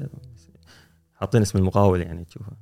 حاطين 1.14 1.42
اسم 1.42 1.58
المقاول 1.58 2.00
يعني 2.00 2.24
تشوفه 2.24 2.52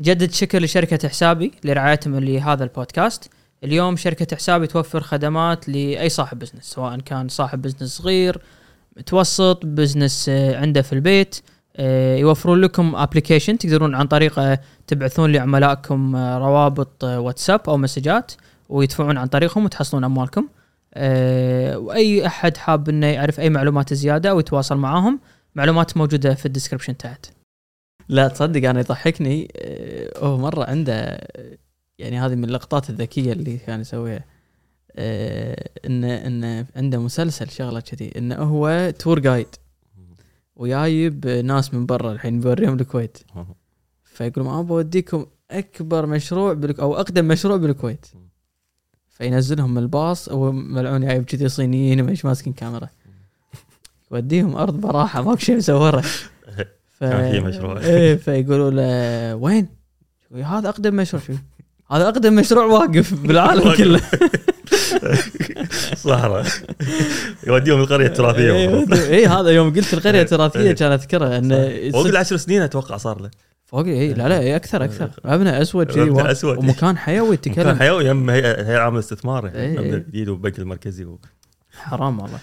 جدد 0.00 0.32
شكر 0.32 0.62
لشركة 0.62 1.08
حسابي 1.08 1.52
لرعايتهم 1.64 2.18
لهذا 2.18 2.64
البودكاست. 2.64 3.30
اليوم 3.64 3.96
شركة 3.96 4.36
حسابي 4.36 4.66
توفر 4.66 5.00
خدمات 5.00 5.68
لأي 5.68 6.08
صاحب 6.08 6.38
بزنس 6.38 6.64
سواء 6.64 7.00
كان 7.00 7.28
صاحب 7.28 7.62
بزنس 7.62 7.96
صغير 7.96 8.38
متوسط 8.96 9.66
business 9.66 10.28
آه، 10.28 10.56
عنده 10.56 10.82
في 10.82 10.92
البيت. 10.92 11.36
آه، 11.76 12.16
يوفرون 12.16 12.60
لكم 12.60 12.96
application 12.96 13.58
تقدرون 13.58 13.94
عن 13.94 14.06
طريقه 14.06 14.58
تبعثون 14.86 15.32
لعملائكم 15.32 16.16
آه، 16.16 16.38
روابط 16.38 17.04
آه، 17.04 17.20
واتساب 17.20 17.60
أو 17.68 17.76
مسجات 17.76 18.32
ويدفعون 18.68 19.18
عن 19.18 19.26
طريقهم 19.26 19.64
وتحصلون 19.64 20.04
أموالكم. 20.04 20.48
آه، 20.94 21.78
وأي 21.78 22.26
أحد 22.26 22.56
حاب 22.56 22.88
إنه 22.88 23.06
يعرف 23.06 23.40
أي 23.40 23.50
معلومات 23.50 23.94
زيادة 23.94 24.30
أو 24.30 24.40
يتواصل 24.40 24.76
معاهم 24.76 25.20
معلومات 25.54 25.96
موجودة 25.96 26.34
في 26.34 26.46
ال 26.46 26.50
description 26.50 26.96
تحت. 26.96 27.26
لا 28.08 28.28
تصدق 28.28 28.68
أنا 28.68 28.80
يضحكني 28.80 29.48
آه، 29.56 30.18
هو 30.18 30.38
مرة 30.38 30.64
عنده 30.64 30.94
آه، 30.94 31.58
يعني 31.98 32.20
هذه 32.20 32.34
من 32.34 32.44
اللقطات 32.44 32.90
الذكية 32.90 33.32
اللي 33.32 33.58
كان 33.58 33.80
يسويها 33.80 34.24
آه، 34.92 35.70
انه 35.86 36.26
انه 36.26 36.66
عنده 36.76 36.98
مسلسل 36.98 37.50
شغلة 37.50 37.80
كذي 37.80 38.12
انه 38.16 38.34
هو 38.34 38.92
تور 38.98 39.18
جايد 39.18 39.46
وجايب 40.56 41.26
ناس 41.26 41.74
من 41.74 41.86
برا 41.86 42.12
الحين 42.12 42.40
بوريهم 42.40 42.74
الكويت. 42.80 43.18
فيقول 44.04 44.44
ما 44.44 44.62
بوديكم 44.62 45.26
أكبر 45.50 46.06
مشروع 46.06 46.52
بالك 46.52 46.80
أو 46.80 46.94
أقدم 46.94 47.28
مشروع 47.28 47.56
بالكويت. 47.56 48.06
فينزلهم 49.08 49.70
من 49.70 49.82
الباص 49.82 50.28
هو 50.28 50.52
ملعون 50.52 51.06
جايب 51.06 51.24
كذي 51.24 51.48
صينيين 51.48 52.00
ومش 52.00 52.24
ماسكين 52.24 52.52
كاميرا. 52.52 52.88
يوديهم 54.12 54.56
أرض 54.56 54.80
براحة 54.80 55.22
ماكو 55.22 55.38
شيء 55.40 55.56
مسوره 55.56 56.04
ف... 57.00 57.04
كان 57.04 57.30
في 57.30 57.40
مشروع. 57.40 57.80
إيه 57.84 58.16
فيقولوا 58.16 58.70
له 58.70 59.34
وين؟ 59.34 59.68
هذا 60.44 60.68
أقدم 60.68 60.96
مشروع 60.96 61.22
شو 61.22 61.32
هذا 61.90 62.08
أقدم 62.08 62.34
مشروع 62.34 62.64
واقف 62.64 63.14
بالعالم 63.26 63.74
كله 63.74 64.00
صحراء 66.04 66.46
يوديهم 67.46 67.80
القرية 67.80 68.06
التراثية 68.06 68.52
اي 68.52 68.86
إيه، 68.92 69.40
هذا 69.40 69.50
يوم 69.50 69.74
قلت 69.74 69.94
القرية 69.94 70.22
التراثية 70.22 70.60
إيه. 70.60 70.72
كان 70.72 70.92
اذكرها 70.92 71.38
إنه 71.38 71.90
فوق 71.90 72.06
العشر 72.06 72.36
سنين 72.36 72.62
أتوقع 72.62 72.96
صار 72.96 73.20
له 73.20 73.30
فوق 73.64 73.86
اي 73.86 74.14
لا 74.14 74.28
لا 74.28 74.40
إيه 74.40 74.56
أكثر 74.56 74.84
أكثر 74.84 75.10
مبنى 75.24 75.62
أسود 75.62 75.86
كذي 75.86 76.10
مبنى 76.10 76.30
أسود. 76.30 76.58
ومكان 76.58 76.98
حيوي 76.98 77.36
تكلم 77.36 77.76
حيوي 77.76 78.06
يم 78.06 78.30
عامه 78.30 78.94
الاستثمار 78.94 79.46
إيه. 79.46 79.52
يعني 79.52 79.78
المبنى 79.78 79.94
الجديد 79.94 80.28
والبنك 80.28 80.58
المركزي 80.58 81.04
و... 81.04 81.18
حرام 81.72 82.20
والله 82.20 82.38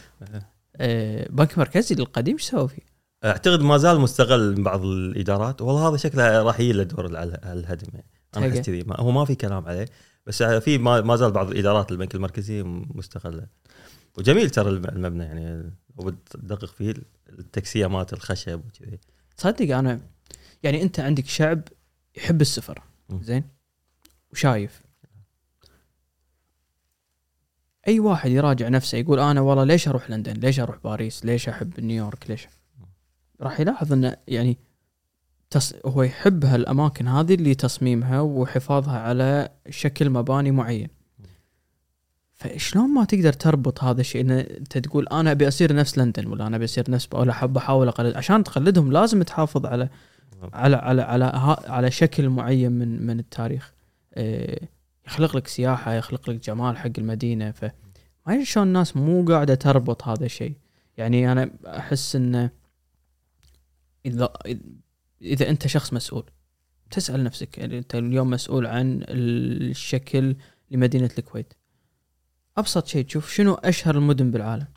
آه، 0.77 1.27
بنك 1.30 1.57
مركزي 1.57 1.95
القديم 1.95 2.35
إيش 2.35 2.43
سووا 2.43 2.67
فيه؟ 2.67 2.93
أعتقد 3.25 3.61
ما 3.61 3.77
زال 3.77 3.99
مستغل 3.99 4.55
من 4.57 4.63
بعض 4.63 4.85
الإدارات 4.85 5.61
والله 5.61 5.89
هذا 5.89 5.97
شكله 5.97 6.41
راح 6.43 6.59
يجي 6.59 6.73
له 6.73 6.83
دور 6.83 7.17
على 7.17 7.39
الهدم. 7.43 7.87
يعني 7.93 8.05
أنا. 8.37 8.47
أحس 8.47 8.59
كذي. 8.59 8.85
هو 8.89 9.11
ما 9.11 9.25
في 9.25 9.35
كلام 9.35 9.65
عليه 9.65 9.85
بس 10.25 10.43
في 10.43 10.77
ما, 10.77 11.15
زال 11.15 11.31
بعض 11.31 11.51
الإدارات 11.51 11.91
البنك 11.91 12.15
المركزي 12.15 12.63
مستغلة. 12.63 13.47
وجميل 14.17 14.49
ترى 14.49 14.69
الم- 14.69 14.85
المبنى 14.85 15.23
يعني 15.23 15.71
وبتدقق 15.97 16.65
فيه 16.69 16.93
التكسيه 17.29 17.87
مالت 17.87 18.13
الخشب 18.13 18.61
وكذي. 18.65 18.99
تصدق 19.37 19.77
أنا 19.77 19.99
يعني 20.63 20.81
أنت 20.81 20.99
عندك 20.99 21.25
شعب 21.25 21.61
يحب 22.17 22.41
السفر. 22.41 22.81
زين؟ 23.21 23.43
وشايف. 24.31 24.81
أي 27.87 27.99
واحد 27.99 28.31
يراجع 28.31 28.67
نفسه 28.69 28.97
يقول 28.97 29.19
أنا 29.19 29.41
والله 29.41 29.63
ليش 29.63 29.87
أروح 29.87 30.09
لندن؟ 30.09 30.33
ليش 30.33 30.59
أروح 30.59 30.77
باريس؟ 30.83 31.25
ليش 31.25 31.49
أحب 31.49 31.79
نيويورك؟ 31.79 32.29
ليش؟ 32.29 32.47
راح 33.44 33.60
يلاحظ 33.60 33.94
إنه 33.94 34.15
يعني 34.28 34.57
تص... 35.49 35.74
هو 35.86 36.03
يحب 36.03 36.45
هالأماكن 36.45 37.07
هذه 37.07 37.34
اللي 37.34 37.56
تصميمها 37.56 38.22
وحفاظها 38.22 38.99
على 38.99 39.49
شكل 39.70 40.10
مباني 40.10 40.52
معين. 40.52 40.88
فشلون 42.34 42.90
ما 42.90 43.06
تقدر 43.06 43.34
تربط 43.34 43.84
هذا 43.84 44.02
الشيء؟ 44.02 44.22
إن 44.22 44.32
أنت 44.32 44.78
تقول 44.78 45.07
أنا 45.07 45.32
أبي 45.32 45.48
أصير 45.48 45.76
نفس 45.76 45.98
لندن 45.98 46.28
ولا 46.28 46.48
أنا 46.48 46.56
أبي 46.56 46.65
أصير 46.65 46.91
نفس 46.91 47.07
ولا 47.14 47.32
احب 47.32 47.57
أحاول 47.57 47.88
أقلد. 47.88 48.15
عشان 48.15 48.44
تقلدهم 48.44 48.91
لازم 48.91 49.24
تحافظ 49.24 49.65
على 49.65 49.90
على 50.53 50.76
على 50.76 51.02
على 51.02 51.26
ها- 51.26 51.72
على 51.72 51.91
شكل 51.91 52.30
معين 52.30 52.72
من 52.72 53.06
من 53.06 53.20
التاريخ. 53.20 53.74
إيه، 54.18 54.70
يخلق 55.07 55.38
لك 55.38 55.48
سياحة 55.48 55.94
يخلق 55.94 56.30
لك 56.30 56.45
جمال 56.45 56.78
حق 56.78 56.91
المدينة. 56.98 57.52
ف 57.52 57.65
ما 58.28 58.44
شلون 58.44 58.68
الناس 58.68 58.98
مو 58.98 59.26
قاعدة 59.26 59.56
تربط 59.56 60.03
هذا 60.07 60.26
الشيء. 60.26 60.53
يعني 60.98 61.32
أنا 61.32 61.49
أحس 61.68 62.15
إنه 62.15 62.49
اذا 64.05 64.34
إذا 65.21 65.49
أنت 65.49 65.67
شخص 65.67 65.93
مسؤول 65.93 66.23
تسأل 66.91 67.23
نفسك 67.23 67.57
يعني 67.57 67.77
أنت 67.77 67.95
اليوم 67.95 68.30
مسؤول 68.30 68.65
عن 68.65 69.03
الشكل 69.09 70.35
لمدينة 70.71 71.09
الكويت. 71.17 71.53
أبسط 72.57 72.88
شيء 72.88 73.05
تشوف 73.05 73.31
شنو 73.34 73.53
أشهر 73.53 73.95
المدن 73.97 74.31
بالعالم. 74.31 74.67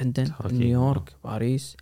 لندن. 0.00 0.32
نيويورك 0.44 1.16
باريس. 1.24 1.76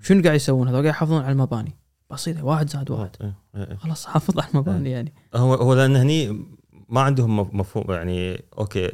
شنو 0.00 0.22
قاعد 0.22 0.34
يسوون؟ 0.36 0.68
هذول 0.68 0.80
قاعد 0.80 0.94
يحافظون 0.94 1.22
على 1.22 1.32
المباني. 1.32 1.76
بسيطة 2.10 2.44
واحد 2.44 2.70
زائد 2.70 2.90
واحد 2.90 3.16
إيه، 3.20 3.34
إيه، 3.56 3.70
إيه. 3.70 3.76
خلاص 3.76 4.06
حافظ 4.06 4.38
على 4.40 4.50
المباني 4.54 4.90
يعني. 4.90 5.14
هو 5.34 5.54
هو 5.54 5.74
لأن 5.74 5.96
هني 5.96 6.46
ما 6.88 7.00
عندهم 7.00 7.36
مف- 7.40 7.54
مفهوم 7.54 7.92
يعني 7.92 8.44
okay 8.58 8.90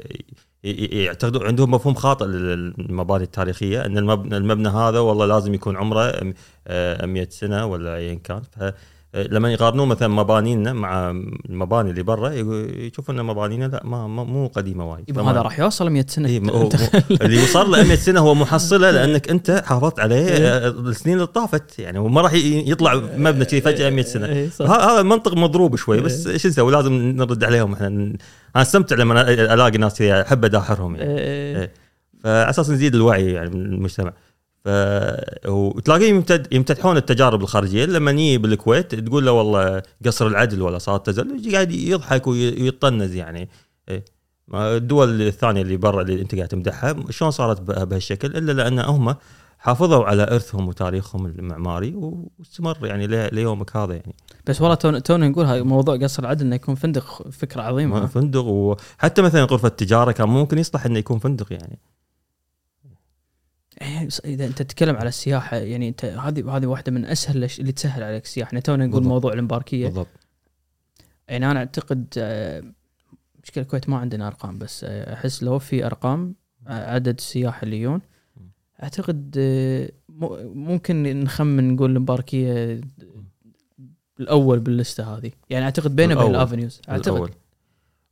يعتقدوا 0.64 1.44
عندهم 1.47 1.70
مفهوم 1.70 1.94
خاطئ 1.94 2.24
للمباني 2.26 3.24
التاريخية 3.24 3.86
إن 3.86 3.98
المبنى, 3.98 4.36
المبنى 4.36 4.68
هذا 4.68 4.98
والله 4.98 5.26
لازم 5.26 5.55
يكون 5.55 5.76
عمره 5.76 6.12
أم- 6.12 6.35
آه، 6.66 7.06
100 7.06 7.28
سنة 7.30 7.66
ولا 7.66 7.97
ايا 7.97 8.14
كان. 8.14 8.43
فلما 9.18 9.52
يقارنون 9.52 9.88
مثلا 9.88 10.08
مبانينا 10.08 10.72
مع 10.72 11.10
المباني 11.50 11.90
اللي 11.90 12.02
برا 12.02 12.30
يشوفون 12.30 13.18
إن 13.18 13.24
مبانينا 13.24 13.64
لا 13.64 13.82
ما 13.84 14.06
مو 14.06 14.46
قديمة 14.46 14.90
وايد. 14.90 15.18
هذا 15.18 15.42
راح 15.42 15.58
يوصل 15.58 15.90
100 15.90 16.04
سنة. 16.08 16.28
إيه، 16.28 16.38
اللي 17.22 17.42
وصل 17.42 17.70
له 17.70 17.82
100 17.82 17.96
سنة 17.96 18.20
هو 18.20 18.34
محصله 18.34 18.90
لأنك 18.90 19.30
أنت 19.30 19.62
حافظت 19.66 20.00
عليه 20.00 20.26
آه، 20.28 20.68
السنين 20.68 21.16
اللي 21.16 21.26
طافت 21.26 21.78
يعني 21.78 21.98
وما 21.98 22.20
راح 22.20 22.32
يطلع 22.34 22.94
مبنى 22.94 23.44
كذي 23.44 23.60
فجأة 23.60 23.90
100 23.90 24.04
سنة. 24.04 24.26
إيه، 24.26 24.48
هذا 24.60 25.02
منطق 25.02 25.34
مضروب 25.34 25.76
شوي 25.76 26.00
بس 26.00 26.28
شو 26.28 26.48
نسوي؟ 26.48 26.72
لازم 26.72 26.92
نرد 26.92 27.44
عليهم 27.44 27.72
إحنا. 27.72 27.86
أنا 27.86 28.18
استمتع 28.56 28.96
لما 28.96 29.30
ألاقي 29.30 29.78
ناس 29.78 29.98
كذي 29.98 30.20
أحب 30.20 30.44
اداحرهم 30.44 30.96
يعني. 30.96 31.10
إيه، 31.10 31.56
إيه. 31.56 31.72
فعلى 32.24 32.50
أساس 32.50 32.70
نزيد 32.70 32.94
الوعي 32.94 33.32
يعني 33.32 33.50
من 33.50 33.60
المجتمع. 33.66 34.12
ف 34.68 35.48
وتلاقيهم 35.48 36.14
يمتد 36.16 36.52
يمتدحون 36.52 36.96
التجارب 36.96 37.42
الخارجية. 37.42 37.84
لما 37.84 38.12
نيجي 38.12 38.38
بالكويت 38.38 38.94
تقول 38.94 39.26
له 39.26 39.32
والله 39.32 39.82
قصر 40.06 40.26
العدل 40.26 40.62
ولا 40.62 40.78
صار 40.78 40.98
تزلج 40.98 41.30
يجي 41.46 41.54
قاعد 41.54 41.72
يضحك 41.72 42.26
وي- 42.26 42.62
ويطنز 42.62 43.14
يعني. 43.14 43.48
إيه. 43.88 44.04
الدول 44.54 45.22
الثانية 45.22 45.62
اللي 45.62 45.76
برا 45.76 46.02
اللي 46.02 46.20
أنت 46.22 46.34
قاعد 46.34 46.48
تمدحها 46.48 46.96
شلون 47.10 47.30
صارت 47.30 47.60
به- 47.60 47.84
بهالشكل؟ 47.84 48.28
إلا 48.36 48.52
لأن 48.52 48.78
هم 48.78 49.14
حافظوا 49.58 50.04
على 50.04 50.22
إرثهم 50.22 50.68
وتاريخهم 50.68 51.26
المعماري 51.26 51.94
واستمر 51.94 52.86
يعني 52.86 53.06
لي- 53.06 53.28
ليومك 53.32 53.76
هذا 53.76 53.94
يعني. 53.94 54.14
بس 54.46 54.60
والله 54.60 54.74
تونا 54.74 54.98
تونا 54.98 55.28
نقول 55.28 55.44
هاي 55.44 55.62
موضوع 55.62 55.96
قصر 55.96 56.22
العدل 56.22 56.46
إنه 56.46 56.54
يكون 56.54 56.74
فندق 56.74 57.28
فكرة 57.32 57.62
عظيمة. 57.62 58.06
فندق 58.06 58.44
وحتى 58.44 59.22
مثلا 59.22 59.44
غرفة 59.44 59.68
تجارة 59.68 60.12
كان 60.12 60.28
ممكن 60.28 60.58
يصلح 60.58 60.86
إنه 60.86 60.98
يكون 60.98 61.18
فندق 61.18 61.52
يعني. 61.52 61.78
إذا 64.24 64.46
أنت 64.46 64.62
تتكلم 64.62 64.96
على 64.96 65.09
السياحة 65.09 65.56
يعني 65.56 65.88
أنت 65.88 66.05
هذه 66.05 66.56
هذه 66.56 66.66
واحدة 66.66 66.92
من 66.92 67.05
أسهل 67.05 67.44
اللي 67.59 67.72
تسهل 67.72 68.02
عليك 68.02 68.24
السياحة 68.24 68.48
إحنا 68.48 68.60
تونا 68.60 68.86
نقول. 68.86 69.05
موضوع 69.05 69.32
المباركيه 69.32 69.86
بالضبط 69.86 70.09
يعني 71.28 71.50
أنا 71.50 71.59
أعتقد 71.59 72.14
آه، 72.18 72.62
مشكلة 73.42 73.64
الكويت 73.64 73.88
ما 73.88 73.98
عندنا 73.98 74.26
أرقام 74.26 74.59
بس 74.59 74.84
آه، 74.84 75.14
أحس 75.14 75.42
لو 75.42 75.59
في 75.59 75.86
أرقام 75.86 76.34
آه، 76.66 76.94
عدد 76.94 77.16
السياح 77.18 77.62
اللي 77.62 77.76
يجون 77.76 78.00
اعتقد 78.82 79.38
ممكن 80.55 81.20
نخمن 81.20 81.74
نقول 81.74 81.96
المباركيه 81.96 82.80
الأول 84.20 84.60
باللستة 84.60 85.16
هذه 85.16 85.30
يعني 85.50 85.64
أعتقد 85.64 85.96
بينه 85.96 86.20
وبين. 86.20 86.30
الأفنيوز 86.30 86.80
أعتقد 86.88 87.09
الأول. 87.09 87.30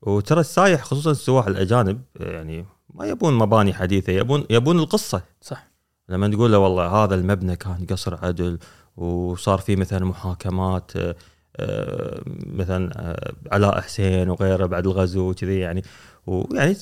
وترى 0.03 0.41
السايح 0.41 0.83
خصوصا 0.83 1.11
السواح 1.11 1.47
الأجانب 1.47 2.01
يعني 2.21 2.65
ما 2.97 3.07
يبون 3.07 3.35
مباني 3.35 3.75
حديثة 3.75 4.13
يبون 4.13 4.45
يبون 4.51 4.79
القصة. 4.79 5.23
صح. 5.41 5.67
لما 6.09 6.29
تقول 6.29 6.53
له 6.53 6.59
والله 6.59 6.87
هذا 6.87 7.15
المبنى 7.15 7.57
كان 7.57 7.87
قصر 7.91 8.27
عدل 8.27 8.59
وصار 8.97 9.59
فيه 9.59 9.77
مثلا 9.77 10.05
محاكمات 10.05 10.97
آه، 10.97 11.17
آه، 11.57 12.23
مثلا 12.47 12.91
آه، 12.97 13.33
علاء 13.53 13.81
حسين 13.81 14.31
وغيره 14.31 14.67
بعد 14.67 14.87
الغزو 14.87 15.31
وكذي 15.31 15.59
يعني 15.59 15.83
ويعني 16.27 16.75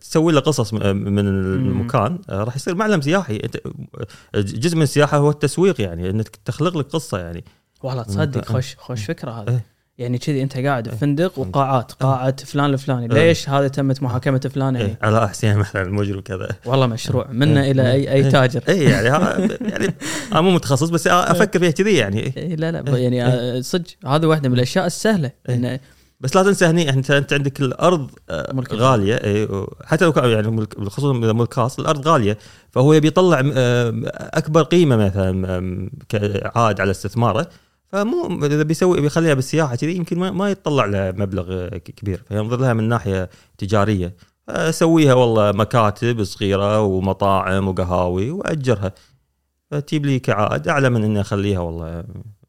تسوي 0.00 0.32
له 0.32 0.40
قصص 0.40 0.74
من 0.74 1.18
المكان 1.18 2.18
راح 2.30 2.56
يصير 2.56 2.74
معلم 2.74 3.00
سياحي. 3.00 3.38
جزء 4.34 4.76
من 4.76 4.82
السياحة 4.82 5.16
هو 5.16 5.30
التسويق 5.30 5.80
يعني 5.80 6.10
إنك 6.10 6.28
تخلق 6.28 6.76
لك 6.76 6.86
قصة 6.86 7.18
يعني. 7.18 7.44
والله 7.82 8.02
تصدق 8.02 8.44
خوش 8.44 8.76
خوش 8.76 9.04
فكرة 9.04 9.30
هذه. 9.30 9.48
إيه. 9.48 9.77
يعني 9.98 10.18
كذي 10.18 10.42
انت 10.42 10.58
قاعد 10.58 10.88
إيه. 10.88 10.94
بفندق 10.94 11.38
وقاعات 11.38 11.92
قاعه 11.92 12.36
فلان 12.44 12.72
الفلاني 12.72 13.16
إيه. 13.16 13.28
ليش 13.28 13.48
هذا 13.48 13.68
تمت 13.68 14.02
محاكمة 14.02 14.50
فلان؟ 14.54 14.74
يعني 14.74 14.88
إيه، 14.88 14.98
علاء 15.02 15.26
حسين 15.26 15.58
مثلا 15.58 15.82
المجرم 15.82 16.20
كذا 16.20 16.48
والله 16.66 16.86
مشروع 16.86 17.26
منا 17.30 17.64
إيه. 17.64 17.70
إلى 17.70 17.92
اي 17.92 18.12
أي 18.12 18.24
إيه. 18.24 18.30
تاجر. 18.30 18.62
اي 18.68 18.84
يعني 18.84 19.06
يعني 19.60 19.94
أنا 20.32 20.40
مو 20.40 20.50
متخصص 20.50 20.88
بس 20.88 21.06
أفكر 21.06 21.58
فيها 21.58 21.70
كذي 21.70 21.96
يعني. 21.96 22.36
إيه 22.36 22.56
لا 22.56 22.72
لا 22.72 22.98
يعني 22.98 23.24
آه، 23.24 23.60
صدق 23.60 23.86
هذه 24.06 24.26
واحدة 24.26 24.48
من 24.48 24.54
الأشياء 24.54 24.86
السهلة. 24.86 25.30
إيه. 25.48 25.54
إنه 25.54 25.80
بس 26.20 26.36
لا 26.36 26.42
تنسى 26.42 26.66
هني 26.66 26.90
انت 26.90 27.10
أنت 27.10 27.32
عندك 27.32 27.60
الأرض 27.60 28.10
آه، 28.30 28.52
ملك 28.52 28.74
غالية 28.74 29.14
إي، 29.14 29.48
حتى 29.84 30.04
لو 30.04 30.12
كان 30.12 30.30
يعني 30.30 30.66
خصوصا 30.86 31.18
إذا 31.18 31.32
ملك 31.32 31.54
خاص 31.54 31.78
الأرض 31.78 32.08
غالية 32.08 32.38
فهو 32.70 32.92
يبي 32.92 33.08
يطلع 33.08 33.42
آه، 33.56 33.92
أكبر 34.14 34.62
قيمة 34.62 34.96
مثلا 34.96 35.90
كعائد 36.08 36.80
على 36.80 36.90
استثماره. 36.90 37.48
فمو 37.88 38.44
إذا 38.46 38.62
بيسوي 38.62 39.00
بيخليها 39.00 39.34
بالسياحة 39.34 39.76
كذي 39.76 39.96
يمكن 39.96 40.18
ما, 40.18 40.30
ما 40.30 40.50
يتطلع 40.50 40.84
لمبلغ 40.86 41.52
آه، 41.52 41.68
ك- 41.68 41.82
كبير 41.82 42.22
فينظر 42.28 42.56
لها 42.60 42.72
من 42.72 42.88
ناحية 42.88 43.30
تجارية. 43.58 44.14
اسويها 44.48 45.14
والله 45.14 45.52
مكاتب 45.52 46.24
صغيرة 46.24 46.80
ومطاعم 46.82 47.68
وقهاوي 47.68 48.30
وأجرها. 48.30 48.92
فتجيب 49.70 50.06
لي 50.06 50.18
كعائد 50.18 50.68
أعلى 50.68 50.90
من 50.90 51.04
إني 51.04 51.20
أخليها 51.20 51.58
والله 51.60 52.04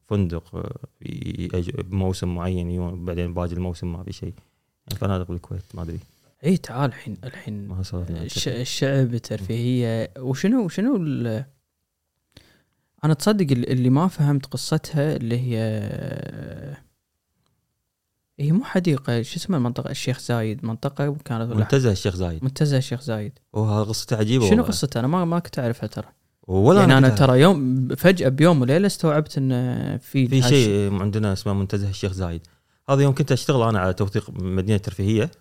فندق 0.10 0.56
آه، 0.56 1.64
بموسم 1.84 2.36
معين 2.36 3.06
بعدين 3.06 3.34
باقي 3.34 3.54
الموسم 3.54 3.94
ما 3.94 4.04
في 4.04 4.12
شيء. 4.14 4.34
يعني 4.88 5.00
فنادق 5.00 5.28
بالكويت 5.28 5.64
ما 5.74 5.82
أدري. 5.82 6.00
إي 6.46 6.58
تعال 6.58 6.90
الحين 6.90 7.18
الحين 7.24 7.76
الشعب 8.48 9.14
الترفيهية. 9.14 10.12
وشنو 10.20 10.68
شنو 10.70 10.98
أنا 13.04 13.14
تصدق 13.14 13.52
ال- 13.52 13.72
اللي 13.72 13.90
ما 13.90 14.08
فهمت 14.08 14.46
قصتها 14.46 15.16
اللي 15.16 15.40
هي 15.40 15.60
هي 18.40 18.52
مو 18.52 18.64
حديقة 18.64 19.22
شو 19.22 19.36
اسمها 19.36 19.58
المنطقة؟ 19.58 19.92
الشيخ 19.92 20.20
زايد 20.20 20.66
منطقة 20.66 21.16
كانت 21.26 21.54
منتزه 21.54 21.92
الشيخ 21.92 22.16
زايد. 22.16 22.44
منتزه 22.44 22.78
الشيخ 22.78 23.02
زايد. 23.02 23.32
وهذا 23.54 23.84
قصته 23.84 24.18
عجيبة 24.18 24.50
شنو. 24.50 24.64
قصتها 24.64 25.00
أنا 25.00 25.08
ما 25.08 25.26
ما 25.26 25.40
كنت 25.40 25.60
أعرفها 25.60 25.88
ترى. 25.88 26.08
ولا 26.48 26.80
يعني 26.80 26.98
أنا 26.98 27.10
كنت 27.10 27.20
ترى 27.20 27.40
يوم 27.42 27.88
فجأة 27.96 28.30
بيوم 28.30 28.62
وليلة 28.62 28.88
استوعبت 28.88 29.38
إن 29.38 29.50
في 29.98 30.28
في. 30.28 30.42
شيء 30.42 31.02
عندنا 31.02 31.34
اسمه 31.34 31.54
منتزه 31.54 31.90
الشيخ 31.90 32.12
زايد. 32.12 32.42
هذا 32.90 33.02
يوم 33.04 33.14
كنت 33.16 33.32
أشتغل 33.32 33.62
أنا 33.62 33.80
على 33.80 33.94
توثيق 33.94 34.30
مدينة 34.30 34.78
ترفيهية 34.78 35.32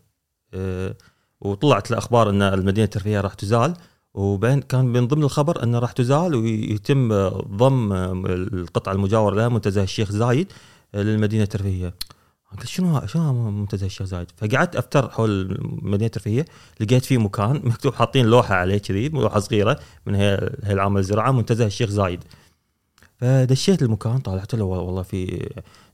أه، 0.54 0.96
وطلعت 1.40 1.90
الأخبار 1.90 2.30
إن 2.30 2.42
المدينة 2.42 2.84
الترفيهية 2.84 3.20
راح 3.20 3.34
تزال. 3.34 3.74
وبين 4.14 4.60
كان 4.60 4.84
من 4.84 5.06
ضمن 5.06 5.22
الخبر 5.22 5.62
أنه 5.62 5.78
راح 5.78 5.92
تزال 5.92 6.34
ويتم 6.34 7.28
ضم 7.28 7.92
القطعه 8.26 8.92
المجاورة 8.92 9.34
لها 9.34 9.48
منتزه 9.48 9.82
الشيخ 9.82 10.12
زايد 10.12 10.52
للمدينة 10.94 11.42
الترفيهية. 11.42 11.94
قلت 12.52 12.66
شنو 12.66 13.06
شنو 13.06 13.50
منتزه 13.50 13.86
الشيخ 13.86 14.06
زايد؟ 14.06 14.26
فقعدت 14.36 14.76
أفتر 14.76 15.10
حول 15.10 15.30
المدينة 15.30 16.06
الترفيهية 16.06 16.44
لقيت 16.80 17.04
فيه 17.04 17.18
مكان 17.18 17.60
مكتوب 17.68 17.94
حاطين 17.94 18.26
لوحة 18.26 18.54
عليه 18.54 18.78
كذي 18.78 19.08
لوحة 19.08 19.40
صغيرة 19.40 19.80
من 20.06 20.14
هي 20.14 20.50
العامه 20.66 20.98
الزراعه 20.98 21.30
منتزه 21.32 21.66
الشيخ 21.66 21.90
زايد. 21.90 22.24
فدشيت 23.16 23.82
المكان 23.82 24.18
طالعت 24.18 24.54
له 24.54 24.64
والله 24.64 25.02
في 25.02 25.48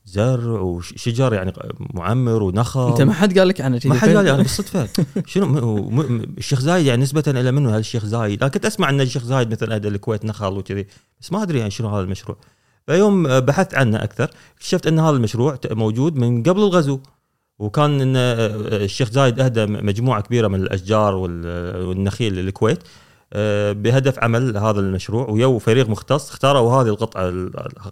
زرع 0.05 0.59
وشجر 0.61 1.33
يعني 1.33 1.53
معمر 1.93 2.43
ونخل. 2.43 2.87
أنت 2.87 3.01
ما 3.01 3.13
حد 3.13 3.39
قال 3.39 3.47
لك 3.47 3.61
عنه 3.61 3.79
ما 3.85 3.95
حد 3.95 4.09
قال 4.09 4.25
لي 4.25 4.31
أنا 4.31 4.41
بالصدفه 4.41 4.87
شنو 5.25 5.89
الشيخ 6.37 6.59
زايد 6.59 6.85
يعني 6.85 7.01
نسبة 7.03 7.23
إلى 7.27 7.51
منه 7.51 7.75
هالشيخ 7.75 8.05
زايد. 8.05 8.41
أنا 8.43 8.51
كنت 8.51 8.65
اسمع 8.65 8.89
إن 8.89 9.01
الشيخ 9.01 9.23
زايد 9.23 9.51
مثلا 9.51 9.75
اهدى 9.75 9.87
الكويت 9.87 10.25
نخل 10.25 10.57
وكذي 10.57 10.87
بس 11.21 11.31
ما 11.31 11.43
أدري 11.43 11.57
يعني 11.59 11.71
شنو 11.71 11.89
هذا 11.89 12.03
المشروع. 12.03 12.37
فيوم 12.87 13.39
بحثت 13.39 13.75
عنه 13.75 14.03
أكثر 14.03 14.29
اكتشفت 14.57 14.87
إن 14.87 14.99
هذا 14.99 15.15
المشروع 15.15 15.57
موجود 15.71 16.15
من 16.15 16.43
قبل 16.43 16.59
الغزو. 16.59 16.99
وكان 17.59 18.01
إن 18.01 18.15
الشيخ 18.15 19.11
زايد 19.11 19.39
أهدى 19.39 19.65
مجموعة 19.65 20.21
كبيرة 20.21 20.47
من 20.47 20.61
الأشجار 20.61 21.15
وال- 21.15 21.85
والنخيل 21.85 22.33
للكويت. 22.35 22.77
آه، 22.79 22.85
بهدف 23.73 24.19
عمل 24.19 24.57
هذا 24.57 24.79
المشروع 24.79 25.29
ويو 25.29 25.59
فريق 25.59 25.89
مختص 25.89 26.29
اختاروا 26.29 26.71
هذه 26.73 26.87
القطعة 26.87 27.31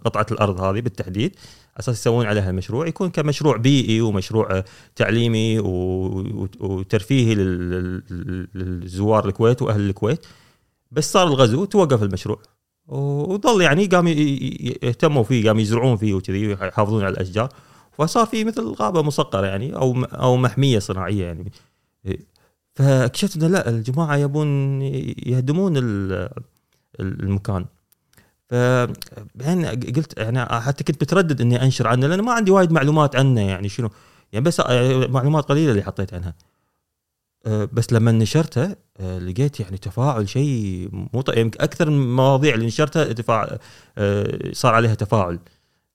قطعة 0.04 0.26
الأرض 0.32 0.60
هذه 0.60 0.80
بالتحديد 0.80 1.36
أساس 1.80 2.00
يسوون 2.00 2.26
عليها 2.26 2.50
المشروع. 2.50 2.86
يكون 2.86 3.10
كمشروع 3.10 3.56
بيئي 3.56 4.00
ومشروع 4.00 4.64
تعليمي 4.96 5.58
وترفيهي 6.60 7.34
لل- 7.34 8.02
لل- 8.10 8.48
للزوار 8.54 9.28
الكويت 9.28 9.62
وأهل 9.62 9.80
الكويت. 9.80 10.26
بس 10.92 11.12
صار 11.12 11.26
الغزو 11.26 11.64
توقف 11.64 12.02
المشروع. 12.02 12.38
وظل 12.88 13.62
يعني 13.62 13.86
قام 13.86 14.08
يهتموا 14.08 15.22
فيه 15.22 15.48
قام 15.48 15.58
يزرعون 15.58 15.96
فيه 15.96 16.14
وكذي 16.14 16.50
يحافظون 16.50 17.04
على 17.04 17.12
الأشجار. 17.14 17.48
فصار 17.98 18.26
في 18.26 18.44
مثل 18.44 18.62
غابة 18.62 19.02
مصقره 19.02 19.46
يعني 19.46 19.76
أو 19.76 20.04
أو 20.04 20.36
محمية 20.36 20.78
صناعية 20.78 21.24
يعني. 21.24 21.52
فاكتشفت 22.74 23.36
إنه 23.36 23.46
لا 23.46 23.68
الجماعة 23.68 24.16
يبون 24.16 24.82
يهدمون 25.26 25.76
ال- 25.76 26.28
المكان. 27.00 27.64
ف 28.50 28.54
بعدين 29.34 29.66
قلت 29.66 30.18
يعني 30.18 30.44
حتى 30.60 30.84
كنت 30.84 31.00
بتردد 31.00 31.40
إني 31.40 31.62
أنشر 31.62 31.86
عنه 31.88 32.06
لأن 32.06 32.20
ما 32.20 32.32
عندي 32.32 32.50
وايد 32.50 32.72
معلومات 32.72 33.16
عنه 33.16 33.40
يعني 33.40 33.68
شنو. 33.68 33.90
يعني 34.32 34.44
بس 34.44 34.60
آه، 34.60 35.06
معلومات 35.06 35.44
قليلة 35.44 35.70
اللي 35.70 35.82
حطيت 35.82 36.14
عنها. 36.14 36.34
آه، 37.46 37.68
بس 37.72 37.92
لما 37.92 38.12
نشرته 38.12 38.76
آه، 39.00 39.18
لقيت 39.18 39.60
يعني 39.60 39.78
تفاعل 39.78 40.28
شيء 40.28 40.88
مو 40.92 41.24
يمكن 41.36 41.60
أكثر 41.62 41.90
من 41.90 41.96
المواضيع 41.96 42.54
اللي 42.54 42.66
نشرتها 42.66 43.04
تفاعل 43.12 43.58
صار 44.52 44.74
عليها 44.74 44.94
تفاعل. 44.94 45.38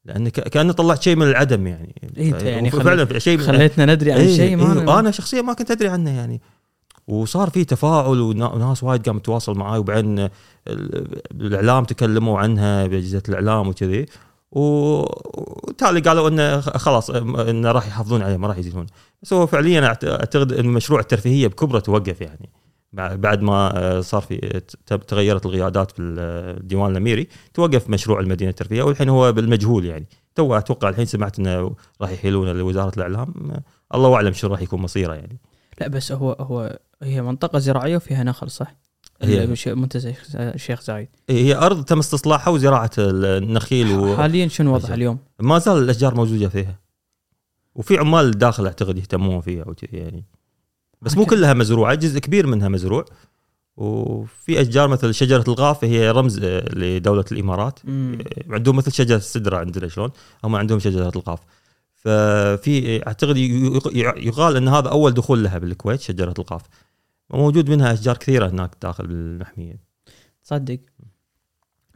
لأن 0.06 0.30
كأنه 0.30 0.74
طلعت 0.74 1.02
شيء 1.02 1.16
من 1.16 1.28
العدم 1.28 1.68
يعني. 1.68 1.96
إيه، 2.18 2.34
يعني 2.36 2.72
فعلا 2.72 3.20
شيء 3.20 3.38
خليتنا 3.38 3.86
ندري 3.96 4.12
عن 4.12 4.20
إيه 4.20 4.36
شيء 4.36 4.56
ما 4.56 4.82
إيه 4.82 5.00
أنا 5.00 5.12
شخصيا 5.12 5.42
ما 5.42 5.54
كنت 5.54 5.72
أدري 5.72 5.88
عنه 5.90 6.16
يعني. 6.18 6.42
وصار 7.10 7.49
في 7.49 7.64
تفاعل 7.65 8.19
ونا- 8.22 8.53
وناس 8.53 8.84
وايد 8.84 9.06
قامت 9.10 9.22
تتواصل 9.23 9.57
معاي 9.57 9.80
وبعدين 9.80 10.19
ال- 10.19 10.30
الإعلام 11.41 11.84
تكلموا 11.84 12.40
عنها 12.40 12.88
بأجهزة 12.88 13.23
الإعلام 13.30 13.68
وكذي. 13.68 14.06
وتالي 14.52 15.99
قالوا 15.99 16.30
إنه 16.30 16.60
خلاص 16.61 17.10
إنه 17.10 17.72
راح 17.72 17.88
يحافظون 17.88 18.22
عليه 18.22 18.38
ما 18.38 18.48
راح 18.48 18.57
يزيدون. 18.57 18.86
بس 19.23 19.34
هو 19.34 19.48
فعليا 19.48 19.86
أعتقد 19.88 20.53
إن 20.53 20.65
مشروع 20.65 20.99
الترفيهية 20.99 21.48
بكبرة 21.48 21.80
توقف 21.80 22.22
يعني. 22.22 22.49
بع- 22.95 23.14
بعد 23.15 23.41
ما 23.41 24.02
صار 24.02 24.22
في 24.22 24.61
تغيرت 25.07 25.45
القيادات 25.45 25.91
في 25.91 26.02
الديوان 26.02 26.91
الأميري 26.91 27.27
توقف 27.53 27.90
مشروع 27.90 28.19
المدينة 28.19 28.49
الترفيهية 28.49 28.84
والحين 28.84 29.10
هو 29.10 29.31
بالمجهول 29.31 29.86
يعني. 29.86 30.07
تو 30.36 30.56
أتوقع 30.56 30.90
الحين 30.90 31.06
سمعت 31.06 31.40
إنه 31.40 31.76
راح 32.02 32.10
يحيلونه 32.11 32.52
لوزارة 32.52 32.91
الإعلام. 32.98 33.34
الله 33.95 34.15
أعلم 34.15 34.34
شو 34.34 34.48
راح 34.48 34.61
يكون 34.61 34.81
مصيره 34.81 35.14
يعني. 35.14 35.38
لا 35.81 35.88
بس 35.88 36.11
هو 36.11 36.31
هو 36.31 36.80
هي 37.04 37.22
منطقة 37.22 37.60
زراعية 37.60 37.96
وفيها 37.96 38.24
نخل 38.24 38.50
صح؟ 38.52 38.76
هي- 39.22 39.48
منتزه 39.68 40.16
الشيخ 40.36 40.82
زايد 40.82 41.08
هي 41.30 41.56
أرض 41.56 41.84
تم 41.86 42.00
استصلاحها 42.00 42.52
وزراعة 42.54 42.92
النخيل 42.98 43.92
وما 43.92 44.18
حاليا 44.18 44.48
شنو 44.48 44.74
وضعها. 44.76 44.94
اليوم؟ 44.94 45.18
زال 45.58 45.78
الأشجار 45.78 46.16
موجودة 46.16 46.50
فيها 46.50 46.80
وفي 47.76 47.98
عمال 47.98 48.32
داخل 48.32 48.66
أعتقد 48.66 48.98
يهتمون 48.98 49.42
فيها 49.42 49.68
وكذي 49.68 49.98
يعني 49.98 50.26
بس 51.02 51.18
مو. 51.18 51.26
كلها 51.26 51.54
مزروعة 51.54 51.96
جزء 51.96 52.20
كبير 52.20 52.48
منها 52.48 52.68
مزروع 52.70 53.06
وفي 53.78 54.62
أشجار 54.62 54.88
مثل 54.88 55.14
شجرة 55.14 55.44
الغاف 55.48 55.84
هي 55.84 56.12
رمز 56.12 56.40
آه، 56.44 56.76
لدولة 56.76 57.26
الإمارات 57.32 57.80
مم. 57.84 58.18
عندهم 58.50 58.76
مثل 58.76 58.92
شجرة 58.92 59.18
السدرة 59.18 59.58
عندنا 59.58 59.88
شلون 59.88 60.10
هم 60.44 60.56
عندهم 60.56 60.80
شجرة 60.80 61.12
القاف 61.16 61.40
ففي 61.96 63.08
أعتقد 63.08 63.38
ي- 63.38 63.42
ي- 63.42 64.28
يقال 64.28 64.56
إن 64.58 64.68
هذا 64.68 64.90
أول 64.90 65.14
دخول 65.14 65.44
لها 65.44 65.58
بالكويت 65.58 66.02
شجرة 66.02 66.34
القاف 66.40 66.62
وموجود 67.30 67.70
منها 67.70 67.94
أشجار 67.94 68.18
كثيرة 68.18 68.50
هناك 68.50 68.76
داخل 68.82 69.06
المحميه 69.06 69.84
تصدق؟ 70.44 70.80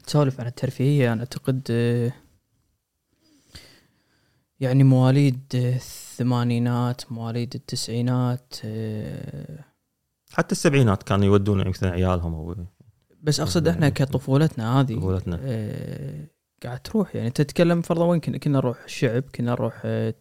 تسولف 0.03 0.39
عن 0.39 0.47
الترفيهية 0.47 1.13
أنا 1.13 1.19
أعتقد 1.19 1.67
آه، 1.71 2.13
يعني 4.59 4.83
مواليد 4.83 5.41
الثمانينات 5.53 7.11
مواليد 7.11 7.55
التسعينات 7.55 8.53
آه، 8.65 9.65
حتى 10.31 10.51
السبعينات 10.51 11.03
كانوا 11.03 11.25
يودون 11.25 11.67
مثلا 11.67 11.91
عيالهم 11.91 12.33
أو 12.33 12.55
بس 13.23 13.39
أقصد 13.39 13.67
إحنا 13.67 13.89
كطفولتنا 13.89 14.79
هذه 14.79 14.95
طفولتنا. 14.95 15.39
آه، 15.43 16.27
قاعد 16.63 16.79
تروح. 16.79 17.15
يعني 17.15 17.29
تتكلم 17.29 17.81
فرضا 17.81 18.05
وين 18.05 18.19
كنا؟ 18.19 18.37
كنا 18.37 18.57
نروح 18.57 18.83
الشعب 18.83 19.23
كنا 19.35 19.51
نروح 19.51 19.81
آه، 19.85 20.13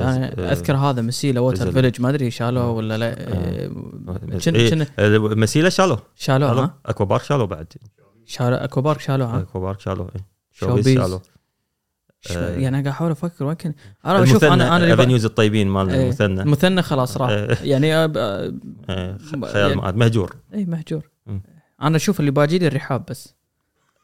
أنا 0.00 0.26
آه، 0.48 0.52
أذكر 0.52 0.76
هذا 0.76 1.02
مسيلة 1.02 1.40
water 1.40 1.72
village 1.72 2.00
ما 2.00 2.08
أدري 2.08 2.30
شالوه 2.30 2.70
ولا 2.70 2.98
لا. 2.98 3.06
آه. 3.12 3.66
آه، 4.08 4.38
كن 4.44 4.54
إيه، 4.54 4.88
آه، 4.98 5.18
مسيلة 5.18 5.68
شالوه. 5.68 6.02
شالوه 6.16 6.52
ها؟ 6.64 6.74
Aqua 6.86 7.06
Park 7.06 7.22
شالوه 7.22 7.46
بعد. 7.46 7.72
شالوه 8.26 8.64
Aqua 8.64 8.80
Park 8.80 9.00
شالوه 9.00 9.36
ها؟ 9.36 9.40
Aqua 9.40 9.60
Park 9.60 9.80
شالوه 9.80 10.10
إيه. 10.16 10.26
Showbiz. 10.52 10.88
شالوه. 10.88 11.22
آه. 12.36 12.56
يعني 12.56 12.70
قاعد 12.76 12.86
أحاول 12.86 13.10
أفكر 13.10 13.44
وين 13.44 13.54
كان. 13.56 13.74
أنا 14.06 14.18
المثنى 14.18 14.48
أنا 14.52 14.76
أنا 14.76 14.84
اللي 14.84 14.96
ب- 14.96 15.00
Avenues 15.00 15.24
الطيبين 15.24 15.68
مال 15.68 15.90
إيه. 15.90 16.02
المثنى. 16.04 16.42
المثنى 16.42 16.82
خلاص 16.82 17.16
راح. 17.16 17.30
آه، 17.30 17.56
يعني 17.62 17.94
أب... 17.94 18.16
آه، 18.16 18.54
آه، 18.88 19.18
خيال 19.52 19.70
يعني- 19.78 19.92
مهجور. 19.98 20.36
اي 20.54 20.64
مهجور. 20.64 21.08
أنا 21.82 21.96
أشوف 21.96 22.20
اللي 22.20 22.30
باجي 22.30 22.58
لي 22.58 22.66
الرحاب 22.66 23.04
بس. 23.10 23.34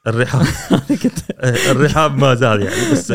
الرحاب 0.09 0.47
الرحاب 1.71 2.19
ما 2.19 2.35
زال 2.35 2.63
يعني 2.63 2.93
بس 2.93 3.13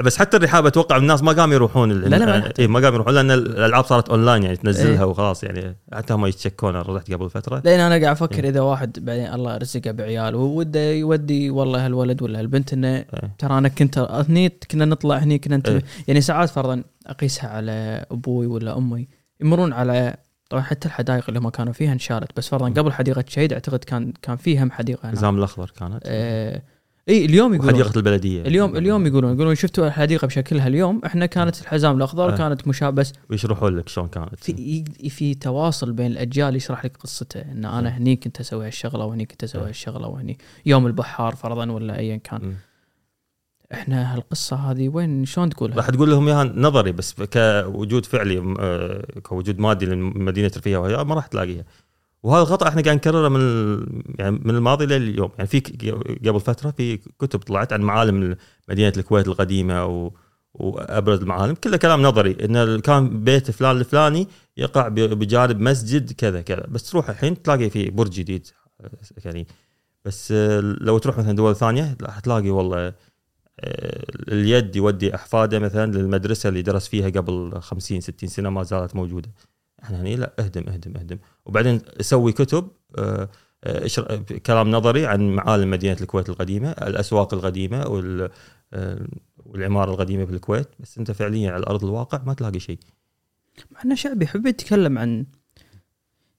بس 0.00 0.16
حتى 0.16 0.36
الرحاب 0.36 0.66
أتوقع 0.66 0.96
الناس 0.96 1.22
ما 1.22 1.32
قاموا 1.32 1.54
يروحون 1.54 1.92
لا، 1.92 2.16
لا، 2.16 2.26
ما 2.26 2.52
اي 2.58 2.66
ما 2.66 2.80
قاموا 2.80 2.94
يروحون 2.94 3.14
لأن 3.14 3.30
الألعاب 3.30 3.84
صارت 3.84 4.08
اونلاين 4.08 4.42
يعني 4.42 4.56
تنزلها 4.56 4.98
إيه. 4.98 5.04
وخلاص 5.04 5.44
يعني 5.44 5.76
حتى 5.92 6.14
هم 6.14 6.26
يتشكون 6.26 6.76
أنا 6.76 6.82
رحت 6.82 7.12
قبل 7.12 7.30
فترة 7.30 7.62
لأن 7.64 7.80
أنا 7.80 8.04
قاعد 8.04 8.16
أفكر 8.16 8.44
إيه. 8.44 8.50
إذا 8.50 8.60
واحد 8.60 9.04
بعدين 9.04 9.34
الله 9.34 9.56
رزقه 9.56 9.90
بعيال 9.90 10.34
ووده 10.34 10.92
يودي 10.92 11.50
والله 11.50 11.86
هالولد 11.86 12.22
ولا 12.22 12.40
هالبنت 12.40 12.72
إنه 12.72 12.88
إيه. 12.88 13.06
ترى 13.38 13.58
أنا 13.58 13.68
كنت 13.68 13.98
هني 13.98 14.48
كنا 14.70 14.84
نطلع 14.84 15.16
هني 15.16 15.38
كنا 15.38 15.62
إيه. 15.68 15.82
يعني 16.08 16.20
ساعات 16.20 16.50
فرضا 16.50 16.82
أقيسها 17.06 17.50
على 17.50 18.06
أبوي 18.10 18.46
ولا 18.46 18.78
أمي 18.78 19.08
يمرون 19.40 19.72
على 19.72 20.16
طبعا 20.50 20.62
حتى 20.62 20.88
الحدائق 20.88 21.24
اللي 21.28 21.40
هم 21.40 21.48
كانوا 21.48 21.72
فيها 21.72 21.92
انشالت 21.92 22.36
بس 22.36 22.48
فرضا. 22.48 22.68
قبل 22.68 22.92
حديقة 22.92 23.24
شهيد 23.28 23.52
أعتقد 23.52 23.84
كان 23.84 24.12
كان 24.22 24.36
في 24.36 24.62
هم 24.62 24.70
حديقة 24.70 25.00
هناك 25.04 25.14
الزام 25.14 25.38
الأخضر 25.38 25.70
كانت 25.78 26.00
آه 26.04 26.62
إي 27.08 27.24
اليوم 27.24 27.54
يقولون 27.54 27.74
حديقه 27.74 27.96
البلدية 27.96 28.42
اليوم 28.42 28.76
اليوم 28.76 29.06
يقولون 29.06 29.34
يقولون 29.34 29.54
شفتوا 29.54 29.86
الحديقة 29.86 30.26
بشكلها 30.26 30.66
اليوم 30.66 31.00
إحنا 31.06 31.26
كانت 31.26 31.60
الحزام 31.60 31.96
الأخضر 31.96 32.32
آه. 32.32 32.36
كانت 32.36 32.68
مشابه 32.68 32.96
بس 32.96 33.12
ويشرحون 33.30 33.76
لك 33.76 33.88
شلون 33.88 34.08
كانت 34.08 34.44
في 34.44 34.84
في 35.10 35.34
تواصل 35.34 35.92
بين 35.92 36.06
الأجيال 36.06 36.56
يشرح 36.56 36.84
لك 36.84 36.96
قصته 36.96 37.40
إن 37.40 37.64
أنا 37.64 37.90
صح. 37.90 37.96
هني 37.96 38.16
كنت 38.16 38.40
أسوي 38.40 38.66
هالشغلة 38.66 39.04
وهني 39.04 39.26
كنت 39.26 39.44
أسوي 39.44 39.62
آه. 39.62 39.68
هالشغلة 39.68 40.08
وهني 40.08 40.38
يوم 40.66 40.86
البحار 40.86 41.34
فرضا 41.34 41.72
ولا 41.72 41.98
ايا 41.98 42.16
كان 42.16 42.40
مم. 42.42 42.54
إحنا 43.72 44.14
هالقصة 44.14 44.56
هذه 44.56 44.88
وين 44.88 45.24
شلون 45.24 45.50
تقولها؟ 45.50 45.76
راح 45.76 45.90
تقول 45.90 46.10
لهم 46.10 46.28
إياها 46.28 46.44
نظري 46.44 46.92
بس 46.92 47.14
كوجود 47.22 48.06
فعلي 48.06 48.56
آه، 48.60 49.20
كوجود 49.20 49.58
مادي 49.58 49.86
لمدينه 49.86 50.50
الرفيه 50.52 50.76
وهي 50.76 51.04
ما 51.04 51.14
راح 51.14 51.26
تلاقيها. 51.26 51.64
وهذا 52.22 52.42
الخطأ 52.42 52.68
إحنا 52.68 52.82
قاعد 52.82 52.96
نكرره 52.96 53.28
من 53.28 53.40
يعني 54.18 54.40
من 54.44 54.54
الماضي 54.54 54.86
لليوم. 54.86 55.30
يعني 55.38 55.46
في 55.46 55.60
قبل 56.26 56.40
فترة 56.40 56.70
في 56.70 56.96
كتب 56.96 57.38
طلعت 57.38 57.72
عن 57.72 57.80
معالم 57.80 58.36
مدينة 58.68 58.92
الكويت 58.96 59.28
القديمة 59.28 59.86
و 59.86 60.10
وأبرز 60.54 61.20
المعالم. 61.20 61.54
كله 61.54 61.76
كلام 61.76 62.02
نظري 62.02 62.36
إن 62.44 62.80
كان 62.80 63.24
بيت 63.24 63.50
فلان 63.50 63.76
الفلاني 63.76 64.28
يقع 64.56 64.88
بجانب 64.88 65.60
مسجد 65.60 66.12
كذا 66.12 66.40
كذا. 66.40 66.66
بس 66.68 66.90
تروح 66.90 67.10
الحين 67.10 67.42
تلاقي 67.42 67.70
في 67.70 67.90
برج 67.90 68.10
جديد 68.10 68.46
يعني. 69.24 69.46
بس 70.04 70.32
آه، 70.32 70.60
لو 70.60 70.98
تروح 70.98 71.18
مثلا 71.18 71.32
دول 71.32 71.56
ثانية 71.56 71.96
راح 72.02 72.20
تلاقي 72.20 72.50
والله 72.50 72.78
آه، 72.78 72.94
اليد 73.58 74.76
يودي 74.76 75.14
إحفاده 75.14 75.58
مثلا 75.58 75.92
للمدرسة 75.92 76.48
اللي 76.48 76.62
درس 76.62 76.88
فيها 76.88 77.08
قبل 77.08 77.52
50 77.60 78.00
60 78.00 78.28
سنة 78.28 78.50
ما 78.50 78.62
زالت 78.62 78.96
موجودة. 78.96 79.30
إحنا 79.82 80.00
هني 80.00 80.16
لا 80.16 80.32
أهدم 80.38 80.68
أهدم 80.68 80.96
أهدم. 80.96 81.18
وبعدين 81.46 81.80
سوي 82.00 82.32
كتب 82.32 82.68
آه، 82.98 83.28
آه، 83.64 83.86
كلام 84.46 84.70
نظري 84.70 85.06
عن 85.06 85.30
معالم 85.30 85.70
مدينة 85.70 85.96
الكويت 86.00 86.28
القديمة 86.28 86.70
الأسواق 86.70 87.34
القديمة 87.34 87.86
وال 87.86 88.30
آه، 88.72 89.06
والعمارة 89.36 89.90
القديمة 89.90 90.24
في 90.24 90.32
الكويت 90.32 90.68
بس 90.78 90.98
أنت 90.98 91.10
فعليا 91.10 91.52
على 91.52 91.66
أرض 91.66 91.84
الواقع 91.84 92.22
ما 92.26 92.34
تلاقي 92.34 92.60
شيء. 92.60 92.78
إحنا 93.76 93.94
شعب 93.94 94.22
يحب 94.22 94.46
يتكلم 94.46 94.98
عن 94.98 95.26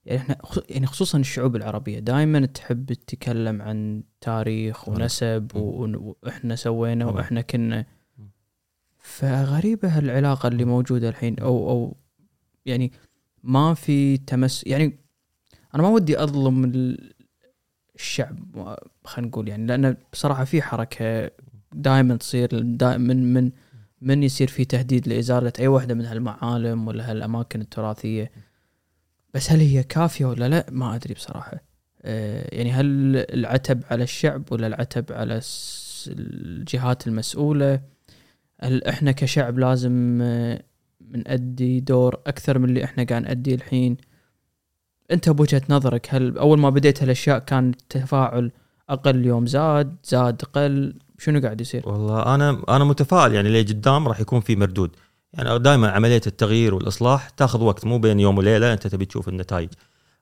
يعني 0.06 0.20
إحنا 0.20 0.36
يعني 0.68 0.86
خصوصا 0.86 1.18
الشعوب 1.18 1.56
العربية 1.56 1.98
دائما 1.98 2.46
تحب 2.46 2.92
تتكلم 2.92 3.62
عن 3.62 4.02
تاريخ. 4.20 4.88
ونسب 4.88 5.50
وإحنا 5.54 6.56
سوينا. 6.56 7.04
وإحنا 7.06 7.40
كنا. 7.40 7.84
فغريبة 8.98 9.88
هالعلاقة 9.98 10.46
اللي 10.48 10.64
موجودة 10.64 11.08
الحين 11.08 11.38
أو 11.38 11.70
أو 11.70 11.96
يعني 12.66 12.92
ما 13.42 13.74
في 13.74 14.16
تمس 14.16 14.64
يعني 14.66 14.98
أنا 15.74 15.82
ما 15.82 15.88
ودي 15.88 16.22
أظلم 16.22 16.64
ال- 16.64 17.12
الشعب 17.94 18.38
خلينا 19.04 19.28
نقول 19.28 19.48
يعني 19.48 19.66
لأن 19.66 19.96
بصراحة 20.12 20.44
في 20.44 20.62
حركة 20.62 21.30
دائما 21.74 22.16
تصير 22.16 22.48
دائما 22.60 23.14
من 23.14 23.34
من 23.34 23.50
من 24.00 24.22
يصير 24.22 24.48
في 24.48 24.64
تهديد 24.64 25.08
لإزالة 25.08 25.52
أي 25.58 25.66
واحدة 25.68 25.94
من 25.94 26.04
هالمعالم 26.04 26.88
ولا 26.88 27.10
هالأماكن 27.10 27.60
التراثية 27.60 28.30
بس 29.36 29.52
هل 29.52 29.60
هي 29.60 29.82
كافية 29.82 30.24
ولا 30.24 30.48
لا؟ 30.48 30.66
ما 30.70 30.94
أدري 30.94 31.14
بصراحة. 31.14 31.62
آه، 32.02 32.56
يعني 32.56 32.72
هل 32.72 33.16
العتب 33.16 33.82
على 33.90 34.04
الشعب 34.04 34.52
ولا 34.52 34.66
العتب 34.66 35.04
على 35.12 35.40
الجهات 36.08 37.06
المسؤولة؟ 37.06 37.80
هل 38.60 38.84
إحنا 38.84 39.12
كشعب 39.12 39.58
لازم 39.58 40.18
آه، 40.22 40.62
نأدي 41.10 41.80
دور 41.80 42.20
أكثر 42.26 42.58
من 42.58 42.68
اللي 42.68 42.84
إحنا 42.84 43.04
قاعد 43.04 43.22
نأديه 43.22 43.54
الحين؟ 43.54 43.96
أنت 45.10 45.30
بوجهة 45.30 45.62
نظرك 45.70 46.06
هل 46.10 46.38
أول 46.38 46.58
ما 46.58 46.70
بديت 46.70 47.02
هالأشياء 47.02 47.38
كان 47.38 47.68
التفاعل 47.70 48.52
أقل 48.88 49.16
اليوم 49.16 49.46
زاد 49.46 49.96
زاد 50.04 50.42
قل؟ 50.42 50.94
شنو 51.18 51.40
قاعد 51.40 51.60
يصير؟ 51.60 51.88
والله 51.88 52.34
أنا 52.34 52.62
أنا 52.68 52.84
متفائل 52.84 53.34
يعني 53.34 53.48
ليه 53.48 53.66
قدام 53.66 54.08
راح 54.08 54.20
يكون 54.20 54.40
في 54.40 54.56
مردود. 54.56 54.96
يعني 55.32 55.58
دائما 55.58 55.90
عملية 55.90 56.20
التغيير 56.26 56.74
والإصلاح 56.74 57.30
تأخذ 57.30 57.62
وقت 57.62 57.84
مو 57.84 57.98
بين 57.98 58.20
يوم 58.20 58.38
وليلة 58.38 58.72
أنت 58.72 58.86
تبي 58.86 59.04
تشوف 59.04 59.28
النتائج. 59.28 59.68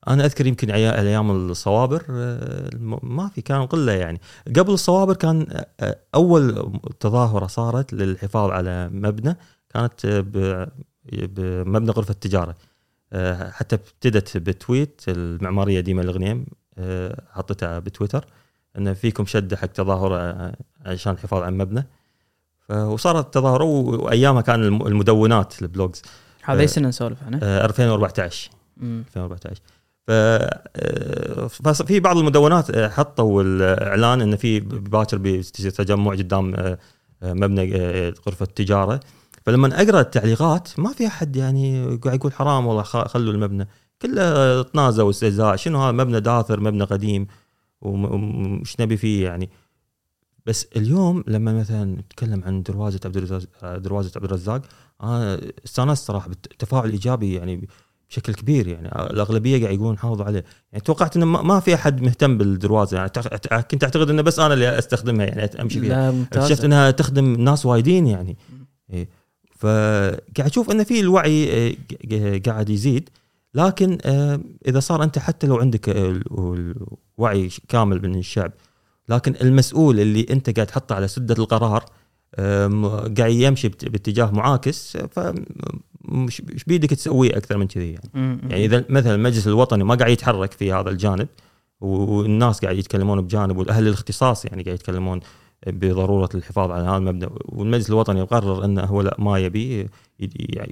أنا 0.09 0.25
أذكر 0.25 0.47
يمكن 0.47 0.71
أيام 0.71 1.31
الصوابر 1.31 2.03
آه، 2.11 2.71
ما 3.03 3.29
في 3.29 3.41
كان 3.43 3.67
قلة 3.67 3.93
يعني. 3.93 4.21
قبل 4.57 4.73
الصوابر 4.73 5.15
كان 5.15 5.47
آه، 5.81 5.99
أول 6.15 6.73
تظاهرة 7.01 7.47
صارت 7.47 7.93
للحفاظ 7.93 8.51
على 8.51 8.89
مبنى 8.89 9.37
كانت 9.69 10.05
آه، 10.05 10.69
بمبنى 11.05 11.91
غرفة 11.91 12.13
التجارة. 12.13 12.55
آه، 13.13 13.51
حتى 13.51 13.77
ابتدت 13.77 14.37
بتويت 14.37 15.03
المعمارية 15.09 15.81
ديما 15.81 16.03
الغنيم 16.03 16.47
آه، 16.79 17.23
حطتها 17.31 17.79
بتويتر 17.79 18.25
إن 18.79 18.95
فيكم 18.95 19.27
شده 19.27 19.57
حق 19.57 19.67
تظاهرة 19.67 20.17
آه، 20.17 20.57
عشان 20.87 21.13
الحفاظ 21.13 21.43
على 21.43 21.53
المبنى 21.53 21.87
وصارت 22.70 23.35
تظاهرة 23.35 23.65
وأيامها 23.65 24.43
كان 24.43 24.62
الم- 24.62 24.86
المدونات 24.86 25.62
البلوجز. 25.62 26.03
هذا 26.45 26.59
آه. 26.59 26.62
اي 26.62 26.66
سنة 26.66 26.89
نسولف 26.89 27.19
عنه؟ 27.27 27.41
آه، 27.43 27.65
2014 27.66 28.51
مم. 28.77 29.05
2014 29.16 29.61
ف 30.07 30.11
آه، 30.11 31.47
ففي 31.47 32.01
بعض 32.01 32.16
المدونات 32.19 32.70
آه، 32.70 32.89
حطوا 32.89 33.43
الإعلان 33.43 34.20
إن 34.20 34.36
في 34.36 34.61
باكر 34.61 35.19
بيصير 35.19 35.70
تجمع 35.70 36.12
قدام 36.12 36.55
آه، 36.55 36.78
آه، 37.23 37.32
مبنى 37.32 37.77
آه، 37.77 38.15
غرفة 38.27 38.47
تجاره 38.47 39.01
فلما 39.47 39.82
أقرأ 39.82 40.01
التعليقات 40.01 40.69
ما 40.81 40.93
في 40.93 41.07
أحد 41.07 41.36
يعني 41.36 41.97
قاعد 41.97 42.16
يقول 42.16 42.32
حرام 42.32 42.66
والله 42.66 42.82
خلوا 42.82 43.32
المبنى. 43.32 43.69
كله 44.03 44.62
طنازه 44.62 45.05
واستهزاء 45.05 45.57
شنو 45.57 45.82
هذا؟ 45.82 45.93
مبنى 45.93 46.20
داثر 46.20 46.61
مبنى 46.61 46.85
قديم. 46.85 47.27
وش 47.82 48.81
نبي 48.81 48.97
فيه 48.97 49.24
يعني؟ 49.24 49.51
بس 50.47 50.66
اليوم 50.77 51.25
لما 51.27 51.53
مثلا 51.53 51.85
نتكلم 51.85 52.45
عن 52.45 52.62
دروازة 52.62 53.01
عبد 53.05 53.16
الرزاق 53.16 53.77
دروازة 53.77 54.11
عبد 54.16 54.25
الرزاق 54.25 54.62
أنا 55.03 55.41
استانست 55.65 56.07
صراحة 56.07 56.29
بالتفاعل 56.29 56.85
الإيجابي 56.87 57.35
يعني 57.35 57.69
بشكل 58.11 58.35
كبير 58.35 58.69
يعني 58.69 58.89
الأغلبية 59.11 59.62
قاعد 59.65 59.75
يقولون 59.75 59.99
حافظوا 59.99 60.25
عليه. 60.25 60.45
يعني 60.73 60.85
توقعت 60.85 61.16
إنه 61.16 61.27
ما 61.27 61.61
في 61.61 61.75
أحد 61.75 62.03
مهتم 62.03 62.39
بالدروازة 62.39 62.97
يعني 62.97 63.11
كنت 63.71 63.85
أعتقد 63.85 64.11
إنه 64.11 64.23
بس 64.23 64.39
أنا 64.39 64.55
اللي 64.55 64.79
أستخدمها 64.79 65.27
يعني 65.27 65.45
أمشي 65.62 65.81
فيها. 65.81 66.23
اكتشفت 66.23 66.65
إنها 66.65 66.91
تخدم 66.91 67.25
ناس 67.41 67.66
وايدين 67.66 68.07
يعني. 68.07 68.37
إيه. 68.93 69.09
فقاعد 69.59 70.51
أشوف 70.51 70.71
إن 70.71 70.85
في 70.85 71.01
الوعي 71.01 71.45
إيه، 71.45 72.43
قاعد 72.43 72.69
يزيد. 72.71 73.09
لكن 73.55 73.99
آه، 74.05 74.41
إذا 74.69 74.81
صار 74.81 75.03
أنت 75.05 75.19
حتى 75.19 75.47
لو 75.47 75.57
عندك 75.57 75.89
آه، 75.89 76.11
ال- 76.11 76.75
الوعي 77.19 77.51
كامل 77.69 78.03
من 78.09 78.19
الشعب 78.19 78.53
لكن 79.09 79.35
المسؤول 79.43 80.01
اللي 80.01 80.27
انت 80.31 80.51
قاعد 80.57 80.67
تحطه 80.67 80.95
على 80.95 81.09
سدة 81.09 81.35
القرار 81.39 81.85
قاعد 83.19 83.31
يمشي 83.33 83.69
باتجاه 83.69 84.31
معاكس 84.31 84.97
فمش 84.97 86.41
مش 86.41 86.65
بيدك 86.65 86.91
تسويه 86.91 87.37
أكثر 87.37 87.57
من 87.59 87.67
كذي 87.67 87.93
يعني. 87.93 88.11
يعني 88.51 88.65
إذا 88.65 88.85
مثلا 88.89 89.15
المجلس 89.15 89.47
الوطني 89.47 89.85
ما 89.85 89.95
قاعد 89.95 90.11
يتحرك 90.11 90.53
في 90.53 90.73
هذا 90.73 90.91
الجانب 90.91 91.29
والناس 91.81 92.61
قاعد 92.61 92.77
يتكلمون 92.77 93.21
بجانب 93.21 93.57
والأهل 93.57 93.87
الاختصاص 93.89 94.45
يعني 94.45 94.63
قاعد 94.63 94.75
يتكلمون 94.75 95.21
بضرورة 95.67 96.29
الحفاظ 96.35 96.71
على 96.71 96.85
هذا 96.85 96.97
المبدا 96.97 97.29
والمجلس 97.45 97.89
الوطني 97.91 98.23
قرر 98.23 98.65
إنه 98.65 98.83
هو 98.85 99.01
لا 99.03 99.17
ما 99.19 99.39
يبي 99.39 99.89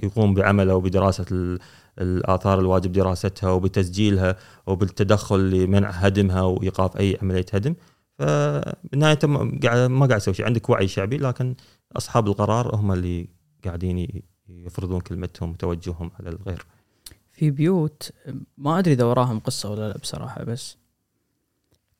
يقوم 0.03 0.33
بعمله 0.33 0.75
وبدراسة 0.75 1.25
ال- 1.31 1.59
الآثار 2.01 2.59
الواجب 2.59 2.91
دراستها 2.91 3.49
وبتسجيلها 3.51 4.35
وبالتدخل 4.67 5.49
لمنع 5.49 5.89
هدمها 5.89 6.41
وإيقاف 6.41 6.97
أي 6.97 7.17
عملية 7.21 7.45
هدم. 7.53 7.75
فبالنهاية 8.17 9.19
ما 9.23 9.59
قاعد 9.63 9.89
ما 9.89 10.05
قاعد 10.05 10.19
تسوي 10.21 10.33
شيء. 10.33 10.45
عندك 10.45 10.69
وعي 10.69 10.87
شعبي 10.87 11.17
لكن 11.17 11.55
أصحاب 11.97 12.27
القرار 12.27 12.75
هم 12.75 12.91
اللي 12.91 13.27
قاعدين 13.65 14.21
يفرضون 14.49 15.01
كلمتهم 15.01 15.49
وتوجههم 15.51 16.11
على 16.19 16.29
الغير. 16.29 16.65
في 17.31 17.51
بيوت 17.51 18.11
ما 18.57 18.79
أدري 18.79 18.93
إذا 18.93 19.03
وراهم 19.03 19.39
قصة 19.39 19.71
ولا 19.71 19.89
لا 19.89 19.97
بصراحة 19.97 20.43
بس 20.43 20.77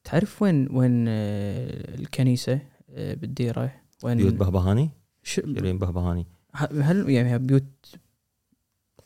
تعرف 0.03 0.41
وين 0.41 0.67
وين 0.71 1.05
آه، 1.07 1.95
الكنيسة 1.95 2.59
آه، 2.89 3.13
بالديرة؟ 3.13 3.71
وين؟ 4.03 4.17
بيوت 4.17 4.33
بهبهاني. 4.33 4.89
شيرين 5.23 5.77
بهبهاني. 5.77 6.27
هل 6.55 7.09
يعني 7.09 7.37
بيوت 7.39 7.95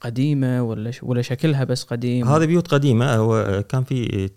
قديمة 0.01 0.63
ولا. 0.63 0.91
ولا 1.03 1.21
شكلها 1.21 1.63
بس 1.63 1.83
قديم 1.83 2.27
هذه 2.27 2.45
بيوت 2.45 2.67
قديمة 2.67 3.15
هو 3.15 3.63
كان 3.69 3.83
في 3.83 4.29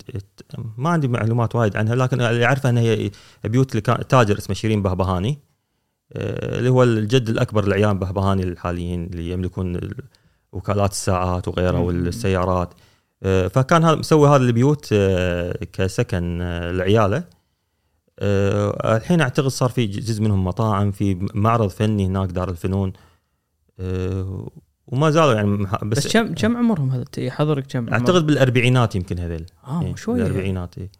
ما 0.77 0.89
عندي 0.89 1.07
معلومات 1.07 1.55
وايد 1.55 1.77
عنها 1.77 1.95
لكن 1.95 2.21
اللي 2.21 2.45
أعرفه 2.45 2.69
إنها 2.69 2.83
هي 2.83 3.11
بيوت 3.43 3.71
اللي 3.71 3.81
كان 3.81 4.07
تاجر 4.07 4.37
اسمه 4.37 4.55
شيرين 4.55 4.81
بهبهاني 4.81 5.39
آه، 6.13 6.57
اللي 6.59 6.69
هو 6.69 6.83
الجد 6.83 7.29
الأكبر 7.29 7.65
لاعيان 7.65 7.99
بهبهاني 7.99 8.43
الحاليين 8.43 9.03
اللي 9.03 9.31
يملكون 9.31 9.75
ال- 9.75 9.95
وكالات 10.51 10.91
الساعات 10.91 11.47
وغيرها. 11.47 11.79
والسيارات 11.79 12.73
آه، 13.23 13.47
فكان 13.47 13.83
هذا 13.83 13.95
مسوي 13.95 14.29
هذه 14.29 14.41
البيوت 14.41 14.89
آه، 14.93 15.57
كسكن 15.73 16.37
لعياله 16.71 17.23
الحين 18.85 19.21
أعتقد 19.21 19.47
صار 19.47 19.69
في 19.69 19.85
جزء 19.85 20.23
منهم 20.23 20.43
مطاعم 20.45 20.91
في 20.91 21.27
معرض 21.33 21.67
فني 21.69 22.05
هناك 22.05 22.29
دار 22.29 22.49
الفنون 22.49 22.93
وما 24.91 25.09
زالوا 25.09 25.33
يعني 25.33 25.67
بس, 25.83 26.05
بس, 26.05 26.13
كم 26.13 26.33
كم 26.33 26.57
عمرهم 26.57 26.91
هذا؟ 26.91 27.05
يحضرك 27.17 27.67
كم؟ 27.67 27.89
أعتقد 27.89 28.25
بالأربعينات 28.25 28.95
يمكن 28.95 29.19
هذيل. 29.19 29.45
آه 29.67 29.81
إيه، 29.81 29.95
شوية. 29.95 30.23
بالأربعينات 30.23 30.77
إيه. 30.77 30.91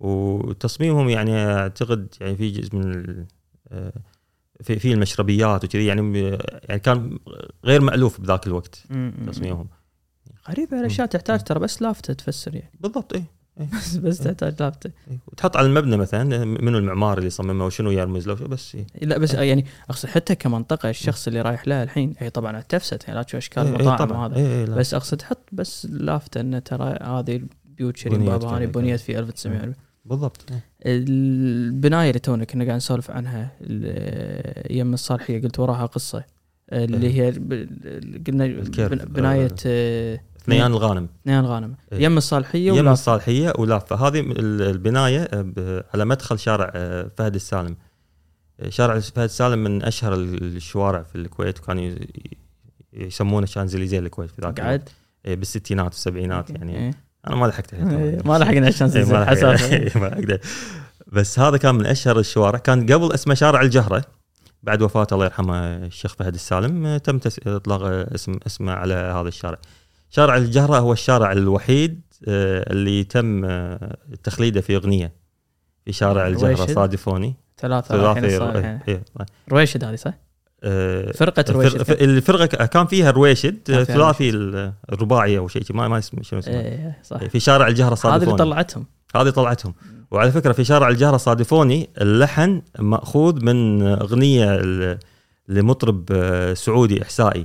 وتصميمهم 0.00 1.08
يعني 1.08 1.36
أعتقد 1.36 2.14
يعني 2.20 2.36
في 2.36 2.50
جزء 2.50 2.76
من 2.76 3.26
آه، 3.72 3.92
في 4.60 4.78
في 4.78 4.92
المشربيات 4.92 5.64
وكذي 5.64 5.86
يعني 5.86 6.18
يعني 6.62 6.80
كان 6.80 7.18
غير 7.64 7.80
مألوف 7.80 8.20
بذاك 8.20 8.46
الوقت. 8.46 8.82
تصميمهم. 9.26 9.68
غريبة 10.48 10.80
الاشياء 10.80 11.06
تحتاج 11.06 11.42
ترى 11.42 11.60
بس 11.60 11.82
لافتة 11.82 12.12
تفسر 12.12 12.54
يعني. 12.54 12.72
بالضبط 12.80 13.14
اي 13.14 13.24
بس 13.56 13.96
بس 13.96 14.18
تحتاج 14.18 14.54
لافته 14.60 14.90
إيه. 15.10 15.18
وتحط 15.26 15.56
على 15.56 15.66
المبنى 15.66 15.96
مثلا 15.96 16.44
منو 16.44 16.78
المعمار 16.78 17.18
اللي 17.18 17.30
صممه 17.30 17.66
وشنو 17.66 17.90
يرمز 17.90 18.28
له 18.28 18.34
بس 18.34 18.74
إيه. 18.74 18.86
لا 19.02 19.18
بس 19.18 19.34
يعني 19.34 19.66
أقصد 19.90 20.08
حتى 20.08 20.34
كمنطقة 20.34 20.90
الشخص 20.90 21.26
اللي 21.26 21.40
رايح 21.40 21.68
لها 21.68 21.82
الحين 21.82 22.14
هي 22.18 22.30
طبعا 22.30 22.60
تفسد 22.60 23.02
يعني 23.02 23.14
لا 23.14 23.22
تشوف 23.22 23.38
أشكال 23.38 23.62
إيه، 23.62 23.70
إيه، 23.70 23.76
المطاعم 23.76 23.98
طبعاً. 23.98 24.18
وهذا 24.18 24.36
إيه، 24.36 24.46
إيه،. 24.46 24.64
بس 24.64 24.94
أقصد 24.94 25.22
حط 25.22 25.48
بس 25.52 25.86
لافته 25.86 26.40
إنه 26.40 26.58
ترى 26.58 26.98
هذه 27.02 27.40
بيوت 27.64 27.96
شيرين 27.96 28.24
باباني 28.24 28.66
بنيت 28.66 28.96
كذا. 28.96 29.06
في 29.06 29.18
1900 29.18 29.74
بالضبط 30.04 30.44
إيه. 30.50 30.64
البناية 30.86 32.08
اللي 32.08 32.20
تونا 32.20 32.44
كنا 32.44 32.64
قاعد 32.64 32.76
نسولف 32.76 33.10
عنها 33.10 33.50
يم 34.70 34.94
الصالحية 34.94 35.42
قلت 35.42 35.58
وراها 35.58 35.86
قصة 35.86 36.24
اللي 36.72 37.20
هي 37.20 37.30
قلنا 38.26 38.46
بناية 39.04 39.54
آه، 39.66 40.20
ثنيان 40.46 40.70
الغانم. 40.70 41.08
اثنين 41.22 41.40
غانم 41.44 41.74
إيه. 41.92 42.02
يم 42.04 42.16
الصالحية 42.18 42.72
يم 42.72 42.88
الصالحية 42.88 43.52
ولافه 43.58 43.96
هذه 44.08 44.20
ال- 44.20 44.62
البناية 44.62 45.28
آه، 45.58 45.84
على 45.94 46.04
مدخل 46.04 46.38
شارع 46.38 46.72
آه، 46.74 47.10
فهد 47.16 47.34
السالم. 47.34 47.76
آه، 48.60 48.68
شارع 48.68 49.00
فهد 49.00 49.24
السالم 49.24 49.58
من 49.64 49.82
أشهر 49.82 50.14
ال- 50.14 50.56
الشوارع 50.56 51.02
في 51.02 51.16
الكويت 51.16 51.58
وكانوا 51.60 51.82
ي- 51.82 52.08
يسمونه 52.92 53.46
شانزليزيه 53.46 53.98
الكويت 53.98 54.30
في 54.30 54.42
ذاك 54.42 54.58
الوقت. 54.60 54.70
قعد؟ 54.70 54.88
إيه، 55.26 55.34
بالستينات 55.34 55.86
والسبعينات 55.92 56.50
يعني. 56.50 56.76
إيه. 56.78 56.90
أنا 57.26 57.36
ما 57.36 57.46
لحقت 57.46 57.74
إيه،. 57.74 58.18
ما 58.24 58.38
لحقنا 58.38 58.68
إيه، 59.72 59.92
ما. 59.98 60.38
بس 61.12 61.38
هذا 61.38 61.56
كان 61.56 61.74
من 61.74 61.86
أشهر 61.86 62.18
الشوارع. 62.18 62.58
كان 62.58 62.92
قبل 62.92 63.12
اسمه 63.12 63.34
شارع 63.34 63.60
الجهرة 63.60 64.04
بعد 64.62 64.82
وفاة 64.82 65.06
الله 65.12 65.24
يرحمه 65.24 65.54
الشيخ 65.76 66.14
فهد 66.14 66.34
السالم 66.34 66.96
تم 66.96 67.20
إطلاق 67.46 67.82
اسم 68.14 68.34
اسمه 68.46 68.72
على 68.72 68.94
هذا 68.94 69.28
الشارع. 69.28 69.58
شارع 70.14 70.36
الجهرة 70.36 70.78
هو 70.78 70.92
الشارع 70.92 71.32
الوحيد 71.32 72.00
آه، 72.28 72.72
اللي 72.72 73.04
تم 73.04 73.44
آه، 73.44 73.96
تخليده 74.22 74.60
في 74.60 74.76
أغنية 74.76 75.12
في 75.84 75.92
شارع 75.92 76.26
الجهرة 76.26 76.46
رويشد؟ 76.56 76.74
صادفوني. 76.74 77.34
الصالحين. 78.34 78.64
إيه، 78.64 78.80
إيه. 78.88 79.26
رويشد 79.52 79.84
هذه 79.84 79.96
صح؟ 79.96 80.14
آه، 80.64 81.12
فرقة 81.12 81.44
رويشد. 81.52 81.82
ك- 82.46 82.64
كان 82.68 82.86
فيها 82.86 83.10
رويشد 83.10 83.70
آه، 83.70 83.84
ثلاثي 83.84 84.30
الرباعي 84.92 85.38
أو 85.38 85.48
شيء 85.48 85.62
ما 85.70 85.88
ما 85.88 85.98
اسمه 85.98 86.22
شنو 86.22 86.38
اسمه. 86.38 86.54
إيه 86.60 86.98
صح. 87.04 87.24
في 87.24 87.40
شارع 87.40 87.66
الجهرة 87.68 87.92
هذه 87.92 87.94
صادفوني. 87.98 88.32
اللي 88.32 88.44
طلعتهم. 88.44 88.86
هذه 89.16 89.30
طلعتهم. 89.30 89.74
وعلى 90.10 90.32
فكرة 90.32 90.52
في 90.52 90.64
شارع 90.64 90.88
الجهرة 90.88 91.16
صادفوني 91.16 91.88
اللحن 92.00 92.62
مأخوذ 92.78 93.44
من 93.44 93.82
أغنية 93.82 94.56
ل- 94.56 94.98
لمطرب 95.48 96.04
آه، 96.12 96.54
سعودي 96.54 97.02
احسائي 97.02 97.44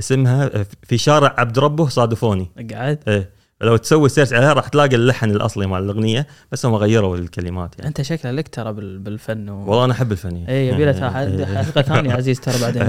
اسمها 0.00 0.44
آه، 0.60 0.66
في 0.82 0.98
شارع 0.98 1.34
عبد 1.38 1.58
ربه 1.58 1.88
صادفوني. 1.88 2.50
قعد 2.72 2.98
إيه. 3.08 3.36
لو 3.60 3.76
تسوي 3.76 4.08
سيرش 4.08 4.32
عليها 4.32 4.52
راح 4.52 4.68
تلاقي 4.68 4.96
اللحن 4.96 5.30
الأصلي 5.30 5.66
مال 5.66 5.82
الأغنية 5.82 6.26
بس 6.52 6.66
هم 6.66 6.74
غيروا 6.74 7.16
الكلمات 7.16 7.74
يعني. 7.78 7.88
أنت 7.88 8.02
شكله 8.02 8.30
لك 8.32 8.48
ترى 8.48 8.72
بال- 8.72 8.98
بالفن 8.98 9.48
و... 9.48 9.58
والله 9.70 9.84
أنا 9.84 9.92
أحب 9.92 10.12
الفن. 10.12 10.36
اي 10.48 10.68
يبي 10.68 10.84
له 10.84 10.90
إيه، 10.90 11.38
إيه. 11.38 11.62
حلقة 11.62 11.82
ثانية 11.82 12.12
عزيز 12.12 12.40
ترى 12.40 12.54
بعدين. 12.60 12.82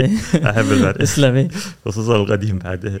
أحب 0.50 0.72
الفن. 0.72 0.92
تسلم. 1.04 1.34
إيه. 1.34 1.48
خصوصا 1.84 2.16
القديم 2.16 2.58
بعد. 2.58 3.00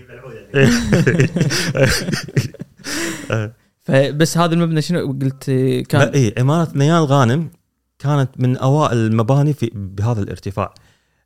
فبس 3.82 4.38
هذا 4.38 4.54
المبنى 4.54 4.82
شنو؟ 4.82 5.12
قلت 5.22 5.44
كان 5.88 6.08
اي 6.08 6.34
عماره 6.38 6.68
نيال 6.74 7.04
غانم 7.04 7.50
كانت 7.98 8.30
من 8.38 8.56
أوائل 8.56 8.96
المباني 8.98 9.52
في 9.52 9.70
بهذا 9.74 10.22
الارتفاع. 10.22 10.74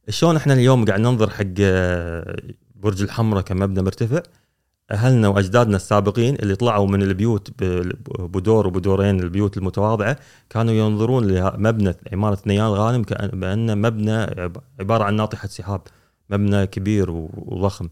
شلون 0.08 0.36
إحنا 0.36 0.52
اليوم 0.54 0.84
قاعد 0.84 1.00
ننظر 1.00 1.30
حق 1.30 1.44
آه، 1.60 2.36
برج 2.74 3.02
الحمراء 3.02 3.42
كمبنى 3.42 3.82
مرتفع؟ 3.82 4.22
أهلنا 4.90 5.28
وأجدادنا 5.28 5.76
السابقين 5.76 6.34
اللي 6.34 6.54
طلعوا 6.56 6.86
من 6.86 7.02
البيوت 7.02 7.50
بدور 8.20 8.66
وبدورين 8.66 9.20
البيوت 9.20 9.56
المتواضعة 9.56 10.16
كانوا 10.50 10.74
ينظرون 10.74 11.26
لمبنى 11.26 11.94
عمارة 12.12 12.38
نيال 12.46 12.72
غانم 12.72 13.04
كانه 13.04 13.74
مبنى 13.74 14.26
عبارة 14.80 15.04
عن 15.04 15.14
ناطحة 15.14 15.48
سحاب 15.48 15.80
مبنى 16.30 16.66
كبير 16.66 17.10
وضخم. 17.10 17.88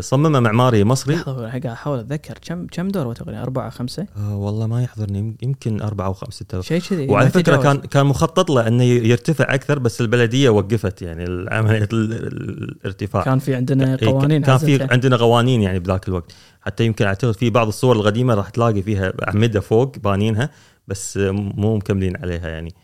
صممه 0.00 0.40
معماري 0.40 0.84
مصري. 0.84 1.14
لحظة 1.14 1.46
قاعد 1.46 1.66
أحاول 1.66 1.98
أتذكر. 1.98 2.38
كم 2.48 2.66
كم 2.66 2.88
دور 2.88 3.14
تقريبا 3.14 3.42
أربعة 3.42 3.70
خمسة؟ 3.70 4.06
آه 4.16 4.36
والله 4.36 4.66
ما 4.66 4.82
يحضرني. 4.82 5.36
يمكن 5.42 5.82
أربعة 5.82 6.06
أو 6.06 6.12
خمسة 6.12 6.60
شيء 6.60 6.80
كذي. 6.80 7.06
وعلى 7.08 7.30
فكرة 7.30 7.56
كان 7.56 7.76
كان 7.76 8.06
مخطط 8.06 8.50
له 8.50 8.68
إنه 8.68 8.84
يرتفع 8.84 9.54
أكثر 9.54 9.78
بس 9.78 10.00
البلدية 10.00 10.48
وقفت 10.48 11.02
يعني. 11.02 11.46
عمليه 11.50 11.88
الارتفاع. 11.92 13.22
كان 13.22 13.38
في 13.38 13.54
عندنا 13.54 13.98
إيه، 14.02 14.08
قوانين 14.08 14.42
كان 14.42 14.58
في 14.58 14.82
عندنا 14.90 15.16
قوانين 15.16 15.62
يعني 15.62 15.78
بذاك 15.78 16.08
الوقت. 16.08 16.32
حتى 16.60 16.84
يمكن 16.84 17.04
أعتقد 17.04 17.34
في 17.34 17.50
بعض 17.50 17.66
الصور 17.66 17.96
القديمة 17.96 18.34
راح 18.34 18.50
تلاقي 18.50 18.82
فيها 18.82 19.12
أعمدة 19.28 19.60
فوق 19.60 19.98
بانينها 19.98 20.50
بس 20.88 21.16
مو 21.32 21.76
مكملين 21.76 22.16
عليها 22.16 22.48
يعني. 22.48 22.74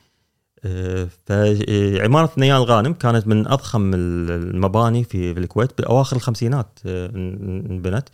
فعمارة 1.26 2.30
نيال 2.38 2.62
غانم 2.62 2.92
كانت 2.92 3.26
من 3.26 3.48
أضخم 3.48 3.94
المباني 3.94 5.04
في 5.04 5.30
الكويت 5.32 5.82
بأواخر 5.82 6.16
الخمسينات 6.16 6.78
آه، 6.86 7.06
انبنت. 7.06 8.08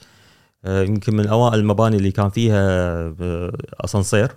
آه، 0.65 0.83
يمكن 0.83 1.16
من 1.16 1.27
أوائل 1.27 1.59
المباني 1.59 1.97
اللي 1.97 2.11
كان 2.11 2.31
فيها 2.31 2.59
آه، 3.20 3.53
أسانسير. 3.81 4.33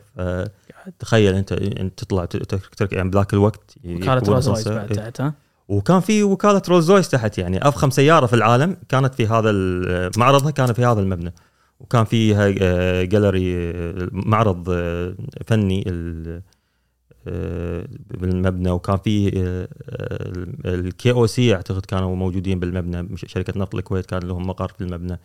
تخيل 1.00 1.36
أنت 1.36 1.52
أنت 1.52 2.04
تطلع 2.04 2.26
تركب 2.26 2.94
يعني 2.94 3.10
بذاك 3.10 3.34
الوقت 3.34 3.76
وكالة 3.86 4.22
روز 4.28 4.50
رويس 4.50 4.68
بعد 4.68 4.88
تحت 4.88 5.22
ها 5.22 5.34
وكان 5.68 6.00
في 6.00 6.24
وكالة 6.24 6.62
روز 6.70 6.92
رويس 6.92 7.10
تحت 7.10 7.38
يعني. 7.38 7.68
أفخم 7.68 7.90
سيارة 7.90 8.26
في 8.26 8.34
العالم 8.34 8.78
كانت 8.90 9.16
في 9.16 9.28
هذا 9.28 9.52
معرضها 10.18 10.52
كان 10.52 10.74
في 10.74 10.86
هذا 10.86 11.00
المبنى. 11.00 11.34
وكان 11.80 12.06
فيها 12.06 12.50
جاليري 13.04 13.74
معرض 14.12 14.70
فني 15.48 15.84
بالمبنى 17.26 18.72
وكان 18.72 18.98
في 18.98 19.32
آه، 19.38 19.68
ال 20.66 21.12
KOC 21.12 21.56
أعتقد 21.56 21.86
كانوا 21.86 22.16
موجودين 22.16 22.60
بالمبنى 22.60 23.18
شركة 23.18 23.60
نفط 23.60 23.76
الكويت 23.76 24.06
كان 24.06 24.24
لهم 24.24 24.48
مقر 24.48 24.68
في 24.68 24.82
المبنى. 24.82 25.20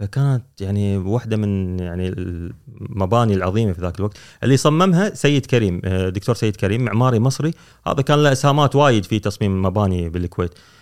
فكانت 0.00 0.44
يعني 0.60 0.96
واحدة 0.96 1.36
من 1.36 1.78
يعني 1.78 2.08
المباني 2.08 3.34
العظيمة 3.34 3.72
في 3.72 3.80
ذاك 3.80 3.98
الوقت. 3.98 4.16
اللي 4.42 4.56
صممها 4.56 5.14
سيد 5.14 5.46
كريم 5.46 5.80
آه، 5.84 6.08
دكتور 6.08 6.34
سيد 6.34 6.56
كريم 6.56 6.84
معماري 6.84 7.18
مصري. 7.18 7.54
هذا 7.86 8.02
كان 8.02 8.22
له 8.22 8.32
إسهامات 8.32 8.76
وايد 8.76 9.04
في 9.04 9.18
تصميم 9.18 9.62
مباني 9.62 10.08
بالكويت. 10.08 10.50
آه، 10.50 10.75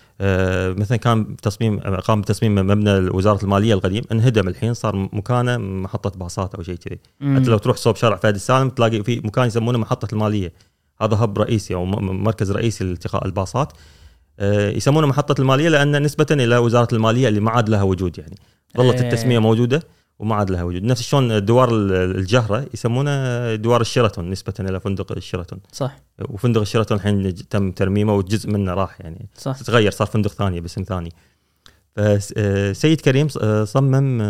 مثلا 0.79 0.97
كان 0.97 1.35
تصميم 1.35 1.79
قام 1.79 2.21
بتصميم 2.21 2.55
مبنى 2.55 2.91
وزاره 2.91 3.43
المالية 3.43 3.73
القديم 3.73 4.03
انهدم 4.11 4.47
الحين 4.47 4.73
صار 4.73 4.95
مكانه 4.95 5.57
محطة 5.57 6.19
باصات 6.19 6.55
أو 6.55 6.63
شيء 6.63 6.75
كذي. 6.75 6.99
حتى 7.35 7.49
لو 7.49 7.57
تروح 7.57 7.77
صوب 7.77 7.95
شارع 7.95 8.15
فهد 8.15 8.35
السالم 8.35 8.69
تلاقي 8.69 9.03
في 9.03 9.19
مكان 9.19 9.47
يسمونه 9.47 9.77
محطة 9.77 10.07
المالية. 10.13 10.53
هذا 11.01 11.15
هب 11.15 11.37
رئيسي 11.39 11.75
أو 11.75 11.85
مركز 11.85 12.51
رئيسي 12.51 12.83
لالتقاء 12.83 13.25
الباصات. 13.25 13.73
آه، 14.39 14.69
يسمونه 14.69 15.07
محطة 15.07 15.41
المالية 15.41 15.69
لأن 15.69 16.03
نسبة 16.03 16.27
إلى 16.31 16.57
وزارة 16.57 16.95
المالية 16.95 17.27
اللي 17.27 17.39
ما 17.39 17.51
عاد 17.51 17.69
لها 17.69 17.83
وجود 17.83 18.17
يعني. 18.17 18.35
ظلت 18.77 19.01
إيه. 19.01 19.09
التسمية 19.09 19.39
موجودة. 19.39 19.83
وما 20.19 20.35
عاد 20.35 20.51
لها 20.51 20.63
وجود. 20.63 20.83
نفس 20.83 21.01
شلون 21.01 21.45
دوار 21.45 21.69
الجهرة 21.71 22.65
يسمونه 22.73 23.55
دوار 23.55 23.81
الشيراتون 23.81 24.29
نسبة 24.29 24.53
إلى 24.59 24.79
فندق 24.79 25.11
الشيراتون. 25.11 25.59
صح. 25.71 25.97
وفندق 26.29 26.61
الشيراتون 26.61 26.97
الحين 26.97 27.35
تم 27.35 27.71
ترميمه 27.71 28.13
وجزء 28.13 28.49
منه 28.49 28.73
راح 28.73 29.01
يعني. 29.01 29.29
صح. 29.37 29.57
تغير 29.61 29.91
صار 29.91 30.07
فندق 30.07 30.31
ثاني 30.31 30.61
باسم 30.61 30.83
ثاني. 30.83 31.11
فسيد 31.95 33.01
كريم 33.01 33.27
صمم 33.63 34.21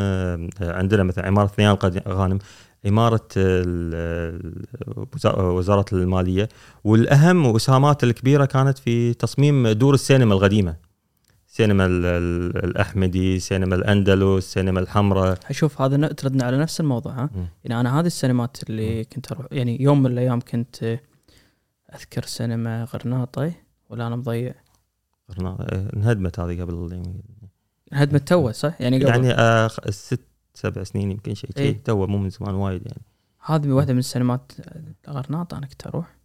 عندنا 0.62 1.03
مثلا 1.03 1.28
عمارة 1.28 1.52
نيال 1.60 1.78
غانم 2.07 2.40
عمارة 2.86 3.28
وزارة 5.38 5.86
المالية. 5.94 6.49
والأهم 6.84 7.45
واسهامات 7.45 8.03
الكبيرة 8.03 8.45
كانت 8.45 8.78
في 8.78 9.14
تصميم 9.14 9.68
دور 9.68 9.94
السينما 9.94 10.34
القديمة. 10.34 10.85
سينما 11.56 11.86
الأحمدي 11.86 13.40
سينما 13.40 13.76
الأندلس 13.76 14.53
سينما 14.53 14.80
الحمراء. 14.80 15.40
شوف 15.52 15.82
هذا 15.82 16.07
تردنا 16.07 16.45
على 16.45 16.57
نفس 16.57 16.80
الموضوع 16.80 17.14
ها؟ 17.14 17.23
م. 17.23 17.45
يعني 17.64 17.80
أنا 17.80 17.99
هذه 17.99 18.06
السينمات 18.06 18.57
اللي 18.69 19.02
م. 19.02 19.03
كنت 19.03 19.32
أروح 19.32 19.48
يعني 19.52 19.82
يوم 19.82 20.03
من 20.03 20.11
الأيام 20.11 20.40
كنت 20.40 20.99
أذكر 21.95 22.23
سينما 22.23 22.84
غرناطه 22.84 23.52
ولا 23.90 24.07
أنا 24.07 24.15
مضيع. 24.15 24.53
غرناطه 25.32 25.64
إيه، 25.64 25.90
انهدمت 25.95 26.40
هذه 26.40 26.61
قبل 26.61 27.03
انهدمت 27.94 28.27
توه 28.27 28.52
صح؟ 28.52 28.82
يعني 28.82 28.98
قبل. 28.98 29.07
يعني 29.07 29.34
آه 29.34 29.68
ست 29.90 30.27
سبع 30.53 30.84
سنين 30.84 31.11
يمكن 31.11 31.34
شيء 31.34 31.49
إيه؟ 31.57 31.84
توه 31.84 32.07
مو 32.07 32.18
من 32.18 32.30
زمان 32.30 32.56
وايد 32.56 32.82
يعني. 32.86 33.02
هذه 33.45 33.72
واحدة 33.72 33.94
من 33.94 33.99
السينمات 33.99 34.52
غرناطه 35.10 35.57
أنا 35.57 35.68
كنت 35.68 35.88
أروح 35.88 36.15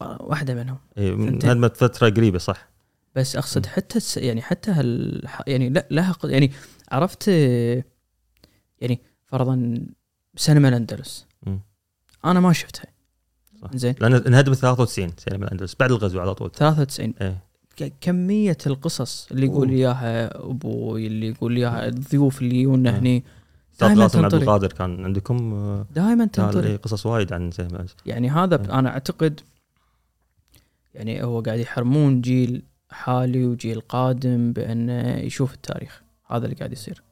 واحدة 0.00 0.54
منهم. 0.54 0.78
إيه 0.98 1.14
انهدمت 1.14 1.76
فترة 1.76 2.08
قريبة 2.08 2.38
صح؟ 2.38 2.69
بس 3.16 3.36
أقصد 3.36 3.66
حتى 3.66 3.96
الس... 3.96 4.16
يعني 4.16 4.42
حتى 4.42 4.70
هال 4.70 5.22
يعني 5.46 5.68
لا 5.68 5.86
لها 5.90 6.16
يعني 6.24 6.52
عرفت 6.88 7.28
يعني 8.78 9.00
فرضا 9.26 9.84
سينما 10.36 10.68
الأندلس. 10.68 11.26
أنا 12.24 12.40
ما 12.40 12.52
شفتها. 12.52 12.86
زين. 13.74 13.94
لأن 14.00 14.14
انهدمت 14.14 14.56
93 14.56 15.12
سينما 15.16 15.44
الأندلس 15.44 15.74
بعد 15.80 15.90
الغزو 15.90 16.20
على 16.20 16.34
طول. 16.34 16.50
93 16.52 17.14
إيه. 17.20 17.50
كمية 18.00 18.58
القصص 18.66 19.28
اللي 19.30 19.46
يقول 19.46 19.70
إياها 19.70 20.44
أبوي 20.50 21.06
اللي 21.06 21.28
يقول 21.28 21.56
إياها 21.56 21.88
الضيوف 21.88 22.42
اللي 22.42 22.60
يجونا 22.60 22.98
هني. 22.98 23.24
دائما 23.80 24.02
عبد 24.14 24.34
القادر 24.34 24.72
كان 24.72 25.04
عندكم 25.04 25.54
آه، 25.54 25.86
دائما 25.94 26.24
تنطري. 26.24 26.76
قصص 26.76 27.06
وايد 27.06 27.32
عن 27.32 27.50
سينما 27.50 27.86
يعني 28.06 28.30
هذا 28.30 28.54
أنا 28.54 28.88
أعتقد 28.88 29.40
يعني 30.94 31.24
هو 31.24 31.40
قاعد 31.40 31.58
يحرمون 31.58 32.20
جيل 32.20 32.62
حالي 32.90 33.44
وجيل 33.44 33.80
قادم 33.80 34.52
بأنه 34.52 35.18
يشوف 35.18 35.54
التاريخ. 35.54 36.02
هذا 36.30 36.44
اللي 36.44 36.56
قاعد 36.56 36.72
يصير. 36.72 37.02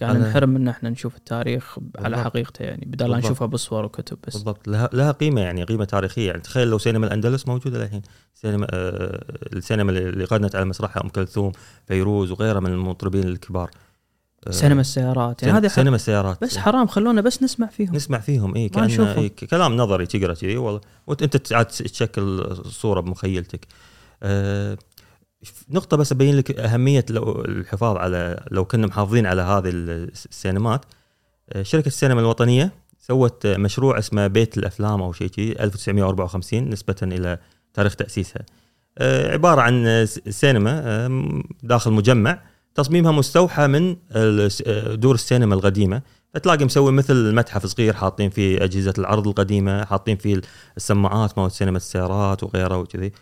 قاعد 0.00 0.16
نحرم 0.16 0.56
إن 0.56 0.68
إحنا 0.68 0.90
نشوف 0.90 1.16
التاريخ 1.16 1.78
بالضبط. 1.78 2.04
على 2.04 2.24
حقيقته 2.24 2.62
يعني 2.62 2.84
بدل 2.86 3.10
لا 3.10 3.16
نشوفه 3.16 3.46
بصور 3.46 3.84
وكتب 3.84 4.18
بس. 4.26 4.32
بالضبط. 4.32 4.68
لها, 4.68 4.88
لها 4.92 5.12
قيمة 5.12 5.40
يعني 5.40 5.64
قيمة 5.64 5.84
تاريخية. 5.84 6.26
يعني 6.26 6.40
تخيل 6.40 6.68
لو 6.68 6.78
سينما 6.78 7.06
الأندلس 7.06 7.48
موجودة 7.48 7.84
الحين. 7.84 8.02
سينما 8.34 8.66
آه 8.70 9.24
السينما 9.52 9.92
اللي 9.92 10.24
غنت 10.24 10.56
على 10.56 10.64
مسرحها 10.64 11.04
أم 11.04 11.08
كلثوم 11.08 11.52
فيروز 11.86 12.30
وغيرها 12.30 12.60
من 12.60 12.72
المطربين 12.72 13.24
الكبار. 13.24 13.70
آه 14.46 14.50
سينما 14.50 14.80
السيارات. 14.80 15.42
يعني 15.42 15.58
هذه 15.58 15.66
سينما 15.66 15.96
السيارات. 15.96 16.42
بس 16.42 16.56
حرام 16.56 16.86
خلونا 16.86 17.20
بس 17.20 17.42
نسمع 17.42 17.66
فيهم. 17.66 17.94
نسمع 17.94 18.18
فيهم 18.18 18.54
اي 18.54 18.68
كأن 18.68 19.00
إيه 19.00 19.28
كلام 19.28 19.76
نظري 19.76 20.06
تقرأ 20.06 20.34
كذي 20.34 20.56
والله. 20.56 20.80
وأنت 21.06 21.36
تشكل 21.36 22.56
صورة 22.66 23.00
بمخيلتك. 23.00 23.66
آه 24.22 24.78
نقطة 25.70 25.96
بس 25.96 26.12
أبين 26.12 26.36
لك 26.36 26.60
أهمية 26.60 27.04
لو 27.10 27.44
الحفاظ 27.44 27.96
على 27.96 28.44
لو 28.50 28.64
كنا 28.64 28.86
محافظين 28.86 29.26
على 29.26 29.42
هذه 29.42 29.70
السينمات. 29.70 30.84
آه، 31.52 31.62
شركة 31.62 31.86
السينما 31.86 32.20
الوطنية 32.20 32.72
سوت 33.00 33.46
مشروع 33.46 33.98
اسمه 33.98 34.26
بيت 34.26 34.58
الأفلام 34.58 35.02
أو 35.02 35.12
شيء 35.12 35.28
كذي 35.28 35.52
1954 35.52 36.70
نسبة 36.70 36.96
إلى 37.02 37.38
تاريخ 37.74 37.96
تأسيسها. 37.96 38.42
آه، 38.98 39.32
عبارة 39.32 39.60
عن 39.60 40.06
سينما 40.28 41.08
داخل 41.62 41.90
مجمع. 41.92 42.38
تصميمها 42.74 43.12
مستوحى 43.12 43.66
من 43.66 43.96
دور 45.00 45.14
السينما 45.14 45.54
القديمة. 45.54 46.02
فتلاقي 46.34 46.64
مسوي 46.64 46.92
مثل 46.92 47.34
متحف 47.34 47.66
صغير 47.66 47.94
حاطين 47.94 48.30
فيه 48.30 48.64
أجهزة 48.64 48.94
العرض 48.98 49.28
القديمة 49.28 49.84
حاطين 49.84 50.16
فيه 50.16 50.40
السماعات 50.76 51.38
مال 51.38 51.52
سينما 51.52 51.76
السيارات 51.76 52.42
وغيره 52.42 52.78
وكذي 52.78 53.12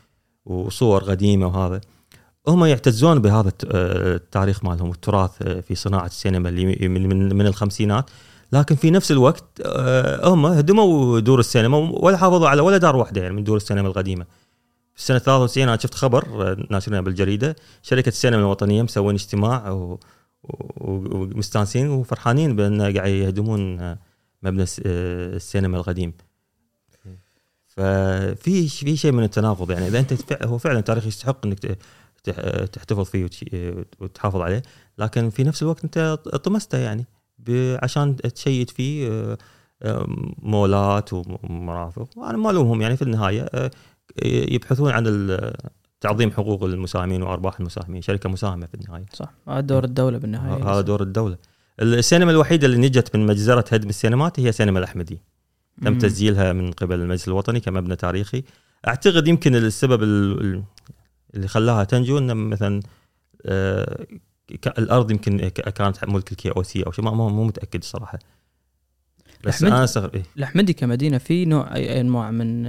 وصور 0.46 1.04
قديمة 1.04 1.46
وهذا. 1.46 1.80
هم 2.48 2.64
يعتزون 2.64 3.18
بهذا 3.18 3.52
التاريخ 3.64 4.64
مالهم 4.64 4.88
والتراث 4.88 5.42
في 5.42 5.74
صناعة 5.74 6.06
السينما 6.06 6.48
اللي 6.48 6.88
من 6.88 7.36
من 7.36 7.46
الخمسينات 7.46 8.10
لكن 8.52 8.74
في 8.74 8.90
نفس 8.90 9.10
الوقت 9.10 9.44
آه، 9.64 10.28
هم 10.28 10.46
هدموا 10.46 11.20
دور 11.20 11.40
السينما 11.40 11.76
ولا 11.76 12.16
حافظوا 12.16 12.48
على 12.48 12.62
ولا 12.62 12.76
دار 12.76 12.96
واحدة 12.96 13.22
يعني 13.22 13.34
من 13.34 13.44
دور 13.44 13.56
السينما 13.56 13.88
القديمة. 13.88 14.26
في 14.94 15.02
سنه 15.02 15.18
93 15.18 15.68
أنا 15.68 15.76
شفت 15.76 15.94
خبر 15.94 16.50
آه، 16.50 16.66
ناشرينه 16.70 17.00
بالجريدة 17.00 17.56
شركة 17.82 18.08
السينما 18.08 18.40
الوطنية 18.40 18.82
مسوين 18.82 19.14
اجتماع 19.14 19.88
ومستانسين 20.80 21.90
وفرحانين 21.90 22.56
بأن 22.56 22.82
قاعد 22.82 23.10
يهدمون 23.10 23.80
آه، 23.80 23.98
مبنى 24.42 24.64
السينما 24.78 25.78
القديم. 25.78 26.12
ففي 27.66 28.68
في 28.68 28.96
شيء 28.96 29.12
من 29.12 29.24
التناقض 29.24 29.70
يعني 29.70 29.86
إذا 29.86 29.98
أنت 29.98 30.14
هو 30.44 30.58
فعلا 30.58 30.80
تاريخ 30.80 31.06
يستحق 31.06 31.46
إنك 31.46 31.78
تحتفظ 32.72 33.04
فيه 33.04 33.28
وتحافظ 34.00 34.40
عليه 34.40 34.62
لكن 34.98 35.30
في 35.30 35.44
نفس 35.44 35.62
الوقت 35.62 35.84
أنت 35.84 36.18
طمسته 36.44 36.78
يعني 36.78 37.04
عشان 37.82 38.16
تشيد 38.16 38.70
فيه 38.70 39.36
مولات 40.42 41.12
ومرافق. 41.12 42.08
وأنا 42.16 42.38
ما 42.38 42.50
ألومهم 42.50 42.82
يعني 42.82 42.96
في 42.96 43.02
النهاية 43.02 43.70
يبحثون 44.24 44.90
عن 44.90 45.40
تعظيم 46.00 46.30
حقوق 46.30 46.64
المساهمين 46.64 47.22
وأرباح 47.22 47.60
المساهمين 47.60 48.02
شركة 48.02 48.28
مساهمة 48.28 48.66
في 48.66 48.74
النهاية. 48.74 49.06
صح. 49.12 49.32
هذا 49.48 49.60
دور 49.60 49.84
الدولة 49.84 50.18
بالنهاية. 50.18 50.72
هذا 50.72 50.80
دور 50.80 51.02
الدولة. 51.02 51.36
السينما 51.80 52.30
الوحيدة 52.30 52.66
اللي 52.66 52.78
نجت 52.78 53.16
من 53.16 53.26
مجزرة 53.26 53.64
هدم 53.72 53.88
السينمات 53.88 54.40
هي 54.40 54.52
سينما 54.52 54.78
الأحمدي. 54.78 55.18
تم. 55.84 55.98
تسجيلها 55.98 56.52
من 56.52 56.70
قبل 56.70 57.00
المجلس 57.00 57.28
الوطني 57.28 57.60
كمبنى 57.60 57.96
تاريخي. 57.96 58.42
أعتقد 58.88 59.28
يمكن 59.28 59.54
السبب 59.54 60.02
ال- 60.02 60.40
ال- 60.40 60.62
اللي 61.34 61.48
خلاها 61.48 61.84
تنجو 61.84 62.18
إنه 62.18 62.34
مثلا 62.34 62.80
آه، 63.46 64.06
الأرض 64.78 65.10
يمكن 65.10 65.48
كانت 65.48 66.04
ملك 66.04 66.32
ال 66.32 66.50
KOC 66.50 66.82
أو 66.82 66.92
شيء 66.92 67.04
ما 67.04 67.10
ما- 67.10 67.28
مو 67.28 67.44
متأكد 67.44 67.78
الصراحة. 67.80 68.18
بس 69.44 69.62
أنا 69.64 69.84
استغرب 69.84 70.14
إيه؟ 70.14 70.22
الأحمدي 70.36 70.72
كمدينة 70.72 71.18
في 71.18 71.44
نوع 71.44 71.74
أي 71.74 72.00
انواع 72.00 72.30
من 72.30 72.64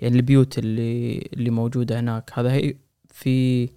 يعني 0.00 0.16
البيوت 0.16 0.58
اللي 0.58 1.18
اللي 1.32 1.50
موجودة 1.50 2.00
هناك 2.00 2.30
هذا 2.34 2.52
هي 2.52 2.74
في 3.14 3.68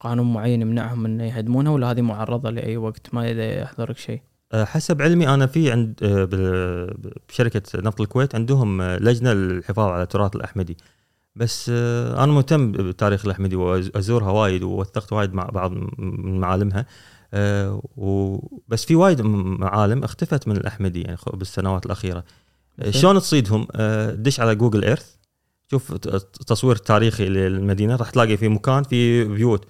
قانون 0.00 0.32
معين 0.32 0.62
يمنعهم 0.62 1.04
انه 1.06 1.24
يهدمونها 1.24 1.72
ولا 1.72 1.90
هذه 1.90 2.00
معرضة 2.00 2.50
لأي 2.50 2.76
وقت؟ 2.76 3.14
ما 3.14 3.30
إذا 3.30 3.60
يحضرك 3.62 3.98
شيء. 3.98 4.20
آه، 4.52 4.64
حسب 4.64 5.02
علمي 5.02 5.28
أنا 5.28 5.46
في 5.46 5.72
عند 5.72 6.00
آه، 6.02 6.28
بشركة 7.28 7.62
نفط 7.80 8.00
الكويت 8.00 8.34
عندهم 8.34 8.80
آه، 8.80 8.96
لجنة 8.98 9.32
للحفاظ 9.32 9.88
على 9.88 10.02
التراث 10.02 10.36
الأحمدي. 10.36 10.76
بس 11.36 11.70
آه، 11.74 12.24
أنا 12.24 12.32
مهتم 12.32 12.72
بتاريخ 12.72 13.24
الأحمدي 13.24 13.56
وأزورها 13.56 14.30
وايد 14.30 14.62
ووثقت 14.62 15.12
وايد 15.12 15.34
مع 15.34 15.44
بعض 15.44 15.72
من 15.98 16.40
معالمها 16.40 16.86
آه، 17.34 17.82
بس 18.68 18.84
في 18.84 18.94
وايد 18.94 19.20
معالم 19.22 20.04
اختفت 20.04 20.48
من 20.48 20.56
الأحمدي 20.56 21.02
يعني 21.02 21.16
بالسنوات 21.34 21.86
الأخيرة؟ 21.86 22.24
شلون 22.90 23.18
تصيدهم؟ 23.20 23.66
آه، 23.72 24.10
دش 24.14 24.40
على 24.40 24.54
جوجل 24.54 24.84
إيرث 24.84 25.14
شوف 25.70 25.92
ت- 25.94 26.08
تصوير 26.46 26.76
تاريخي 26.76 27.28
للمدينة 27.28 27.96
راح 27.96 28.10
تلاقي 28.10 28.36
في 28.36 28.48
مكان 28.48 28.82
في 28.82 29.24
بيوت 29.24 29.64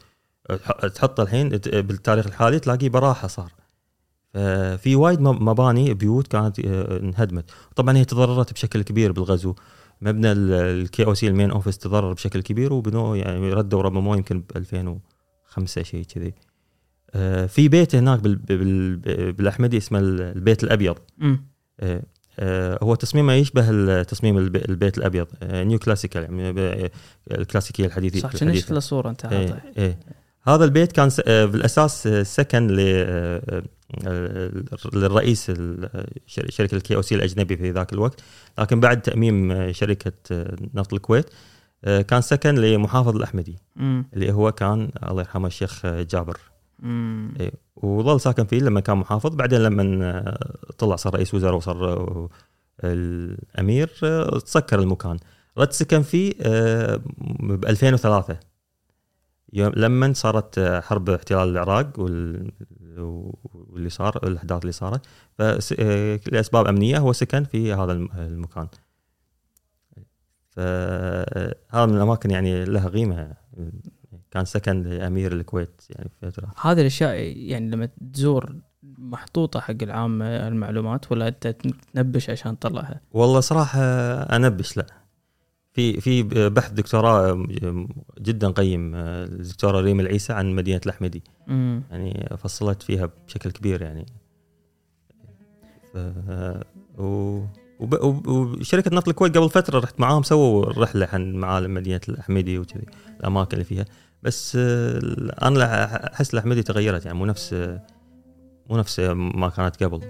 تح- 0.49 0.87
تحطه 0.87 1.23
الحين 1.23 1.49
بالتاريخ 1.49 2.27
الحالي 2.27 2.59
تلاقيه 2.59 2.89
براحة 2.89 3.29
صار. 3.29 3.53
في 4.79 4.97
وايد 4.97 5.21
مب- 5.21 5.43
مباني 5.43 5.95
بيوت 5.95 6.27
كانت 6.27 6.59
انهدمت. 6.59 7.45
طبعا 7.77 7.97
هي 7.97 8.05
تضررت 8.05 8.53
بشكل 8.53 8.83
كبير 8.83 9.13
بالغزو. 9.13 9.55
مبنى 10.01 10.33
ال 10.33 11.05
KOC 11.05 11.15
ال 11.15 11.29
main 11.29 11.51
office 11.51 11.79
تضرر 11.79 12.13
بشكل 12.13 12.43
كبير 12.43 12.73
وبنوه 12.73 13.17
يعني 13.17 13.53
ردوا 13.53 13.83
رمموه 13.83 14.17
يمكن 14.17 14.41
ب 14.41 14.45
2005 14.57 15.83
شيء 15.83 16.05
كذي. 16.05 16.35
آه، 17.15 17.47
في 17.47 17.69
بيت 17.69 17.95
هناك 17.95 18.21
بال- 18.21 18.37
بال- 18.37 19.33
بالأحمدي 19.33 19.77
اسمه 19.77 19.99
البيت 19.99 20.65
الأبيض. 20.65 20.97
آه، 21.81 22.03
آه، 22.39 22.79
هو 22.83 22.95
تصميمه 22.95 23.33
يشبه 23.33 24.03
تصميم 24.03 24.39
الب- 24.39 24.57
البيت 24.71 24.99
الأبيض. 24.99 25.27
neoclassical 25.43 26.23
يعني 26.23 26.91
الكلاسيكية 27.31 27.87
الحديثيه 27.87 28.21
صح 28.21 28.37
كنا. 28.37 28.55
شفت 28.55 28.73
له 28.73 28.81
صوره 28.81 29.11
أنت؟ 29.11 29.25
إيه 29.25 29.63
إيه. 29.79 29.99
هذا 30.43 30.65
البيت 30.65 30.93
كان 30.93 31.09
بالاساس 31.27 32.09
سكن 32.09 32.67
ل 32.67 32.79
للرئيس 34.95 35.53
شركة 36.27 36.75
ال 36.77 36.97
KOC 36.97 37.15
الأجنبي 37.15 37.57
في 37.57 37.71
ذاك 37.71 37.93
الوقت. 37.93 38.21
لكن 38.59 38.81
بعد 38.81 39.03
تأميم 39.03 39.73
شركة 39.73 40.13
نفط 40.75 40.93
الكويت 40.95 41.31
آه، 41.85 42.01
كان 42.01 42.21
سكن 42.21 42.55
لمحافظ 42.55 43.17
الأحمدي 43.17 43.57
اللي 44.15 44.33
هو 44.33 44.53
كان 44.53 44.91
الله 45.09 45.23
يرحمه 45.23 45.47
الشيخ 45.47 45.87
جابر. 45.87 46.39
إيه. 47.41 47.53
وظل 47.77 48.21
ساكن 48.21 48.45
فيه 48.45 48.59
لما 48.59 48.81
كان 48.81 48.97
محافظ. 48.97 49.35
بعدين 49.35 49.61
لما 49.61 50.05
آه، 50.05 50.55
طلع 50.79 50.97
صار 50.97 51.15
رئيس 51.15 51.35
وزراء 51.35 51.55
وصار 51.57 51.85
آه، 51.93 52.29
الأمير 52.85 53.87
تسكر 54.45 54.79
المكان. 54.79 55.19
رد 55.59 55.73
سكن 55.73 56.03
فيه 56.03 56.33
ب 57.41 57.65
2003 57.65 58.37
يوم 59.53 59.73
لما 59.77 60.13
صارت 60.13 60.61
حرب 60.85 61.11
احتلال 61.11 61.49
العراق 61.49 61.91
وال- 62.01 62.51
واللي 62.99 63.91
صار 63.91 64.17
الأحداث 64.27 64.61
اللي 64.63 64.73
صارت. 64.73 65.07
فلاسباب 65.39 66.67
أمنية 66.67 66.99
هو 66.99 67.13
سكن 67.13 67.45
في 67.45 67.73
هذا 67.75 67.93
الم- 67.93 68.09
المكان. 68.17 68.69
فهذا 70.51 71.87
من 71.87 71.97
الأماكن 71.97 72.31
يعني 72.31 72.65
لها 72.65 72.89
قيمة. 72.89 73.35
كان 74.31 74.45
سكن 74.45 74.83
لأمير 74.83 75.33
الكويت 75.33 75.83
يعني 75.91 76.11
في 76.21 76.31
فترة. 76.31 76.49
هذه 76.63 76.81
الأشياء 76.81 77.15
يعني 77.37 77.71
لما 77.71 77.89
تزور 78.13 78.57
محطوطة 78.99 79.61
حق 79.61 79.75
العامة 79.83 80.49
المعلومات 80.49 81.13
ولا 81.13 81.29
أنت 81.29 81.57
تنبش 81.95 82.31
عشان 82.31 82.59
تطلعها؟ 82.59 83.01
والله 83.13 83.41
صراحة 83.41 83.81
أنبش 84.37 84.77
لا. 84.77 84.87
في 85.75 86.01
في 86.01 86.23
بحث 86.49 86.73
دكتوراه 86.73 87.47
جدا 88.21 88.51
قيم 88.51 88.95
الدكتورة 88.95 89.81
ريم 89.81 90.01
العيسى 90.01 90.33
عن 90.33 90.55
مدينة 90.55 90.81
الأحمدي. 90.87 91.23
امم 91.49 91.83
يعني 91.91 92.37
فصلت 92.39 92.83
فيها 92.83 93.11
بشكل 93.27 93.51
كبير 93.51 93.83
يعني. 93.83 94.07
ف 95.93 95.97
و 96.99 97.41
وب- 97.81 98.03
وب- 98.05 98.27
وشركة 98.29 98.97
نفط 98.97 99.09
الكويت 99.09 99.37
قبل 99.39 99.51
فترة 99.51 99.79
رحت 99.79 100.01
معاهم 100.01 100.23
سووا 100.23 100.65
رحلة 100.83 101.09
عن 101.13 101.33
معالم 101.33 101.75
مدينة 101.75 102.01
الأحمدي 102.09 102.59
وكذي 102.59 102.85
الأماكن 103.21 103.53
اللي 103.53 103.65
فيها. 103.65 103.85
بس 104.23 104.57
آه، 104.61 105.01
أنا 105.43 106.15
أحس 106.15 106.35
الأحمدي 106.35 106.63
تغيرت 106.63 107.07
يعني 107.07 107.19
مو 107.19 107.27
نفس 107.27 107.53
مو 108.71 108.77
نفس 108.77 109.01
ما 109.15 109.49
كانت 109.49 109.83
قبل. 109.85 110.01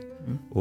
و... 0.50 0.60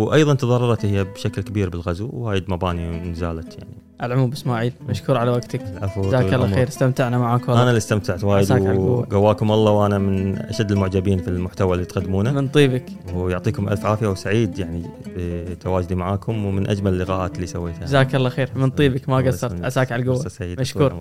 وأيضا 0.00 0.34
تضررت 0.34 0.84
هي 0.84 1.04
بشكل 1.04 1.42
كبير 1.42 1.68
بالغزو 1.68 2.10
وايد 2.12 2.50
مباني 2.50 3.10
نزالت 3.10 3.58
يعني. 3.58 3.74
على 4.00 4.14
العموم 4.14 4.32
إسماعيل 4.32 4.72
مشكور 4.88 5.16
على 5.16 5.30
وقتك. 5.30 5.62
جزاك 5.96 6.34
الله. 6.34 6.54
خير 6.54 6.68
استمتعنا 6.68 7.18
معك 7.18 7.42
أنا 7.42 7.50
والله 7.50 7.68
اللي 7.68 7.78
استمتعت 7.78 8.24
وايد. 8.24 8.52
وقواكم 8.52 9.52
الله 9.52 9.72
وأنا 9.72 9.98
من 9.98 10.38
أشد 10.38 10.70
المعجبين 10.70 11.18
في 11.18 11.28
المحتوى 11.28 11.74
اللي 11.74 11.84
تقدمونه. 11.84 12.32
من 12.32 12.48
طيبك. 12.48 12.84
ويعطيكم 13.14 13.68
ألف 13.68 13.86
عافية 13.86 14.06
وسعيد 14.06 14.58
يعني 14.58 14.82
بتواجدي 15.16 15.94
معاكم 15.94 16.44
ومن 16.44 16.70
أجمل 16.70 16.92
اللقاءات 16.92 17.36
اللي 17.36 17.46
سويتها. 17.46 17.84
جزاك 17.84 18.14
الله 18.14 18.28
خير. 18.28 18.50
من 18.54 18.70
طيبك 18.70 19.08
ما 19.08 19.16
قصرت. 19.16 19.64
عساك 19.64 19.92
على 19.92 20.02
القوة. 20.02 20.30
مشكور. 20.40 21.00